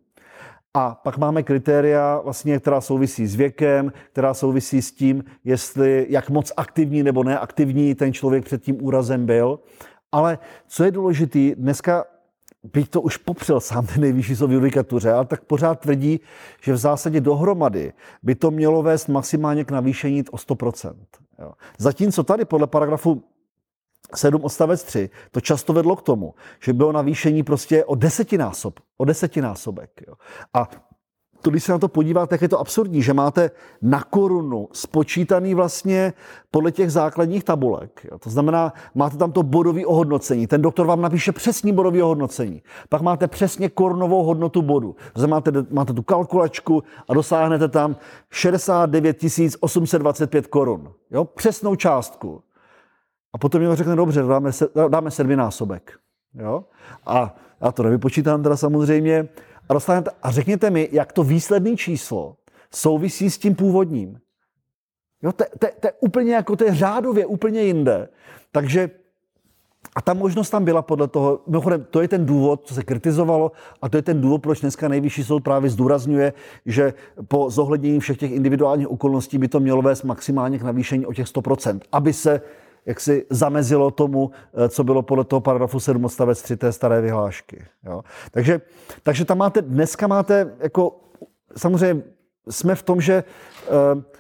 a 0.74 0.96
pak 0.96 1.18
máme 1.18 1.44
kritéria, 1.44 2.22
vlastně, 2.24 2.60
která 2.60 2.82
souvisí 2.82 3.28
s 3.28 3.36
věkem, 3.36 3.94
která 4.12 4.34
souvisí 4.34 4.82
s 4.82 4.92
tím, 4.92 5.24
jestli, 5.44 6.06
jak 6.10 6.30
moc 6.30 6.52
aktivní 6.58 7.04
nebo 7.04 7.24
neaktivní 7.24 7.96
ten 7.96 8.14
člověk 8.14 8.46
před 8.46 8.64
tím 8.64 8.86
úrazem 8.86 9.26
byl. 9.26 9.60
Ale 10.12 10.40
co 10.68 10.84
je 10.84 10.92
důležité, 10.92 11.56
dneska 11.56 12.06
bych 12.74 12.90
to 12.90 13.02
už 13.02 13.18
popřel 13.18 13.60
sám 13.60 13.86
ten 13.86 14.02
nejvyšší 14.02 14.36
soud 14.36 14.48
v 14.48 14.54
judikatuře, 14.54 15.14
ale 15.14 15.26
tak 15.26 15.44
pořád 15.44 15.80
tvrdí, 15.80 16.20
že 16.62 16.74
v 16.74 16.78
zásadě 16.78 17.22
dohromady 17.22 17.94
by 18.24 18.36
to 18.36 18.52
mělo 18.52 18.84
vést 18.84 19.08
maximálně 19.08 19.66
k 19.66 19.72
navýšení 19.72 20.24
o 20.32 20.38
100%. 20.38 20.94
Jo. 21.40 21.52
Zatímco 21.78 22.24
tady 22.24 22.46
podle 22.46 22.68
paragrafu 22.68 23.24
7 24.18 24.44
odstavec 24.44 24.84
3, 24.84 25.10
to 25.32 25.42
často 25.42 25.74
vedlo 25.74 25.96
k 25.96 26.02
tomu, 26.02 26.34
že 26.64 26.74
bylo 26.74 26.92
navýšení 26.92 27.44
prostě 27.44 27.86
o 27.86 27.96
desetinásob, 27.96 28.80
o 28.98 29.06
desetinásobek. 29.06 29.90
Jo. 30.08 30.14
A 30.54 30.70
to, 31.42 31.50
když 31.50 31.64
se 31.64 31.72
na 31.72 31.78
to 31.78 31.88
podíváte, 31.88 32.30
tak 32.30 32.42
je 32.42 32.50
to 32.50 32.60
absurdní, 32.60 33.02
že 33.02 33.14
máte 33.14 33.52
na 33.82 34.04
korunu 34.04 34.68
spočítaný 34.74 35.54
vlastně 35.54 36.14
podle 36.52 36.72
těch 36.72 36.92
základních 36.92 37.44
tabulek. 37.44 38.08
Jo. 38.12 38.20
To 38.20 38.30
znamená, 38.30 38.74
máte 38.96 39.18
tam 39.18 39.32
to 39.32 39.44
bodové 39.44 39.86
ohodnocení. 39.86 40.48
Ten 40.48 40.62
doktor 40.62 40.88
vám 40.88 41.02
napíše 41.02 41.32
přesný 41.32 41.74
bodové 41.74 42.04
ohodnocení. 42.04 42.62
Pak 42.90 43.02
máte 43.02 43.28
přesně 43.28 43.70
korunovou 43.70 44.24
hodnotu 44.24 44.62
bodu. 44.62 44.96
To 45.14 45.20
znamená, 45.20 45.36
máte, 45.36 45.52
máte 45.72 45.94
tu 45.94 46.04
kalkulačku 46.04 46.84
a 47.10 47.14
dosáhnete 47.14 47.68
tam 47.68 47.96
69 48.32 49.18
825 49.60 50.48
korun. 50.48 50.94
Jo. 51.12 51.26
Přesnou 51.26 51.76
částku. 51.76 52.44
A 53.34 53.38
potom 53.38 53.62
mi 53.62 53.76
řekne, 53.76 53.96
dobře, 53.96 54.22
dáme, 54.22 54.52
se, 54.52 54.68
dáme 54.90 55.12
sedminásobek. 55.12 56.00
Jo? 56.34 56.66
A 57.06 57.36
já 57.62 57.72
to 57.72 57.84
nevypočítám 57.84 58.44
teda 58.44 58.58
samozřejmě. 58.58 59.28
A, 59.70 59.74
dostanete, 59.74 60.12
a 60.24 60.32
řekněte 60.32 60.70
mi, 60.70 60.90
jak 60.92 61.14
to 61.14 61.24
výsledné 61.24 61.76
číslo 61.76 62.36
souvisí 62.72 63.30
s 63.30 63.38
tím 63.38 63.56
původním. 63.56 64.20
Jo, 65.24 65.32
to, 65.32 65.44
to, 65.60 65.68
to 65.80 65.88
je 65.88 65.94
úplně 66.00 66.36
jako, 66.36 66.56
to 66.56 66.64
je 66.64 66.76
řádově 66.76 67.26
úplně 67.26 67.62
jinde. 67.62 68.10
Takže 68.52 68.90
a 69.96 70.02
ta 70.02 70.14
možnost 70.14 70.50
tam 70.50 70.66
byla 70.66 70.82
podle 70.82 71.08
toho, 71.08 71.42
mimochodem, 71.48 71.86
to 71.90 72.02
je 72.02 72.08
ten 72.08 72.26
důvod, 72.26 72.68
co 72.68 72.74
se 72.74 72.84
kritizovalo, 72.84 73.52
a 73.82 73.90
to 73.90 73.98
je 73.98 74.02
ten 74.02 74.22
důvod, 74.22 74.42
proč 74.42 74.62
dneska 74.62 74.88
nejvyšší 74.88 75.24
soud 75.24 75.44
právě 75.44 75.70
zdůrazňuje, 75.70 76.34
že 76.66 76.94
po 77.28 77.50
zohlednění 77.50 78.00
všech 78.00 78.18
těch 78.18 78.32
individuálních 78.32 78.92
okolností 78.92 79.38
by 79.38 79.48
to 79.48 79.60
mělo 79.60 79.82
vést 79.82 80.04
maximálně 80.04 80.60
k 80.60 80.64
navýšení 80.64 81.06
o 81.06 81.14
těch 81.14 81.28
100%, 81.28 81.80
aby 81.92 82.14
se 82.14 82.42
jak 82.86 83.00
si 83.00 83.26
zamezilo 83.30 83.92
tomu, 83.92 84.32
eh, 84.54 84.70
co 84.70 84.84
bylo 84.84 85.02
podle 85.02 85.24
toho 85.24 85.42
paragrafu 85.42 85.80
7 85.80 86.06
odstavec 86.06 86.42
3 86.42 86.58
té 86.58 86.72
staré 86.72 87.02
vyhlášky. 87.02 87.66
Jo. 87.86 88.02
Takže, 88.32 88.62
takže 89.04 89.26
tam 89.26 89.38
máte, 89.38 89.62
dneska 89.62 90.08
máte, 90.08 90.54
jako, 90.60 91.00
samozřejmě 91.58 92.04
jsme 92.50 92.76
v 92.76 92.84
tom, 92.84 93.02
že 93.02 93.14
eh, 93.14 93.72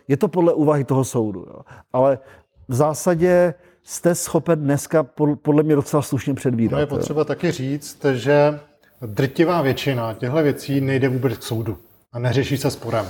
je 0.07 0.17
to 0.17 0.27
podle 0.27 0.53
úvahy 0.53 0.83
toho 0.83 1.03
soudu, 1.03 1.39
jo. 1.39 1.61
ale 1.93 2.19
v 2.67 2.73
zásadě 2.73 3.53
jste 3.83 4.15
schopen 4.15 4.63
dneska 4.63 5.03
podle 5.41 5.63
mě 5.63 5.75
docela 5.75 6.01
slušně 6.01 6.33
předvídat. 6.33 6.75
No 6.75 6.79
je 6.79 6.85
potřeba 6.85 7.21
jo. 7.21 7.25
taky 7.25 7.51
říct, 7.51 8.05
že 8.13 8.59
drtivá 9.01 9.61
většina 9.61 10.13
těchto 10.13 10.43
věcí 10.43 10.81
nejde 10.81 11.09
vůbec 11.09 11.38
k 11.38 11.43
soudu 11.43 11.77
a 12.11 12.19
neřeší 12.19 12.57
se 12.57 12.71
sporem, 12.71 13.05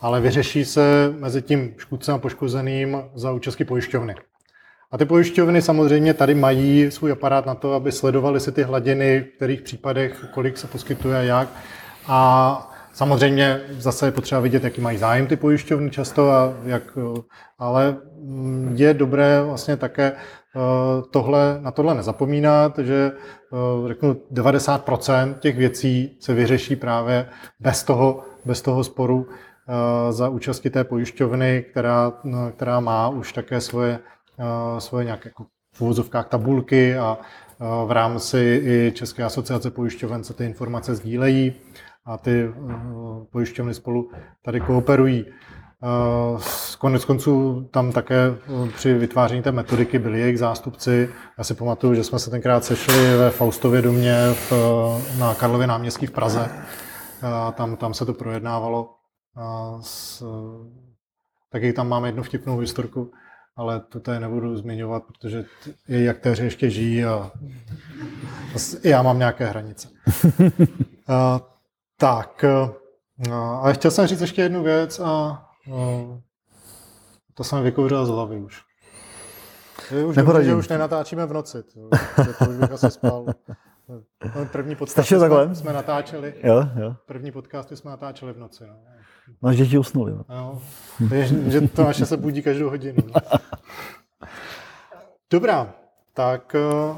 ale 0.00 0.20
vyřeší 0.20 0.64
se 0.64 1.14
mezi 1.18 1.42
tím 1.42 1.74
škůdcem 1.78 2.14
a 2.14 2.18
poškozeným 2.18 3.02
za 3.14 3.32
účastky 3.32 3.64
pojišťovny. 3.64 4.14
A 4.90 4.98
ty 4.98 5.04
pojišťovny 5.04 5.62
samozřejmě 5.62 6.14
tady 6.14 6.34
mají 6.34 6.90
svůj 6.90 7.12
aparát 7.12 7.46
na 7.46 7.54
to, 7.54 7.72
aby 7.72 7.92
sledovali 7.92 8.40
si 8.40 8.52
ty 8.52 8.62
hladiny, 8.62 9.20
v 9.20 9.36
kterých 9.36 9.62
případech, 9.62 10.26
kolik 10.34 10.58
se 10.58 10.66
poskytuje 10.66 11.16
a 11.16 11.22
jak. 11.22 11.48
A 12.06 12.70
samozřejmě 12.92 13.60
zase 13.70 14.06
je 14.06 14.12
potřeba 14.12 14.40
vidět, 14.40 14.64
jaký 14.64 14.80
mají 14.80 14.98
zájem 14.98 15.26
ty 15.26 15.36
pojišťovny 15.36 15.90
často, 15.90 16.30
a 16.30 16.54
jak, 16.64 16.82
ale 17.58 17.96
je 18.74 18.94
dobré 18.94 19.42
vlastně 19.42 19.76
také 19.76 20.12
eh, 20.12 20.58
tohle, 21.10 21.58
na 21.60 21.70
tohle 21.70 21.94
nezapomínat, 21.94 22.78
že 22.78 23.12
eh, 23.12 23.88
řeknu 23.88 24.16
90% 24.32 25.34
těch 25.34 25.56
věcí 25.56 26.16
se 26.20 26.34
vyřeší 26.34 26.76
právě 26.76 27.28
bez 27.60 27.84
toho, 27.84 28.24
bez 28.44 28.62
toho 28.62 28.84
sporu 28.84 29.26
eh, 29.28 30.12
za 30.12 30.28
účasti 30.28 30.70
té 30.70 30.84
pojišťovny, 30.84 31.64
která, 31.70 32.12
která 32.56 32.80
má 32.80 33.08
už 33.08 33.32
také 33.32 33.60
svoje 33.60 33.98
svoje 34.78 35.04
nějaké 35.04 35.28
jako 35.28 35.46
v 35.76 35.80
úvozovkách 35.80 36.28
tabulky 36.28 36.96
a 36.96 37.18
eh, 37.20 37.64
v 37.86 37.90
rámci 37.90 38.62
i 38.64 38.92
České 38.94 39.24
asociace 39.24 39.70
pojišťoven 39.70 40.24
se 40.24 40.34
ty 40.34 40.44
informace 40.44 40.94
sdílejí 40.94 41.52
a 42.04 42.18
ty 42.18 42.44
eh, 42.44 42.74
pojišťovny 43.30 43.74
spolu 43.74 44.10
tady 44.42 44.60
kooperují. 44.60 45.24
Konec 46.78 47.04
konců 47.04 47.68
tam 47.70 47.92
také 47.92 48.34
při 48.74 48.94
vytváření 48.94 49.42
té 49.42 49.52
metodiky 49.52 49.98
byli 49.98 50.20
jejich 50.20 50.38
zástupci. 50.38 51.08
Já 51.38 51.44
si 51.44 51.54
pamatuju, 51.54 51.94
že 51.94 52.04
jsme 52.04 52.18
se 52.18 52.30
tenkrát 52.30 52.64
sešli 52.64 53.16
ve 53.16 53.30
Faustově 53.30 53.82
domě 53.82 54.14
v, 54.32 54.52
na 55.18 55.34
Karlově 55.34 55.66
náměstí 55.66 56.06
v 56.06 56.10
Praze. 56.10 56.50
Tam, 57.54 57.76
tam 57.76 57.94
se 57.94 58.06
to 58.06 58.12
projednávalo. 58.14 58.94
S, 59.80 60.24
taky 61.52 61.72
tam 61.72 61.88
máme 61.88 62.08
jednu 62.08 62.22
vtipnou 62.22 62.58
historku 62.58 63.10
ale 63.56 63.80
to 63.80 64.00
tady 64.00 64.20
nebudu 64.20 64.56
zmiňovat, 64.56 65.02
protože 65.04 65.44
její 65.88 66.08
aktéři 66.08 66.44
ještě 66.44 66.70
žijí 66.70 67.04
a 67.04 67.30
já 68.84 69.02
mám 69.02 69.18
nějaké 69.18 69.46
hranice. 69.46 69.88
uh, 70.48 71.38
tak, 71.96 72.44
uh, 73.28 73.34
ale 73.34 73.74
chtěl 73.74 73.90
jsem 73.90 74.06
říct 74.06 74.20
ještě 74.20 74.42
jednu 74.42 74.62
věc 74.62 75.00
a 75.00 75.44
uh, 75.68 76.18
to 77.34 77.44
jsem 77.44 77.62
vykouřil 77.62 78.06
z 78.06 78.08
hlavy 78.08 78.36
už. 78.36 78.62
Je 79.90 80.04
už 80.04 80.16
dobře, 80.16 80.44
že 80.44 80.54
už 80.54 80.68
nenatáčíme 80.68 81.26
v 81.26 81.32
noci, 81.32 81.62
to, 81.62 81.88
to 82.38 82.50
už 82.50 82.56
bych 82.56 82.72
asi 82.72 82.90
spal. 82.90 83.26
První 84.52 84.76
podcast 84.76 85.08
jsme, 85.08 85.54
jsme 85.54 85.72
natáčeli. 85.72 86.34
Jo, 86.42 86.68
jo. 86.76 86.96
První 87.06 87.32
podcasty 87.32 87.76
jsme 87.76 87.90
natáčeli 87.90 88.32
v 88.32 88.38
noci. 88.38 88.64
No. 88.66 88.76
No, 89.42 89.52
že 89.52 89.66
ti 89.66 89.78
usnuli. 89.78 90.12
No. 90.12 90.24
Jo, 90.28 90.60
je, 91.14 91.26
že 91.26 91.60
to 91.60 91.84
naše 91.84 92.06
se 92.06 92.16
budí 92.16 92.42
každou 92.42 92.70
hodinu. 92.70 92.96
No. 93.06 93.38
Dobrá, 95.30 95.74
tak 96.14 96.56
uh, 96.90 96.96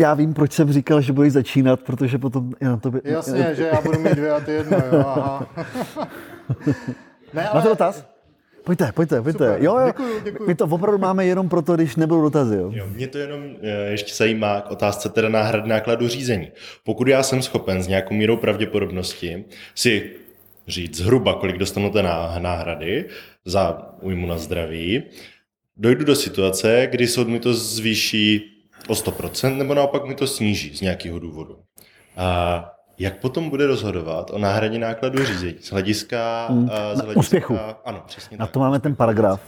Já 0.00 0.14
vím, 0.14 0.34
proč 0.34 0.52
jsem 0.52 0.72
říkal, 0.72 1.00
že 1.00 1.12
budeš 1.12 1.32
začínat, 1.32 1.80
protože 1.80 2.18
potom 2.18 2.52
je 2.60 2.68
na 2.68 2.76
to 2.76 2.90
by... 2.90 3.00
Jasně, 3.04 3.54
že 3.54 3.66
já 3.66 3.80
budu 3.80 3.98
mít 3.98 4.12
dvě 4.12 4.30
a 4.30 4.40
ty 4.40 4.52
jedno, 4.52 4.78
jo, 4.92 5.04
aha. 5.06 5.46
ne, 7.34 7.48
ale... 7.48 7.54
Máte 7.54 7.68
dotaz? 7.68 8.04
Pojďte, 8.64 8.92
pojďte, 8.92 9.22
pojďte. 9.22 9.44
Super, 9.46 9.62
jo, 9.62 9.78
jo. 9.78 9.86
Děkuju, 9.86 10.20
děkuju. 10.24 10.48
My 10.48 10.54
to 10.54 10.64
opravdu 10.64 10.98
máme 10.98 11.26
jenom 11.26 11.48
proto, 11.48 11.76
když 11.76 11.96
nebudou 11.96 12.22
dotazy. 12.22 12.56
Jo. 12.56 12.70
Jo, 12.74 12.86
mě 12.86 13.06
to 13.06 13.18
jenom 13.18 13.42
eh, 13.62 13.90
ještě 13.90 14.14
zajímá 14.14 14.60
k 14.60 14.70
otázce 14.70 15.08
teda 15.08 15.28
náhrady 15.28 15.68
nákladu 15.68 16.08
řízení. 16.08 16.52
Pokud 16.84 17.08
já 17.08 17.22
jsem 17.22 17.42
schopen 17.42 17.82
s 17.82 17.88
nějakou 17.88 18.14
mírou 18.14 18.36
pravděpodobnosti 18.36 19.44
si 19.74 20.10
říct 20.70 20.96
zhruba, 20.96 21.34
kolik 21.34 21.58
dostanu 21.58 21.90
té 21.90 22.02
náhrady 22.38 23.08
za 23.44 23.92
újmu 24.00 24.26
na 24.26 24.38
zdraví, 24.38 25.02
dojdu 25.76 26.04
do 26.04 26.16
situace, 26.16 26.88
kdy 26.90 27.08
soud 27.08 27.28
mi 27.28 27.40
to 27.40 27.54
zvýší 27.54 28.42
o 28.88 28.92
100%, 28.92 29.56
nebo 29.56 29.74
naopak 29.74 30.04
mi 30.04 30.14
to 30.14 30.26
sníží 30.26 30.76
z 30.76 30.80
nějakého 30.80 31.18
důvodu. 31.18 31.58
A 32.16 32.70
jak 32.98 33.18
potom 33.18 33.50
bude 33.50 33.66
rozhodovat 33.66 34.30
o 34.30 34.38
náhradě 34.38 34.78
nákladů 34.78 35.24
řízení 35.24 35.54
z 35.60 35.70
hlediska, 35.70 36.46
mm, 36.50 36.68
z 36.68 36.98
hlediska 36.98 37.20
úspěchu? 37.20 37.58
Ano, 37.84 38.02
přesně 38.06 38.36
Na 38.36 38.46
tak. 38.46 38.52
to 38.52 38.60
máme 38.60 38.80
ten 38.80 38.96
paragraf, 38.96 39.40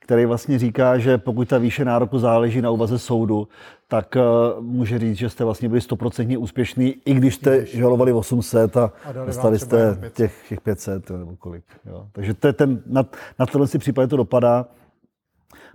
který 0.00 0.24
vlastně 0.24 0.58
říká, 0.58 0.98
že 0.98 1.18
pokud 1.18 1.48
ta 1.48 1.58
výše 1.58 1.84
nároku 1.84 2.18
záleží 2.18 2.60
na 2.62 2.70
úvaze 2.70 2.98
soudu, 2.98 3.48
tak 3.88 4.16
uh, 4.16 4.62
může 4.64 4.98
říct, 4.98 5.16
že 5.16 5.30
jste 5.30 5.44
vlastně 5.44 5.68
byli 5.68 5.80
stoprocentně 5.80 6.38
úspěšní, 6.38 6.94
i 7.04 7.14
když 7.14 7.34
jste 7.34 7.66
žalovali 7.66 8.12
800 8.12 8.76
a, 8.76 8.92
a 9.04 9.12
dostali 9.12 9.58
jste 9.58 9.98
těch, 10.14 10.48
těch 10.48 10.60
500 10.60 11.10
nebo 11.10 11.36
kolik. 11.36 11.64
Jo. 11.86 12.08
Takže 12.12 12.34
to 12.34 12.46
je 12.46 12.52
ten, 12.52 12.82
na, 12.86 13.04
na 13.38 13.46
tohle 13.46 13.66
si 13.66 13.78
případě 13.78 14.08
to 14.08 14.16
dopadá. 14.16 14.66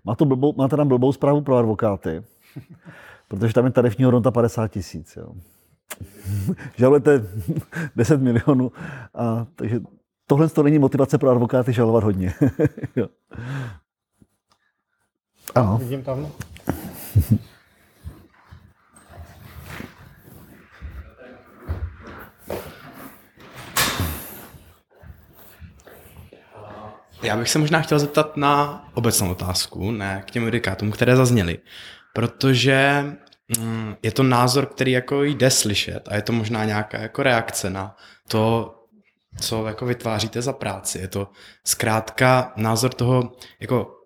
Má 0.06 0.16
to, 0.16 0.26
blbou, 0.26 0.54
má 0.58 0.68
to 0.68 0.78
tam 0.78 0.88
blbou 0.88 1.14
zprávu 1.14 1.42
pro 1.42 1.58
advokáty, 1.58 2.24
protože 3.28 3.54
tam 3.54 3.66
je 3.66 3.72
tarifní 3.72 4.06
hodnota 4.06 4.32
50 4.32 4.68
tisíc. 4.68 5.18
Žalujete 6.76 7.26
10 7.96 8.22
milionů, 8.22 8.72
a, 9.14 9.46
takže 9.56 9.80
tohle 10.28 10.50
to 10.50 10.64
není 10.64 10.80
motivace 10.80 11.18
pro 11.18 11.30
advokáty 11.30 11.74
žalovat 11.74 12.04
hodně. 12.04 12.34
ano. 15.56 15.78
Vidím 15.78 16.04
tam. 16.04 16.28
Já 27.24 27.38
bych 27.38 27.50
se 27.50 27.60
možná 27.60 27.82
chtěl 27.82 28.00
zeptat 28.00 28.38
na 28.38 28.86
obecnou 28.94 29.32
otázku, 29.32 29.92
ne 29.92 30.24
k 30.28 30.32
těm 30.32 30.44
judikátům, 30.44 30.92
které 30.92 31.16
zazněly. 31.16 31.60
Protože 32.14 33.06
mm, 33.60 33.96
je 34.04 34.12
to 34.12 34.24
názor, 34.24 34.66
který 34.66 34.92
jako 34.92 35.24
jde 35.24 35.50
slyšet 35.52 36.08
a 36.08 36.16
je 36.16 36.22
to 36.22 36.34
možná 36.34 36.66
nějaká 36.66 37.00
jako 37.00 37.24
reakce 37.24 37.70
na 37.70 37.96
to, 38.28 38.76
co 39.42 39.68
jako 39.68 39.86
vytváříte 39.86 40.42
za 40.42 40.54
práci. 40.54 41.00
Je 41.00 41.08
to 41.08 41.30
zkrátka 41.66 42.54
názor 42.56 42.94
toho, 42.94 43.32
jako 43.60 44.01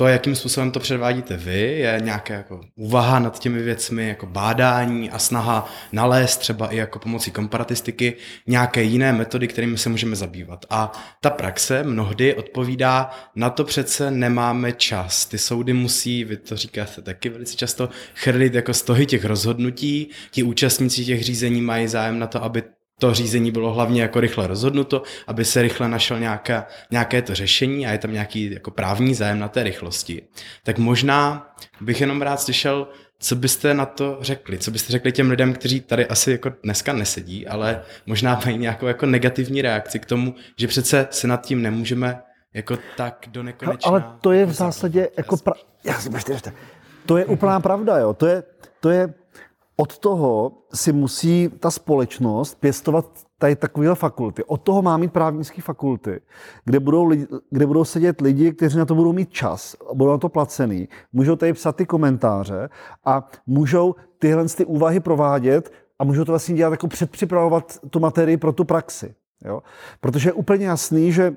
to, 0.00 0.06
jakým 0.06 0.36
způsobem 0.36 0.70
to 0.70 0.80
předvádíte 0.80 1.36
vy, 1.36 1.60
je 1.60 2.00
nějaká 2.02 2.34
jako 2.34 2.60
úvaha 2.76 3.18
nad 3.18 3.38
těmi 3.38 3.62
věcmi, 3.62 4.08
jako 4.08 4.26
bádání 4.26 5.10
a 5.10 5.18
snaha 5.18 5.72
nalézt 5.92 6.36
třeba 6.36 6.68
i 6.68 6.76
jako 6.76 6.98
pomocí 6.98 7.30
komparatistiky 7.30 8.16
nějaké 8.46 8.82
jiné 8.82 9.12
metody, 9.12 9.48
kterými 9.48 9.78
se 9.78 9.88
můžeme 9.88 10.16
zabývat. 10.16 10.66
A 10.70 10.92
ta 11.20 11.30
praxe 11.30 11.82
mnohdy 11.82 12.34
odpovídá, 12.34 13.10
na 13.36 13.50
to 13.50 13.64
přece 13.64 14.10
nemáme 14.10 14.72
čas. 14.72 15.26
Ty 15.26 15.38
soudy 15.38 15.72
musí, 15.72 16.24
vy 16.24 16.36
to 16.36 16.56
říkáte 16.56 17.02
taky 17.02 17.28
velice 17.28 17.56
často, 17.56 17.88
chrlit 18.14 18.54
jako 18.54 18.74
stohy 18.74 19.06
těch 19.06 19.24
rozhodnutí, 19.24 20.10
ti 20.30 20.42
účastníci 20.42 21.04
těch 21.04 21.24
řízení 21.24 21.60
mají 21.60 21.88
zájem 21.88 22.18
na 22.18 22.26
to, 22.26 22.44
aby 22.44 22.62
to 23.00 23.14
řízení 23.14 23.50
bylo 23.50 23.72
hlavně 23.72 24.02
jako 24.02 24.20
rychle 24.20 24.46
rozhodnuto, 24.46 25.02
aby 25.26 25.44
se 25.44 25.62
rychle 25.62 25.88
našel 25.88 26.20
nějaké, 26.20 26.62
nějaké 26.90 27.22
to 27.22 27.34
řešení 27.34 27.86
a 27.86 27.92
je 27.92 27.98
tam 27.98 28.12
nějaký 28.12 28.52
jako 28.52 28.70
právní 28.70 29.14
zájem 29.14 29.38
na 29.38 29.48
té 29.48 29.62
rychlosti. 29.62 30.22
Tak 30.62 30.78
možná 30.78 31.50
bych 31.80 32.00
jenom 32.00 32.22
rád 32.22 32.40
slyšel, 32.40 32.88
co 33.18 33.36
byste 33.36 33.74
na 33.74 33.86
to 33.86 34.18
řekli? 34.20 34.58
Co 34.58 34.70
byste 34.70 34.92
řekli 34.92 35.12
těm 35.12 35.30
lidem, 35.30 35.52
kteří 35.52 35.80
tady 35.80 36.06
asi 36.06 36.32
jako 36.32 36.52
dneska 36.62 36.92
nesedí, 36.92 37.46
ale 37.46 37.82
možná 38.06 38.40
mají 38.44 38.58
nějakou 38.58 38.86
jako 38.86 39.06
negativní 39.06 39.62
reakci 39.62 39.98
k 39.98 40.06
tomu, 40.06 40.34
že 40.56 40.68
přece 40.68 41.08
se 41.10 41.26
nad 41.26 41.46
tím 41.46 41.62
nemůžeme 41.62 42.22
jako 42.54 42.78
tak 42.96 43.24
do 43.28 43.42
nekonečna... 43.42 43.90
Ale 43.90 44.04
to 44.20 44.32
je 44.32 44.46
v 44.46 44.52
zásadě 44.52 45.08
jako... 45.16 45.36
Pra... 45.36 45.52
Já 45.84 46.00
si 46.00 46.10
to 47.06 47.16
je 47.16 47.24
úplná 47.24 47.60
pravda, 47.60 47.98
jo. 47.98 48.14
To 48.14 48.26
je, 48.26 48.42
to 48.80 48.90
je 48.90 49.14
od 49.80 49.98
toho 49.98 50.52
si 50.74 50.92
musí 50.92 51.48
ta 51.48 51.70
společnost 51.70 52.60
pěstovat 52.60 53.06
tady 53.38 53.56
takovéhle 53.56 53.94
fakulty. 53.94 54.44
Od 54.44 54.62
toho 54.62 54.82
má 54.82 54.96
mít 54.96 55.12
právnické 55.12 55.62
fakulty, 55.62 56.20
kde 56.64 56.80
budou, 56.80 57.04
lidi, 57.04 57.26
kde 57.50 57.66
budou 57.66 57.84
sedět 57.84 58.20
lidi, 58.20 58.52
kteří 58.52 58.78
na 58.78 58.84
to 58.84 58.94
budou 58.94 59.12
mít 59.12 59.30
čas, 59.30 59.76
budou 59.94 60.10
na 60.10 60.18
to 60.18 60.28
placený, 60.28 60.88
můžou 61.12 61.36
tady 61.36 61.52
psat 61.52 61.76
ty 61.76 61.86
komentáře 61.86 62.68
a 63.04 63.30
můžou 63.46 63.94
tyhle 64.18 64.44
ty 64.44 64.64
úvahy 64.64 65.00
provádět 65.00 65.72
a 65.98 66.04
můžou 66.04 66.24
to 66.24 66.32
vlastně 66.32 66.54
dělat 66.54 66.70
jako 66.70 66.88
předpřipravovat 66.88 67.78
tu 67.90 68.00
materii 68.00 68.36
pro 68.36 68.52
tu 68.52 68.64
praxi. 68.64 69.14
Jo? 69.44 69.62
Protože 70.00 70.28
je 70.28 70.32
úplně 70.32 70.66
jasný, 70.66 71.12
že 71.12 71.32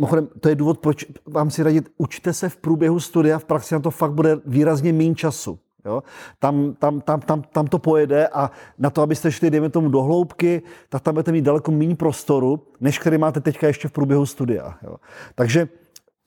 uh, 0.00 0.14
to 0.40 0.48
je 0.48 0.54
důvod, 0.54 0.78
proč 0.78 1.06
vám 1.26 1.50
si 1.50 1.62
radit, 1.62 1.88
učte 1.98 2.32
se 2.32 2.48
v 2.48 2.56
průběhu 2.56 3.00
studia, 3.00 3.38
v 3.38 3.44
praxi 3.44 3.74
na 3.74 3.80
to 3.80 3.90
fakt 3.90 4.12
bude 4.12 4.36
výrazně 4.46 4.92
méně 4.92 5.14
času. 5.14 5.58
Jo? 5.86 6.02
Tam, 6.38 6.74
tam, 6.78 7.00
tam, 7.00 7.20
tam, 7.20 7.42
tam 7.42 7.66
to 7.66 7.78
pojede 7.78 8.28
a 8.28 8.50
na 8.78 8.90
to, 8.90 9.02
abyste 9.02 9.32
šli, 9.32 9.50
dejme 9.50 9.68
tomu, 9.68 9.88
do 9.88 10.02
hloubky, 10.02 10.62
tak 10.88 11.02
tam 11.02 11.14
budete 11.14 11.32
mít 11.32 11.42
daleko 11.42 11.70
méně 11.70 11.96
prostoru, 11.96 12.66
než 12.80 12.98
který 12.98 13.18
máte 13.18 13.40
teďka 13.40 13.66
ještě 13.66 13.88
v 13.88 13.92
průběhu 13.92 14.26
studia. 14.26 14.74
Jo? 14.82 14.96
Takže 15.34 15.68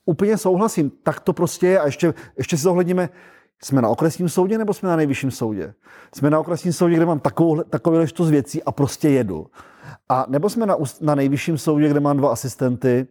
úplně 0.06 0.38
souhlasím, 0.38 0.90
tak 1.02 1.20
to 1.20 1.32
prostě 1.32 1.66
je 1.66 1.80
a 1.80 1.86
ještě, 1.86 2.14
ještě 2.38 2.56
si 2.56 2.62
zohledníme, 2.62 3.08
jsme 3.62 3.82
na 3.82 3.88
okresním 3.88 4.28
soudě 4.28 4.58
nebo 4.58 4.74
jsme 4.74 4.88
na 4.88 4.96
nejvyšším 4.96 5.30
soudě? 5.30 5.74
Jsme 6.14 6.30
na 6.30 6.40
okresním 6.40 6.72
soudě, 6.72 6.96
kde 6.96 7.06
mám 7.06 7.20
takovou, 7.20 7.62
takovou 7.62 8.06
z 8.06 8.30
věcí 8.30 8.62
a 8.62 8.72
prostě 8.72 9.08
jedu. 9.08 9.46
A 10.08 10.26
nebo 10.28 10.50
jsme 10.50 10.66
na, 10.66 10.76
na 11.00 11.14
nejvyšším 11.14 11.58
soudě, 11.58 11.88
kde 11.88 12.00
mám 12.00 12.16
dva 12.16 12.32
asistenty 12.32 13.06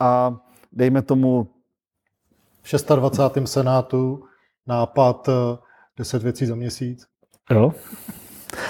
a 0.00 0.36
dejme 0.72 1.02
tomu... 1.02 1.48
V 2.62 2.94
26. 2.96 3.52
senátu 3.52 4.22
nápad 4.66 5.28
10 5.98 6.22
věcí 6.22 6.46
za 6.46 6.54
měsíc. 6.54 7.06
Jo. 7.50 7.72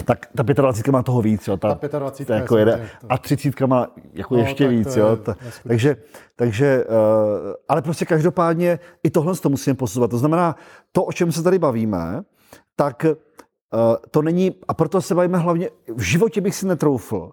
Tak 0.04 0.26
ta 0.36 0.42
25 0.42 0.92
má 0.92 1.02
toho 1.02 1.22
víc, 1.22 1.48
jo. 1.48 1.56
Ta, 1.56 1.74
ta 1.74 1.98
25 1.98 2.26
to 2.26 2.32
jako 2.32 2.56
jede, 2.56 2.88
a 3.08 3.18
30 3.18 3.60
má 3.60 3.88
jako 4.12 4.34
no, 4.34 4.40
ještě 4.40 4.68
víc, 4.68 4.96
jo. 4.96 5.16
Ta, 5.16 5.36
takže, 5.68 5.96
takže, 6.36 6.84
uh, 6.84 6.94
ale 7.68 7.82
prostě 7.82 8.04
každopádně 8.04 8.78
i 9.02 9.10
tohle 9.10 9.34
to 9.36 9.48
musíme 9.48 9.74
posuzovat. 9.74 10.10
To 10.10 10.18
znamená, 10.18 10.56
to, 10.92 11.04
o 11.04 11.12
čem 11.12 11.32
se 11.32 11.42
tady 11.42 11.58
bavíme, 11.58 12.22
tak 12.76 13.04
uh, 13.04 13.96
to 14.10 14.22
není, 14.22 14.54
a 14.68 14.74
proto 14.74 15.02
se 15.02 15.14
bavíme 15.14 15.38
hlavně, 15.38 15.70
v 15.94 16.00
životě 16.00 16.40
bych 16.40 16.54
si 16.54 16.66
netroufl, 16.66 17.32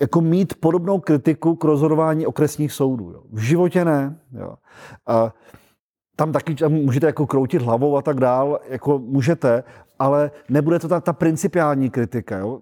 jako 0.00 0.20
mít 0.20 0.54
podobnou 0.60 1.00
kritiku 1.00 1.56
k 1.56 1.64
rozhodování 1.64 2.26
okresních 2.26 2.72
soudů. 2.72 3.10
Jo. 3.10 3.22
V 3.32 3.38
životě 3.38 3.84
ne. 3.84 4.18
Jo. 4.32 4.54
Uh, 5.08 5.30
tam 6.16 6.32
taky 6.32 6.54
tam 6.54 6.72
můžete 6.72 7.06
jako 7.06 7.26
kroutit 7.26 7.62
hlavou 7.62 7.96
a 7.96 8.02
tak 8.02 8.20
dál, 8.20 8.60
jako 8.68 8.98
můžete, 8.98 9.64
ale 9.98 10.30
nebude 10.48 10.78
to 10.78 10.88
ta, 10.88 11.00
ta 11.00 11.12
principiální 11.12 11.90
kritika. 11.90 12.38
Jo? 12.38 12.60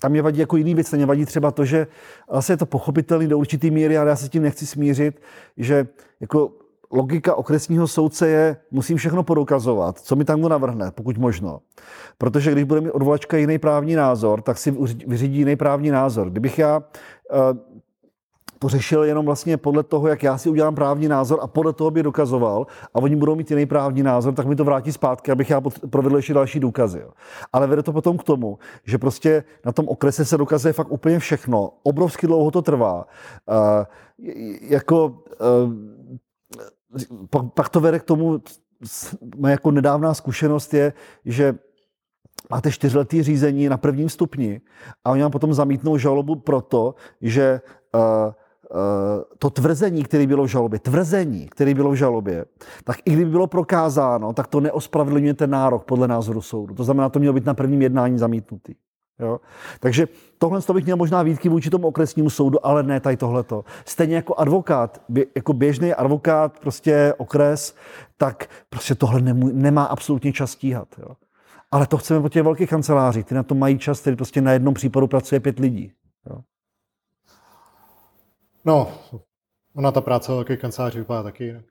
Tam 0.00 0.10
mě 0.10 0.22
vadí 0.22 0.40
jako 0.40 0.56
jiný 0.56 0.74
věc, 0.74 0.92
mě 0.92 1.06
vadí 1.06 1.26
třeba 1.26 1.50
to, 1.50 1.64
že 1.64 1.86
asi 2.28 2.52
je 2.52 2.56
to 2.56 2.66
pochopitelný 2.66 3.28
do 3.28 3.38
určitý 3.38 3.70
míry, 3.70 3.98
ale 3.98 4.10
já 4.10 4.16
se 4.16 4.28
tím 4.28 4.42
nechci 4.42 4.66
smířit, 4.66 5.20
že 5.56 5.86
jako 6.20 6.50
logika 6.90 7.34
okresního 7.34 7.88
soudce 7.88 8.28
je, 8.28 8.56
musím 8.70 8.96
všechno 8.96 9.22
podokazovat, 9.22 9.98
co 9.98 10.16
mi 10.16 10.24
tam 10.24 10.40
navrhne, 10.42 10.90
pokud 10.90 11.18
možno. 11.18 11.60
Protože 12.18 12.52
když 12.52 12.64
bude 12.64 12.80
mít 12.80 12.90
odvolačka 12.90 13.36
jiný 13.36 13.58
právní 13.58 13.94
názor, 13.94 14.42
tak 14.42 14.58
si 14.58 14.76
vyřídí 15.06 15.38
jiný 15.38 15.56
právní 15.56 15.90
názor. 15.90 16.30
Kdybych 16.30 16.58
já 16.58 16.78
uh, 16.78 16.84
to 18.58 18.68
řešil 18.68 19.04
jenom 19.04 19.26
vlastně 19.26 19.56
podle 19.56 19.82
toho, 19.82 20.08
jak 20.08 20.22
já 20.22 20.38
si 20.38 20.50
udělám 20.50 20.74
právní 20.74 21.08
názor 21.08 21.38
a 21.42 21.46
podle 21.46 21.72
toho 21.72 21.90
by 21.90 22.02
dokazoval 22.02 22.66
a 22.94 22.98
oni 22.98 23.16
budou 23.16 23.34
mít 23.34 23.50
jiný 23.50 23.66
právní 23.66 24.02
názor, 24.02 24.34
tak 24.34 24.46
mi 24.46 24.56
to 24.56 24.64
vrátí 24.64 24.92
zpátky, 24.92 25.30
abych 25.30 25.50
já 25.50 25.60
provedl 25.90 26.16
ještě 26.16 26.34
další 26.34 26.60
důkazy. 26.60 26.98
Jo. 26.98 27.10
Ale 27.52 27.66
vede 27.66 27.82
to 27.82 27.92
potom 27.92 28.18
k 28.18 28.24
tomu, 28.24 28.58
že 28.84 28.98
prostě 28.98 29.44
na 29.64 29.72
tom 29.72 29.88
okrese 29.88 30.24
se 30.24 30.36
dokazuje 30.36 30.72
fakt 30.72 30.90
úplně 30.90 31.18
všechno. 31.18 31.70
Obrovsky 31.82 32.26
dlouho 32.26 32.50
to 32.50 32.62
trvá. 32.62 33.06
Uh, 33.46 33.84
jako, 34.60 35.06
uh, 35.06 35.72
pak, 37.30 37.52
pak 37.54 37.68
to 37.68 37.80
vede 37.80 37.98
k 37.98 38.04
tomu, 38.04 38.40
moje 39.36 39.50
jako 39.50 39.70
nedávná 39.70 40.14
zkušenost 40.14 40.74
je, 40.74 40.92
že 41.24 41.54
máte 42.50 42.72
čtyřletý 42.72 43.22
řízení 43.22 43.68
na 43.68 43.76
prvním 43.76 44.08
stupni 44.08 44.60
a 45.04 45.10
oni 45.10 45.22
vám 45.22 45.30
potom 45.30 45.54
zamítnou 45.54 45.98
žalobu 45.98 46.36
proto, 46.36 46.94
že 47.20 47.60
uh, 47.94 48.32
to 49.38 49.50
tvrzení, 49.50 50.02
které 50.04 50.26
bylo 50.26 50.44
v 50.44 50.46
žalobě, 50.46 50.78
tvrzení, 50.78 51.48
které 51.48 51.74
bylo 51.74 51.90
v 51.90 51.94
žalobě, 51.94 52.44
tak 52.84 52.96
i 53.04 53.12
kdyby 53.12 53.30
bylo 53.30 53.46
prokázáno, 53.46 54.32
tak 54.32 54.46
to 54.46 54.60
neospravedlňuje 54.60 55.34
ten 55.34 55.50
nárok 55.50 55.84
podle 55.84 56.08
názoru 56.08 56.42
soudu. 56.42 56.74
To 56.74 56.84
znamená, 56.84 57.08
to 57.08 57.18
mělo 57.18 57.34
být 57.34 57.46
na 57.46 57.54
prvním 57.54 57.82
jednání 57.82 58.18
zamítnutý. 58.18 58.74
Jo? 59.20 59.40
Takže 59.80 60.08
tohle 60.38 60.60
bych 60.72 60.84
měl 60.84 60.96
možná 60.96 61.22
výtky 61.22 61.48
vůči 61.48 61.70
tomu 61.70 61.88
okresnímu 61.88 62.30
soudu, 62.30 62.66
ale 62.66 62.82
ne 62.82 63.00
tady 63.00 63.16
tohleto. 63.16 63.64
Stejně 63.84 64.16
jako 64.16 64.34
advokát, 64.34 65.02
jako 65.36 65.52
běžný 65.52 65.94
advokát, 65.94 66.60
prostě 66.60 67.14
okres, 67.18 67.74
tak 68.16 68.46
prostě 68.70 68.94
tohle 68.94 69.20
nemů, 69.20 69.50
nemá 69.52 69.84
absolutně 69.84 70.32
čas 70.32 70.50
stíhat. 70.50 70.88
Jo? 70.98 71.16
Ale 71.70 71.86
to 71.86 71.96
chceme 71.96 72.20
po 72.20 72.28
těch 72.28 72.42
velkých 72.42 72.70
kancelářích, 72.70 73.24
ty 73.24 73.34
na 73.34 73.42
to 73.42 73.54
mají 73.54 73.78
čas, 73.78 74.00
který 74.00 74.16
prostě 74.16 74.40
na 74.40 74.52
jednom 74.52 74.74
případu 74.74 75.06
pracuje 75.06 75.40
pět 75.40 75.58
lidí. 75.58 75.92
Jo? 76.30 76.38
No, 78.68 78.92
ona 79.74 79.92
ta 79.92 80.00
práce 80.00 80.32
velké 80.32 80.56
kanceláři 80.56 80.98
vypadá 80.98 81.22
taky 81.22 81.44
jinak. 81.44 81.64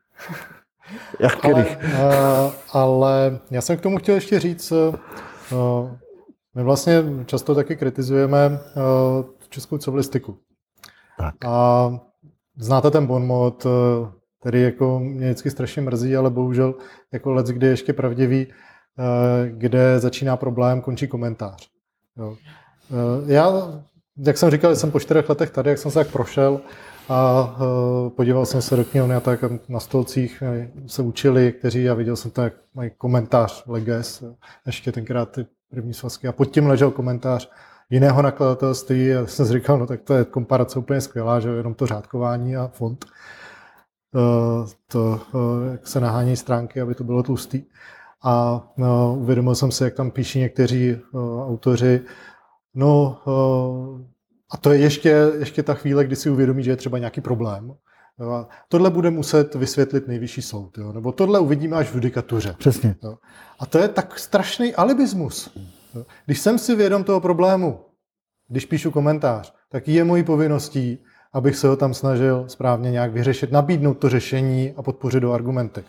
Jak 1.20 1.46
ale, 1.46 1.66
uh, 1.66 2.54
ale 2.72 3.40
já 3.52 3.62
jsem 3.62 3.78
k 3.78 3.82
tomu 3.82 3.98
chtěl 3.98 4.16
ještě 4.16 4.40
říct, 4.40 4.72
uh, 4.72 5.92
my 6.56 6.64
vlastně 6.64 7.04
často 7.26 7.56
taky 7.56 7.76
kritizujeme 7.76 8.50
uh, 8.50 9.26
českou 9.50 9.78
civilistiku. 9.78 10.38
Tak. 11.18 11.46
A 11.46 11.90
znáte 12.58 12.92
ten 12.92 13.08
bonmot, 13.08 13.66
uh, 13.66 13.72
který 14.40 14.62
jako 14.62 15.00
mě 15.00 15.26
vždycky 15.26 15.52
strašně 15.52 15.82
mrzí, 15.82 16.16
ale 16.16 16.30
bohužel 16.30 16.76
jako 17.14 17.32
let, 17.32 17.46
kdy 17.46 17.68
ještě 17.68 17.94
pravdivý, 17.94 18.48
uh, 18.48 18.54
kde 19.48 20.00
začíná 20.00 20.38
problém, 20.38 20.82
končí 20.82 21.08
komentář. 21.08 21.70
Jo. 22.18 22.30
Uh, 22.30 22.38
já 23.32 23.52
jak 24.18 24.38
jsem 24.38 24.52
říkal, 24.52 24.76
jsem 24.76 24.92
po 24.92 25.00
čtyřech 25.00 25.30
letech 25.30 25.50
tady, 25.50 25.70
jak 25.70 25.80
jsem 25.80 25.92
se 25.92 26.00
tak 26.00 26.12
prošel 26.12 26.62
a 27.10 27.44
uh, 27.60 28.10
podíval 28.10 28.46
jsem 28.46 28.62
se 28.62 28.76
do 28.76 28.86
knihovny 28.86 29.16
a 29.16 29.20
tak 29.20 29.40
na 29.70 29.80
stolcích 29.80 30.44
se 30.88 31.02
učili, 31.02 31.52
kteří 31.52 31.90
a 31.90 31.94
viděl 31.94 32.16
jsem 32.16 32.32
to, 32.32 32.42
jak 32.42 32.54
mají 32.74 32.92
komentář 32.98 33.64
Leges, 33.68 34.24
ještě 34.66 34.92
tenkrát 34.92 35.32
ty 35.32 35.46
první 35.70 35.94
svazky 35.94 36.28
a 36.28 36.32
pod 36.32 36.46
tím 36.46 36.68
ležel 36.68 36.92
komentář 36.92 37.50
jiného 37.90 38.22
nakladatelství 38.22 39.16
a 39.16 39.28
jsem 39.28 39.46
si 39.46 39.54
říkal, 39.54 39.78
no 39.78 39.88
tak 39.88 40.02
to 40.02 40.14
je 40.14 40.26
komparace 40.26 40.80
úplně 40.80 41.02
skvělá, 41.02 41.40
že 41.40 41.50
jenom 41.50 41.74
to 41.74 41.88
řádkování 41.88 42.58
a 42.58 42.68
font. 42.68 43.06
Uh, 44.16 44.68
to, 44.88 45.22
jak 45.72 45.88
se 45.88 46.00
nahání 46.00 46.38
stránky, 46.38 46.82
aby 46.82 46.96
to 46.96 47.04
bylo 47.04 47.24
tlustý. 47.24 47.64
A 48.24 48.64
uh, 48.78 49.22
uvědomil 49.22 49.56
jsem 49.56 49.72
si, 49.72 49.84
jak 49.84 49.94
tam 49.94 50.12
píší 50.12 50.40
někteří 50.40 50.98
autoři, 51.48 52.02
No 52.78 53.22
uh, 53.26 54.02
a 54.52 54.58
to 54.58 54.72
je 54.72 54.80
ještě, 54.80 55.32
ještě 55.40 55.64
ta 55.64 55.74
chvíle, 55.74 56.06
kdy 56.06 56.16
si 56.16 56.30
uvědomí, 56.30 56.64
že 56.64 56.72
je 56.72 56.76
třeba 56.76 56.98
nějaký 56.98 57.22
problém. 57.22 57.74
Jo. 58.20 58.48
Tohle 58.70 58.90
bude 58.90 59.10
muset 59.12 59.56
vysvětlit 59.56 60.08
nejvyšší 60.08 60.42
soud, 60.42 60.78
jo. 60.78 60.94
nebo 60.94 61.12
tohle 61.12 61.40
uvidíme 61.40 61.78
až 61.78 61.90
v 61.90 61.96
judikatuře. 61.96 62.56
Přesně. 62.58 62.96
Jo. 63.04 63.18
A 63.60 63.66
to 63.66 63.78
je 63.78 63.88
tak 63.88 64.20
strašný 64.20 64.76
alibismus. 64.76 65.52
Jo. 65.96 66.06
Když 66.26 66.40
jsem 66.40 66.60
si 66.60 66.76
vědom 66.76 67.04
toho 67.04 67.22
problému, 67.22 67.80
když 68.48 68.66
píšu 68.66 68.92
komentář, 68.92 69.54
tak 69.70 69.88
je 69.88 70.04
mojí 70.04 70.24
povinností, 70.24 71.00
abych 71.34 71.56
se 71.56 71.68
ho 71.68 71.76
tam 71.76 71.94
snažil 71.94 72.46
správně 72.48 72.92
nějak 72.92 73.14
vyřešit, 73.14 73.52
nabídnout 73.52 73.94
to 73.94 74.10
řešení 74.10 74.74
a 74.78 74.84
podpořit 74.84 75.20
do 75.20 75.32
argumenty. 75.32 75.84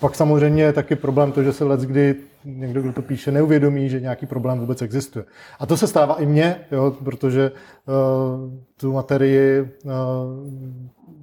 Pak 0.00 0.14
samozřejmě 0.14 0.62
je 0.62 0.72
taky 0.72 0.96
problém 0.96 1.32
to, 1.32 1.42
že 1.42 1.52
se 1.52 1.64
let, 1.64 1.80
kdy 1.80 2.14
někdo, 2.44 2.82
kdo 2.82 2.92
to 2.92 3.02
píše, 3.02 3.32
neuvědomí, 3.32 3.88
že 3.88 4.00
nějaký 4.00 4.26
problém 4.26 4.58
vůbec 4.58 4.82
existuje. 4.82 5.24
A 5.58 5.66
to 5.66 5.76
se 5.76 5.86
stává 5.86 6.14
i 6.14 6.26
mně, 6.26 6.56
jo, 6.72 6.96
protože 7.04 7.50
uh, 7.50 7.94
tu 8.76 8.92
materii 8.92 9.60
uh, 9.60 9.90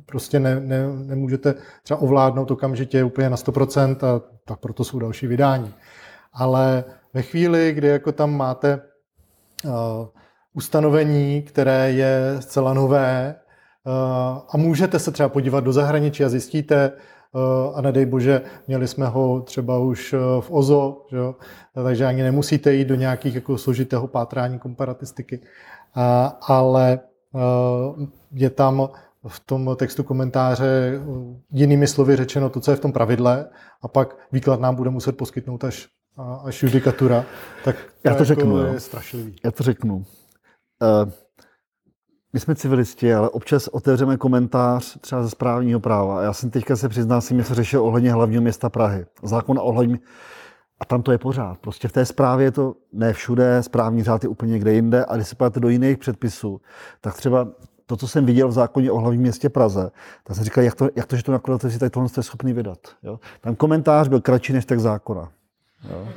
prostě 0.06 0.40
ne, 0.40 0.60
ne, 0.60 0.88
nemůžete 1.06 1.56
třeba 1.84 2.02
ovládnout 2.02 2.52
okamžitě 2.52 3.04
úplně 3.04 3.30
na 3.30 3.38
100% 3.38 4.08
a 4.08 4.22
tak 4.46 4.60
proto 4.60 4.84
jsou 4.84 5.00
další 5.00 5.28
vydání. 5.28 5.74
Ale 6.34 6.84
ve 7.14 7.22
chvíli, 7.22 7.74
kdy 7.74 7.88
jako 7.88 8.12
tam 8.12 8.38
máte 8.38 8.82
uh, 9.66 9.72
ustanovení, 10.54 11.42
které 11.42 11.92
je 11.92 12.36
zcela 12.40 12.74
nové 12.74 13.36
uh, 13.84 13.94
a 14.50 14.58
můžete 14.58 15.00
se 15.00 15.12
třeba 15.12 15.30
podívat 15.30 15.64
do 15.64 15.74
zahraničí 15.74 16.24
a 16.24 16.30
zjistíte, 16.30 16.92
a 17.76 17.82
nedej 17.82 18.06
bože, 18.06 18.42
měli 18.68 18.88
jsme 18.88 19.08
ho 19.08 19.42
třeba 19.42 19.80
už 19.80 20.14
eh, 20.14 20.18
v 20.40 20.52
OZO, 20.52 21.06
že 21.12 21.18
jo? 21.18 21.36
takže 21.74 22.06
ani 22.06 22.24
nemusíte 22.24 22.74
jít 22.74 22.88
do 22.88 22.96
nějakých 22.96 23.36
jako 23.36 23.58
složitého 23.58 24.08
pátrání 24.08 24.60
komparatistiky, 24.60 25.42
ale 26.42 27.00
eh, 27.36 28.08
je 28.32 28.50
tam 28.50 28.90
v 29.28 29.40
tom 29.40 29.76
textu 29.76 30.04
komentáře 30.04 31.02
jinými 31.52 31.88
slovy 31.88 32.16
řečeno 32.16 32.50
to, 32.50 32.60
co 32.60 32.72
je 32.72 32.78
v 32.78 32.80
tom 32.80 32.92
pravidle 32.92 33.50
a 33.82 33.88
pak 33.88 34.18
výklad 34.32 34.60
nám 34.60 34.76
bude 34.76 34.90
muset 34.90 35.18
poskytnout 35.18 35.64
až, 35.64 35.88
až 36.44 36.64
judikatura, 36.64 37.26
tak 37.66 37.76
to, 37.76 38.10
Já 38.10 38.12
to 38.12 38.24
jako 38.24 38.26
řeknu, 38.26 38.58
je 38.58 38.74
jo. 38.74 38.80
strašlivý. 38.80 39.36
Já 39.46 39.52
to 39.52 39.64
řeknu. 39.64 39.96
Uh, 39.96 41.12
my 42.34 42.40
jsme 42.40 42.56
civilisti, 42.56 43.14
ale 43.14 43.30
občas 43.30 43.68
otevřeme 43.68 44.18
komentář 44.18 44.98
třeba 45.02 45.24
ze 45.24 45.30
správního 45.30 45.80
práva. 45.80 46.22
Já 46.22 46.34
jsem 46.34 46.50
teďka 46.50 46.76
se 46.76 46.90
přiznal, 46.90 47.22
jsem 47.22 47.38
něco 47.38 47.56
řešil 47.56 47.84
ohledně 47.84 48.12
hlavního 48.12 48.42
města 48.42 48.70
Prahy. 48.70 49.06
Zákon 49.24 49.60
o 49.62 49.72
hlavním... 49.72 50.00
A 50.80 50.86
tam 50.86 51.02
to 51.02 51.12
je 51.12 51.18
pořád. 51.18 51.58
Prostě 51.58 51.88
v 51.88 51.92
té 51.92 52.06
zprávě 52.06 52.46
je 52.46 52.52
to 52.52 52.74
ne 52.94 53.14
všude, 53.14 53.64
správní 53.64 54.04
řád 54.04 54.24
je 54.24 54.30
úplně 54.30 54.52
někde 54.52 54.74
jinde. 54.74 55.06
A 55.06 55.16
když 55.16 55.28
se 55.28 55.36
podíváte 55.36 55.60
do 55.60 55.70
jiných 55.70 55.98
předpisů, 55.98 56.62
tak 57.02 57.18
třeba 57.18 57.48
to, 57.86 57.98
co 57.98 58.08
jsem 58.08 58.26
viděl 58.26 58.48
v 58.48 58.52
zákoně 58.52 58.92
o 58.92 58.98
hlavním 58.98 59.22
městě 59.22 59.50
Praze, 59.50 59.92
tak 60.24 60.36
jsem 60.36 60.46
říkal, 60.46 60.64
jak 60.64 60.76
to, 60.76 60.90
jak 60.96 61.06
to 61.06 61.16
že 61.16 61.24
to 61.24 61.32
nakladatelství 61.32 61.80
tady 61.80 61.90
tohle 61.90 62.10
je 62.18 62.24
schopný 62.24 62.54
vydat. 62.54 62.80
Jo? 63.04 63.20
Tam 63.42 63.56
komentář 63.56 64.08
byl 64.08 64.22
kratší 64.22 64.54
než 64.54 64.66
tak 64.66 64.80
zákona. 64.80 65.30
Jo? 65.90 66.08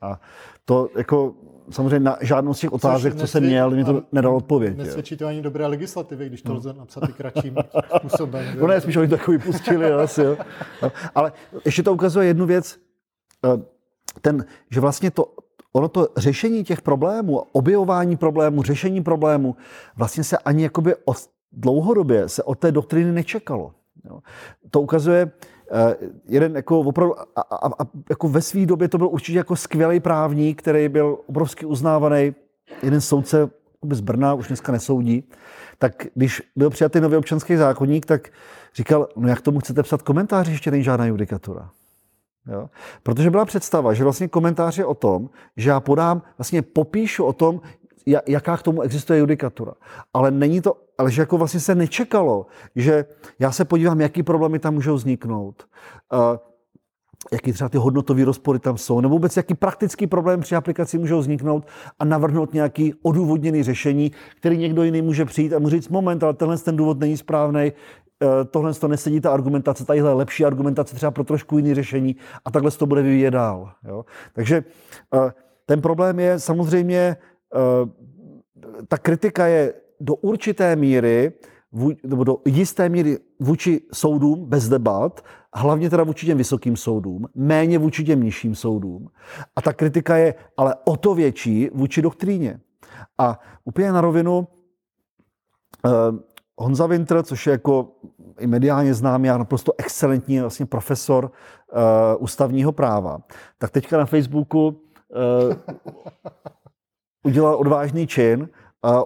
A 0.00 0.20
to 0.64 0.88
jako 0.96 1.34
samozřejmě 1.70 2.00
na 2.00 2.18
žádnou 2.20 2.54
z 2.54 2.60
těch 2.60 2.72
otázek, 2.72 3.14
co 3.14 3.26
jsem 3.26 3.44
měl, 3.44 3.70
mi 3.70 3.84
to 3.84 4.02
nedal 4.12 4.36
odpověď. 4.36 4.76
Nesvědčí 4.76 5.16
to 5.16 5.26
ani 5.26 5.42
dobré 5.42 5.66
legislativy, 5.66 6.26
když 6.26 6.42
to 6.42 6.54
lze 6.54 6.72
napsat 6.72 7.08
i 7.08 7.12
kratším 7.12 7.56
způsobem. 7.98 8.46
No 8.60 8.66
ne, 8.66 8.80
spíš 8.80 8.96
oni 8.96 9.08
to 9.08 9.16
takový 9.16 9.38
pustili 9.38 9.92
asi, 9.92 10.22
jo. 10.22 10.36
No, 10.82 10.92
ale 11.14 11.32
ještě 11.64 11.82
to 11.82 11.92
ukazuje 11.92 12.26
jednu 12.26 12.46
věc, 12.46 12.78
eh, 13.44 13.62
ten, 14.20 14.44
že 14.70 14.80
vlastně 14.80 15.10
to, 15.10 15.32
ono 15.72 15.88
to 15.88 16.08
řešení 16.16 16.64
těch 16.64 16.82
problémů, 16.82 17.38
objevování 17.52 18.16
problémů, 18.16 18.62
řešení 18.62 19.02
problémů, 19.02 19.56
vlastně 19.96 20.24
se 20.24 20.38
ani 20.38 20.62
jakoby 20.62 20.94
o, 21.04 21.14
dlouhodobě 21.52 22.28
se 22.28 22.42
od 22.42 22.58
té 22.58 22.72
doktriny 22.72 23.12
nečekalo. 23.12 23.72
Jo. 24.04 24.20
To 24.70 24.80
ukazuje, 24.80 25.30
jeden 26.28 26.56
jako 26.56 26.80
opravdu, 26.80 27.20
a, 27.20 27.40
a, 27.40 27.66
a 27.66 27.86
jako 28.10 28.28
ve 28.28 28.42
své 28.42 28.66
době 28.66 28.88
to 28.88 28.98
byl 28.98 29.08
určitě 29.08 29.38
jako 29.38 29.56
skvělý 29.56 30.00
právník, 30.00 30.62
který 30.62 30.88
byl 30.88 31.18
obrovsky 31.26 31.66
uznávaný, 31.66 32.34
jeden 32.82 33.00
soudce 33.00 33.50
z 33.90 34.00
Brna, 34.00 34.34
už 34.34 34.46
dneska 34.46 34.72
nesoudí, 34.72 35.28
tak 35.78 36.06
když 36.14 36.42
byl 36.56 36.70
přijatý 36.70 37.00
nový 37.00 37.16
občanský 37.16 37.56
zákonník, 37.56 38.06
tak 38.06 38.28
říkal, 38.74 39.08
no 39.16 39.28
jak 39.28 39.40
tomu 39.40 39.60
chcete 39.60 39.82
psat 39.82 40.02
komentáři, 40.02 40.50
ještě 40.50 40.70
není 40.70 40.82
žádná 40.82 41.06
judikatura. 41.06 41.70
Jo? 42.52 42.70
Protože 43.02 43.30
byla 43.30 43.44
představa, 43.44 43.94
že 43.94 44.04
vlastně 44.04 44.28
komentář 44.28 44.78
je 44.78 44.84
o 44.84 44.94
tom, 44.94 45.30
že 45.56 45.70
já 45.70 45.80
podám, 45.80 46.22
vlastně 46.38 46.62
popíšu 46.62 47.24
o 47.24 47.32
tom, 47.32 47.60
jaká 48.26 48.56
k 48.56 48.62
tomu 48.62 48.82
existuje 48.82 49.18
judikatura. 49.18 49.72
Ale 50.14 50.30
není 50.30 50.60
to, 50.60 50.76
ale 50.98 51.10
že 51.10 51.22
jako 51.22 51.38
vlastně 51.38 51.60
se 51.60 51.74
nečekalo, 51.74 52.46
že 52.76 53.04
já 53.38 53.52
se 53.52 53.64
podívám, 53.64 54.00
jaký 54.00 54.22
problémy 54.22 54.58
tam 54.58 54.74
můžou 54.74 54.94
vzniknout, 54.94 55.64
uh, 56.12 56.36
jaký 57.32 57.52
třeba 57.52 57.68
ty 57.68 57.78
hodnotové 57.78 58.24
rozpory 58.24 58.58
tam 58.58 58.78
jsou, 58.78 59.00
nebo 59.00 59.14
vůbec 59.14 59.36
jaký 59.36 59.54
praktický 59.54 60.06
problém 60.06 60.40
při 60.40 60.56
aplikaci 60.56 60.98
můžou 60.98 61.18
vzniknout 61.18 61.66
a 61.98 62.04
navrhnout 62.04 62.54
nějaký 62.54 62.94
odůvodněný 63.02 63.62
řešení, 63.62 64.12
který 64.36 64.58
někdo 64.58 64.82
jiný 64.82 65.02
může 65.02 65.24
přijít 65.24 65.52
a 65.52 65.58
může 65.58 65.76
říct, 65.76 65.88
moment, 65.88 66.22
ale 66.22 66.34
tenhle 66.34 66.58
ten 66.58 66.76
důvod 66.76 67.00
není 67.00 67.16
správný, 67.16 67.72
tohle 68.50 68.74
to 68.74 68.88
nesedí 68.88 69.20
ta 69.20 69.30
argumentace, 69.30 69.84
tadyhle 69.84 70.12
lepší 70.12 70.44
argumentace 70.44 70.96
třeba 70.96 71.10
pro 71.10 71.24
trošku 71.24 71.58
jiný 71.58 71.74
řešení 71.74 72.16
a 72.44 72.50
takhle 72.50 72.70
to 72.70 72.86
bude 72.86 73.02
vyvíjet 73.02 73.30
dál. 73.30 73.72
Jo? 73.88 74.04
Takže 74.32 74.64
ten 75.66 75.80
problém 75.80 76.20
je 76.20 76.40
samozřejmě 76.40 77.16
Eh, 77.54 78.84
ta 78.88 78.98
kritika 78.98 79.46
je 79.46 79.74
do 80.00 80.14
určité 80.14 80.76
míry, 80.76 81.32
nebo 82.04 82.24
do 82.24 82.38
jisté 82.44 82.88
míry 82.88 83.18
vůči 83.40 83.80
soudům 83.92 84.44
bez 84.44 84.68
debat, 84.68 85.24
hlavně 85.54 85.90
teda 85.90 86.04
vůči 86.04 86.26
těm 86.26 86.38
vysokým 86.38 86.76
soudům, 86.76 87.26
méně 87.34 87.78
vůči 87.78 88.04
těm 88.04 88.22
nižším 88.22 88.54
soudům. 88.54 89.08
A 89.56 89.62
ta 89.62 89.72
kritika 89.72 90.16
je 90.16 90.34
ale 90.56 90.74
o 90.84 90.96
to 90.96 91.14
větší 91.14 91.70
vůči 91.74 92.02
doktríně. 92.02 92.60
A 93.18 93.40
úplně 93.64 93.92
na 93.92 94.00
rovinu, 94.00 94.48
eh, 95.86 95.90
Honza 96.58 96.86
Winter, 96.86 97.22
což 97.22 97.46
je 97.46 97.50
jako 97.50 97.92
i 98.38 98.46
mediálně 98.46 98.94
známý 98.94 99.30
a 99.30 99.38
naprosto 99.38 99.72
excelentní 99.78 100.40
vlastně 100.40 100.66
profesor 100.66 101.24
uh, 101.24 101.80
ústavního 102.18 102.72
práva, 102.72 103.18
tak 103.58 103.70
teďka 103.70 103.98
na 103.98 104.06
Facebooku 104.06 104.66
uh, 104.68 105.74
udělal 107.24 107.54
odvážný 107.54 108.06
čin 108.06 108.48
a 108.86 109.04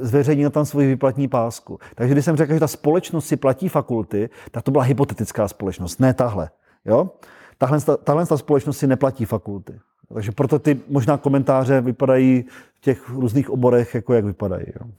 zveřejnil 0.00 0.50
tam 0.50 0.64
svoji 0.64 0.86
vyplatní 0.86 1.28
pásku. 1.28 1.78
Takže 1.94 2.14
když 2.14 2.24
jsem 2.24 2.36
řekl, 2.36 2.54
že 2.54 2.60
ta 2.60 2.68
společnost 2.68 3.26
si 3.26 3.36
platí 3.36 3.68
fakulty, 3.68 4.30
tak 4.50 4.62
to 4.62 4.70
byla 4.70 4.84
hypotetická 4.84 5.48
společnost, 5.48 6.00
ne 6.00 6.14
tahle. 6.14 6.50
Jo? 6.84 7.10
Tahle, 7.58 7.78
tahle 8.04 8.26
ta 8.26 8.36
společnost 8.36 8.78
si 8.78 8.86
neplatí 8.86 9.24
fakulty. 9.24 9.80
Takže 10.14 10.32
proto 10.32 10.58
ty 10.58 10.80
možná 10.88 11.18
komentáře 11.18 11.80
vypadají 11.80 12.44
v 12.74 12.80
těch 12.80 13.08
různých 13.08 13.50
oborech, 13.50 13.94
jako 13.94 14.14
jak 14.14 14.24
vypadají. 14.24 14.66
Jo. 14.66 14.90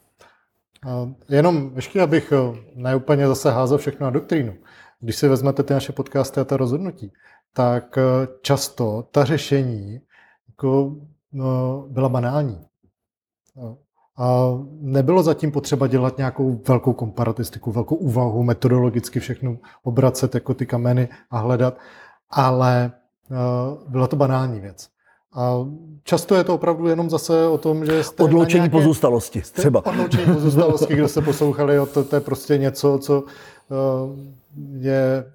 Jenom 1.30 1.72
ještě, 1.76 2.02
abych 2.02 2.32
eh, 2.32 2.60
neúplně 2.76 3.28
zase 3.28 3.52
házel 3.52 3.78
všechno 3.78 4.06
na 4.06 4.12
doktrínu. 4.12 4.54
Když 5.00 5.16
si 5.16 5.28
vezmete 5.28 5.64
ty 5.64 5.74
naše 5.74 5.92
podcasty 5.92 6.40
a 6.40 6.44
ta 6.44 6.58
rozhodnutí, 6.58 7.14
tak 7.54 7.98
eh, 7.98 8.02
často 8.42 9.08
ta 9.12 9.26
řešení 9.26 10.02
jako, 10.48 10.96
no, 11.32 11.86
byla 11.90 12.10
banální. 12.10 12.68
A 14.18 14.60
nebylo 14.82 15.24
zatím 15.24 15.52
potřeba 15.52 15.88
dělat 15.88 16.18
nějakou 16.18 16.62
velkou 16.68 16.94
komparatistiku, 16.94 17.72
velkou 17.72 17.96
úvahu, 17.96 18.44
metodologicky 18.44 19.20
všechno 19.20 19.58
obracet 19.84 20.36
jako 20.36 20.54
ty 20.54 20.66
kameny 20.66 21.10
a 21.32 21.38
hledat, 21.38 21.78
ale 22.30 22.92
uh, 23.30 23.92
byla 23.92 24.08
to 24.08 24.16
banální 24.16 24.60
věc. 24.60 24.88
A 25.36 25.54
často 26.04 26.36
je 26.36 26.44
to 26.44 26.56
opravdu 26.56 26.88
jenom 26.88 27.10
zase 27.10 27.48
o 27.48 27.58
tom, 27.58 27.86
že 27.86 28.04
jste 28.04 28.24
Odloučení 28.24 28.60
nějaké, 28.60 28.72
pozůstalosti 28.72 29.42
třeba. 29.42 29.86
Odloučení 29.86 30.34
pozůstalosti, 30.34 30.96
kdo 30.96 31.08
se 31.08 31.22
poslouchali, 31.22 31.78
to, 31.94 32.04
to 32.04 32.16
je 32.16 32.20
prostě 32.20 32.58
něco, 32.58 33.00
co 33.02 33.22
uh, 33.22 33.28
je 34.78 35.26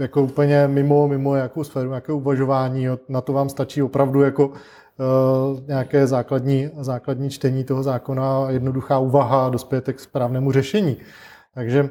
jako 0.00 0.22
úplně 0.22 0.68
mimo, 0.68 1.08
mimo 1.08 1.34
jakou 1.34 1.64
sféru, 1.64 1.88
nějaké 1.88 2.12
uvažování. 2.12 2.86
Na 3.08 3.20
to 3.20 3.32
vám 3.32 3.48
stačí 3.48 3.82
opravdu 3.82 4.22
jako 4.22 4.50
nějaké 5.66 6.06
základní, 6.06 6.70
základní 6.78 7.30
čtení 7.30 7.64
toho 7.64 7.82
zákona, 7.82 8.50
jednoduchá 8.50 8.98
úvaha 8.98 9.46
a 9.46 9.50
dospějete 9.50 9.92
k 9.92 10.00
správnému 10.00 10.52
řešení. 10.52 10.96
Takže 11.54 11.82
uh, 11.82 11.88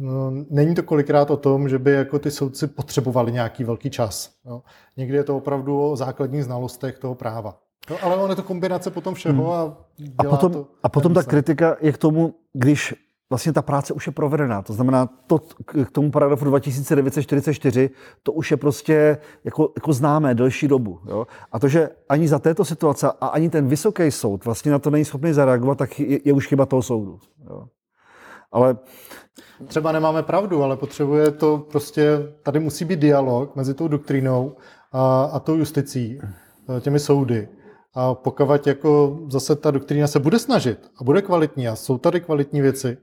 No, 0.00 0.32
není 0.50 0.74
to 0.74 0.82
kolikrát 0.82 1.30
o 1.30 1.36
tom, 1.36 1.68
že 1.68 1.78
by 1.78 1.92
jako 1.92 2.18
ty 2.18 2.30
soudci 2.30 2.66
potřebovali 2.66 3.32
nějaký 3.32 3.64
velký 3.64 3.90
čas. 3.90 4.30
Jo. 4.46 4.62
Někdy 4.96 5.16
je 5.16 5.24
to 5.24 5.36
opravdu 5.36 5.90
o 5.90 5.96
základních 5.96 6.44
znalostech 6.44 6.98
toho 6.98 7.14
práva. 7.14 7.58
No, 7.90 7.96
ale 8.02 8.16
ono 8.16 8.32
je 8.32 8.36
to 8.36 8.42
kombinace 8.42 8.90
potom 8.90 9.14
všeho 9.14 9.42
hmm. 9.42 9.52
a 9.52 9.76
dělá 9.96 10.14
a 10.18 10.36
potom, 10.36 10.52
to 10.52 10.66
a 10.82 10.88
potom 10.88 11.14
ta 11.14 11.22
kritika 11.22 11.76
je 11.80 11.92
k 11.92 11.98
tomu, 11.98 12.34
když 12.52 12.94
vlastně 13.30 13.52
ta 13.52 13.62
práce 13.62 13.94
už 13.94 14.06
je 14.06 14.12
provedená. 14.12 14.62
To 14.62 14.72
znamená, 14.72 15.08
to 15.26 15.38
k 15.64 15.90
tomu 15.92 16.10
paragrafu 16.10 16.44
2944, 16.44 17.90
to 18.22 18.32
už 18.32 18.50
je 18.50 18.56
prostě 18.56 19.18
jako, 19.44 19.72
jako 19.76 19.92
známé 19.92 20.34
delší 20.34 20.68
dobu. 20.68 21.00
Jo? 21.08 21.26
A 21.52 21.58
to, 21.58 21.68
že 21.68 21.88
ani 22.08 22.28
za 22.28 22.38
této 22.38 22.64
situace 22.64 23.12
a 23.20 23.26
ani 23.26 23.50
ten 23.50 23.68
vysoký 23.68 24.10
soud 24.10 24.44
vlastně 24.44 24.72
na 24.72 24.78
to 24.78 24.90
není 24.90 25.04
schopný 25.04 25.32
zareagovat, 25.32 25.78
tak 25.78 26.00
je, 26.00 26.18
je 26.24 26.32
už 26.32 26.46
chyba 26.46 26.66
toho 26.66 26.82
soudu. 26.82 27.18
Jo? 27.50 27.64
Ale 28.52 28.76
třeba 29.66 29.92
nemáme 29.92 30.22
pravdu, 30.22 30.62
ale 30.62 30.76
potřebuje 30.76 31.30
to 31.30 31.66
prostě, 31.70 32.32
tady 32.42 32.60
musí 32.60 32.84
být 32.84 33.00
dialog 33.00 33.56
mezi 33.56 33.74
tou 33.74 33.88
doktrínou 33.88 34.56
a, 34.92 35.24
a 35.24 35.38
tou 35.38 35.54
justicí, 35.54 36.20
eh, 36.76 36.80
těmi 36.80 36.98
soudy. 36.98 37.48
A 37.94 38.14
pokud 38.14 38.66
jako 38.66 39.18
zase 39.28 39.56
ta 39.56 39.70
doktrína 39.70 40.06
se 40.06 40.18
bude 40.18 40.38
snažit 40.38 40.90
a 40.96 41.04
bude 41.04 41.22
kvalitní 41.22 41.68
a 41.68 41.76
jsou 41.76 41.98
tady 41.98 42.20
kvalitní 42.20 42.60
věci 42.60 42.96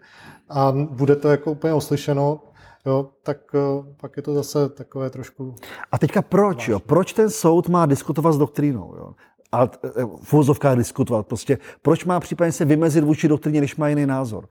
a 0.49 0.71
bude 0.71 1.15
to 1.15 1.29
jako 1.29 1.51
úplně 1.51 1.73
oslyšeno, 1.73 2.39
jo, 2.85 3.09
tak 3.23 3.37
eh, 3.55 3.93
pak 4.01 4.17
je 4.17 4.23
to 4.23 4.33
zase 4.33 4.69
takové 4.69 5.09
trošku... 5.09 5.55
A 5.91 5.97
teďka 5.97 6.21
proč? 6.21 6.67
Jo? 6.67 6.79
Proč 6.79 7.13
ten 7.13 7.29
soud 7.29 7.69
má 7.69 7.85
diskutovat 7.85 8.33
s 8.33 8.37
doktrínou? 8.37 8.95
Jo? 8.97 9.13
a 9.51 9.63
eh, 9.63 9.89
v 10.23 10.33
úvozovkách 10.33 10.77
diskutovat. 10.77 11.27
Prostě 11.27 11.57
proč 11.81 12.05
má 12.05 12.19
případně 12.19 12.51
se 12.51 12.65
vymezit 12.65 13.03
vůči 13.03 13.27
doktríně, 13.27 13.59
když 13.59 13.75
má 13.75 13.87
jiný 13.87 14.05
názor. 14.05 14.47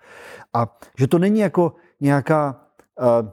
A 0.55 0.79
že 0.99 1.07
to 1.07 1.19
není 1.19 1.41
jako 1.41 1.73
nějaká 2.01 2.61
uh, 3.01 3.29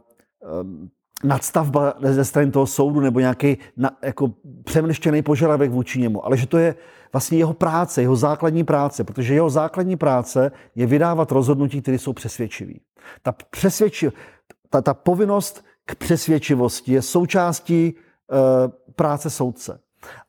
uh, 0.62 0.88
nadstavba 1.24 1.94
ze 2.02 2.26
strany 2.26 2.52
toho 2.52 2.68
soudu 2.68 3.00
nebo 3.00 3.20
nějaký 3.20 3.58
na, 3.78 3.91
jako 4.02 4.34
přemlštěný 4.64 5.22
požadavek 5.22 5.72
vůči 5.72 6.00
němu, 6.00 6.26
ale 6.26 6.38
že 6.38 6.48
to 6.48 6.58
je 6.58 6.76
vlastně 7.14 7.38
jeho 7.38 7.54
práce, 7.54 8.02
jeho 8.02 8.16
základní 8.16 8.64
práce, 8.64 9.04
protože 9.04 9.34
jeho 9.34 9.50
základní 9.50 9.95
práce 9.95 10.52
je 10.76 10.86
vydávat 10.86 11.32
rozhodnutí, 11.32 11.82
které 11.82 12.00
jsou 12.00 12.14
přesvědčivý. 12.14 12.82
Ta, 13.22 13.32
přesvědči, 13.50 14.12
ta, 14.70 14.82
ta 14.82 14.94
povinnost 14.94 15.66
k 15.86 15.95
přesvědčivosti 15.95 16.91
je 16.94 17.02
součástí 17.02 17.94
uh, 17.94 18.38
práce 18.95 19.30
soudce. 19.30 19.80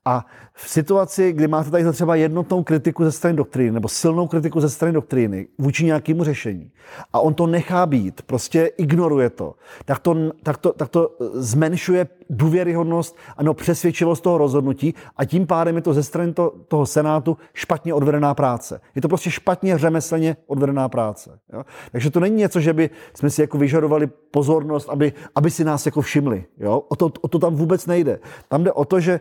A 0.05 0.27
v 0.53 0.71
situaci, 0.71 1.33
kdy 1.33 1.49
máte 1.49 1.71
tady 1.71 1.93
třeba 1.93 2.15
jednotnou 2.15 2.63
kritiku 2.63 3.05
ze 3.05 3.13
strany 3.13 3.37
doktríny, 3.37 3.71
nebo 3.71 3.89
silnou 3.89 4.27
kritiku 4.27 4.61
ze 4.61 4.71
strany 4.71 4.93
doktríny 4.95 5.47
vůči 5.59 5.85
nějakému 5.85 6.25
řešení, 6.25 6.71
a 7.13 7.21
on 7.21 7.35
to 7.35 7.47
nechá 7.47 7.87
být, 7.87 8.23
prostě 8.23 8.67
ignoruje 8.67 9.31
to, 9.31 9.55
tak 9.85 9.99
to, 9.99 10.17
tak 10.43 10.57
to, 10.57 10.73
tak 10.73 10.89
to 10.89 11.17
zmenšuje 11.35 12.07
důvěryhodnost 12.31 13.17
a 13.37 13.43
no 13.43 13.55
přesvědčivost 13.55 14.21
toho 14.21 14.39
rozhodnutí 14.39 14.95
a 15.17 15.25
tím 15.25 15.47
pádem 15.47 15.77
je 15.77 15.83
to 15.83 15.95
ze 15.95 16.03
strany 16.03 16.33
to, 16.33 16.55
toho 16.69 16.87
Senátu 16.87 17.37
špatně 17.55 17.95
odvedená 17.95 18.35
práce. 18.35 18.81
Je 18.95 19.03
to 19.03 19.09
prostě 19.09 19.31
špatně 19.31 19.79
řemeslně 19.79 20.37
odvedená 20.47 20.89
práce. 20.89 21.39
Jo? 21.53 21.65
Takže 21.93 22.11
to 22.11 22.21
není 22.21 22.37
něco, 22.37 22.61
že 22.61 22.73
by 22.73 22.91
jsme 23.15 23.31
si 23.31 23.41
jako 23.41 23.59
vyžadovali 23.59 24.07
pozornost, 24.07 24.89
aby, 24.89 25.13
aby 25.35 25.51
si 25.51 25.65
nás 25.65 25.87
jako 25.87 26.01
všimli. 26.01 26.45
Jo? 26.59 26.83
O, 26.89 26.97
to, 26.97 27.11
o 27.21 27.29
to 27.29 27.39
tam 27.39 27.55
vůbec 27.55 27.87
nejde. 27.87 28.19
Tam 28.49 28.65
jde 28.65 28.73
o 28.73 28.85
to, 28.85 29.01
že 29.01 29.21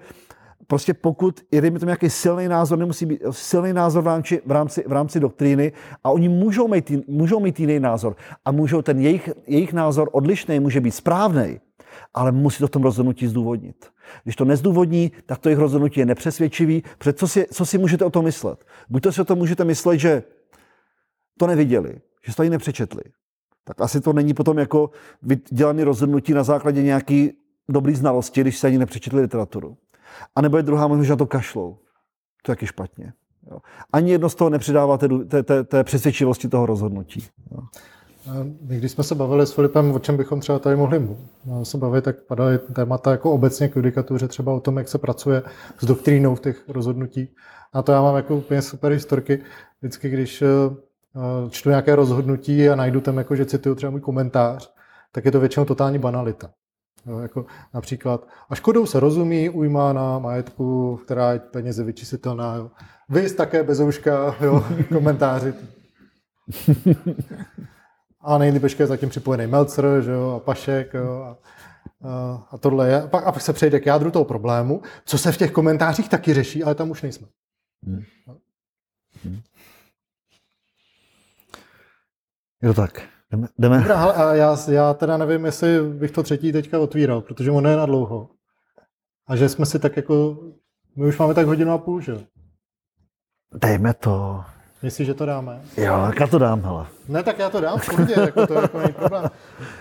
prostě 0.74 0.94
pokud, 0.94 1.42
je 1.52 1.62
dejme 1.62 1.80
tomu 1.80 1.88
nějaký 1.88 2.10
silný 2.10 2.48
názor, 2.48 2.80
nemusí 2.80 3.06
být 3.06 3.22
silný 3.32 3.74
názor 3.74 4.04
v 4.04 4.08
rámci, 4.08 4.42
v 4.46 4.52
rámci, 4.52 4.84
v 4.88 4.92
rámci 4.92 5.20
doktríny 5.20 5.72
a 6.04 6.10
oni 6.10 6.30
můžou 6.30 6.68
mít, 6.68 6.92
můžou 7.08 7.40
mít 7.40 7.60
jiný 7.60 7.80
názor 7.80 8.16
a 8.46 8.52
můžou 8.52 8.82
ten 8.82 9.00
jejich, 9.00 9.30
jejich 9.48 9.74
názor 9.74 10.10
odlišný, 10.12 10.60
může 10.60 10.82
být 10.82 10.92
správný, 10.92 11.60
ale 12.14 12.32
musí 12.32 12.60
to 12.60 12.68
v 12.68 12.70
tom 12.70 12.84
rozhodnutí 12.84 13.28
zdůvodnit. 13.28 13.86
Když 14.24 14.36
to 14.36 14.46
nezdůvodní, 14.46 15.12
tak 15.26 15.40
to 15.40 15.50
jejich 15.50 15.60
rozhodnutí 15.60 16.00
je 16.00 16.06
nepřesvědčivý, 16.06 16.84
protože 16.98 17.14
co 17.14 17.28
si, 17.28 17.46
co 17.54 17.66
si 17.66 17.78
můžete 17.78 18.06
o 18.06 18.10
tom 18.10 18.26
myslet? 18.26 18.66
Buď 18.90 19.04
to 19.04 19.12
si 19.12 19.22
o 19.22 19.26
tom 19.26 19.38
můžete 19.38 19.66
myslet, 19.66 19.98
že 19.98 20.24
to 21.40 21.48
neviděli, 21.48 21.96
že 22.26 22.36
to 22.36 22.42
ani 22.42 22.50
nepřečetli, 22.50 23.04
tak 23.64 23.82
asi 23.82 24.02
to 24.02 24.14
není 24.14 24.34
potom 24.34 24.58
jako 24.58 24.90
dělané 25.52 25.84
rozhodnutí 25.84 26.34
na 26.34 26.44
základě 26.44 26.84
nějaký 26.84 27.32
dobrý 27.70 27.96
znalosti, 27.96 28.42
když 28.42 28.58
se 28.58 28.68
ani 28.68 28.78
nepřečetli 28.78 29.22
literaturu. 29.22 29.78
A 30.36 30.42
nebo 30.42 30.58
je 30.58 30.64
druhá 30.64 30.88
možnost, 30.88 31.08
že 31.08 31.14
na 31.14 31.18
to 31.18 31.26
kašlou. 31.26 31.78
To 32.44 32.52
je 32.52 32.56
taky 32.56 32.68
špatně. 32.68 33.14
Jo. 33.52 33.60
Ani 33.94 34.12
jedno 34.12 34.30
z 34.30 34.36
toho 34.36 34.50
nepřidává 34.50 34.98
té, 34.98 35.08
té, 35.08 35.44
té, 35.44 35.64
té 35.64 35.84
přesvědčivosti 35.84 36.48
toho 36.48 36.66
rozhodnutí. 36.66 37.28
Jo. 37.52 37.60
My, 38.62 38.78
když 38.78 38.92
jsme 38.92 39.04
se 39.04 39.16
bavili 39.16 39.48
s 39.48 39.52
Filipem, 39.52 39.92
o 39.92 40.00
čem 40.00 40.18
bychom 40.18 40.40
třeba 40.40 40.60
tady 40.60 40.76
mohli 40.76 41.18
se 41.64 41.78
bavit, 41.78 42.04
tak 42.04 42.24
padaly 42.24 42.60
témata 42.60 43.12
jako 43.12 43.32
obecně 43.32 43.70
k 43.70 43.76
judikatuře, 43.76 44.28
třeba 44.28 44.54
o 44.54 44.60
tom, 44.60 44.78
jak 44.78 44.88
se 44.88 44.98
pracuje 44.98 45.44
s 45.80 45.86
doktrínou 45.86 46.36
v 46.36 46.40
těch 46.40 46.70
rozhodnutí. 46.70 47.30
A 47.74 47.82
to 47.82 47.92
já 47.92 48.02
mám 48.02 48.16
jako 48.16 48.36
úplně 48.36 48.62
super 48.62 48.92
historky. 48.92 49.42
Vždycky, 49.82 50.10
když 50.10 50.42
eh, 50.42 50.48
čtu 51.50 51.70
nějaké 51.70 51.96
rozhodnutí 51.96 52.70
a 52.70 52.76
najdu 52.76 53.02
tam, 53.02 53.18
jako, 53.18 53.36
že 53.36 53.46
cituju 53.46 53.76
třeba 53.76 53.90
můj 53.90 54.02
komentář, 54.02 54.74
tak 55.12 55.26
je 55.26 55.32
to 55.32 55.40
většinou 55.40 55.66
totální 55.66 56.00
banalita. 56.00 56.50
Jako 57.22 57.46
například, 57.74 58.28
a 58.50 58.56
škodou 58.56 58.86
se 58.86 59.00
rozumí 59.00 59.50
ujma 59.50 59.94
na 59.94 60.20
majetku, 60.20 61.00
která 61.04 61.34
je 61.34 61.40
peněze 61.40 61.84
vyčistitelná. 61.84 62.56
Jo. 62.56 62.72
Vy 63.10 63.34
také 63.34 63.64
bezouška, 63.64 64.36
jo, 64.42 64.66
komentáři. 64.90 65.54
A 68.22 68.38
nejlíp 68.38 68.64
je 68.80 68.88
zatím 68.88 69.10
připojený 69.10 69.48
Melcer, 69.48 70.02
že 70.02 70.12
jo, 70.12 70.34
a 70.36 70.40
Pašek, 70.40 70.94
jo, 70.94 71.22
a, 71.22 71.38
a, 72.10 72.48
a 72.52 72.58
tohle 72.58 72.90
je. 72.90 73.02
A 73.02 73.08
pak, 73.08 73.24
a 73.26 73.32
pak 73.32 73.42
se 73.42 73.54
přejde 73.54 73.80
k 73.80 73.86
jádru 73.86 74.12
toho 74.12 74.26
problému, 74.26 74.82
co 75.06 75.18
se 75.18 75.32
v 75.32 75.38
těch 75.38 75.52
komentářích 75.52 76.10
taky 76.10 76.34
řeší, 76.34 76.64
ale 76.64 76.76
tam 76.76 76.90
už 76.90 77.02
nejsme. 77.02 77.28
Hmm. 77.86 78.04
Hmm. 79.24 79.42
Je 82.62 82.70
to 82.70 82.74
tak. 82.74 83.13
Jdeme. 83.34 83.48
jdeme. 83.60 83.78
Dobrá, 83.78 84.04
ale 84.04 84.14
a 84.14 84.34
já, 84.34 84.58
já 84.72 84.94
teda 84.94 85.18
nevím, 85.18 85.46
jestli 85.46 85.82
bych 85.82 86.12
to 86.12 86.24
třetí 86.24 86.52
teďka 86.52 86.80
otvíral, 86.80 87.22
protože 87.22 87.52
ono 87.52 87.70
je 87.70 87.78
na 87.78 87.86
dlouho. 87.86 88.30
A 89.28 89.36
že 89.36 89.50
jsme 89.50 89.66
si 89.66 89.80
tak 89.80 89.98
jako, 89.98 90.38
my 90.96 91.08
už 91.08 91.18
máme 91.18 91.34
tak 91.34 91.46
hodinu 91.46 91.72
a 91.72 91.78
půl, 91.78 92.02
že 92.02 92.18
Dejme 93.56 93.94
to. 93.94 94.44
Myslíš, 94.84 95.08
že 95.08 95.14
to 95.14 95.26
dáme? 95.26 95.62
Jo, 95.78 96.04
tak 96.08 96.20
já 96.20 96.28
to 96.28 96.40
dám, 96.40 96.62
hele. 96.62 96.86
Ne, 97.08 97.24
tak 97.24 97.40
já 97.40 97.50
to 97.50 97.62
dám, 97.62 97.80
v 97.80 97.90
pohodě, 97.90 98.14
jako 98.18 98.48
to 98.48 98.54
jako 98.54 98.78
není 98.78 98.94
problém. 98.94 99.30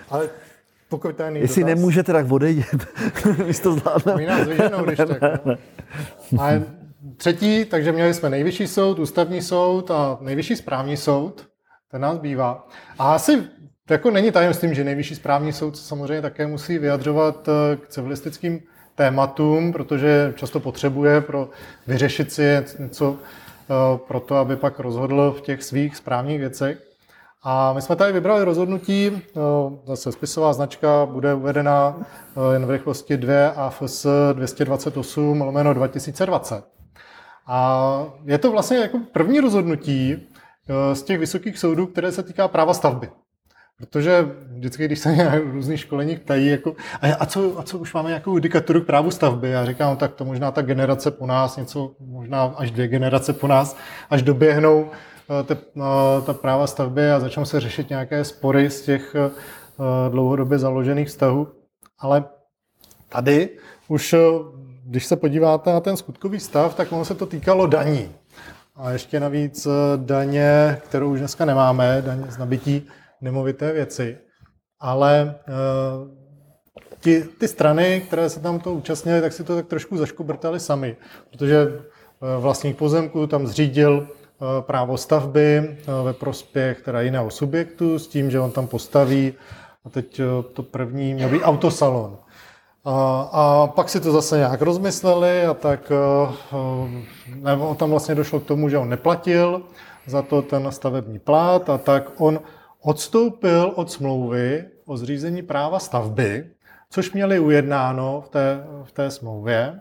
Ale 0.09 0.29
pokud 0.89 1.15
to 1.15 1.23
je 1.23 1.31
Jestli 1.37 1.63
dotaz, 1.63 1.75
nemůžete, 1.75 2.13
tak 2.13 2.31
odejdět. 2.31 2.87
Vy 3.45 3.53
to 3.63 3.73
zvládneme. 3.73 4.21
My 4.21 4.25
nás 4.25 4.47
vyženou, 4.47 4.85
když 4.85 4.97
tak. 4.97 5.45
No. 5.45 5.55
A 6.41 6.61
třetí, 7.17 7.65
takže 7.65 7.91
měli 7.91 8.13
jsme 8.13 8.29
nejvyšší 8.29 8.67
soud, 8.67 8.99
ústavní 8.99 9.41
soud 9.41 9.91
a 9.91 10.17
nejvyšší 10.21 10.55
správní 10.55 10.97
soud. 10.97 11.52
Ten 11.93 12.01
nás 12.01 12.17
bývá. 12.17 12.67
A 12.99 13.13
asi 13.13 13.43
jako 13.89 14.11
není 14.11 14.31
tajemstvím, 14.31 14.73
že 14.73 14.83
nejvyšší 14.83 15.15
správní 15.15 15.53
soud 15.53 15.77
samozřejmě 15.77 16.21
také 16.21 16.47
musí 16.47 16.77
vyjadřovat 16.77 17.47
eh, 17.47 17.75
k 17.75 17.87
civilistickým 17.87 18.59
tématům, 18.95 19.73
protože 19.73 20.33
často 20.35 20.59
potřebuje 20.59 21.21
pro 21.21 21.49
vyřešit 21.87 22.31
si 22.31 22.65
něco 22.79 23.17
pro 24.07 24.19
to, 24.19 24.35
aby 24.35 24.55
pak 24.55 24.79
rozhodl 24.79 25.35
v 25.37 25.41
těch 25.41 25.63
svých 25.63 25.95
správných 25.95 26.39
věcech. 26.39 26.83
A 27.43 27.73
my 27.73 27.81
jsme 27.81 27.95
tady 27.95 28.13
vybrali 28.13 28.43
rozhodnutí, 28.43 29.21
zase 29.85 30.11
spisová 30.11 30.53
značka 30.53 31.05
bude 31.05 31.33
uvedena 31.33 31.97
jen 32.53 32.65
v 32.65 32.69
rychlosti 32.69 33.17
2 33.17 33.49
AFS 33.49 34.05
228 34.33 35.41
lomeno 35.41 35.73
2020. 35.73 36.63
A 37.47 38.05
je 38.25 38.37
to 38.37 38.51
vlastně 38.51 38.77
jako 38.77 38.99
první 39.11 39.39
rozhodnutí 39.39 40.32
z 40.93 41.03
těch 41.03 41.19
vysokých 41.19 41.59
soudů, 41.59 41.87
které 41.87 42.11
se 42.11 42.23
týká 42.23 42.47
práva 42.47 42.73
stavby. 42.73 43.09
Protože 43.77 44.25
vždycky, 44.47 44.85
když 44.85 44.99
se 44.99 45.11
mě 45.11 45.41
různých 45.51 45.79
školeních 45.79 46.19
ptají, 46.19 46.47
jako, 46.47 46.75
a, 47.01 47.13
a, 47.13 47.25
co, 47.25 47.59
a 47.59 47.63
co 47.63 47.77
už 47.77 47.93
máme 47.93 48.09
nějakou 48.09 48.31
judikaturu 48.31 48.81
k 48.81 48.85
právu 48.85 49.11
stavby? 49.11 49.49
Já 49.49 49.65
říkám, 49.65 49.89
no, 49.89 49.95
tak 49.95 50.13
to 50.13 50.25
možná 50.25 50.51
ta 50.51 50.61
generace 50.61 51.11
po 51.11 51.27
nás, 51.27 51.57
něco, 51.57 51.91
možná 51.99 52.43
až 52.43 52.71
dvě 52.71 52.87
generace 52.87 53.33
po 53.33 53.47
nás, 53.47 53.77
až 54.09 54.21
doběhnou 54.21 54.89
eh, 55.39 55.43
te, 55.43 55.53
eh, 55.53 56.21
ta 56.25 56.33
práva 56.33 56.67
stavby 56.67 57.11
a 57.11 57.19
začnou 57.19 57.45
se 57.45 57.59
řešit 57.59 57.89
nějaké 57.89 58.23
spory 58.23 58.69
z 58.69 58.81
těch 58.81 59.15
eh, 59.15 59.31
dlouhodobě 60.09 60.59
založených 60.59 61.07
vztahů. 61.07 61.47
Ale 61.99 62.23
tady 63.09 63.49
už, 63.87 64.15
když 64.85 65.05
se 65.05 65.15
podíváte 65.15 65.73
na 65.73 65.79
ten 65.79 65.97
skutkový 65.97 66.39
stav, 66.39 66.75
tak 66.75 66.91
ono 66.91 67.05
se 67.05 67.15
to 67.15 67.25
týkalo 67.25 67.67
daní. 67.67 68.09
A 68.75 68.91
ještě 68.91 69.19
navíc 69.19 69.67
daně, 69.95 70.77
kterou 70.85 71.11
už 71.11 71.19
dneska 71.19 71.45
nemáme, 71.45 72.01
daně 72.05 72.23
z 72.29 72.37
nabití 72.37 72.87
nemovité 73.21 73.73
věci, 73.73 74.17
ale 74.79 75.35
uh, 75.47 76.07
ti, 76.99 77.23
ty 77.23 77.47
strany, 77.47 78.03
které 78.07 78.29
se 78.29 78.39
tam 78.39 78.59
to 78.59 78.73
účastnily, 78.73 79.21
tak 79.21 79.33
si 79.33 79.43
to 79.43 79.55
tak 79.55 79.67
trošku 79.67 79.97
zaškobrtali 79.97 80.59
sami, 80.59 80.97
protože 81.31 81.67
uh, 81.67 82.41
vlastník 82.41 82.77
pozemku 82.77 83.27
tam 83.27 83.47
zřídil 83.47 84.07
právo 84.59 84.97
stavby 84.97 85.77
ve 86.03 86.13
prospěch 86.13 86.81
teda 86.81 87.01
jiného 87.01 87.31
subjektu 87.31 87.99
s 87.99 88.07
tím, 88.07 88.31
že 88.31 88.39
on 88.39 88.51
tam 88.51 88.67
postaví. 88.67 89.33
A 89.85 89.89
teď 89.89 90.21
to 90.53 90.63
první 90.63 91.13
měl 91.13 91.29
být 91.29 91.43
autosalon. 91.43 92.17
A, 92.85 93.21
a 93.31 93.67
pak 93.67 93.89
si 93.89 93.99
to 93.99 94.11
zase 94.11 94.37
nějak 94.37 94.61
rozmysleli 94.61 95.45
a 95.45 95.53
tak 95.53 95.91
nebo 97.27 97.75
tam 97.75 97.89
vlastně 97.89 98.15
došlo 98.15 98.39
k 98.39 98.45
tomu, 98.45 98.69
že 98.69 98.77
on 98.77 98.89
neplatil 98.89 99.61
za 100.07 100.21
to 100.21 100.41
ten 100.41 100.71
stavební 100.71 101.19
plát 101.19 101.69
a 101.69 101.77
tak 101.77 102.11
on 102.17 102.39
odstoupil 102.81 103.73
od 103.75 103.91
smlouvy 103.91 104.65
o 104.85 104.97
zřízení 104.97 105.41
práva 105.41 105.79
stavby, 105.79 106.49
což 106.89 107.11
měli 107.11 107.39
ujednáno 107.39 108.21
v 108.21 108.29
té, 108.29 108.63
v 108.83 108.91
té 108.91 109.11
smlouvě. 109.11 109.79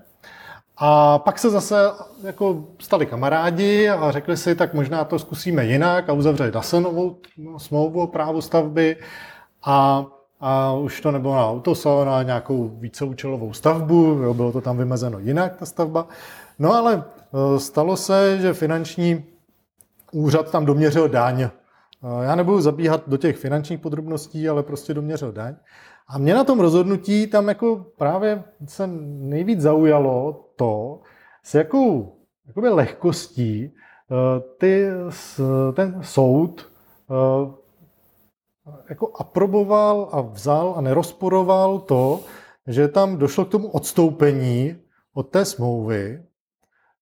A 0.76 1.18
pak 1.18 1.38
se 1.38 1.50
zase 1.50 1.76
jako 2.22 2.64
stali 2.78 3.06
kamarádi 3.06 3.88
a 3.88 4.10
řekli 4.10 4.36
si, 4.36 4.54
tak 4.54 4.74
možná 4.74 5.04
to 5.04 5.18
zkusíme 5.18 5.64
jinak 5.64 6.08
a 6.08 6.12
uzavřeli 6.12 6.52
zase 6.52 6.80
novou 6.80 7.16
smlouvu 7.56 8.02
o 8.02 8.06
právu 8.06 8.40
stavby 8.40 8.96
a, 9.64 10.04
a 10.42 10.72
už 10.72 11.00
to 11.00 11.10
nebylo 11.10 11.34
na 11.34 11.48
autosalon, 11.48 12.08
ale 12.08 12.24
nějakou 12.24 12.68
víceúčelovou 12.68 13.52
stavbu, 13.52 14.04
jo, 14.22 14.34
bylo 14.34 14.52
to 14.52 14.60
tam 14.60 14.76
vymezeno 14.76 15.18
jinak, 15.18 15.56
ta 15.56 15.66
stavba. 15.66 16.06
No 16.58 16.74
ale 16.74 17.04
e, 17.56 17.60
stalo 17.60 17.96
se, 17.96 18.38
že 18.40 18.54
finanční 18.54 19.24
úřad 20.12 20.50
tam 20.50 20.64
doměřil 20.64 21.08
daň 21.08 21.48
já 22.22 22.34
nebudu 22.34 22.60
zabíhat 22.60 23.02
do 23.08 23.16
těch 23.16 23.36
finančních 23.36 23.80
podrobností, 23.80 24.48
ale 24.48 24.62
prostě 24.62 24.94
doměřil 24.94 25.32
daň. 25.32 25.54
A 26.08 26.18
mě 26.18 26.34
na 26.34 26.44
tom 26.44 26.60
rozhodnutí 26.60 27.26
tam 27.26 27.48
jako 27.48 27.86
právě 27.96 28.44
se 28.66 28.86
nejvíc 28.86 29.60
zaujalo 29.60 30.44
to, 30.56 31.00
s 31.42 31.54
jakou 31.54 32.16
jakoby 32.46 32.68
lehkostí 32.68 33.70
eh, 33.70 34.40
ty, 34.58 34.86
ten 35.74 35.98
soud 36.02 36.70
jako 38.88 39.12
aproboval 39.18 40.08
a 40.12 40.20
vzal 40.20 40.74
a 40.76 40.80
nerozporoval 40.80 41.78
to, 41.78 42.20
že 42.66 42.88
tam 42.88 43.16
došlo 43.16 43.44
k 43.44 43.50
tomu 43.50 43.68
odstoupení 43.68 44.76
od 45.14 45.28
té 45.28 45.44
smlouvy 45.44 46.22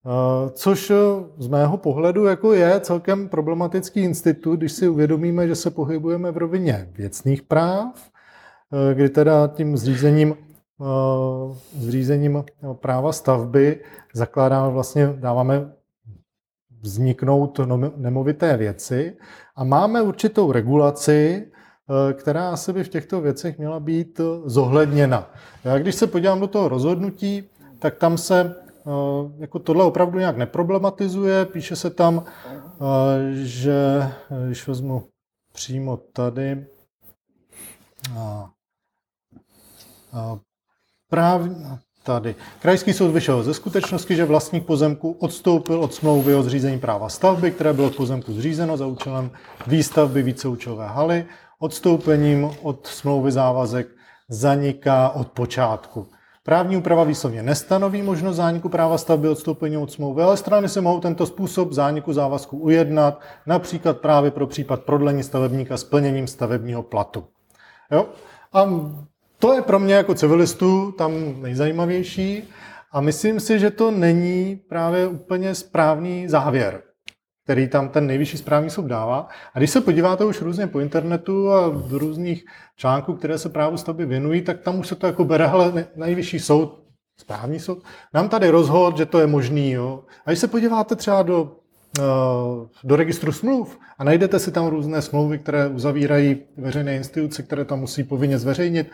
Eh, 0.07 0.51
což 0.51 0.91
eh, 0.91 0.95
z 1.39 1.49
mého 1.49 1.77
pohledu 1.77 2.25
jako 2.25 2.53
je 2.53 2.81
celkem 2.81 3.29
problematický 3.29 4.01
institut, 4.01 4.57
když 4.57 4.73
si 4.73 4.89
uvědomíme, 4.89 5.49
že 5.49 5.55
se 5.55 5.71
pohybujeme 5.71 6.33
v 6.33 6.37
rovině 6.37 6.89
věcných 6.93 7.43
práv, 7.43 8.11
eh, 8.91 8.95
kdy 8.95 9.09
teda 9.09 9.49
tím 9.49 9.77
zřízením, 9.77 10.37
zřízením 11.79 12.45
práva 12.73 13.13
stavby 13.13 13.81
zakládáme 14.15 14.73
vlastně, 14.73 15.13
dáváme 15.17 15.73
vzniknout 16.83 17.61
nemovité 17.97 18.57
věci 18.57 19.17
a 19.57 19.65
máme 19.65 20.03
určitou 20.03 20.53
regulaci, 20.53 21.51
která 22.13 22.57
se 22.57 22.73
by 22.73 22.85
v 22.85 22.89
těchto 22.89 23.21
věcech 23.21 23.59
měla 23.59 23.81
být 23.81 24.21
zohledněna. 24.45 25.31
Já 25.65 25.79
když 25.79 25.95
se 25.95 26.07
podívám 26.07 26.41
do 26.41 26.47
toho 26.47 26.69
rozhodnutí, 26.69 27.45
tak 27.79 27.95
tam 27.95 28.19
se 28.19 28.55
Eh, 28.87 29.33
jako 29.39 29.59
tohle 29.59 29.85
opravdu 29.85 30.19
nějak 30.19 30.37
neproblematizuje. 30.37 31.47
Píše 31.47 31.77
se 31.77 31.91
tam, 31.91 32.25
eh, 32.47 33.35
že 33.35 34.03
eh, 34.03 34.47
když 34.47 34.67
vezmu 34.67 35.09
přímo 35.53 35.97
tady, 35.97 36.67
právě 41.11 41.57
tady. 42.03 42.35
Krajský 42.63 42.93
soud 42.93 43.11
vyšel 43.11 43.43
ze 43.43 43.55
skutečnosti, 43.55 44.17
že 44.17 44.25
vlastník 44.25 44.67
pozemku 44.67 45.17
odstoupil 45.21 45.81
od 45.81 45.95
smlouvy 45.95 46.35
o 46.35 46.43
zřízení 46.43 46.79
práva 46.79 47.09
stavby, 47.09 47.51
které 47.51 47.73
bylo 47.73 47.91
pozemku 47.91 48.33
zřízeno 48.33 48.77
za 48.77 48.87
účelem 48.87 49.31
výstavby 49.67 50.23
víceúčelové 50.23 50.87
haly. 50.87 51.25
Odstoupením 51.59 52.51
od 52.63 52.87
smlouvy 52.87 53.33
závazek 53.33 53.89
zaniká 54.29 55.11
od 55.11 55.29
počátku. 55.29 56.07
Právní 56.45 56.77
úprava 56.77 57.05
výslovně 57.05 57.43
nestanoví 57.43 58.03
možnost 58.03 58.37
zániku 58.37 58.69
práva 58.69 58.99
stavby 58.99 59.29
odstoupení 59.29 59.77
od 59.77 59.93
smlouvy, 59.93 60.23
ale 60.23 60.37
strany 60.37 60.69
si 60.69 60.81
mohou 60.81 61.01
tento 61.01 61.27
způsob 61.27 61.73
zániku 61.73 62.13
závazku 62.13 62.59
ujednat, 62.59 63.21
například 63.47 63.99
právě 63.99 64.31
pro 64.31 64.47
případ 64.47 64.83
prodlení 64.83 65.23
stavebníka 65.23 65.77
splněním 65.77 66.27
stavebního 66.27 66.83
platu. 66.83 67.25
Jo? 67.91 68.07
A 68.53 68.69
to 69.41 69.53
je 69.53 69.63
pro 69.63 69.79
mě 69.79 69.95
jako 69.95 70.15
civilistu 70.15 70.93
tam 70.93 71.13
nejzajímavější 71.43 72.45
a 72.93 73.01
myslím 73.01 73.41
si, 73.41 73.59
že 73.59 73.71
to 73.71 73.91
není 73.91 74.61
právě 74.69 75.07
úplně 75.07 75.55
správný 75.55 76.29
závěr 76.29 76.83
který 77.51 77.69
tam 77.69 77.89
ten 77.89 78.07
nejvyšší 78.07 78.39
správní 78.39 78.71
soud 78.71 78.87
dává. 78.87 79.29
A 79.55 79.59
když 79.59 79.71
se 79.71 79.81
podíváte 79.81 80.25
už 80.25 80.41
různě 80.41 80.67
po 80.67 80.81
internetu 80.81 81.53
a 81.53 81.69
do 81.69 81.99
různých 81.99 82.45
článků, 82.77 83.15
které 83.15 83.39
se 83.39 83.49
právu 83.49 83.77
stavby 83.77 84.07
věnují, 84.07 84.43
tak 84.43 84.61
tam 84.61 84.79
už 84.79 84.89
se 84.89 84.95
to 84.95 85.07
jako 85.07 85.25
bere, 85.25 85.47
ale 85.47 85.87
nejvyšší 85.97 86.39
soud, 86.39 86.79
správní 87.21 87.61
soud, 87.61 87.83
nám 88.15 88.29
tady 88.29 88.51
rozhod, 88.51 88.97
že 88.97 89.07
to 89.07 89.21
je 89.21 89.27
možný. 89.27 89.71
Jo. 89.71 90.05
A 90.27 90.31
když 90.31 90.39
se 90.39 90.49
podíváte 90.49 90.97
třeba 90.97 91.23
do, 91.23 91.57
eh, 91.99 92.03
do 92.85 92.97
registru 92.97 93.33
smluv 93.33 93.79
a 93.99 94.05
najdete 94.05 94.39
si 94.39 94.53
tam 94.53 94.67
různé 94.67 95.03
smlouvy, 95.03 95.39
které 95.39 95.69
uzavírají 95.69 96.37
veřejné 96.57 96.97
instituce, 96.97 97.43
které 97.43 97.65
tam 97.65 97.81
musí 97.81 98.05
povinně 98.05 98.39
zveřejnit, 98.39 98.91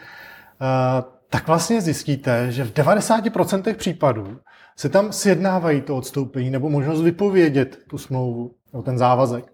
tak 1.31 1.47
vlastně 1.47 1.81
zjistíte, 1.81 2.53
že 2.53 2.65
v 2.65 2.73
90% 2.73 3.75
případů 3.75 4.39
se 4.77 4.89
tam 4.89 5.13
sjednávají 5.13 5.81
to 5.81 5.97
odstoupení 5.97 6.51
nebo 6.51 6.71
možnost 6.71 7.03
vypovědět 7.03 7.79
tu 7.91 7.99
smlouvu, 7.99 8.55
nebo 8.73 8.83
ten 8.83 8.99
závazek. 8.99 9.53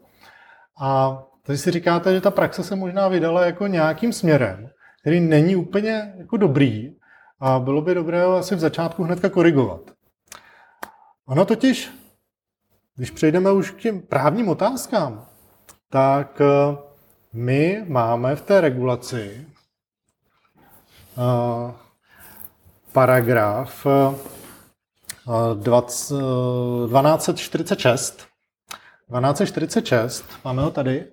A 0.80 1.22
tady 1.42 1.58
si 1.58 1.70
říkáte, 1.70 2.14
že 2.14 2.20
ta 2.20 2.30
praxe 2.30 2.62
se 2.62 2.76
možná 2.76 3.08
vydala 3.08 3.44
jako 3.44 3.66
nějakým 3.66 4.12
směrem, 4.12 4.70
který 5.00 5.20
není 5.20 5.56
úplně 5.56 6.14
jako 6.16 6.36
dobrý 6.36 6.94
a 7.40 7.58
bylo 7.58 7.82
by 7.82 7.94
dobré 7.94 8.24
ho 8.24 8.36
asi 8.36 8.54
v 8.54 8.60
začátku 8.60 9.04
hnedka 9.04 9.28
korigovat. 9.28 9.80
Ono 11.26 11.44
totiž, 11.44 11.90
když 12.96 13.10
přejdeme 13.10 13.52
už 13.52 13.70
k 13.70 13.80
těm 13.80 14.00
právním 14.00 14.48
otázkám, 14.48 15.26
tak 15.90 16.40
eh, 16.40 16.76
my 17.32 17.84
máme 17.88 18.36
v 18.36 18.42
té 18.42 18.60
regulaci 18.60 19.46
paragraf 22.93 23.86
uh, 23.86 24.14
1246. 25.62 28.28
1246, 29.20 30.24
máme 30.44 30.62
ho 30.62 30.70
tady. 30.70 31.06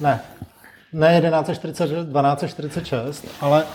Ne, 0.00 0.20
ne 0.92 1.20
1146, 1.20 1.88
1246, 1.88 3.26
ale 3.40 3.66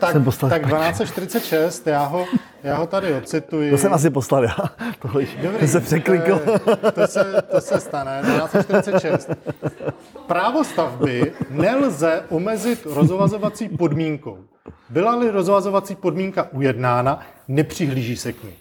tak, 0.00 0.16
tak 0.48 0.62
1246, 0.62 1.86
já 1.86 2.04
ho, 2.04 2.26
já 2.62 2.76
ho 2.76 2.86
tady 2.86 3.14
ocituji. 3.14 3.70
To 3.70 3.78
jsem 3.78 3.92
asi 3.92 4.10
poslal 4.10 4.44
já. 4.44 4.56
Tohle 5.02 5.24
Dobrý, 5.42 5.68
se 5.68 5.80
překlikl. 5.80 6.38
To, 6.38 6.92
to, 6.92 7.06
se, 7.06 7.42
to 7.50 7.60
se 7.60 7.80
stane. 7.80 8.22
1246. 8.22 9.30
Právo 10.26 10.64
stavby 10.64 11.32
nelze 11.50 12.22
omezit 12.28 12.86
rozvazovací 12.86 13.68
podmínkou. 13.68 14.38
byla-li 14.88 15.30
rozvazovací 15.30 15.94
podmínka 15.94 16.48
ujednána, 16.52 17.20
nepřihlíží 17.48 18.16
se 18.16 18.32
k 18.32 18.44
ní. 18.44 18.54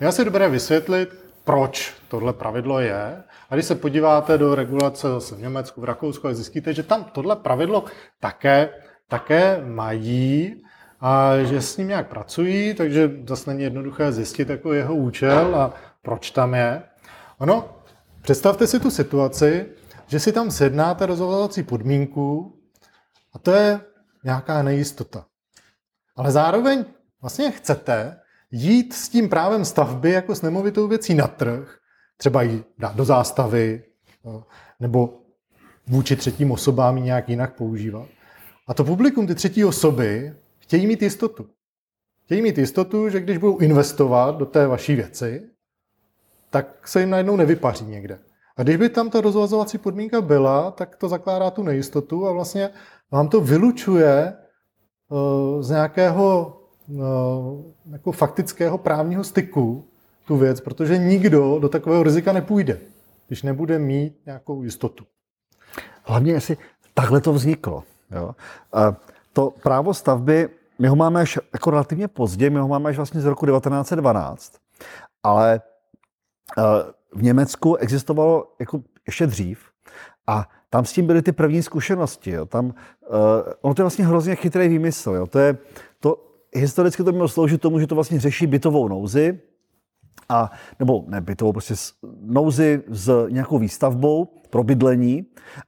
Já 0.00 0.12
si 0.12 0.24
dobré 0.24 0.48
vysvětlit, 0.48 1.08
proč 1.44 1.94
tohle 2.08 2.32
pravidlo 2.32 2.80
je. 2.80 3.22
A 3.50 3.54
když 3.54 3.66
se 3.66 3.74
podíváte 3.74 4.38
do 4.38 4.54
regulace 4.54 5.08
zase 5.08 5.34
v 5.34 5.40
Německu, 5.40 5.80
v 5.80 5.84
Rakousku, 5.84 6.26
tak 6.26 6.36
zjistíte, 6.36 6.74
že 6.74 6.82
tam 6.82 7.04
tohle 7.04 7.36
pravidlo 7.36 7.84
také, 8.20 8.68
také 9.08 9.62
mají 9.66 10.62
a 11.02 11.42
že 11.42 11.62
s 11.62 11.76
ním 11.76 11.88
nějak 11.88 12.08
pracují, 12.08 12.74
takže 12.74 13.10
zase 13.28 13.50
není 13.50 13.62
jednoduché 13.62 14.12
zjistit 14.12 14.48
jako 14.48 14.72
jeho 14.72 14.94
účel 14.94 15.56
a 15.56 15.74
proč 16.02 16.30
tam 16.30 16.54
je. 16.54 16.82
Ono, 17.38 17.76
představte 18.22 18.66
si 18.66 18.80
tu 18.80 18.90
situaci, 18.90 19.66
že 20.06 20.20
si 20.20 20.32
tam 20.32 20.50
sednáte 20.50 21.06
rozhodovací 21.06 21.62
podmínku 21.62 22.56
a 23.34 23.38
to 23.38 23.50
je 23.50 23.80
nějaká 24.24 24.62
nejistota. 24.62 25.24
Ale 26.16 26.30
zároveň 26.30 26.84
vlastně 27.20 27.50
chcete 27.50 28.20
jít 28.50 28.92
s 28.92 29.08
tím 29.08 29.28
právem 29.28 29.64
stavby 29.64 30.10
jako 30.10 30.34
s 30.34 30.42
nemovitou 30.42 30.88
věcí 30.88 31.14
na 31.14 31.26
trh, 31.26 31.78
třeba 32.16 32.42
ji 32.42 32.64
dát 32.78 32.96
do 32.96 33.04
zástavy, 33.04 33.84
nebo 34.80 35.18
vůči 35.86 36.16
třetím 36.16 36.52
osobám 36.52 36.96
ji 36.96 37.02
nějak 37.02 37.28
jinak 37.28 37.56
používat. 37.56 38.08
A 38.68 38.74
to 38.74 38.84
publikum, 38.84 39.26
ty 39.26 39.34
třetí 39.34 39.64
osoby, 39.64 40.34
chtějí 40.72 40.86
mít 40.86 41.02
jistotu. 41.02 41.46
Chtějí 42.24 42.42
mít 42.42 42.58
jistotu, 42.58 43.08
že 43.08 43.20
když 43.20 43.38
budou 43.38 43.58
investovat 43.58 44.36
do 44.38 44.46
té 44.46 44.66
vaší 44.66 44.94
věci, 44.94 45.42
tak 46.50 46.88
se 46.88 47.00
jim 47.00 47.10
najednou 47.10 47.36
nevypaří 47.36 47.84
někde. 47.84 48.18
A 48.56 48.62
když 48.62 48.76
by 48.76 48.88
tam 48.88 49.10
ta 49.10 49.20
rozvazovací 49.20 49.78
podmínka 49.78 50.20
byla, 50.20 50.70
tak 50.70 50.96
to 50.96 51.08
zakládá 51.08 51.50
tu 51.50 51.62
nejistotu 51.62 52.26
a 52.26 52.32
vlastně 52.32 52.70
vám 53.10 53.28
to 53.28 53.40
vylučuje 53.40 54.36
uh, 55.08 55.62
z 55.62 55.70
nějakého 55.70 56.60
uh, 56.88 57.02
jako 57.92 58.12
faktického 58.12 58.78
právního 58.78 59.24
styku 59.24 59.88
tu 60.26 60.36
věc, 60.36 60.60
protože 60.60 60.98
nikdo 60.98 61.58
do 61.58 61.68
takového 61.68 62.02
rizika 62.02 62.32
nepůjde, 62.32 62.78
když 63.28 63.42
nebude 63.42 63.78
mít 63.78 64.26
nějakou 64.26 64.62
jistotu. 64.62 65.04
Hlavně, 66.04 66.32
jestli 66.32 66.56
takhle 66.94 67.20
to 67.20 67.32
vzniklo. 67.32 67.84
Jo? 68.10 68.34
A 68.72 68.96
to 69.32 69.50
právo 69.62 69.94
stavby, 69.94 70.48
my 70.82 70.88
ho 70.88 70.96
máme 70.96 71.20
až 71.20 71.38
jako 71.52 71.70
relativně 71.70 72.08
pozdě, 72.08 72.50
my 72.50 72.58
ho 72.58 72.68
máme 72.68 72.90
až 72.90 72.96
vlastně 72.96 73.20
z 73.20 73.24
roku 73.24 73.46
1912, 73.46 74.52
ale 75.22 75.60
uh, 76.58 76.64
v 77.14 77.22
Německu 77.22 77.76
existovalo 77.76 78.54
jako 78.60 78.82
ještě 79.06 79.26
dřív 79.26 79.58
a 80.26 80.48
tam 80.70 80.84
s 80.84 80.92
tím 80.92 81.06
byly 81.06 81.22
ty 81.22 81.32
první 81.32 81.62
zkušenosti. 81.62 82.30
Jo. 82.30 82.46
Tam, 82.46 82.66
uh, 82.66 82.72
ono 83.60 83.74
to 83.74 83.82
je 83.82 83.84
vlastně 83.84 84.06
hrozně 84.06 84.36
chytrý 84.36 84.68
výmysl. 84.68 85.10
Jo. 85.10 85.26
To 85.26 85.38
je, 85.38 85.58
to, 86.00 86.24
historicky 86.54 87.04
to 87.04 87.12
mělo 87.12 87.28
sloužit 87.28 87.60
tomu, 87.60 87.80
že 87.80 87.86
to 87.86 87.94
vlastně 87.94 88.20
řeší 88.20 88.46
bytovou 88.46 88.88
nouzi, 88.88 89.40
a, 90.32 90.50
nebo 90.78 91.04
ne 91.06 91.20
bytovou, 91.20 91.52
prostě 91.52 91.74
nouzi 92.22 92.82
s 92.88 93.26
nějakou 93.30 93.58
výstavbou 93.58 94.24
pro 94.50 94.64
bydlení. 94.64 95.26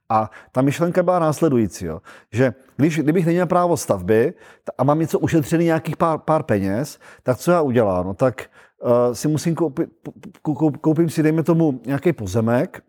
A 0.09 0.31
ta 0.51 0.61
myšlenka 0.61 1.03
byla 1.03 1.19
následující, 1.19 1.85
jo, 1.85 2.01
že 2.31 2.53
když, 2.77 2.99
kdybych 2.99 3.25
neměl 3.25 3.47
právo 3.47 3.77
stavby 3.77 4.33
a 4.77 4.83
mám 4.83 4.99
něco 4.99 5.19
ušetřený 5.19 5.65
nějakých 5.65 5.97
pár, 5.97 6.19
pár 6.19 6.43
peněz, 6.43 6.99
tak 7.23 7.37
co 7.37 7.51
já 7.51 7.61
udělám? 7.61 8.05
No 8.05 8.13
tak 8.13 8.49
uh, 8.83 9.13
si 9.13 9.27
musím 9.27 9.55
koupit, 9.55 9.89
koupím 10.81 11.09
si, 11.09 11.23
dejme 11.23 11.43
tomu, 11.43 11.81
nějaký 11.85 12.13
pozemek, 12.13 12.83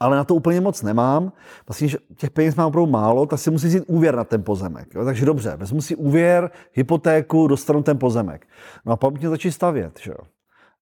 ale 0.00 0.16
na 0.16 0.24
to 0.24 0.34
úplně 0.34 0.60
moc 0.60 0.82
nemám. 0.82 1.32
Vlastně, 1.68 1.88
že 1.88 1.98
těch 2.16 2.30
peněz 2.30 2.54
mám 2.54 2.66
opravdu 2.66 2.90
málo, 2.90 3.26
tak 3.26 3.38
si 3.38 3.50
musím 3.50 3.68
vzít 3.68 3.84
úvěr 3.86 4.16
na 4.16 4.24
ten 4.24 4.42
pozemek. 4.42 4.94
Jo? 4.94 5.04
Takže 5.04 5.26
dobře, 5.26 5.56
vezmu 5.56 5.80
si 5.80 5.96
úvěr, 5.96 6.50
hypotéku, 6.72 7.46
dostanu 7.48 7.82
ten 7.82 7.98
pozemek. 7.98 8.46
No 8.84 8.92
a 8.92 8.96
pak 8.96 9.18
mě 9.18 9.28
začít 9.28 9.52
stavět. 9.52 10.00
Že 10.02 10.10
jo? 10.10 10.33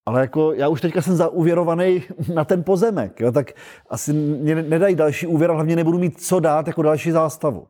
Ale 0.07 0.21
jako 0.21 0.53
já 0.53 0.69
už 0.69 0.81
teďka 0.81 1.03
jsem 1.03 1.17
zauvěrovaný 1.17 2.03
na 2.35 2.45
ten 2.45 2.65
pozemek, 2.65 3.21
jo? 3.21 3.33
tak 3.33 3.53
asi 3.91 4.13
mě 4.13 4.55
nedají 4.55 4.95
další 4.95 5.27
úvěr 5.27 5.51
a 5.51 5.55
hlavně 5.55 5.77
nebudu 5.77 5.99
mít 5.99 6.23
co 6.23 6.41
dát 6.41 6.67
jako 6.67 6.83
další 6.83 7.11
zástavu. 7.11 7.67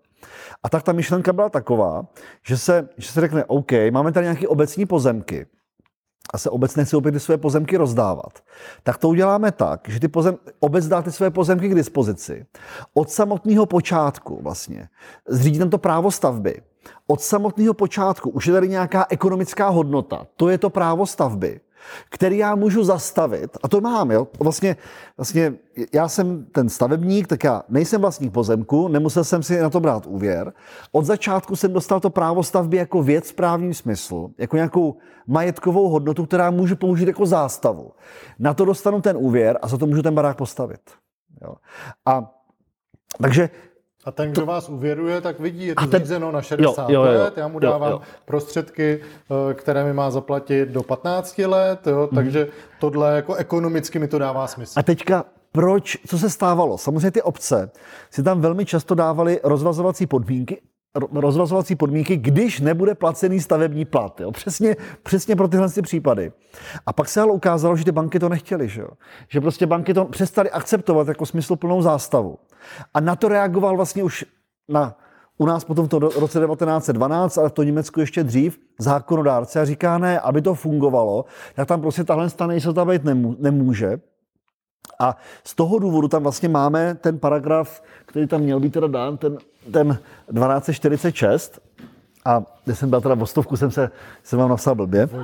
A 0.62 0.68
tak 0.68 0.82
ta 0.82 0.92
myšlenka 0.92 1.32
byla 1.32 1.48
taková, 1.48 2.06
že 2.46 2.56
se, 2.56 2.88
že 2.98 3.08
se 3.08 3.20
řekne, 3.20 3.44
OK, 3.44 3.72
máme 3.90 4.12
tady 4.12 4.24
nějaké 4.26 4.48
obecní 4.48 4.86
pozemky, 4.86 5.46
a 6.32 6.38
se 6.38 6.50
obec 6.50 6.76
nechce 6.76 6.96
opět 6.96 7.12
ty 7.12 7.20
své 7.20 7.36
pozemky 7.36 7.76
rozdávat, 7.76 8.38
tak 8.82 8.98
to 8.98 9.08
uděláme 9.08 9.52
tak, 9.52 9.88
že 9.88 10.00
ty 10.00 10.08
pozem, 10.08 10.38
obec 10.60 10.88
dá 10.88 11.02
ty 11.02 11.12
své 11.12 11.30
pozemky 11.30 11.68
k 11.68 11.74
dispozici. 11.74 12.46
Od 12.94 13.10
samotného 13.10 13.66
počátku 13.66 14.42
vlastně 14.42 14.88
zřídí 15.28 15.58
tam 15.58 15.70
to 15.70 15.78
právo 15.78 16.10
stavby. 16.10 16.62
Od 17.06 17.20
samotného 17.20 17.74
počátku 17.74 18.30
už 18.30 18.46
je 18.46 18.52
tady 18.52 18.68
nějaká 18.68 19.06
ekonomická 19.10 19.68
hodnota. 19.68 20.26
To 20.36 20.48
je 20.48 20.58
to 20.58 20.70
právo 20.70 21.06
stavby 21.06 21.60
který 22.10 22.38
já 22.38 22.54
můžu 22.54 22.84
zastavit, 22.84 23.56
a 23.62 23.68
to 23.68 23.80
mám, 23.80 24.10
jo, 24.10 24.28
vlastně, 24.40 24.76
vlastně 25.16 25.54
já 25.94 26.08
jsem 26.08 26.44
ten 26.44 26.68
stavebník, 26.68 27.26
tak 27.26 27.44
já 27.44 27.62
nejsem 27.68 28.00
vlastník 28.00 28.32
pozemku, 28.32 28.88
nemusel 28.88 29.24
jsem 29.24 29.42
si 29.42 29.60
na 29.60 29.70
to 29.70 29.80
brát 29.80 30.06
úvěr. 30.06 30.52
Od 30.92 31.04
začátku 31.04 31.56
jsem 31.56 31.72
dostal 31.72 32.00
to 32.00 32.10
právo 32.10 32.42
stavby 32.42 32.76
jako 32.76 33.02
věc 33.02 33.30
v 33.30 33.34
právním 33.34 33.74
smyslu, 33.74 34.34
jako 34.38 34.56
nějakou 34.56 34.96
majetkovou 35.26 35.88
hodnotu, 35.88 36.26
která 36.26 36.50
můžu 36.50 36.76
použít 36.76 37.08
jako 37.08 37.26
zástavu. 37.26 37.92
Na 38.38 38.54
to 38.54 38.64
dostanu 38.64 39.00
ten 39.00 39.16
úvěr 39.16 39.58
a 39.62 39.68
za 39.68 39.78
to 39.78 39.86
můžu 39.86 40.02
ten 40.02 40.14
barák 40.14 40.36
postavit. 40.36 40.80
Jo. 41.42 41.54
A 42.06 42.30
takže 43.22 43.50
a 44.04 44.10
ten, 44.10 44.30
kdo 44.30 44.46
vás 44.46 44.68
uvěruje, 44.68 45.20
tak 45.20 45.40
vidí, 45.40 45.66
je 45.66 45.74
to 45.74 45.86
ten, 45.86 46.00
řízeno 46.00 46.32
na 46.32 46.42
60 46.42 46.90
jo, 46.90 47.04
jo, 47.04 47.12
jo, 47.12 47.22
let, 47.22 47.34
já 47.36 47.48
mu 47.48 47.58
dávám 47.58 47.90
jo, 47.90 47.96
jo. 47.96 48.00
prostředky, 48.24 49.00
eh, 49.50 49.54
které 49.54 49.84
mi 49.84 49.92
má 49.92 50.10
zaplatit 50.10 50.68
do 50.68 50.82
15 50.82 51.38
let, 51.38 51.86
jo, 51.86 52.08
hmm. 52.10 52.16
takže 52.16 52.48
tohle 52.80 53.16
jako 53.16 53.34
ekonomicky 53.34 53.98
mi 53.98 54.08
to 54.08 54.18
dává 54.18 54.46
smysl. 54.46 54.78
A 54.78 54.82
teďka 54.82 55.24
proč, 55.52 55.96
co 56.06 56.18
se 56.18 56.30
stávalo? 56.30 56.78
Samozřejmě 56.78 57.10
ty 57.10 57.22
obce 57.22 57.70
si 58.10 58.22
tam 58.22 58.40
velmi 58.40 58.64
často 58.64 58.94
dávali 58.94 59.40
rozvazovací 59.44 60.06
podmínky, 60.06 60.60
rozvazovací 61.12 61.76
podmínky, 61.76 62.16
když 62.16 62.60
nebude 62.60 62.94
placený 62.94 63.40
stavební 63.40 63.84
plat. 63.84 64.20
Jo? 64.20 64.32
Přesně, 64.32 64.76
přesně 65.02 65.36
pro 65.36 65.48
tyhle 65.48 65.68
případy. 65.82 66.32
A 66.86 66.92
pak 66.92 67.08
se 67.08 67.20
ale 67.20 67.32
ukázalo, 67.32 67.76
že 67.76 67.84
ty 67.84 67.92
banky 67.92 68.18
to 68.18 68.28
nechtěly. 68.28 68.68
Že, 68.68 68.80
jo? 68.80 68.88
že 69.28 69.40
prostě 69.40 69.66
banky 69.66 69.94
to 69.94 70.04
přestaly 70.04 70.50
akceptovat 70.50 71.08
jako 71.08 71.26
smysluplnou 71.26 71.82
zástavu. 71.82 72.38
A 72.94 73.00
na 73.00 73.16
to 73.16 73.28
reagoval 73.28 73.76
vlastně 73.76 74.04
už 74.04 74.24
na, 74.68 74.96
u 75.38 75.46
nás 75.46 75.64
potom 75.64 75.86
v 75.86 75.88
tom 75.88 76.02
roce 76.02 76.40
1912, 76.40 77.38
ale 77.38 77.48
v 77.48 77.52
to 77.52 77.62
Německu 77.62 78.00
ještě 78.00 78.24
dřív, 78.24 78.58
zákonodárce 78.78 79.60
a 79.60 79.64
říká, 79.64 79.98
ne, 79.98 80.20
aby 80.20 80.42
to 80.42 80.54
fungovalo, 80.54 81.24
tak 81.54 81.68
tam 81.68 81.80
prostě 81.80 82.04
tahle 82.04 82.28
nejistota 82.46 82.84
být 82.84 83.02
nemůže. 83.38 84.00
A 84.98 85.16
z 85.44 85.54
toho 85.54 85.78
důvodu 85.78 86.08
tam 86.08 86.22
vlastně 86.22 86.48
máme 86.48 86.94
ten 86.94 87.18
paragraf, 87.18 87.82
který 88.06 88.26
tam 88.26 88.40
měl 88.40 88.60
být 88.60 88.72
teda 88.72 88.86
dán, 88.86 89.16
ten, 89.16 89.38
ten 89.72 89.98
1246. 90.34 91.60
A 92.24 92.42
když 92.64 92.78
jsem 92.78 92.90
byl 92.90 93.00
teda 93.00 93.14
v 93.14 93.22
Ostovku, 93.22 93.56
jsem 93.56 93.70
se, 93.70 93.90
jsem 94.22 94.38
vám 94.38 94.50
napsal 94.50 94.74
blbě. 94.74 95.08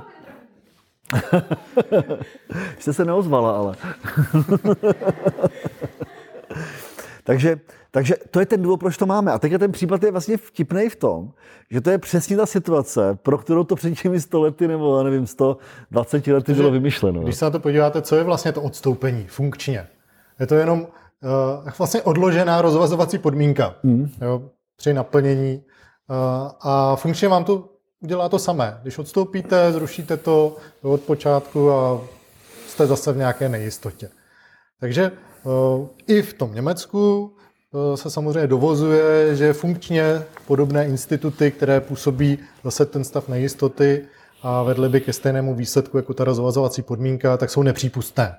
Jste 2.78 2.92
se 2.92 3.04
neozvala, 3.04 3.56
ale. 3.56 3.74
takže, 7.28 7.60
takže 7.90 8.14
to 8.30 8.40
je 8.40 8.46
ten 8.46 8.62
důvod, 8.62 8.80
proč 8.80 8.96
to 8.96 9.06
máme. 9.06 9.32
A 9.32 9.38
teď 9.38 9.52
ten 9.58 9.72
případ 9.72 10.02
je 10.02 10.10
vlastně 10.10 10.36
vtipný 10.36 10.88
v 10.88 10.96
tom, 10.96 11.30
že 11.70 11.80
to 11.80 11.90
je 11.90 11.98
přesně 11.98 12.36
ta 12.36 12.46
situace, 12.46 13.18
pro 13.22 13.38
kterou 13.38 13.64
to 13.64 13.74
před 13.74 13.94
těmi 13.94 14.20
100 14.20 14.40
lety 14.40 14.68
nebo, 14.68 15.02
nevím, 15.02 15.26
120 15.26 16.26
lety 16.26 16.54
bylo 16.54 16.70
vymyšleno. 16.70 17.20
Když 17.20 17.36
se 17.36 17.44
na 17.44 17.50
to 17.50 17.60
podíváte, 17.60 18.02
co 18.02 18.16
je 18.16 18.22
vlastně 18.24 18.52
to 18.52 18.62
odstoupení 18.62 19.26
funkčně? 19.26 19.86
Je 20.40 20.46
to 20.46 20.54
jenom 20.54 20.80
uh, 20.80 21.70
vlastně 21.78 22.02
odložená 22.02 22.62
rozvazovací 22.62 23.18
podmínka 23.18 23.74
hmm. 23.84 24.10
jo, 24.20 24.42
při 24.76 24.94
naplnění 24.94 25.62
uh, 26.10 26.50
a 26.60 26.96
funkčně 26.96 27.28
vám 27.28 27.44
to 27.44 27.68
udělá 28.00 28.28
to 28.28 28.38
samé. 28.38 28.78
Když 28.82 28.98
odstoupíte, 28.98 29.72
zrušíte 29.72 30.16
to 30.16 30.56
od 30.82 31.00
počátku 31.00 31.70
a 31.70 32.00
jste 32.68 32.86
zase 32.86 33.12
v 33.12 33.16
nějaké 33.16 33.48
nejistotě. 33.48 34.08
Takže 34.80 35.12
i 36.06 36.22
v 36.22 36.32
tom 36.34 36.54
Německu 36.54 37.32
se 37.94 38.10
samozřejmě 38.10 38.46
dovozuje, 38.46 39.36
že 39.36 39.52
funkčně 39.52 40.22
podobné 40.46 40.86
instituty, 40.86 41.50
které 41.50 41.80
působí 41.80 42.38
zase 42.64 42.86
ten 42.86 43.04
stav 43.04 43.28
nejistoty 43.28 44.06
a 44.42 44.62
vedly 44.62 44.88
by 44.88 45.00
ke 45.00 45.12
stejnému 45.12 45.54
výsledku 45.54 45.96
jako 45.96 46.14
ta 46.14 46.24
rozvazovací 46.24 46.82
podmínka, 46.82 47.36
tak 47.36 47.50
jsou 47.50 47.62
nepřípustné. 47.62 48.38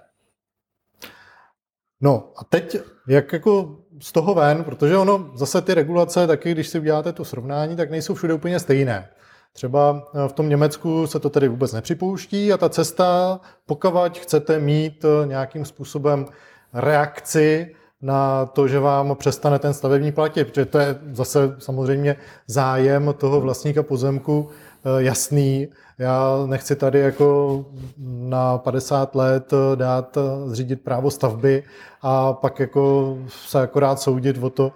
No 2.01 2.31
a 2.37 2.43
teď, 2.43 2.77
jak 3.07 3.33
jako 3.33 3.75
z 4.01 4.11
toho 4.11 4.33
ven, 4.33 4.63
protože 4.63 4.97
ono 4.97 5.31
zase 5.35 5.61
ty 5.61 5.73
regulace, 5.73 6.27
taky 6.27 6.51
když 6.51 6.67
si 6.67 6.79
uděláte 6.79 7.13
to 7.13 7.25
srovnání, 7.25 7.75
tak 7.75 7.91
nejsou 7.91 8.13
všude 8.13 8.33
úplně 8.33 8.59
stejné. 8.59 9.09
Třeba 9.53 10.07
v 10.27 10.33
tom 10.33 10.49
Německu 10.49 11.07
se 11.07 11.19
to 11.19 11.29
tedy 11.29 11.47
vůbec 11.47 11.73
nepřipouští 11.73 12.53
a 12.53 12.57
ta 12.57 12.69
cesta, 12.69 13.39
pokud 13.65 14.17
chcete 14.17 14.59
mít 14.59 15.05
nějakým 15.25 15.65
způsobem 15.65 16.25
reakci 16.73 17.75
na 18.01 18.45
to, 18.45 18.67
že 18.67 18.79
vám 18.79 19.15
přestane 19.15 19.59
ten 19.59 19.73
stavební 19.73 20.11
platit, 20.11 20.45
protože 20.45 20.65
to 20.65 20.79
je 20.79 20.99
zase 21.11 21.55
samozřejmě 21.59 22.15
zájem 22.47 23.13
toho 23.17 23.41
vlastníka 23.41 23.83
pozemku 23.83 24.49
eh, 24.49 25.03
jasný. 25.03 25.67
Já 25.97 26.45
nechci 26.45 26.75
tady 26.75 26.99
jako 26.99 27.65
na 28.07 28.57
50 28.57 29.15
let 29.15 29.51
dát 29.75 30.17
zřídit 30.45 30.81
právo 30.81 31.11
stavby 31.11 31.63
a 32.01 32.33
pak 32.33 32.59
jako 32.59 33.17
se 33.27 33.61
akorát 33.61 33.99
soudit 33.99 34.43
o 34.43 34.49
to, 34.49 34.71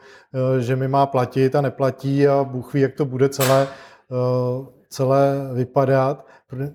že 0.59 0.75
mi 0.75 0.87
má 0.87 1.05
platit 1.05 1.55
a 1.55 1.61
neplatí 1.61 2.27
a 2.27 2.43
Bůh 2.43 2.73
ví, 2.73 2.81
jak 2.81 2.93
to 2.93 3.05
bude 3.05 3.29
celé, 3.29 3.67
celé 4.89 5.49
vypadat. 5.53 6.25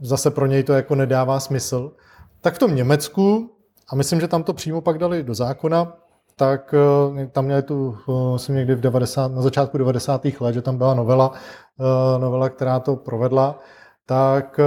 Zase 0.00 0.30
pro 0.30 0.46
něj 0.46 0.62
to 0.62 0.72
jako 0.72 0.94
nedává 0.94 1.40
smysl. 1.40 1.92
Tak 2.40 2.54
v 2.54 2.58
tom 2.58 2.74
Německu, 2.74 3.50
a 3.88 3.96
myslím, 3.96 4.20
že 4.20 4.28
tam 4.28 4.42
to 4.42 4.52
přímo 4.52 4.80
pak 4.80 4.98
dali 4.98 5.22
do 5.22 5.34
zákona, 5.34 5.96
tak 6.38 6.74
eh, 7.22 7.26
tam 7.26 7.44
měli 7.44 7.62
tu, 7.62 7.98
eh, 8.08 8.32
myslím 8.32 8.56
někdy 8.56 8.74
v 8.74 8.80
90, 8.80 9.32
na 9.32 9.42
začátku 9.42 9.78
90. 9.78 10.40
let, 10.40 10.52
že 10.52 10.62
tam 10.62 10.78
byla 10.78 10.94
novela, 10.94 11.32
eh, 11.34 12.18
novela, 12.18 12.48
která 12.48 12.80
to 12.80 12.96
provedla, 12.96 13.58
tak 14.06 14.60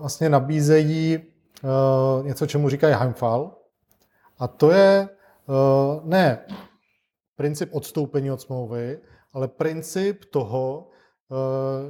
vlastně 0.00 0.28
nabízejí 0.28 1.18
něco, 2.22 2.46
čemu 2.46 2.68
říkají 2.68 2.94
Heimfall. 2.94 3.50
A 4.38 4.48
to 4.48 4.70
je 4.70 5.08
ne 6.04 6.38
princip 7.36 7.74
odstoupení 7.74 8.30
od 8.30 8.40
smlouvy, 8.40 8.98
ale 9.34 9.48
princip 9.48 10.24
toho, 10.24 10.88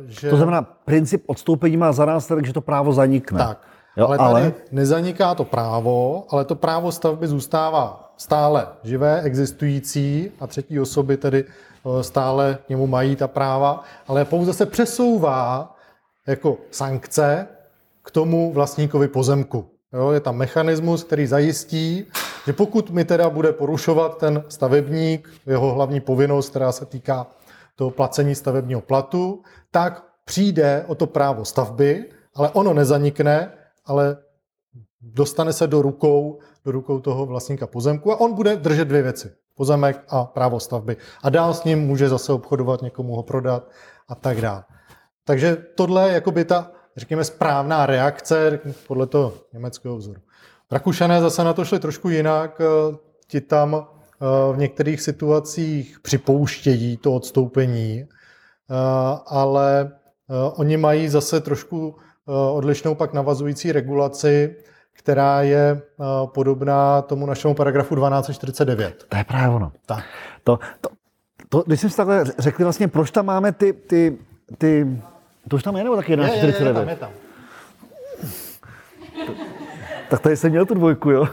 že... 0.06 0.30
To 0.30 0.36
znamená, 0.36 0.62
princip 0.62 1.24
odstoupení 1.26 1.76
má 1.76 1.92
za 1.92 2.04
následek, 2.04 2.46
že 2.46 2.52
to 2.52 2.60
právo 2.60 2.92
zanikne. 2.92 3.38
Tak, 3.38 3.66
jo, 3.98 4.06
ale 4.06 4.18
tady 4.18 4.30
ale... 4.30 4.52
nezaniká 4.70 5.34
to 5.34 5.44
právo, 5.44 6.24
ale 6.30 6.44
to 6.44 6.54
právo 6.54 6.92
stavby 6.92 7.26
zůstává 7.26 8.08
stále 8.16 8.66
živé, 8.82 9.20
existující 9.20 10.30
a 10.40 10.46
třetí 10.46 10.80
osoby 10.80 11.16
tedy 11.16 11.44
eh, 11.44 12.02
stále 12.02 12.58
k 12.66 12.68
němu 12.68 12.86
mají 12.86 13.16
ta 13.16 13.28
práva, 13.28 13.84
ale 14.08 14.24
pouze 14.24 14.52
se 14.52 14.66
přesouvá 14.66 15.74
jako 16.26 16.56
sankce 16.70 17.46
k 18.02 18.10
tomu 18.10 18.52
vlastníkovi 18.52 19.08
pozemku. 19.08 19.70
Jo, 19.92 20.10
je 20.10 20.20
tam 20.20 20.36
mechanismus, 20.36 21.04
který 21.04 21.26
zajistí, 21.26 22.04
že 22.46 22.52
pokud 22.52 22.90
mi 22.90 23.04
teda 23.04 23.30
bude 23.30 23.52
porušovat 23.52 24.18
ten 24.18 24.44
stavebník, 24.48 25.28
jeho 25.46 25.74
hlavní 25.74 26.00
povinnost, 26.00 26.50
která 26.50 26.72
se 26.72 26.86
týká 26.86 27.26
toho 27.76 27.90
placení 27.90 28.34
stavebního 28.34 28.80
platu, 28.80 29.42
tak 29.70 30.04
přijde 30.24 30.84
o 30.86 30.94
to 30.94 31.06
právo 31.06 31.44
stavby, 31.44 32.04
ale 32.34 32.50
ono 32.50 32.74
nezanikne, 32.74 33.52
ale 33.88 34.16
dostane 35.00 35.52
se 35.52 35.66
do 35.66 35.82
rukou, 35.82 36.38
do 36.64 36.72
rukou 36.72 37.00
toho 37.00 37.26
vlastníka 37.26 37.66
pozemku 37.66 38.12
a 38.12 38.20
on 38.20 38.34
bude 38.34 38.56
držet 38.56 38.88
dvě 38.88 39.02
věci. 39.02 39.30
Pozemek 39.54 40.04
a 40.08 40.24
právo 40.24 40.60
stavby. 40.60 40.96
A 41.22 41.30
dál 41.30 41.54
s 41.54 41.64
ním 41.64 41.78
může 41.78 42.08
zase 42.08 42.32
obchodovat, 42.32 42.82
někomu 42.82 43.16
ho 43.16 43.22
prodat 43.22 43.70
a 44.08 44.14
tak 44.14 44.40
dále. 44.40 44.64
Takže 45.24 45.56
tohle 45.74 46.08
je 46.08 46.14
jakoby 46.14 46.44
ta, 46.44 46.70
řekněme, 46.96 47.24
správná 47.24 47.86
reakce 47.86 48.60
podle 48.86 49.06
toho 49.06 49.34
německého 49.52 49.96
vzoru. 49.96 50.20
Rakušané 50.70 51.20
zase 51.20 51.44
na 51.44 51.52
to 51.52 51.64
šli 51.64 51.78
trošku 51.78 52.08
jinak. 52.08 52.60
Ti 53.26 53.40
tam 53.40 53.74
eh, 53.74 54.52
v 54.52 54.58
některých 54.58 55.02
situacích 55.02 56.00
připouštějí 56.00 56.96
to 56.96 57.14
odstoupení, 57.14 58.00
eh, 58.00 58.74
ale 59.26 59.92
eh, 59.92 60.52
oni 60.56 60.76
mají 60.76 61.08
zase 61.08 61.40
trošku 61.40 61.96
odlišnou 62.28 62.94
pak 62.94 63.12
navazující 63.12 63.72
regulaci, 63.72 64.56
která 64.92 65.42
je 65.42 65.82
eh, 66.00 66.04
podobná 66.26 67.02
tomu 67.02 67.26
našemu 67.26 67.54
paragrafu 67.54 67.94
1249. 67.94 69.06
To 69.08 69.16
je 69.16 69.24
právě 69.24 69.56
ono. 69.56 69.72
Tak. 69.86 70.04
To, 70.44 70.58
to, 70.80 70.88
to, 71.48 71.62
když 71.66 71.80
jsem 71.80 71.90
si 71.90 71.96
takhle 71.96 72.24
řekli 72.38 72.64
vlastně, 72.64 72.88
proč 72.88 73.10
tam 73.10 73.26
máme 73.26 73.52
ty, 73.52 73.72
ty, 73.72 74.18
ty 74.58 74.86
to 75.48 75.56
už 75.56 75.62
tam 75.62 75.76
je 75.76 75.84
nebo 75.84 75.96
taky 75.96 76.16
1149? 76.16 76.60
Je, 76.60 76.64
je, 76.64 76.68
je, 76.68 76.74
tam, 76.74 76.88
je 76.88 76.96
tam. 76.96 77.10
Tak 80.10 80.20
tady 80.20 80.36
jsem 80.36 80.50
měl 80.50 80.66
tu 80.66 80.74
dvojku, 80.74 81.10
jo? 81.10 81.28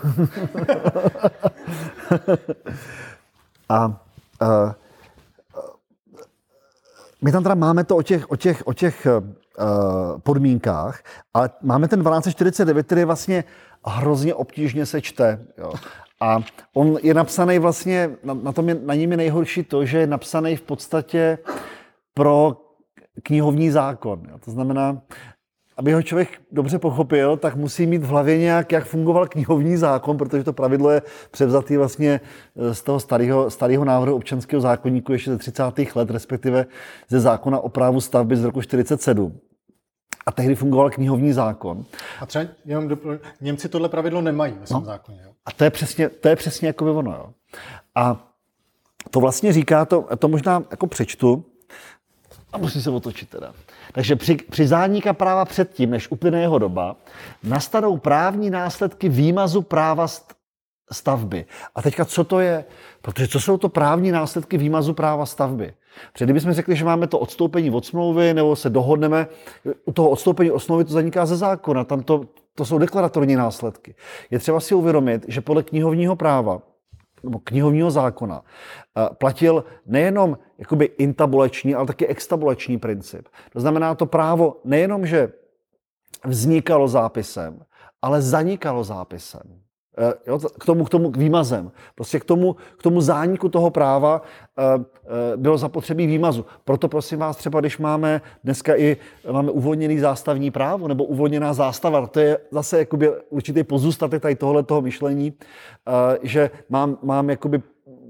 a, 3.69 4.01
a 4.39 4.75
my 7.21 7.31
tam 7.31 7.43
teda 7.43 7.55
máme 7.55 7.83
to 7.83 7.95
o 7.97 8.01
těch, 8.01 8.31
o 8.31 8.35
těch, 8.35 8.67
o 8.67 8.73
těch 8.73 9.07
podmínkách, 10.23 11.03
ale 11.33 11.49
máme 11.61 11.87
ten 11.87 11.99
1249, 11.99 12.85
který 12.85 13.03
vlastně 13.03 13.43
hrozně 13.85 14.33
obtížně 14.33 14.85
se 14.85 15.01
čte. 15.01 15.39
Jo. 15.57 15.73
A 16.21 16.39
on 16.73 16.97
je 17.03 17.13
napsaný 17.13 17.59
vlastně, 17.59 18.09
na, 18.23 18.33
na, 18.33 18.51
tom 18.51 18.69
je, 18.69 18.75
na 18.75 18.93
ním 18.93 19.11
je 19.11 19.17
nejhorší 19.17 19.63
to, 19.63 19.85
že 19.85 19.97
je 19.97 20.07
napsaný 20.07 20.55
v 20.55 20.61
podstatě 20.61 21.37
pro 22.13 22.57
knihovní 23.23 23.71
zákon. 23.71 24.21
Jo. 24.29 24.37
To 24.45 24.51
znamená, 24.51 25.01
aby 25.77 25.93
ho 25.93 26.01
člověk 26.01 26.41
dobře 26.51 26.79
pochopil, 26.79 27.37
tak 27.37 27.55
musí 27.55 27.87
mít 27.87 28.03
v 28.03 28.07
hlavě 28.07 28.37
nějak, 28.37 28.71
jak 28.71 28.85
fungoval 28.85 29.27
knihovní 29.27 29.77
zákon, 29.77 30.17
protože 30.17 30.43
to 30.43 30.53
pravidlo 30.53 30.89
je 30.89 31.01
převzatý 31.31 31.77
vlastně 31.77 32.21
eh, 32.55 32.73
z 32.75 32.81
toho 32.81 32.99
starého, 32.99 33.51
starého 33.51 33.85
návrhu 33.85 34.15
občanského 34.15 34.61
zákonníku 34.61 35.11
ještě 35.11 35.31
ze 35.31 35.37
30. 35.37 35.63
let, 35.95 36.09
respektive 36.09 36.65
ze 37.09 37.19
zákona 37.19 37.59
o 37.59 37.69
právu 37.69 38.01
stavby 38.01 38.37
z 38.37 38.43
roku 38.43 38.61
47. 38.61 39.39
A 40.25 40.31
tehdy 40.31 40.55
fungoval 40.55 40.89
knihovní 40.89 41.33
zákon. 41.33 41.85
A 42.19 42.25
třeba 42.25 42.45
jenom 42.65 42.87
dopl- 42.87 43.19
Němci 43.41 43.69
tohle 43.69 43.89
pravidlo 43.89 44.21
nemají 44.21 44.53
ve 44.59 44.67
svém 44.67 44.79
no. 44.79 44.85
zákoně. 44.85 45.21
Jo? 45.25 45.31
A 45.45 45.51
to 45.51 45.63
je 45.63 45.69
přesně, 45.69 46.09
to 46.09 46.27
je 46.27 46.35
přesně 46.35 46.67
jako 46.67 46.85
by 46.85 46.91
ono. 46.91 47.11
Jo? 47.11 47.33
A 47.95 48.31
to 49.09 49.19
vlastně 49.19 49.53
říká, 49.53 49.85
to, 49.85 50.07
to 50.19 50.27
možná 50.27 50.63
jako 50.71 50.87
přečtu, 50.87 51.45
a 52.55 52.57
musí 52.57 52.81
se 52.81 52.89
otočit 52.89 53.29
teda. 53.29 53.53
Takže 53.95 54.15
při, 54.15 54.35
při 54.35 54.67
zániku 54.67 55.13
práva 55.13 55.45
předtím, 55.45 55.89
než 55.89 56.11
uplyne 56.11 56.41
jeho 56.41 56.59
doba, 56.59 56.95
nastanou 57.43 57.97
právní 57.97 58.49
následky 58.49 59.09
výmazu 59.09 59.61
práva 59.61 60.07
stavby. 60.91 61.45
A 61.75 61.81
teďka 61.81 62.05
co 62.05 62.23
to 62.23 62.39
je? 62.39 62.65
Protože 63.01 63.27
co 63.27 63.39
jsou 63.39 63.57
to 63.57 63.69
právní 63.69 64.11
následky 64.11 64.57
výmazu 64.57 64.93
práva 64.93 65.25
stavby? 65.25 65.73
Protože 66.13 66.25
kdybychom 66.25 66.53
řekli, 66.53 66.75
že 66.75 66.85
máme 66.85 67.07
to 67.07 67.19
odstoupení 67.19 67.71
od 67.71 67.85
smlouvy, 67.85 68.33
nebo 68.33 68.55
se 68.55 68.69
dohodneme, 68.69 69.27
u 69.85 69.91
toho 69.91 70.09
odstoupení 70.09 70.51
od 70.51 70.59
smlouvy 70.59 70.85
to 70.85 70.93
zaniká 70.93 71.25
ze 71.25 71.37
zákona, 71.37 71.83
tam 71.83 72.03
to, 72.03 72.25
to 72.55 72.65
jsou 72.65 72.77
deklaratorní 72.77 73.35
následky. 73.35 73.95
Je 74.31 74.39
třeba 74.39 74.59
si 74.59 74.75
uvědomit, 74.75 75.25
že 75.27 75.41
podle 75.41 75.63
knihovního 75.63 76.15
práva 76.15 76.61
nebo 77.25 77.39
knihovního 77.39 77.91
zákona 77.91 78.41
eh, 78.41 79.09
platil 79.17 79.63
nejenom 79.85 80.37
jakoby 80.57 80.85
intabulační, 80.85 81.75
ale 81.75 81.85
taky 81.87 82.07
extabulační 82.07 82.77
princip. 82.77 83.27
To 83.53 83.59
znamená, 83.59 83.95
to 83.95 84.05
právo 84.05 84.61
nejenom, 84.63 85.05
že 85.05 85.33
vznikalo 86.25 86.87
zápisem, 86.87 87.59
ale 88.01 88.21
zanikalo 88.21 88.83
zápisem. 88.83 89.64
Eh, 89.97 90.13
jo, 90.27 90.39
k 90.39 90.65
tomu, 90.65 90.85
k 90.85 90.89
tomu 90.89 91.11
k 91.11 91.17
výmazem. 91.17 91.71
Prostě 91.95 92.19
k 92.19 92.25
tomu, 92.25 92.55
k 92.77 92.83
tomu 92.83 93.01
zániku 93.01 93.49
toho 93.49 93.69
práva 93.69 94.21
eh, 94.57 94.63
eh, 94.73 95.37
bylo 95.37 95.57
zapotřebí 95.57 96.07
výmazu. 96.07 96.45
Proto 96.63 96.87
prosím 96.87 97.19
vás, 97.19 97.37
třeba 97.37 97.59
když 97.59 97.77
máme 97.77 98.21
dneska 98.43 98.75
i 98.75 98.97
máme 99.31 99.51
uvolněný 99.51 99.99
zástavní 99.99 100.51
právo 100.51 100.87
nebo 100.87 101.03
uvolněná 101.03 101.53
zástava, 101.53 102.07
to 102.07 102.19
je 102.19 102.37
zase 102.51 102.79
jakoby 102.79 103.11
určitý 103.29 103.63
pozůstatek 103.63 104.21
tady 104.21 104.35
tohle 104.35 104.63
toho 104.63 104.81
myšlení, 104.81 105.33
že 106.21 106.49
mám, 106.69 106.97
mám 107.03 107.29
jakoby 107.29 107.61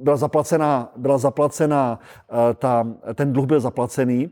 byla 0.02 0.16
zaplacená, 0.18 0.92
byla 0.96 1.18
zaplacená 1.18 2.00
ta, 2.56 2.88
ten 3.16 3.34
dluh 3.34 3.46
byl 3.46 3.60
zaplacený, 3.60 4.30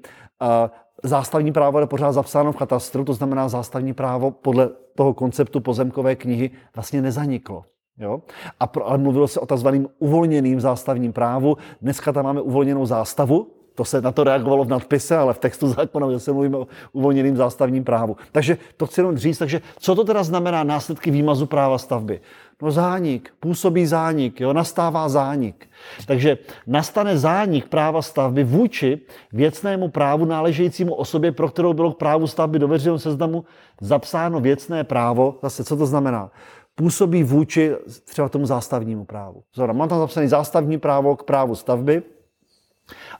zástavní 1.04 1.52
právo 1.52 1.80
je 1.80 1.88
pořád 1.88 2.12
zapsáno 2.12 2.52
v 2.52 2.58
katastru, 2.58 3.06
to 3.06 3.14
znamená 3.14 3.50
zástavní 3.50 3.94
právo 3.94 4.32
podle 4.32 4.70
toho 4.96 5.14
konceptu 5.14 5.60
pozemkové 5.60 6.16
knihy 6.16 6.52
vlastně 6.76 7.02
nezaniklo. 7.02 7.66
Jo? 7.98 8.22
A 8.60 8.68
pro, 8.68 8.88
ale 8.88 8.98
mluvilo 8.98 9.28
se 9.28 9.40
o 9.40 9.46
takzvaným 9.46 9.88
uvolněným 10.00 10.62
zástavním 10.62 11.14
právu. 11.14 11.58
Dneska 11.82 12.12
tam 12.12 12.26
máme 12.26 12.42
uvolněnou 12.42 12.86
zástavu, 12.86 13.48
to 13.76 13.86
se 13.86 14.02
na 14.02 14.12
to 14.12 14.24
reagovalo 14.24 14.64
v 14.64 14.70
nadpise, 14.70 15.18
ale 15.18 15.34
v 15.34 15.38
textu 15.40 15.68
zákona 15.68 16.20
se 16.20 16.32
mluvíme 16.32 16.58
o 16.58 16.68
uvolněným 16.92 17.38
zástavním 17.38 17.84
právu. 17.84 18.18
Takže 18.32 18.58
to 18.78 18.86
chci 18.86 19.00
jenom 19.00 19.18
říct, 19.18 19.38
takže 19.38 19.62
co 19.80 19.96
to 19.96 20.04
teda 20.04 20.24
znamená 20.24 20.64
následky 20.64 21.12
výmazu 21.12 21.46
práva 21.46 21.78
stavby? 21.78 22.22
No 22.62 22.72
zánik, 22.72 23.34
působí 23.40 23.86
zánik, 23.86 24.42
jo, 24.42 24.54
nastává 24.54 25.10
zánik. 25.10 25.70
Takže 26.06 26.38
nastane 26.68 27.18
zánik 27.18 27.68
práva 27.68 28.02
stavby 28.02 28.44
vůči 28.44 29.00
věcnému 29.34 29.90
právu 29.90 30.26
náležejícímu 30.26 30.94
osobě, 30.94 31.32
pro 31.32 31.50
kterou 31.50 31.74
bylo 31.74 31.94
k 31.94 31.98
právu 31.98 32.28
stavby 32.28 32.60
do 32.60 32.68
veřejného 32.68 33.00
seznamu 33.00 33.46
zapsáno 33.82 34.40
věcné 34.40 34.84
právo. 34.84 35.40
Zase, 35.42 35.64
co 35.64 35.78
to 35.78 35.86
znamená? 35.86 36.32
Působí 36.76 37.24
vůči 37.24 37.72
třeba 38.06 38.30
tomu 38.30 38.46
zástavnímu 38.46 39.06
právu. 39.06 39.44
Zora, 39.54 39.74
mám 39.74 39.90
tam 39.90 40.00
zapsané 40.00 40.28
zástavní 40.28 40.78
právo 40.78 41.16
k 41.16 41.24
právu 41.24 41.56
stavby, 41.56 42.04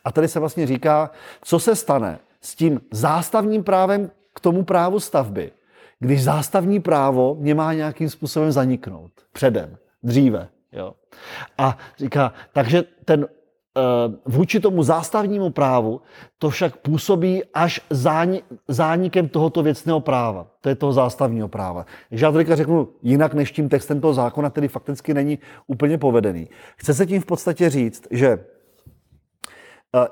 a 0.06 0.12
tady 0.12 0.28
se 0.28 0.40
vlastně 0.40 0.68
říká, 0.68 1.12
co 1.42 1.60
se 1.60 1.76
stane 1.76 2.20
s 2.42 2.56
tím 2.56 2.82
zástavním 2.92 3.64
právem 3.64 4.12
k 4.34 4.40
tomu 4.40 4.64
právu 4.64 5.00
stavby, 5.00 5.52
když 6.00 6.24
zástavní 6.24 6.80
právo 6.80 7.36
mě 7.40 7.56
má 7.56 7.74
nějakým 7.74 8.10
způsobem 8.10 8.52
zaniknout. 8.52 9.12
Předem, 9.34 9.78
dříve. 10.04 10.48
Jo? 10.72 10.94
A 11.58 11.78
říká, 11.98 12.34
takže 12.54 12.84
ten 13.06 13.28
Eh, 13.78 14.12
vůči 14.26 14.60
tomu 14.60 14.84
zástavnímu 14.84 15.50
právu 15.50 16.02
to 16.38 16.50
však 16.50 16.78
působí 16.78 17.44
až 17.54 17.82
zánikem 18.68 19.30
tohoto 19.30 19.64
věcného 19.64 20.00
práva. 20.00 20.48
To 20.62 20.70
je 20.70 20.76
toho 20.76 20.94
zástavního 20.94 21.48
práva. 21.48 21.86
Takže 22.10 22.26
já 22.26 22.32
to 22.32 22.38
teďka 22.38 22.56
řeknu 22.56 22.88
jinak 23.02 23.34
než 23.34 23.52
tím 23.52 23.70
textem 23.70 24.02
toho 24.02 24.14
zákona, 24.14 24.50
který 24.50 24.68
fakticky 24.68 25.14
není 25.14 25.40
úplně 25.68 25.98
povedený. 25.98 26.50
Chce 26.78 26.94
se 26.94 27.06
tím 27.06 27.22
v 27.22 27.26
podstatě 27.26 27.70
říct, 27.70 28.08
že 28.12 28.46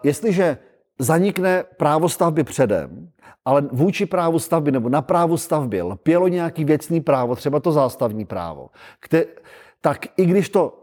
jestliže 0.03 0.57
zanikne 0.99 1.63
právo 1.77 2.09
stavby 2.09 2.43
předem, 2.43 3.09
ale 3.45 3.61
vůči 3.71 4.05
právu 4.05 4.39
stavby 4.39 4.71
nebo 4.71 4.89
na 4.89 5.01
právu 5.01 5.37
stavby 5.37 5.81
lpělo 5.81 6.27
nějaký 6.27 6.65
věcný 6.65 7.01
právo, 7.01 7.35
třeba 7.35 7.59
to 7.59 7.71
zástavní 7.71 8.25
právo, 8.25 8.69
které, 8.99 9.25
tak 9.81 10.05
i 10.17 10.25
když 10.25 10.49
to 10.49 10.77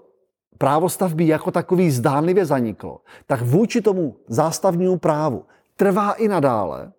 právo 0.59 0.89
stavby 0.89 1.27
jako 1.27 1.51
takový 1.51 1.91
zdánlivě 1.91 2.45
zaniklo, 2.45 3.01
tak 3.27 3.43
vůči 3.43 3.81
tomu 3.81 4.17
zástavnímu 4.27 4.99
právu 4.99 5.45
trvá 5.77 6.13
i 6.13 6.29
nadále 6.29 6.93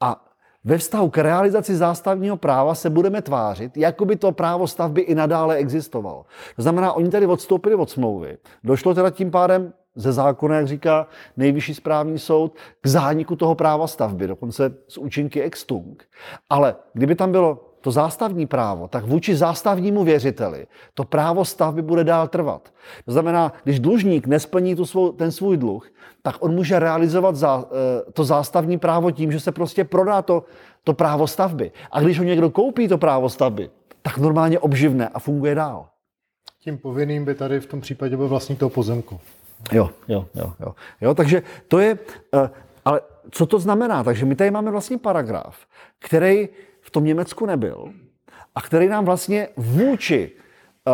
a 0.00 0.22
ve 0.64 0.78
vztahu 0.78 1.10
k 1.10 1.18
realizaci 1.18 1.76
zástavního 1.76 2.36
práva 2.36 2.74
se 2.74 2.90
budeme 2.90 3.22
tvářit, 3.22 3.76
jako 3.76 4.04
by 4.04 4.16
to 4.16 4.32
právo 4.32 4.66
stavby 4.66 5.00
i 5.00 5.14
nadále 5.14 5.56
existovalo. 5.56 6.26
To 6.56 6.62
znamená, 6.62 6.92
oni 6.92 7.10
tady 7.10 7.26
odstoupili 7.26 7.74
od 7.74 7.90
smlouvy. 7.90 8.38
Došlo 8.64 8.94
teda 8.94 9.10
tím 9.10 9.30
pádem 9.30 9.72
ze 9.96 10.12
zákona, 10.12 10.56
jak 10.56 10.66
říká 10.66 11.06
nejvyšší 11.36 11.74
správní 11.74 12.18
soud, 12.18 12.54
k 12.80 12.86
zániku 12.86 13.36
toho 13.36 13.54
práva 13.54 13.86
stavby, 13.86 14.26
dokonce 14.26 14.74
z 14.88 14.98
účinky 14.98 15.42
extung. 15.42 16.04
Ale 16.50 16.76
kdyby 16.92 17.14
tam 17.14 17.32
bylo 17.32 17.66
to 17.80 17.90
zástavní 17.90 18.46
právo, 18.46 18.88
tak 18.88 19.04
vůči 19.04 19.36
zástavnímu 19.36 20.04
věřiteli 20.04 20.66
to 20.94 21.04
právo 21.04 21.44
stavby 21.44 21.82
bude 21.82 22.04
dál 22.04 22.28
trvat. 22.28 22.72
To 23.04 23.12
znamená, 23.12 23.52
když 23.64 23.80
dlužník 23.80 24.26
nesplní 24.26 24.74
tu 24.76 24.86
svou, 24.86 25.12
ten 25.12 25.32
svůj 25.32 25.56
dluh, 25.56 25.90
tak 26.22 26.36
on 26.40 26.54
může 26.54 26.78
realizovat 26.78 27.36
za, 27.36 27.64
eh, 27.64 28.12
to 28.12 28.24
zástavní 28.24 28.78
právo 28.78 29.10
tím, 29.10 29.32
že 29.32 29.40
se 29.40 29.52
prostě 29.52 29.84
prodá 29.84 30.22
to, 30.22 30.44
to 30.84 30.94
právo 30.94 31.26
stavby. 31.26 31.72
A 31.90 32.00
když 32.00 32.18
ho 32.18 32.24
někdo 32.24 32.50
koupí, 32.50 32.88
to 32.88 32.98
právo 32.98 33.28
stavby, 33.28 33.70
tak 34.02 34.18
normálně 34.18 34.58
obživne 34.58 35.08
a 35.08 35.18
funguje 35.18 35.54
dál. 35.54 35.86
Tím 36.60 36.78
povinným 36.78 37.24
by 37.24 37.34
tady 37.34 37.60
v 37.60 37.66
tom 37.66 37.80
případě 37.80 38.16
byl 38.16 38.28
vlastník 38.28 38.58
toho 38.58 38.70
pozemku. 38.70 39.20
Jo, 39.72 39.90
jo, 40.08 40.26
jo, 40.34 40.52
jo. 40.60 40.74
jo 41.00 41.14
takže 41.14 41.42
to 41.68 41.78
je, 41.78 41.98
eh, 42.34 42.50
ale 42.84 43.00
co 43.30 43.46
to 43.46 43.58
znamená? 43.58 44.04
Takže 44.04 44.24
my 44.24 44.34
tady 44.36 44.50
máme 44.50 44.70
vlastně 44.70 44.98
paragraf, 44.98 45.56
který 45.98 46.48
v 46.80 46.90
tom 46.90 47.04
Německu 47.04 47.46
nebyl 47.46 47.92
a 48.54 48.60
který 48.62 48.88
nám 48.88 49.04
vlastně 49.04 49.48
vůči 49.56 50.32
uh, 50.86 50.92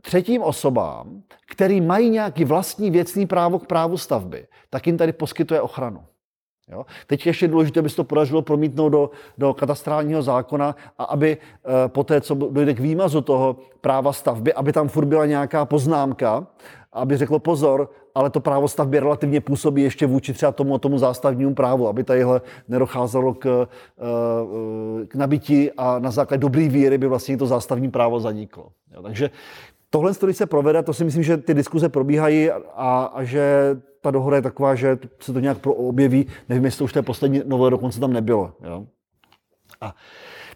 třetím 0.00 0.42
osobám, 0.42 1.22
který 1.48 1.80
mají 1.80 2.10
nějaký 2.10 2.44
vlastní 2.44 2.90
věcný 2.90 3.26
právo 3.26 3.58
k 3.58 3.66
právu 3.66 3.98
stavby, 3.98 4.46
tak 4.70 4.86
jim 4.86 4.98
tady 4.98 5.12
poskytuje 5.12 5.60
ochranu. 5.60 6.04
Jo? 6.72 6.86
Teď 7.06 7.26
ještě 7.26 7.48
důležité, 7.48 7.80
aby 7.80 7.90
se 7.90 7.96
to 7.96 8.04
podařilo 8.04 8.42
promítnout 8.42 8.88
do, 8.88 9.10
do 9.38 9.54
katastrálního 9.54 10.22
zákona 10.22 10.76
a 10.98 11.04
aby 11.04 11.36
e, 11.84 11.88
po 11.88 12.04
té, 12.04 12.20
co 12.20 12.34
dojde 12.34 12.74
k 12.74 12.80
výmazu 12.80 13.20
toho 13.20 13.56
práva 13.80 14.12
stavby, 14.12 14.52
aby 14.52 14.72
tam 14.72 14.88
furt 14.88 15.04
byla 15.04 15.26
nějaká 15.26 15.64
poznámka, 15.64 16.46
aby 16.92 17.16
řeklo 17.16 17.38
pozor, 17.38 17.90
ale 18.14 18.30
to 18.30 18.40
právo 18.40 18.68
stavby 18.68 19.00
relativně 19.00 19.40
působí 19.40 19.82
ještě 19.82 20.06
vůči 20.06 20.32
třeba 20.32 20.52
tomu, 20.52 20.78
tomu 20.78 20.98
zástavnímu 20.98 21.54
právu, 21.54 21.88
aby 21.88 22.04
tadyhle 22.04 22.40
nedocházelo 22.68 23.34
k, 23.34 23.68
eh, 23.98 25.06
k 25.06 25.14
nabití 25.14 25.70
a 25.76 25.98
na 25.98 26.10
základě 26.10 26.40
dobrý 26.40 26.68
víry 26.68 26.98
by 26.98 27.06
vlastně 27.06 27.36
to 27.36 27.46
zástavní 27.46 27.90
právo 27.90 28.20
zaniklo. 28.20 28.68
Jo, 28.94 29.02
takže 29.02 29.30
tohle, 29.90 30.12
když 30.24 30.36
se 30.36 30.46
provede, 30.46 30.82
to 30.82 30.94
si 30.94 31.04
myslím, 31.04 31.22
že 31.22 31.36
ty 31.36 31.54
diskuze 31.54 31.88
probíhají 31.88 32.50
a, 32.50 33.10
a 33.14 33.24
že 33.24 33.76
ta 34.04 34.10
dohoda 34.10 34.36
je 34.36 34.42
taková, 34.42 34.74
že 34.74 34.98
se 35.20 35.32
to 35.32 35.40
nějak 35.40 35.66
objeví. 35.66 36.26
Nevím, 36.48 36.64
jestli 36.64 36.78
to 36.78 36.84
už 36.84 36.92
té 36.92 37.02
poslední 37.02 37.42
nové 37.44 37.70
dokonce 37.70 38.00
tam 38.00 38.12
nebylo. 38.12 38.52
Jo. 38.64 38.86
A, 39.80 39.94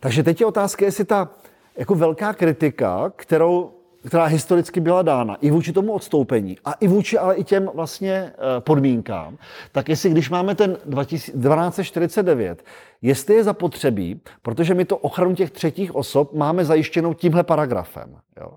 takže 0.01 0.23
teď 0.23 0.41
je 0.41 0.47
otázka, 0.47 0.85
jestli 0.85 1.05
ta 1.05 1.31
jako 1.77 1.95
velká 1.95 2.33
kritika, 2.33 3.12
kterou 3.16 3.73
která 4.07 4.25
historicky 4.25 4.81
byla 4.81 5.03
dána 5.03 5.35
i 5.35 5.51
vůči 5.51 5.73
tomu 5.73 5.93
odstoupení 5.93 6.57
a 6.65 6.73
i 6.73 6.89
vůči 6.89 7.19
ale 7.19 7.35
i 7.35 7.45
těm 7.45 7.70
vlastně 7.75 8.12
eh, 8.12 8.61
podmínkám, 8.61 9.39
tak 9.73 9.89
jestli 9.89 10.11
když 10.11 10.31
máme 10.31 10.55
ten 10.55 10.77
1249, 10.95 12.65
jestli 13.03 13.35
je 13.35 13.45
zapotřebí, 13.45 14.20
protože 14.43 14.75
my 14.75 14.85
to 14.85 14.97
ochranu 14.97 15.35
těch 15.35 15.51
třetích 15.51 15.95
osob 15.95 16.33
máme 16.33 16.65
zajištěnou 16.65 17.15
tímhle 17.15 17.43
paragrafem. 17.43 18.16
Jo. 18.41 18.51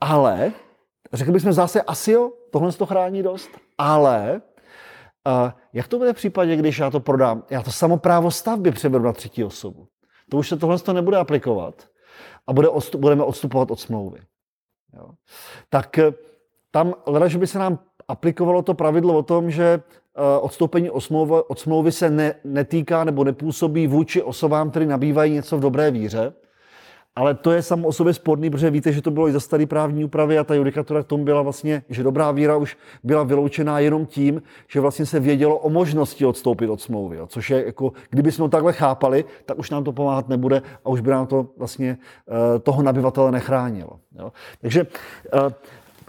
Ale, 0.00 0.52
řekli 1.12 1.32
bychom 1.32 1.52
zase 1.52 1.82
asi 1.82 2.12
jo, 2.12 2.30
tohle 2.52 2.72
to 2.72 2.86
chrání 2.86 3.22
dost, 3.22 3.50
ale 3.78 4.42
uh, 5.26 5.50
jak 5.72 5.88
to 5.88 5.98
bude 5.98 6.12
v 6.12 6.16
případě, 6.16 6.56
když 6.56 6.78
já 6.78 6.90
to 6.90 7.00
prodám, 7.00 7.42
já 7.50 7.62
to 7.62 7.72
samoprávo 7.72 8.30
stavby 8.30 8.70
přeberu 8.70 9.04
na 9.04 9.12
třetí 9.12 9.44
osobu. 9.44 9.86
To 10.30 10.36
už 10.36 10.48
se 10.48 10.56
tohle 10.56 10.78
to 10.78 10.92
nebude 10.92 11.16
aplikovat 11.16 11.74
a 12.46 12.52
bude 12.52 12.68
odstup, 12.68 13.00
budeme 13.00 13.24
odstupovat 13.24 13.70
od 13.70 13.80
smlouvy. 13.80 14.20
Jo. 14.96 15.08
Tak 15.68 15.98
eh, 15.98 16.12
tam 16.70 16.94
leda, 17.06 17.28
že 17.28 17.38
by 17.38 17.46
se 17.46 17.58
nám 17.58 17.78
aplikovalo 18.08 18.62
to 18.62 18.74
pravidlo 18.74 19.18
o 19.18 19.22
tom, 19.22 19.50
že 19.50 19.64
eh, 19.64 20.38
odstoupení 20.40 20.90
od 21.48 21.58
smlouvy 21.58 21.92
se 21.92 22.10
ne, 22.10 22.34
netýká 22.44 23.04
nebo 23.04 23.24
nepůsobí 23.24 23.86
vůči 23.86 24.22
osobám, 24.22 24.70
které 24.70 24.86
nabývají 24.86 25.32
něco 25.32 25.56
v 25.56 25.60
dobré 25.60 25.90
víře, 25.90 26.32
ale 27.16 27.34
to 27.34 27.52
je 27.52 27.62
samo 27.62 27.88
o 27.88 27.92
sobě 27.92 28.14
sporný, 28.14 28.50
protože 28.50 28.70
víte, 28.70 28.92
že 28.92 29.02
to 29.02 29.10
bylo 29.10 29.28
i 29.28 29.32
za 29.32 29.40
starý 29.40 29.66
právní 29.66 30.04
úpravy 30.04 30.38
a 30.38 30.44
ta 30.44 30.54
judikatura 30.54 31.02
k 31.02 31.06
tomu 31.06 31.24
byla 31.24 31.42
vlastně, 31.42 31.82
že 31.88 32.02
dobrá 32.02 32.30
víra 32.30 32.56
už 32.56 32.76
byla 33.04 33.22
vyloučená 33.22 33.78
jenom 33.78 34.06
tím, 34.06 34.42
že 34.68 34.80
vlastně 34.80 35.06
se 35.06 35.20
vědělo 35.20 35.58
o 35.58 35.70
možnosti 35.70 36.26
odstoupit 36.26 36.70
od 36.70 36.80
smlouvy. 36.80 37.16
Jo. 37.16 37.26
Což 37.26 37.50
je 37.50 37.66
jako, 37.66 37.92
kdyby 38.10 38.32
jsme 38.32 38.44
to 38.44 38.48
takhle 38.48 38.72
chápali, 38.72 39.24
tak 39.46 39.58
už 39.58 39.70
nám 39.70 39.84
to 39.84 39.92
pomáhat 39.92 40.28
nebude 40.28 40.62
a 40.84 40.88
už 40.88 41.00
by 41.00 41.10
nám 41.10 41.26
to 41.26 41.46
vlastně 41.56 41.98
uh, 42.26 42.58
toho 42.58 42.82
nabyvatele 42.82 43.32
nechránilo. 43.32 44.00
Jo. 44.18 44.32
Takže 44.60 44.86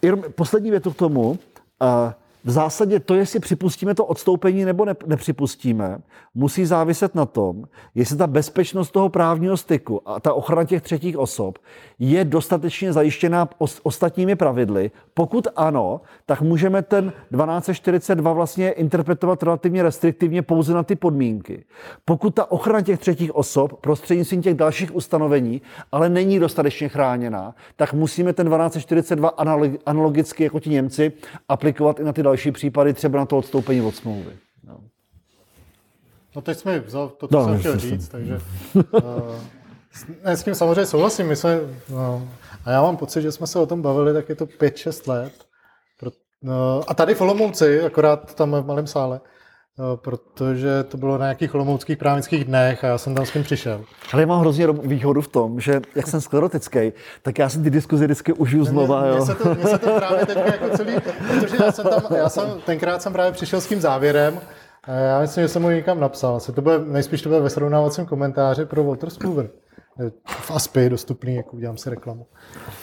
jenom 0.01 0.23
poslední 0.35 0.71
větu 0.71 0.91
k 0.91 0.97
tomu. 0.97 1.37
V 2.45 2.51
zásadě 2.51 2.99
to, 2.99 3.15
jestli 3.15 3.39
připustíme 3.39 3.95
to 3.95 4.05
odstoupení 4.05 4.65
nebo 4.65 4.85
ne, 4.85 4.95
nepřipustíme, 5.05 5.97
musí 6.35 6.65
záviset 6.65 7.15
na 7.15 7.25
tom, 7.25 7.63
jestli 7.95 8.17
ta 8.17 8.27
bezpečnost 8.27 8.91
toho 8.91 9.09
právního 9.09 9.57
styku 9.57 10.09
a 10.09 10.19
ta 10.19 10.33
ochrana 10.33 10.63
těch 10.63 10.81
třetích 10.81 11.17
osob 11.17 11.57
je 11.99 12.25
dostatečně 12.25 12.93
zajištěná 12.93 13.49
ostatními 13.83 14.35
pravidly. 14.35 14.91
Pokud 15.13 15.47
ano, 15.55 16.01
tak 16.25 16.41
můžeme 16.41 16.81
ten 16.81 17.09
1242 17.09 18.33
vlastně 18.33 18.71
interpretovat 18.71 19.43
relativně 19.43 19.83
restriktivně 19.83 20.41
pouze 20.41 20.73
na 20.73 20.83
ty 20.83 20.95
podmínky. 20.95 21.63
Pokud 22.05 22.35
ta 22.35 22.51
ochrana 22.51 22.81
těch 22.81 22.99
třetích 22.99 23.35
osob 23.35 23.81
prostřednictvím 23.81 24.41
těch 24.41 24.55
dalších 24.55 24.95
ustanovení 24.95 25.61
ale 25.91 26.09
není 26.09 26.39
dostatečně 26.39 26.89
chráněná, 26.89 27.55
tak 27.75 27.93
musíme 27.93 28.33
ten 28.33 28.47
1242 28.47 29.29
analogicky 29.85 30.43
jako 30.43 30.59
ti 30.59 30.69
Němci 30.69 31.11
aplikovat 31.49 31.99
i 31.99 32.03
na 32.03 32.13
ty 32.13 32.23
další 32.23 32.32
další 32.33 32.51
případy, 32.51 32.93
třeba 32.93 33.19
na 33.19 33.25
to 33.25 33.37
odstoupení 33.37 33.81
od 33.81 33.95
smlouvy. 33.95 34.37
No. 34.63 34.79
No 36.35 36.41
teď 36.41 36.57
jsme 36.57 36.79
vzal 36.79 37.09
to, 37.09 37.27
co 37.27 37.35
no, 37.37 37.45
jsem 37.45 37.59
chtěl 37.59 37.79
říct, 37.79 38.07
takže 38.07 38.39
uh, 38.75 38.81
ne, 40.23 40.37
s 40.37 40.43
tím 40.43 40.55
samozřejmě 40.55 40.85
souhlasím. 40.85 41.27
My 41.27 41.35
jsme, 41.35 41.59
no, 41.89 42.27
a 42.65 42.71
já 42.71 42.81
mám 42.81 42.97
pocit, 42.97 43.21
že 43.21 43.31
jsme 43.31 43.47
se 43.47 43.59
o 43.59 43.65
tom 43.65 43.81
bavili, 43.81 44.13
tak 44.13 44.29
je 44.29 44.35
to 44.35 44.45
5-6 44.45 45.11
let. 45.11 45.33
Pro, 45.99 46.11
no, 46.41 46.83
a 46.87 46.93
tady 46.93 47.15
v 47.15 47.21
Olomouci, 47.21 47.81
akorát 47.81 48.35
tam 48.35 48.51
v 48.51 48.65
malém 48.65 48.87
sále, 48.87 49.21
protože 49.95 50.83
to 50.83 50.97
bylo 50.97 51.17
na 51.17 51.25
nějakých 51.25 51.55
olomouckých 51.55 51.97
právnických 51.97 52.43
dnech 52.43 52.83
a 52.83 52.87
já 52.87 52.97
jsem 52.97 53.15
tam 53.15 53.25
s 53.25 53.31
tím 53.31 53.43
přišel. 53.43 53.81
Ale 54.13 54.21
já 54.21 54.27
mám 54.27 54.39
hrozně 54.39 54.67
výhodu 54.67 55.21
v 55.21 55.27
tom, 55.27 55.59
že 55.59 55.81
jak 55.95 56.07
jsem 56.07 56.21
sklerotický, 56.21 56.93
tak 57.21 57.39
já 57.39 57.49
jsem 57.49 57.63
ty 57.63 57.69
diskuzi 57.69 58.05
vždycky 58.05 58.33
užiju 58.33 58.65
znova. 58.65 59.01
Mně, 59.01 59.11
mně, 59.11 59.25
se 59.25 59.35
to, 59.35 59.55
mně 59.55 59.65
se 59.65 59.77
to 59.77 59.95
právě 59.95 60.25
teď 60.25 60.37
jako 60.37 60.77
celý, 60.77 60.93
protože 61.39 61.63
já 61.65 61.71
jsem 61.71 61.85
tam, 61.85 62.01
já 62.15 62.29
jsem, 62.29 62.61
tenkrát 62.65 63.01
jsem 63.01 63.13
právě 63.13 63.31
přišel 63.31 63.61
s 63.61 63.67
tím 63.67 63.81
závěrem, 63.81 64.39
a 64.83 64.91
já 64.91 65.21
myslím, 65.21 65.43
že 65.43 65.47
jsem 65.47 65.61
mu 65.61 65.69
někam 65.69 65.99
napsal. 65.99 66.39
Se 66.39 66.51
to 66.51 66.61
bude, 66.61 66.79
nejspíš 66.79 67.21
to 67.21 67.29
bude 67.29 67.41
ve 67.41 67.49
srovnávacím 67.49 68.05
komentáři 68.05 68.65
pro 68.65 68.83
Walter 68.83 69.09
Spoover 69.09 69.49
v 70.27 70.51
ASPI 70.51 70.89
dostupný, 70.89 71.35
jak 71.35 71.53
udělám 71.53 71.77
si 71.77 71.89
reklamu. 71.89 72.27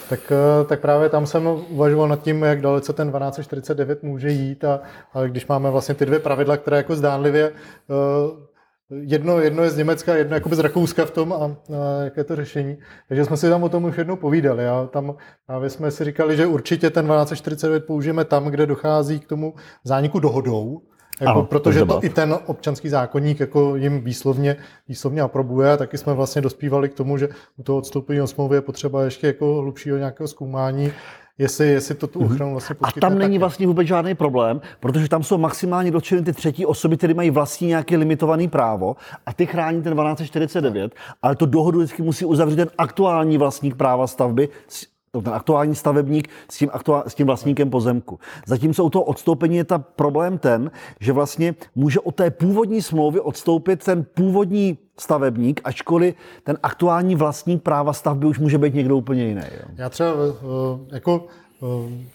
Tak, 0.09 0.31
eh, 0.31 0.65
tak 0.65 0.79
právě 0.79 1.09
tam 1.09 1.25
jsem 1.25 1.47
uvažoval 1.69 2.07
nad 2.07 2.23
tím, 2.23 2.43
jak 2.43 2.61
dalece 2.61 2.93
ten 2.93 3.11
1249 3.11 4.03
může 4.03 4.29
jít 4.29 4.63
a, 4.63 4.79
a 5.13 5.23
když 5.23 5.47
máme 5.47 5.71
vlastně 5.71 5.95
ty 5.95 6.05
dvě 6.05 6.19
pravidla, 6.19 6.57
které 6.57 6.77
jako 6.77 6.95
zdánlivě 6.95 7.51
eh, 7.51 8.51
Jedno, 8.93 9.39
jedno 9.39 9.63
je 9.63 9.69
z 9.69 9.77
Německa, 9.77 10.15
jedno 10.15 10.35
jako 10.35 10.55
z 10.55 10.59
Rakouska 10.59 11.05
v 11.05 11.11
tom 11.11 11.33
a, 11.33 11.37
a 11.37 12.03
jaké 12.03 12.23
to 12.23 12.35
řešení. 12.35 12.77
Takže 13.07 13.25
jsme 13.25 13.37
si 13.37 13.49
tam 13.49 13.63
o 13.63 13.69
tom 13.69 13.83
už 13.83 13.97
jednou 13.97 14.15
povídali. 14.15 14.67
A 14.67 14.89
tam 14.93 15.15
právě 15.47 15.69
jsme 15.69 15.91
si 15.91 16.03
říkali, 16.03 16.37
že 16.37 16.45
určitě 16.45 16.89
ten 16.89 17.05
1249 17.05 17.85
použijeme 17.85 18.25
tam, 18.25 18.45
kde 18.45 18.65
dochází 18.65 19.19
k 19.19 19.27
tomu 19.27 19.53
zániku 19.83 20.19
dohodou, 20.19 20.81
jako, 21.21 21.31
ano, 21.31 21.43
protože 21.45 21.79
to, 21.79 21.85
to 21.85 22.03
i 22.03 22.09
ten 22.09 22.35
občanský 22.45 22.89
zákonník 22.89 23.39
jako 23.39 23.75
jim 23.75 24.01
výslovně, 24.01 24.55
výslovně 24.87 25.21
aprobuje 25.21 25.71
a 25.73 25.77
taky 25.77 25.97
jsme 25.97 26.13
vlastně 26.13 26.41
dospívali 26.41 26.89
k 26.89 26.93
tomu, 26.93 27.17
že 27.17 27.29
u 27.57 27.63
toho 27.63 27.77
odstoupení 27.77 28.21
od 28.21 28.27
smlouvy 28.27 28.57
je 28.57 28.61
potřeba 28.61 29.03
ještě 29.03 29.27
jako 29.27 29.55
hlubšího 29.61 29.97
nějakého 29.97 30.27
zkoumání 30.27 30.91
jestli, 31.37 31.67
jestli 31.67 31.95
to 31.95 32.07
tu 32.07 32.19
ochranu 32.25 32.51
vlastně 32.51 32.75
A 32.81 32.91
tam 32.91 33.17
není 33.17 33.33
taky. 33.33 33.39
vlastně 33.39 33.67
vůbec 33.67 33.87
žádný 33.87 34.15
problém, 34.15 34.61
protože 34.79 35.09
tam 35.09 35.23
jsou 35.23 35.37
maximálně 35.37 35.91
dotčeny 35.91 36.21
ty 36.21 36.33
třetí 36.33 36.65
osoby, 36.65 36.97
které 36.97 37.13
mají 37.13 37.29
vlastní 37.29 37.67
nějaké 37.67 37.97
limitované 37.97 38.47
právo 38.47 38.95
a 39.25 39.33
ty 39.33 39.45
chrání 39.45 39.81
ten 39.81 39.93
1249, 39.93 40.95
ale 41.21 41.35
to 41.35 41.45
dohodu 41.45 41.79
vždycky 41.79 42.01
musí 42.01 42.25
uzavřít 42.25 42.55
ten 42.55 42.69
aktuální 42.77 43.37
vlastník 43.37 43.75
práva 43.75 44.07
stavby, 44.07 44.49
s- 44.67 44.90
ten 45.11 45.33
aktuální 45.33 45.75
stavebník 45.75 46.29
s 46.51 46.57
tím, 46.57 46.69
aktuál, 46.73 47.03
s 47.07 47.15
tím 47.15 47.27
vlastníkem 47.27 47.69
pozemku. 47.69 48.19
Zatímco 48.45 48.83
u 48.83 48.89
toho 48.89 49.03
odstoupení 49.03 49.57
je 49.57 49.63
ta 49.63 49.77
problém 49.79 50.37
ten, 50.37 50.71
že 50.99 51.13
vlastně 51.13 51.55
může 51.75 51.99
od 51.99 52.15
té 52.15 52.31
původní 52.31 52.81
smlouvy 52.81 53.19
odstoupit 53.19 53.83
ten 53.83 54.05
původní 54.13 54.77
stavebník, 54.99 55.61
ačkoliv 55.63 56.15
ten 56.43 56.57
aktuální 56.63 57.15
vlastník 57.15 57.63
práva 57.63 57.93
stavby 57.93 58.27
už 58.27 58.39
může 58.39 58.57
být 58.57 58.73
někdo 58.73 58.97
úplně 58.97 59.25
jiný. 59.25 59.41
Jo. 59.41 59.65
Já 59.75 59.89
třeba 59.89 60.09
eh, 60.11 60.95
jako 60.95 61.27
eh, 61.63 62.05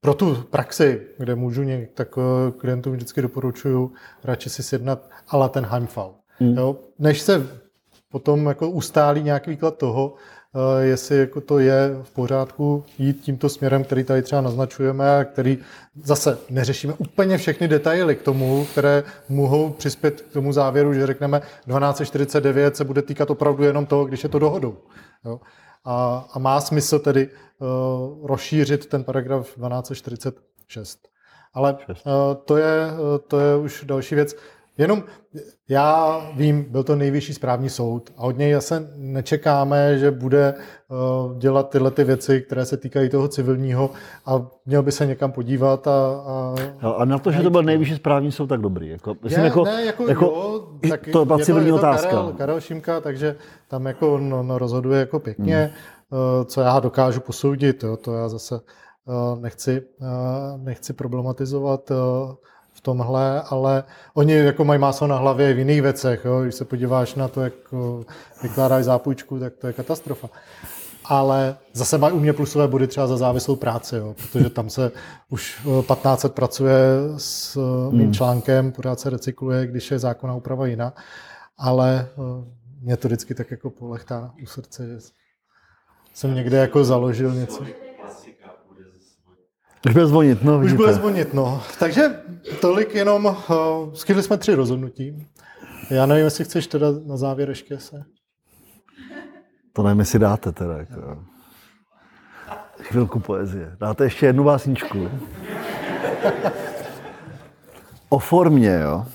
pro 0.00 0.14
tu 0.14 0.34
praxi, 0.50 1.00
kde 1.18 1.34
můžu 1.34 1.62
něk, 1.62 1.90
tak 1.94 2.08
eh, 2.18 2.52
klientům 2.52 2.92
vždycky 2.92 3.22
doporučuju 3.22 3.92
radši 4.24 4.50
si 4.50 4.62
sjednat 4.62 5.10
ala 5.28 5.48
ten 5.48 5.64
Heimfall. 5.64 6.14
Hmm. 6.38 6.56
Jo? 6.56 6.76
Než 6.98 7.20
se 7.20 7.46
potom 8.10 8.46
jako 8.46 8.70
ustálí 8.70 9.22
nějaký 9.22 9.50
výklad 9.50 9.78
toho, 9.78 10.14
jestli 10.80 11.18
jako 11.18 11.40
to 11.40 11.58
je 11.58 11.96
v 12.02 12.10
pořádku 12.10 12.84
jít 12.98 13.20
tímto 13.20 13.48
směrem, 13.48 13.84
který 13.84 14.04
tady 14.04 14.22
třeba 14.22 14.40
naznačujeme 14.40 15.18
a 15.18 15.24
který 15.24 15.58
zase 16.02 16.38
neřešíme 16.50 16.94
úplně 16.98 17.38
všechny 17.38 17.68
detaily 17.68 18.16
k 18.16 18.22
tomu, 18.22 18.66
které 18.72 19.02
mohou 19.28 19.70
přispět 19.70 20.20
k 20.20 20.32
tomu 20.32 20.52
závěru, 20.52 20.94
že 20.94 21.06
řekneme 21.06 21.40
1249 21.40 22.76
se 22.76 22.84
bude 22.84 23.02
týkat 23.02 23.30
opravdu 23.30 23.64
jenom 23.64 23.86
toho, 23.86 24.04
když 24.04 24.22
je 24.22 24.28
to 24.28 24.38
dohodou. 24.38 24.76
Jo? 25.24 25.40
A, 25.84 26.28
a 26.32 26.38
má 26.38 26.60
smysl 26.60 26.98
tedy 26.98 27.28
uh, 27.58 28.26
rozšířit 28.26 28.86
ten 28.86 29.04
paragraf 29.04 29.46
1246. 29.46 31.08
Ale 31.54 31.72
uh, 31.72 31.96
to, 32.44 32.56
je, 32.56 32.86
uh, 32.92 33.18
to 33.28 33.40
je 33.40 33.56
už 33.56 33.84
další 33.84 34.14
věc. 34.14 34.36
Jenom 34.78 35.02
já 35.68 36.20
vím, 36.36 36.66
byl 36.68 36.84
to 36.84 36.96
nejvyšší 36.96 37.34
správní 37.34 37.70
soud 37.70 38.10
a 38.16 38.22
od 38.22 38.38
něj 38.38 38.54
zase 38.54 38.92
nečekáme, 38.96 39.98
že 39.98 40.10
bude 40.10 40.54
uh, 40.88 41.38
dělat 41.38 41.70
tyhle 41.70 41.90
ty 41.90 42.04
věci, 42.04 42.40
které 42.40 42.64
se 42.64 42.76
týkají 42.76 43.08
toho 43.08 43.28
civilního 43.28 43.90
a 44.26 44.46
měl 44.66 44.82
by 44.82 44.92
se 44.92 45.06
někam 45.06 45.32
podívat 45.32 45.88
a, 45.88 45.90
a 46.26 46.54
Jo, 46.82 46.94
a 46.94 47.04
na 47.04 47.18
to, 47.18 47.32
že 47.32 47.42
to 47.42 47.50
byl 47.50 47.62
nejvyšší 47.62 47.94
správní 47.94 48.32
soud, 48.32 48.46
tak 48.46 48.60
dobrý. 48.60 48.88
Jako, 48.88 49.16
myslím, 49.22 49.40
je, 49.40 49.44
jako, 49.44 49.64
ne, 49.64 49.84
jako, 49.84 50.08
jako, 50.08 50.24
jo, 50.24 50.68
tak 50.90 51.08
to 51.12 51.24
byla 51.24 51.38
civilní 51.38 51.66
je 51.68 51.72
to 51.72 51.78
otázka. 51.78 52.10
Karel, 52.10 52.32
Karel 52.32 52.60
Šimka, 52.60 53.00
takže 53.00 53.36
tam 53.68 53.86
jako 53.86 54.18
no, 54.18 54.42
no, 54.42 54.58
rozhoduje 54.58 55.00
jako 55.00 55.18
pěkně, 55.18 55.72
hmm. 56.10 56.44
co 56.44 56.60
já 56.60 56.80
dokážu 56.80 57.20
posoudit. 57.20 57.82
Jo, 57.82 57.96
to 57.96 58.14
já 58.14 58.28
zase 58.28 58.54
uh, 58.54 59.40
nechci, 59.40 59.82
nechci 60.56 60.92
problematizovat 60.92 61.90
tomhle, 62.84 63.42
ale 63.42 63.84
oni 64.14 64.34
jako 64.34 64.64
mají 64.64 64.80
máslo 64.80 65.06
na 65.06 65.16
hlavě 65.16 65.50
i 65.50 65.54
v 65.54 65.58
jiných 65.58 65.82
věcech. 65.82 66.24
Jo. 66.24 66.42
Když 66.42 66.54
se 66.54 66.64
podíváš 66.64 67.14
na 67.14 67.28
to, 67.28 67.40
jak 67.40 67.52
vykládají 68.42 68.84
zápůjčku, 68.84 69.38
tak 69.38 69.56
to 69.56 69.66
je 69.66 69.72
katastrofa. 69.72 70.28
Ale 71.04 71.56
zase 71.72 71.98
mají 71.98 72.14
u 72.14 72.20
mě 72.20 72.32
plusové 72.32 72.68
body 72.68 72.86
třeba 72.86 73.06
za 73.06 73.16
závislou 73.16 73.56
práci, 73.56 73.96
jo, 73.96 74.14
protože 74.14 74.50
tam 74.50 74.70
se 74.70 74.92
už 75.30 75.60
eh, 75.60 75.82
1500 75.82 76.34
pracuje 76.34 76.78
s 77.16 77.58
mým 77.90 78.14
článkem, 78.14 78.72
pořád 78.72 79.00
se 79.00 79.10
recykluje, 79.10 79.66
když 79.66 79.90
je 79.90 79.98
zákonná 79.98 80.34
úprava 80.34 80.66
jiná, 80.66 80.94
ale 81.58 82.08
mě 82.80 82.96
to 82.96 83.08
vždycky 83.08 83.34
tak 83.34 83.50
jako 83.50 83.70
polechtá 83.70 84.32
u 84.42 84.46
srdce, 84.46 84.86
že 84.86 84.98
jsem 86.14 86.34
někde 86.34 86.56
jako 86.56 86.84
založil 86.84 87.34
něco. 87.34 87.83
Už 89.86 89.92
bude 89.92 90.06
zvonit, 90.06 90.42
no 90.42 90.56
Už 90.58 90.62
vidíte. 90.62 90.76
bude 90.76 90.92
zvonit, 90.92 91.34
no. 91.34 91.62
Takže 91.78 92.20
tolik 92.60 92.94
jenom, 92.94 93.24
uh, 93.24 93.94
schytli 93.94 94.22
jsme 94.22 94.36
tři 94.38 94.54
rozhodnutí. 94.54 95.26
Já 95.90 96.06
nevím, 96.06 96.24
jestli 96.24 96.44
chceš 96.44 96.66
teda 96.66 96.86
na 97.06 97.16
závěr 97.16 97.48
ještě 97.48 97.78
se. 97.78 98.04
To 99.72 99.82
nevím, 99.82 100.00
jestli 100.00 100.18
dáte 100.18 100.52
teda. 100.52 100.78
Jako. 100.78 101.24
Chvilku 102.80 103.20
poezie. 103.20 103.76
Dáte 103.80 104.04
ještě 104.04 104.26
jednu 104.26 104.44
básničku. 104.44 105.08
O 108.08 108.18
formě, 108.18 108.80
jo. 108.82 109.06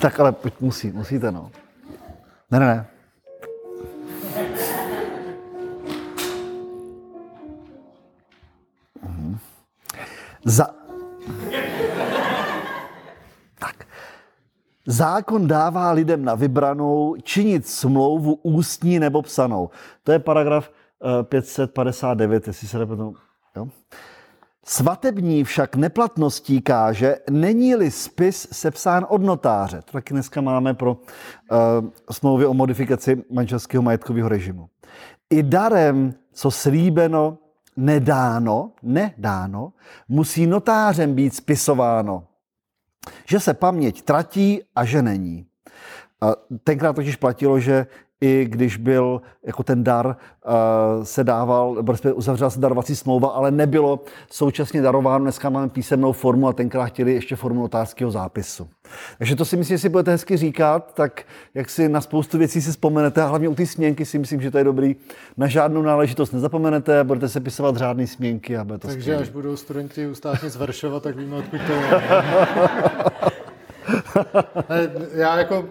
Tak 0.00 0.20
ale 0.20 0.32
pojď, 0.32 0.54
musí, 0.60 0.90
musíte, 0.92 1.32
no. 1.32 1.50
Ne, 2.50 2.60
ne, 2.60 2.66
ne. 2.66 2.86
Za... 10.44 10.66
Tak. 13.58 13.86
Zákon 14.86 15.46
dává 15.46 15.92
lidem 15.92 16.24
na 16.24 16.34
vybranou 16.34 17.16
činit 17.22 17.66
smlouvu 17.66 18.34
ústní 18.34 18.98
nebo 18.98 19.22
psanou. 19.22 19.70
To 20.02 20.12
je 20.12 20.18
paragraf 20.18 20.70
eh, 21.20 21.22
559, 21.22 22.46
jestli 22.46 22.68
se 22.68 22.78
nepletu. 22.78 23.14
Jo? 23.56 23.68
Svatební 24.70 25.44
však 25.44 25.76
neplatností 25.76 26.60
káže, 26.60 27.16
není-li 27.30 27.90
spis 27.90 28.48
sepsán 28.52 29.06
od 29.08 29.22
notáře. 29.22 29.82
To 29.84 29.92
taky 29.92 30.14
dneska 30.14 30.40
máme 30.40 30.74
pro 30.74 30.92
uh, 30.92 31.58
smlouvy 32.10 32.46
o 32.46 32.54
modifikaci 32.54 33.22
manželského 33.30 33.82
majetkového 33.82 34.28
režimu. 34.28 34.68
I 35.30 35.42
darem, 35.42 36.14
co 36.32 36.50
slíbeno, 36.50 37.38
nedáno, 37.78 38.72
nedáno, 38.82 39.72
musí 40.08 40.46
notářem 40.46 41.14
být 41.14 41.34
spisováno 41.34 42.28
že 43.28 43.40
se 43.40 43.54
paměť 43.54 44.02
tratí 44.02 44.60
a 44.74 44.84
že 44.84 45.02
není. 45.02 45.46
A 46.20 46.32
tenkrát 46.64 46.92
totiž 46.92 47.16
platilo, 47.16 47.60
že 47.60 47.86
i 48.20 48.46
když 48.48 48.76
byl 48.76 49.20
jako 49.46 49.62
ten 49.62 49.84
dar, 49.84 50.06
uh, 50.06 51.04
se 51.04 51.24
dával, 51.24 51.84
uzavřela 52.14 52.50
se 52.50 52.60
darovací 52.60 52.96
smlouva, 52.96 53.28
ale 53.28 53.50
nebylo 53.50 54.04
současně 54.30 54.82
darováno. 54.82 55.24
Dneska 55.24 55.50
máme 55.50 55.68
písemnou 55.68 56.12
formu 56.12 56.48
a 56.48 56.52
tenkrát 56.52 56.84
chtěli 56.86 57.14
ještě 57.14 57.36
formu 57.36 57.60
notářského 57.62 58.10
zápisu. 58.10 58.68
Takže 59.18 59.36
to 59.36 59.44
si 59.44 59.56
myslím, 59.56 59.76
že 59.76 59.80
si 59.82 59.88
budete 59.88 60.10
hezky 60.10 60.36
říkat, 60.36 60.94
tak 60.94 61.22
jak 61.54 61.70
si 61.70 61.88
na 61.88 62.00
spoustu 62.00 62.38
věcí 62.38 62.62
si 62.62 62.70
vzpomenete, 62.70 63.22
a 63.22 63.26
hlavně 63.26 63.48
u 63.48 63.54
té 63.54 63.66
směnky 63.66 64.04
si 64.04 64.18
myslím, 64.18 64.40
že 64.40 64.50
to 64.50 64.58
je 64.58 64.64
dobrý. 64.64 64.96
Na 65.36 65.46
žádnou 65.46 65.82
náležitost 65.82 66.32
nezapomenete, 66.32 67.04
budete 67.04 67.28
se 67.28 67.40
pisovat 67.40 67.76
řádné 67.76 68.06
směnky 68.06 68.56
a 68.56 68.64
bude 68.64 68.78
to 68.78 68.88
Takže 68.88 69.00
skvělý. 69.02 69.22
až 69.22 69.28
budou 69.28 69.56
studenti 69.56 70.06
u 70.06 70.14
státnic 70.14 70.56
Veršova, 70.56 71.00
tak 71.00 71.16
víme, 71.16 71.36
odkud 71.36 71.60
to 71.66 71.72
je. 71.72 72.02
Já 75.14 75.38
jako 75.38 75.68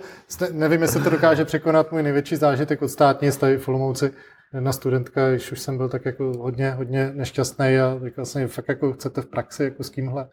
nevím, 0.52 0.82
jestli 0.82 1.04
to 1.04 1.10
dokáže 1.10 1.46
překonat 1.46 1.92
můj 1.92 2.04
největší 2.04 2.36
zážitek 2.36 2.82
od 2.82 2.88
státní 2.88 3.32
tady 3.32 3.58
v 3.58 3.68
Olomouci. 3.68 4.14
Jedna 4.54 4.72
studentka, 4.72 5.30
když 5.30 5.52
už 5.52 5.60
jsem 5.60 5.78
byl 5.78 5.90
tak 5.90 6.06
jako 6.06 6.24
hodně, 6.24 6.72
hodně 6.72 7.12
nešťastný 7.14 7.78
a 7.80 8.00
říkal 8.06 8.26
jsem, 8.26 8.48
fakt 8.48 8.70
jako 8.70 8.94
chcete 8.94 9.22
v 9.22 9.26
praxi 9.26 9.64
jako 9.64 9.84
s 9.84 9.90
kýmhle. 9.90 10.28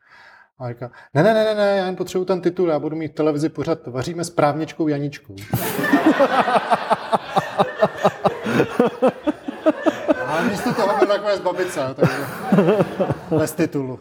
A 0.59 0.69
říká, 0.69 0.91
ne, 1.15 1.23
ne, 1.23 1.35
ne, 1.35 1.45
ne, 1.45 1.55
ne, 1.55 1.77
já 1.77 1.87
jen 1.87 1.97
potřebuji 1.97 2.25
ten 2.25 2.41
titul, 2.41 2.69
já 2.69 2.79
budu 2.79 2.97
mít 2.97 3.13
v 3.13 3.15
televizi 3.15 3.49
pořád, 3.49 3.87
vaříme 3.87 4.25
s 4.25 4.31
právničkou 4.31 4.89
Janičkou. 4.89 5.37
Ale 10.27 10.45
místo 10.45 10.75
toho 10.75 10.99
byl 10.99 11.07
takové 11.07 11.37
z 11.37 11.41
babice, 11.41 11.81
takže 11.97 12.17
bez 13.39 13.53
titulu. 13.53 14.01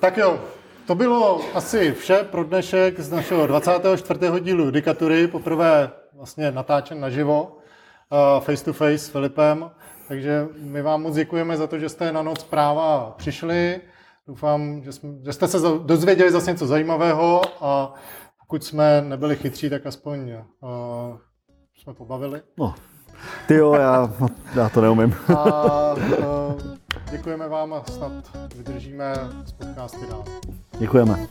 Tak 0.00 0.16
jo, 0.16 0.40
to 0.88 0.94
bylo 0.94 1.40
asi 1.54 1.92
vše 1.92 2.16
pro 2.30 2.44
dnešek 2.44 3.00
z 3.00 3.12
našeho 3.12 3.46
24. 3.46 4.20
dílu 4.40 4.64
Judikatury, 4.64 5.26
poprvé 5.26 5.90
vlastně 6.14 6.50
natáčen 6.50 7.00
naživo, 7.00 7.42
uh, 7.44 8.40
face 8.40 8.64
to 8.64 8.72
face 8.72 8.98
s 8.98 9.08
Filipem. 9.08 9.70
Takže 10.08 10.48
my 10.58 10.82
vám 10.82 11.02
moc 11.02 11.14
děkujeme 11.14 11.56
za 11.56 11.66
to, 11.66 11.78
že 11.78 11.88
jste 11.88 12.12
na 12.12 12.22
noc 12.22 12.44
práva 12.44 13.14
přišli. 13.16 13.80
Doufám, 14.26 14.82
že, 14.84 14.92
jsme, 14.92 15.10
že 15.24 15.32
jste 15.32 15.48
se 15.48 15.58
dozvěděli 15.84 16.30
zase 16.30 16.50
něco 16.50 16.66
zajímavého 16.66 17.42
a 17.60 17.94
pokud 18.38 18.64
jsme 18.64 19.02
nebyli 19.02 19.36
chytří, 19.36 19.70
tak 19.70 19.86
aspoň 19.86 20.32
uh, 20.32 20.38
jsme 21.82 21.94
pobavili. 21.94 22.42
No, 22.58 22.74
ty 23.46 23.54
jo, 23.54 23.74
já, 23.74 24.12
já 24.56 24.68
to 24.68 24.80
neumím. 24.80 25.14
A 25.36 25.92
uh, 25.92 26.77
děkujeme 27.10 27.48
vám 27.48 27.74
a 27.74 27.84
snad 27.84 28.12
vydržíme 28.54 29.14
s 29.44 29.52
podcasty 29.52 30.06
dál. 30.10 30.24
Děkujeme. 30.78 31.28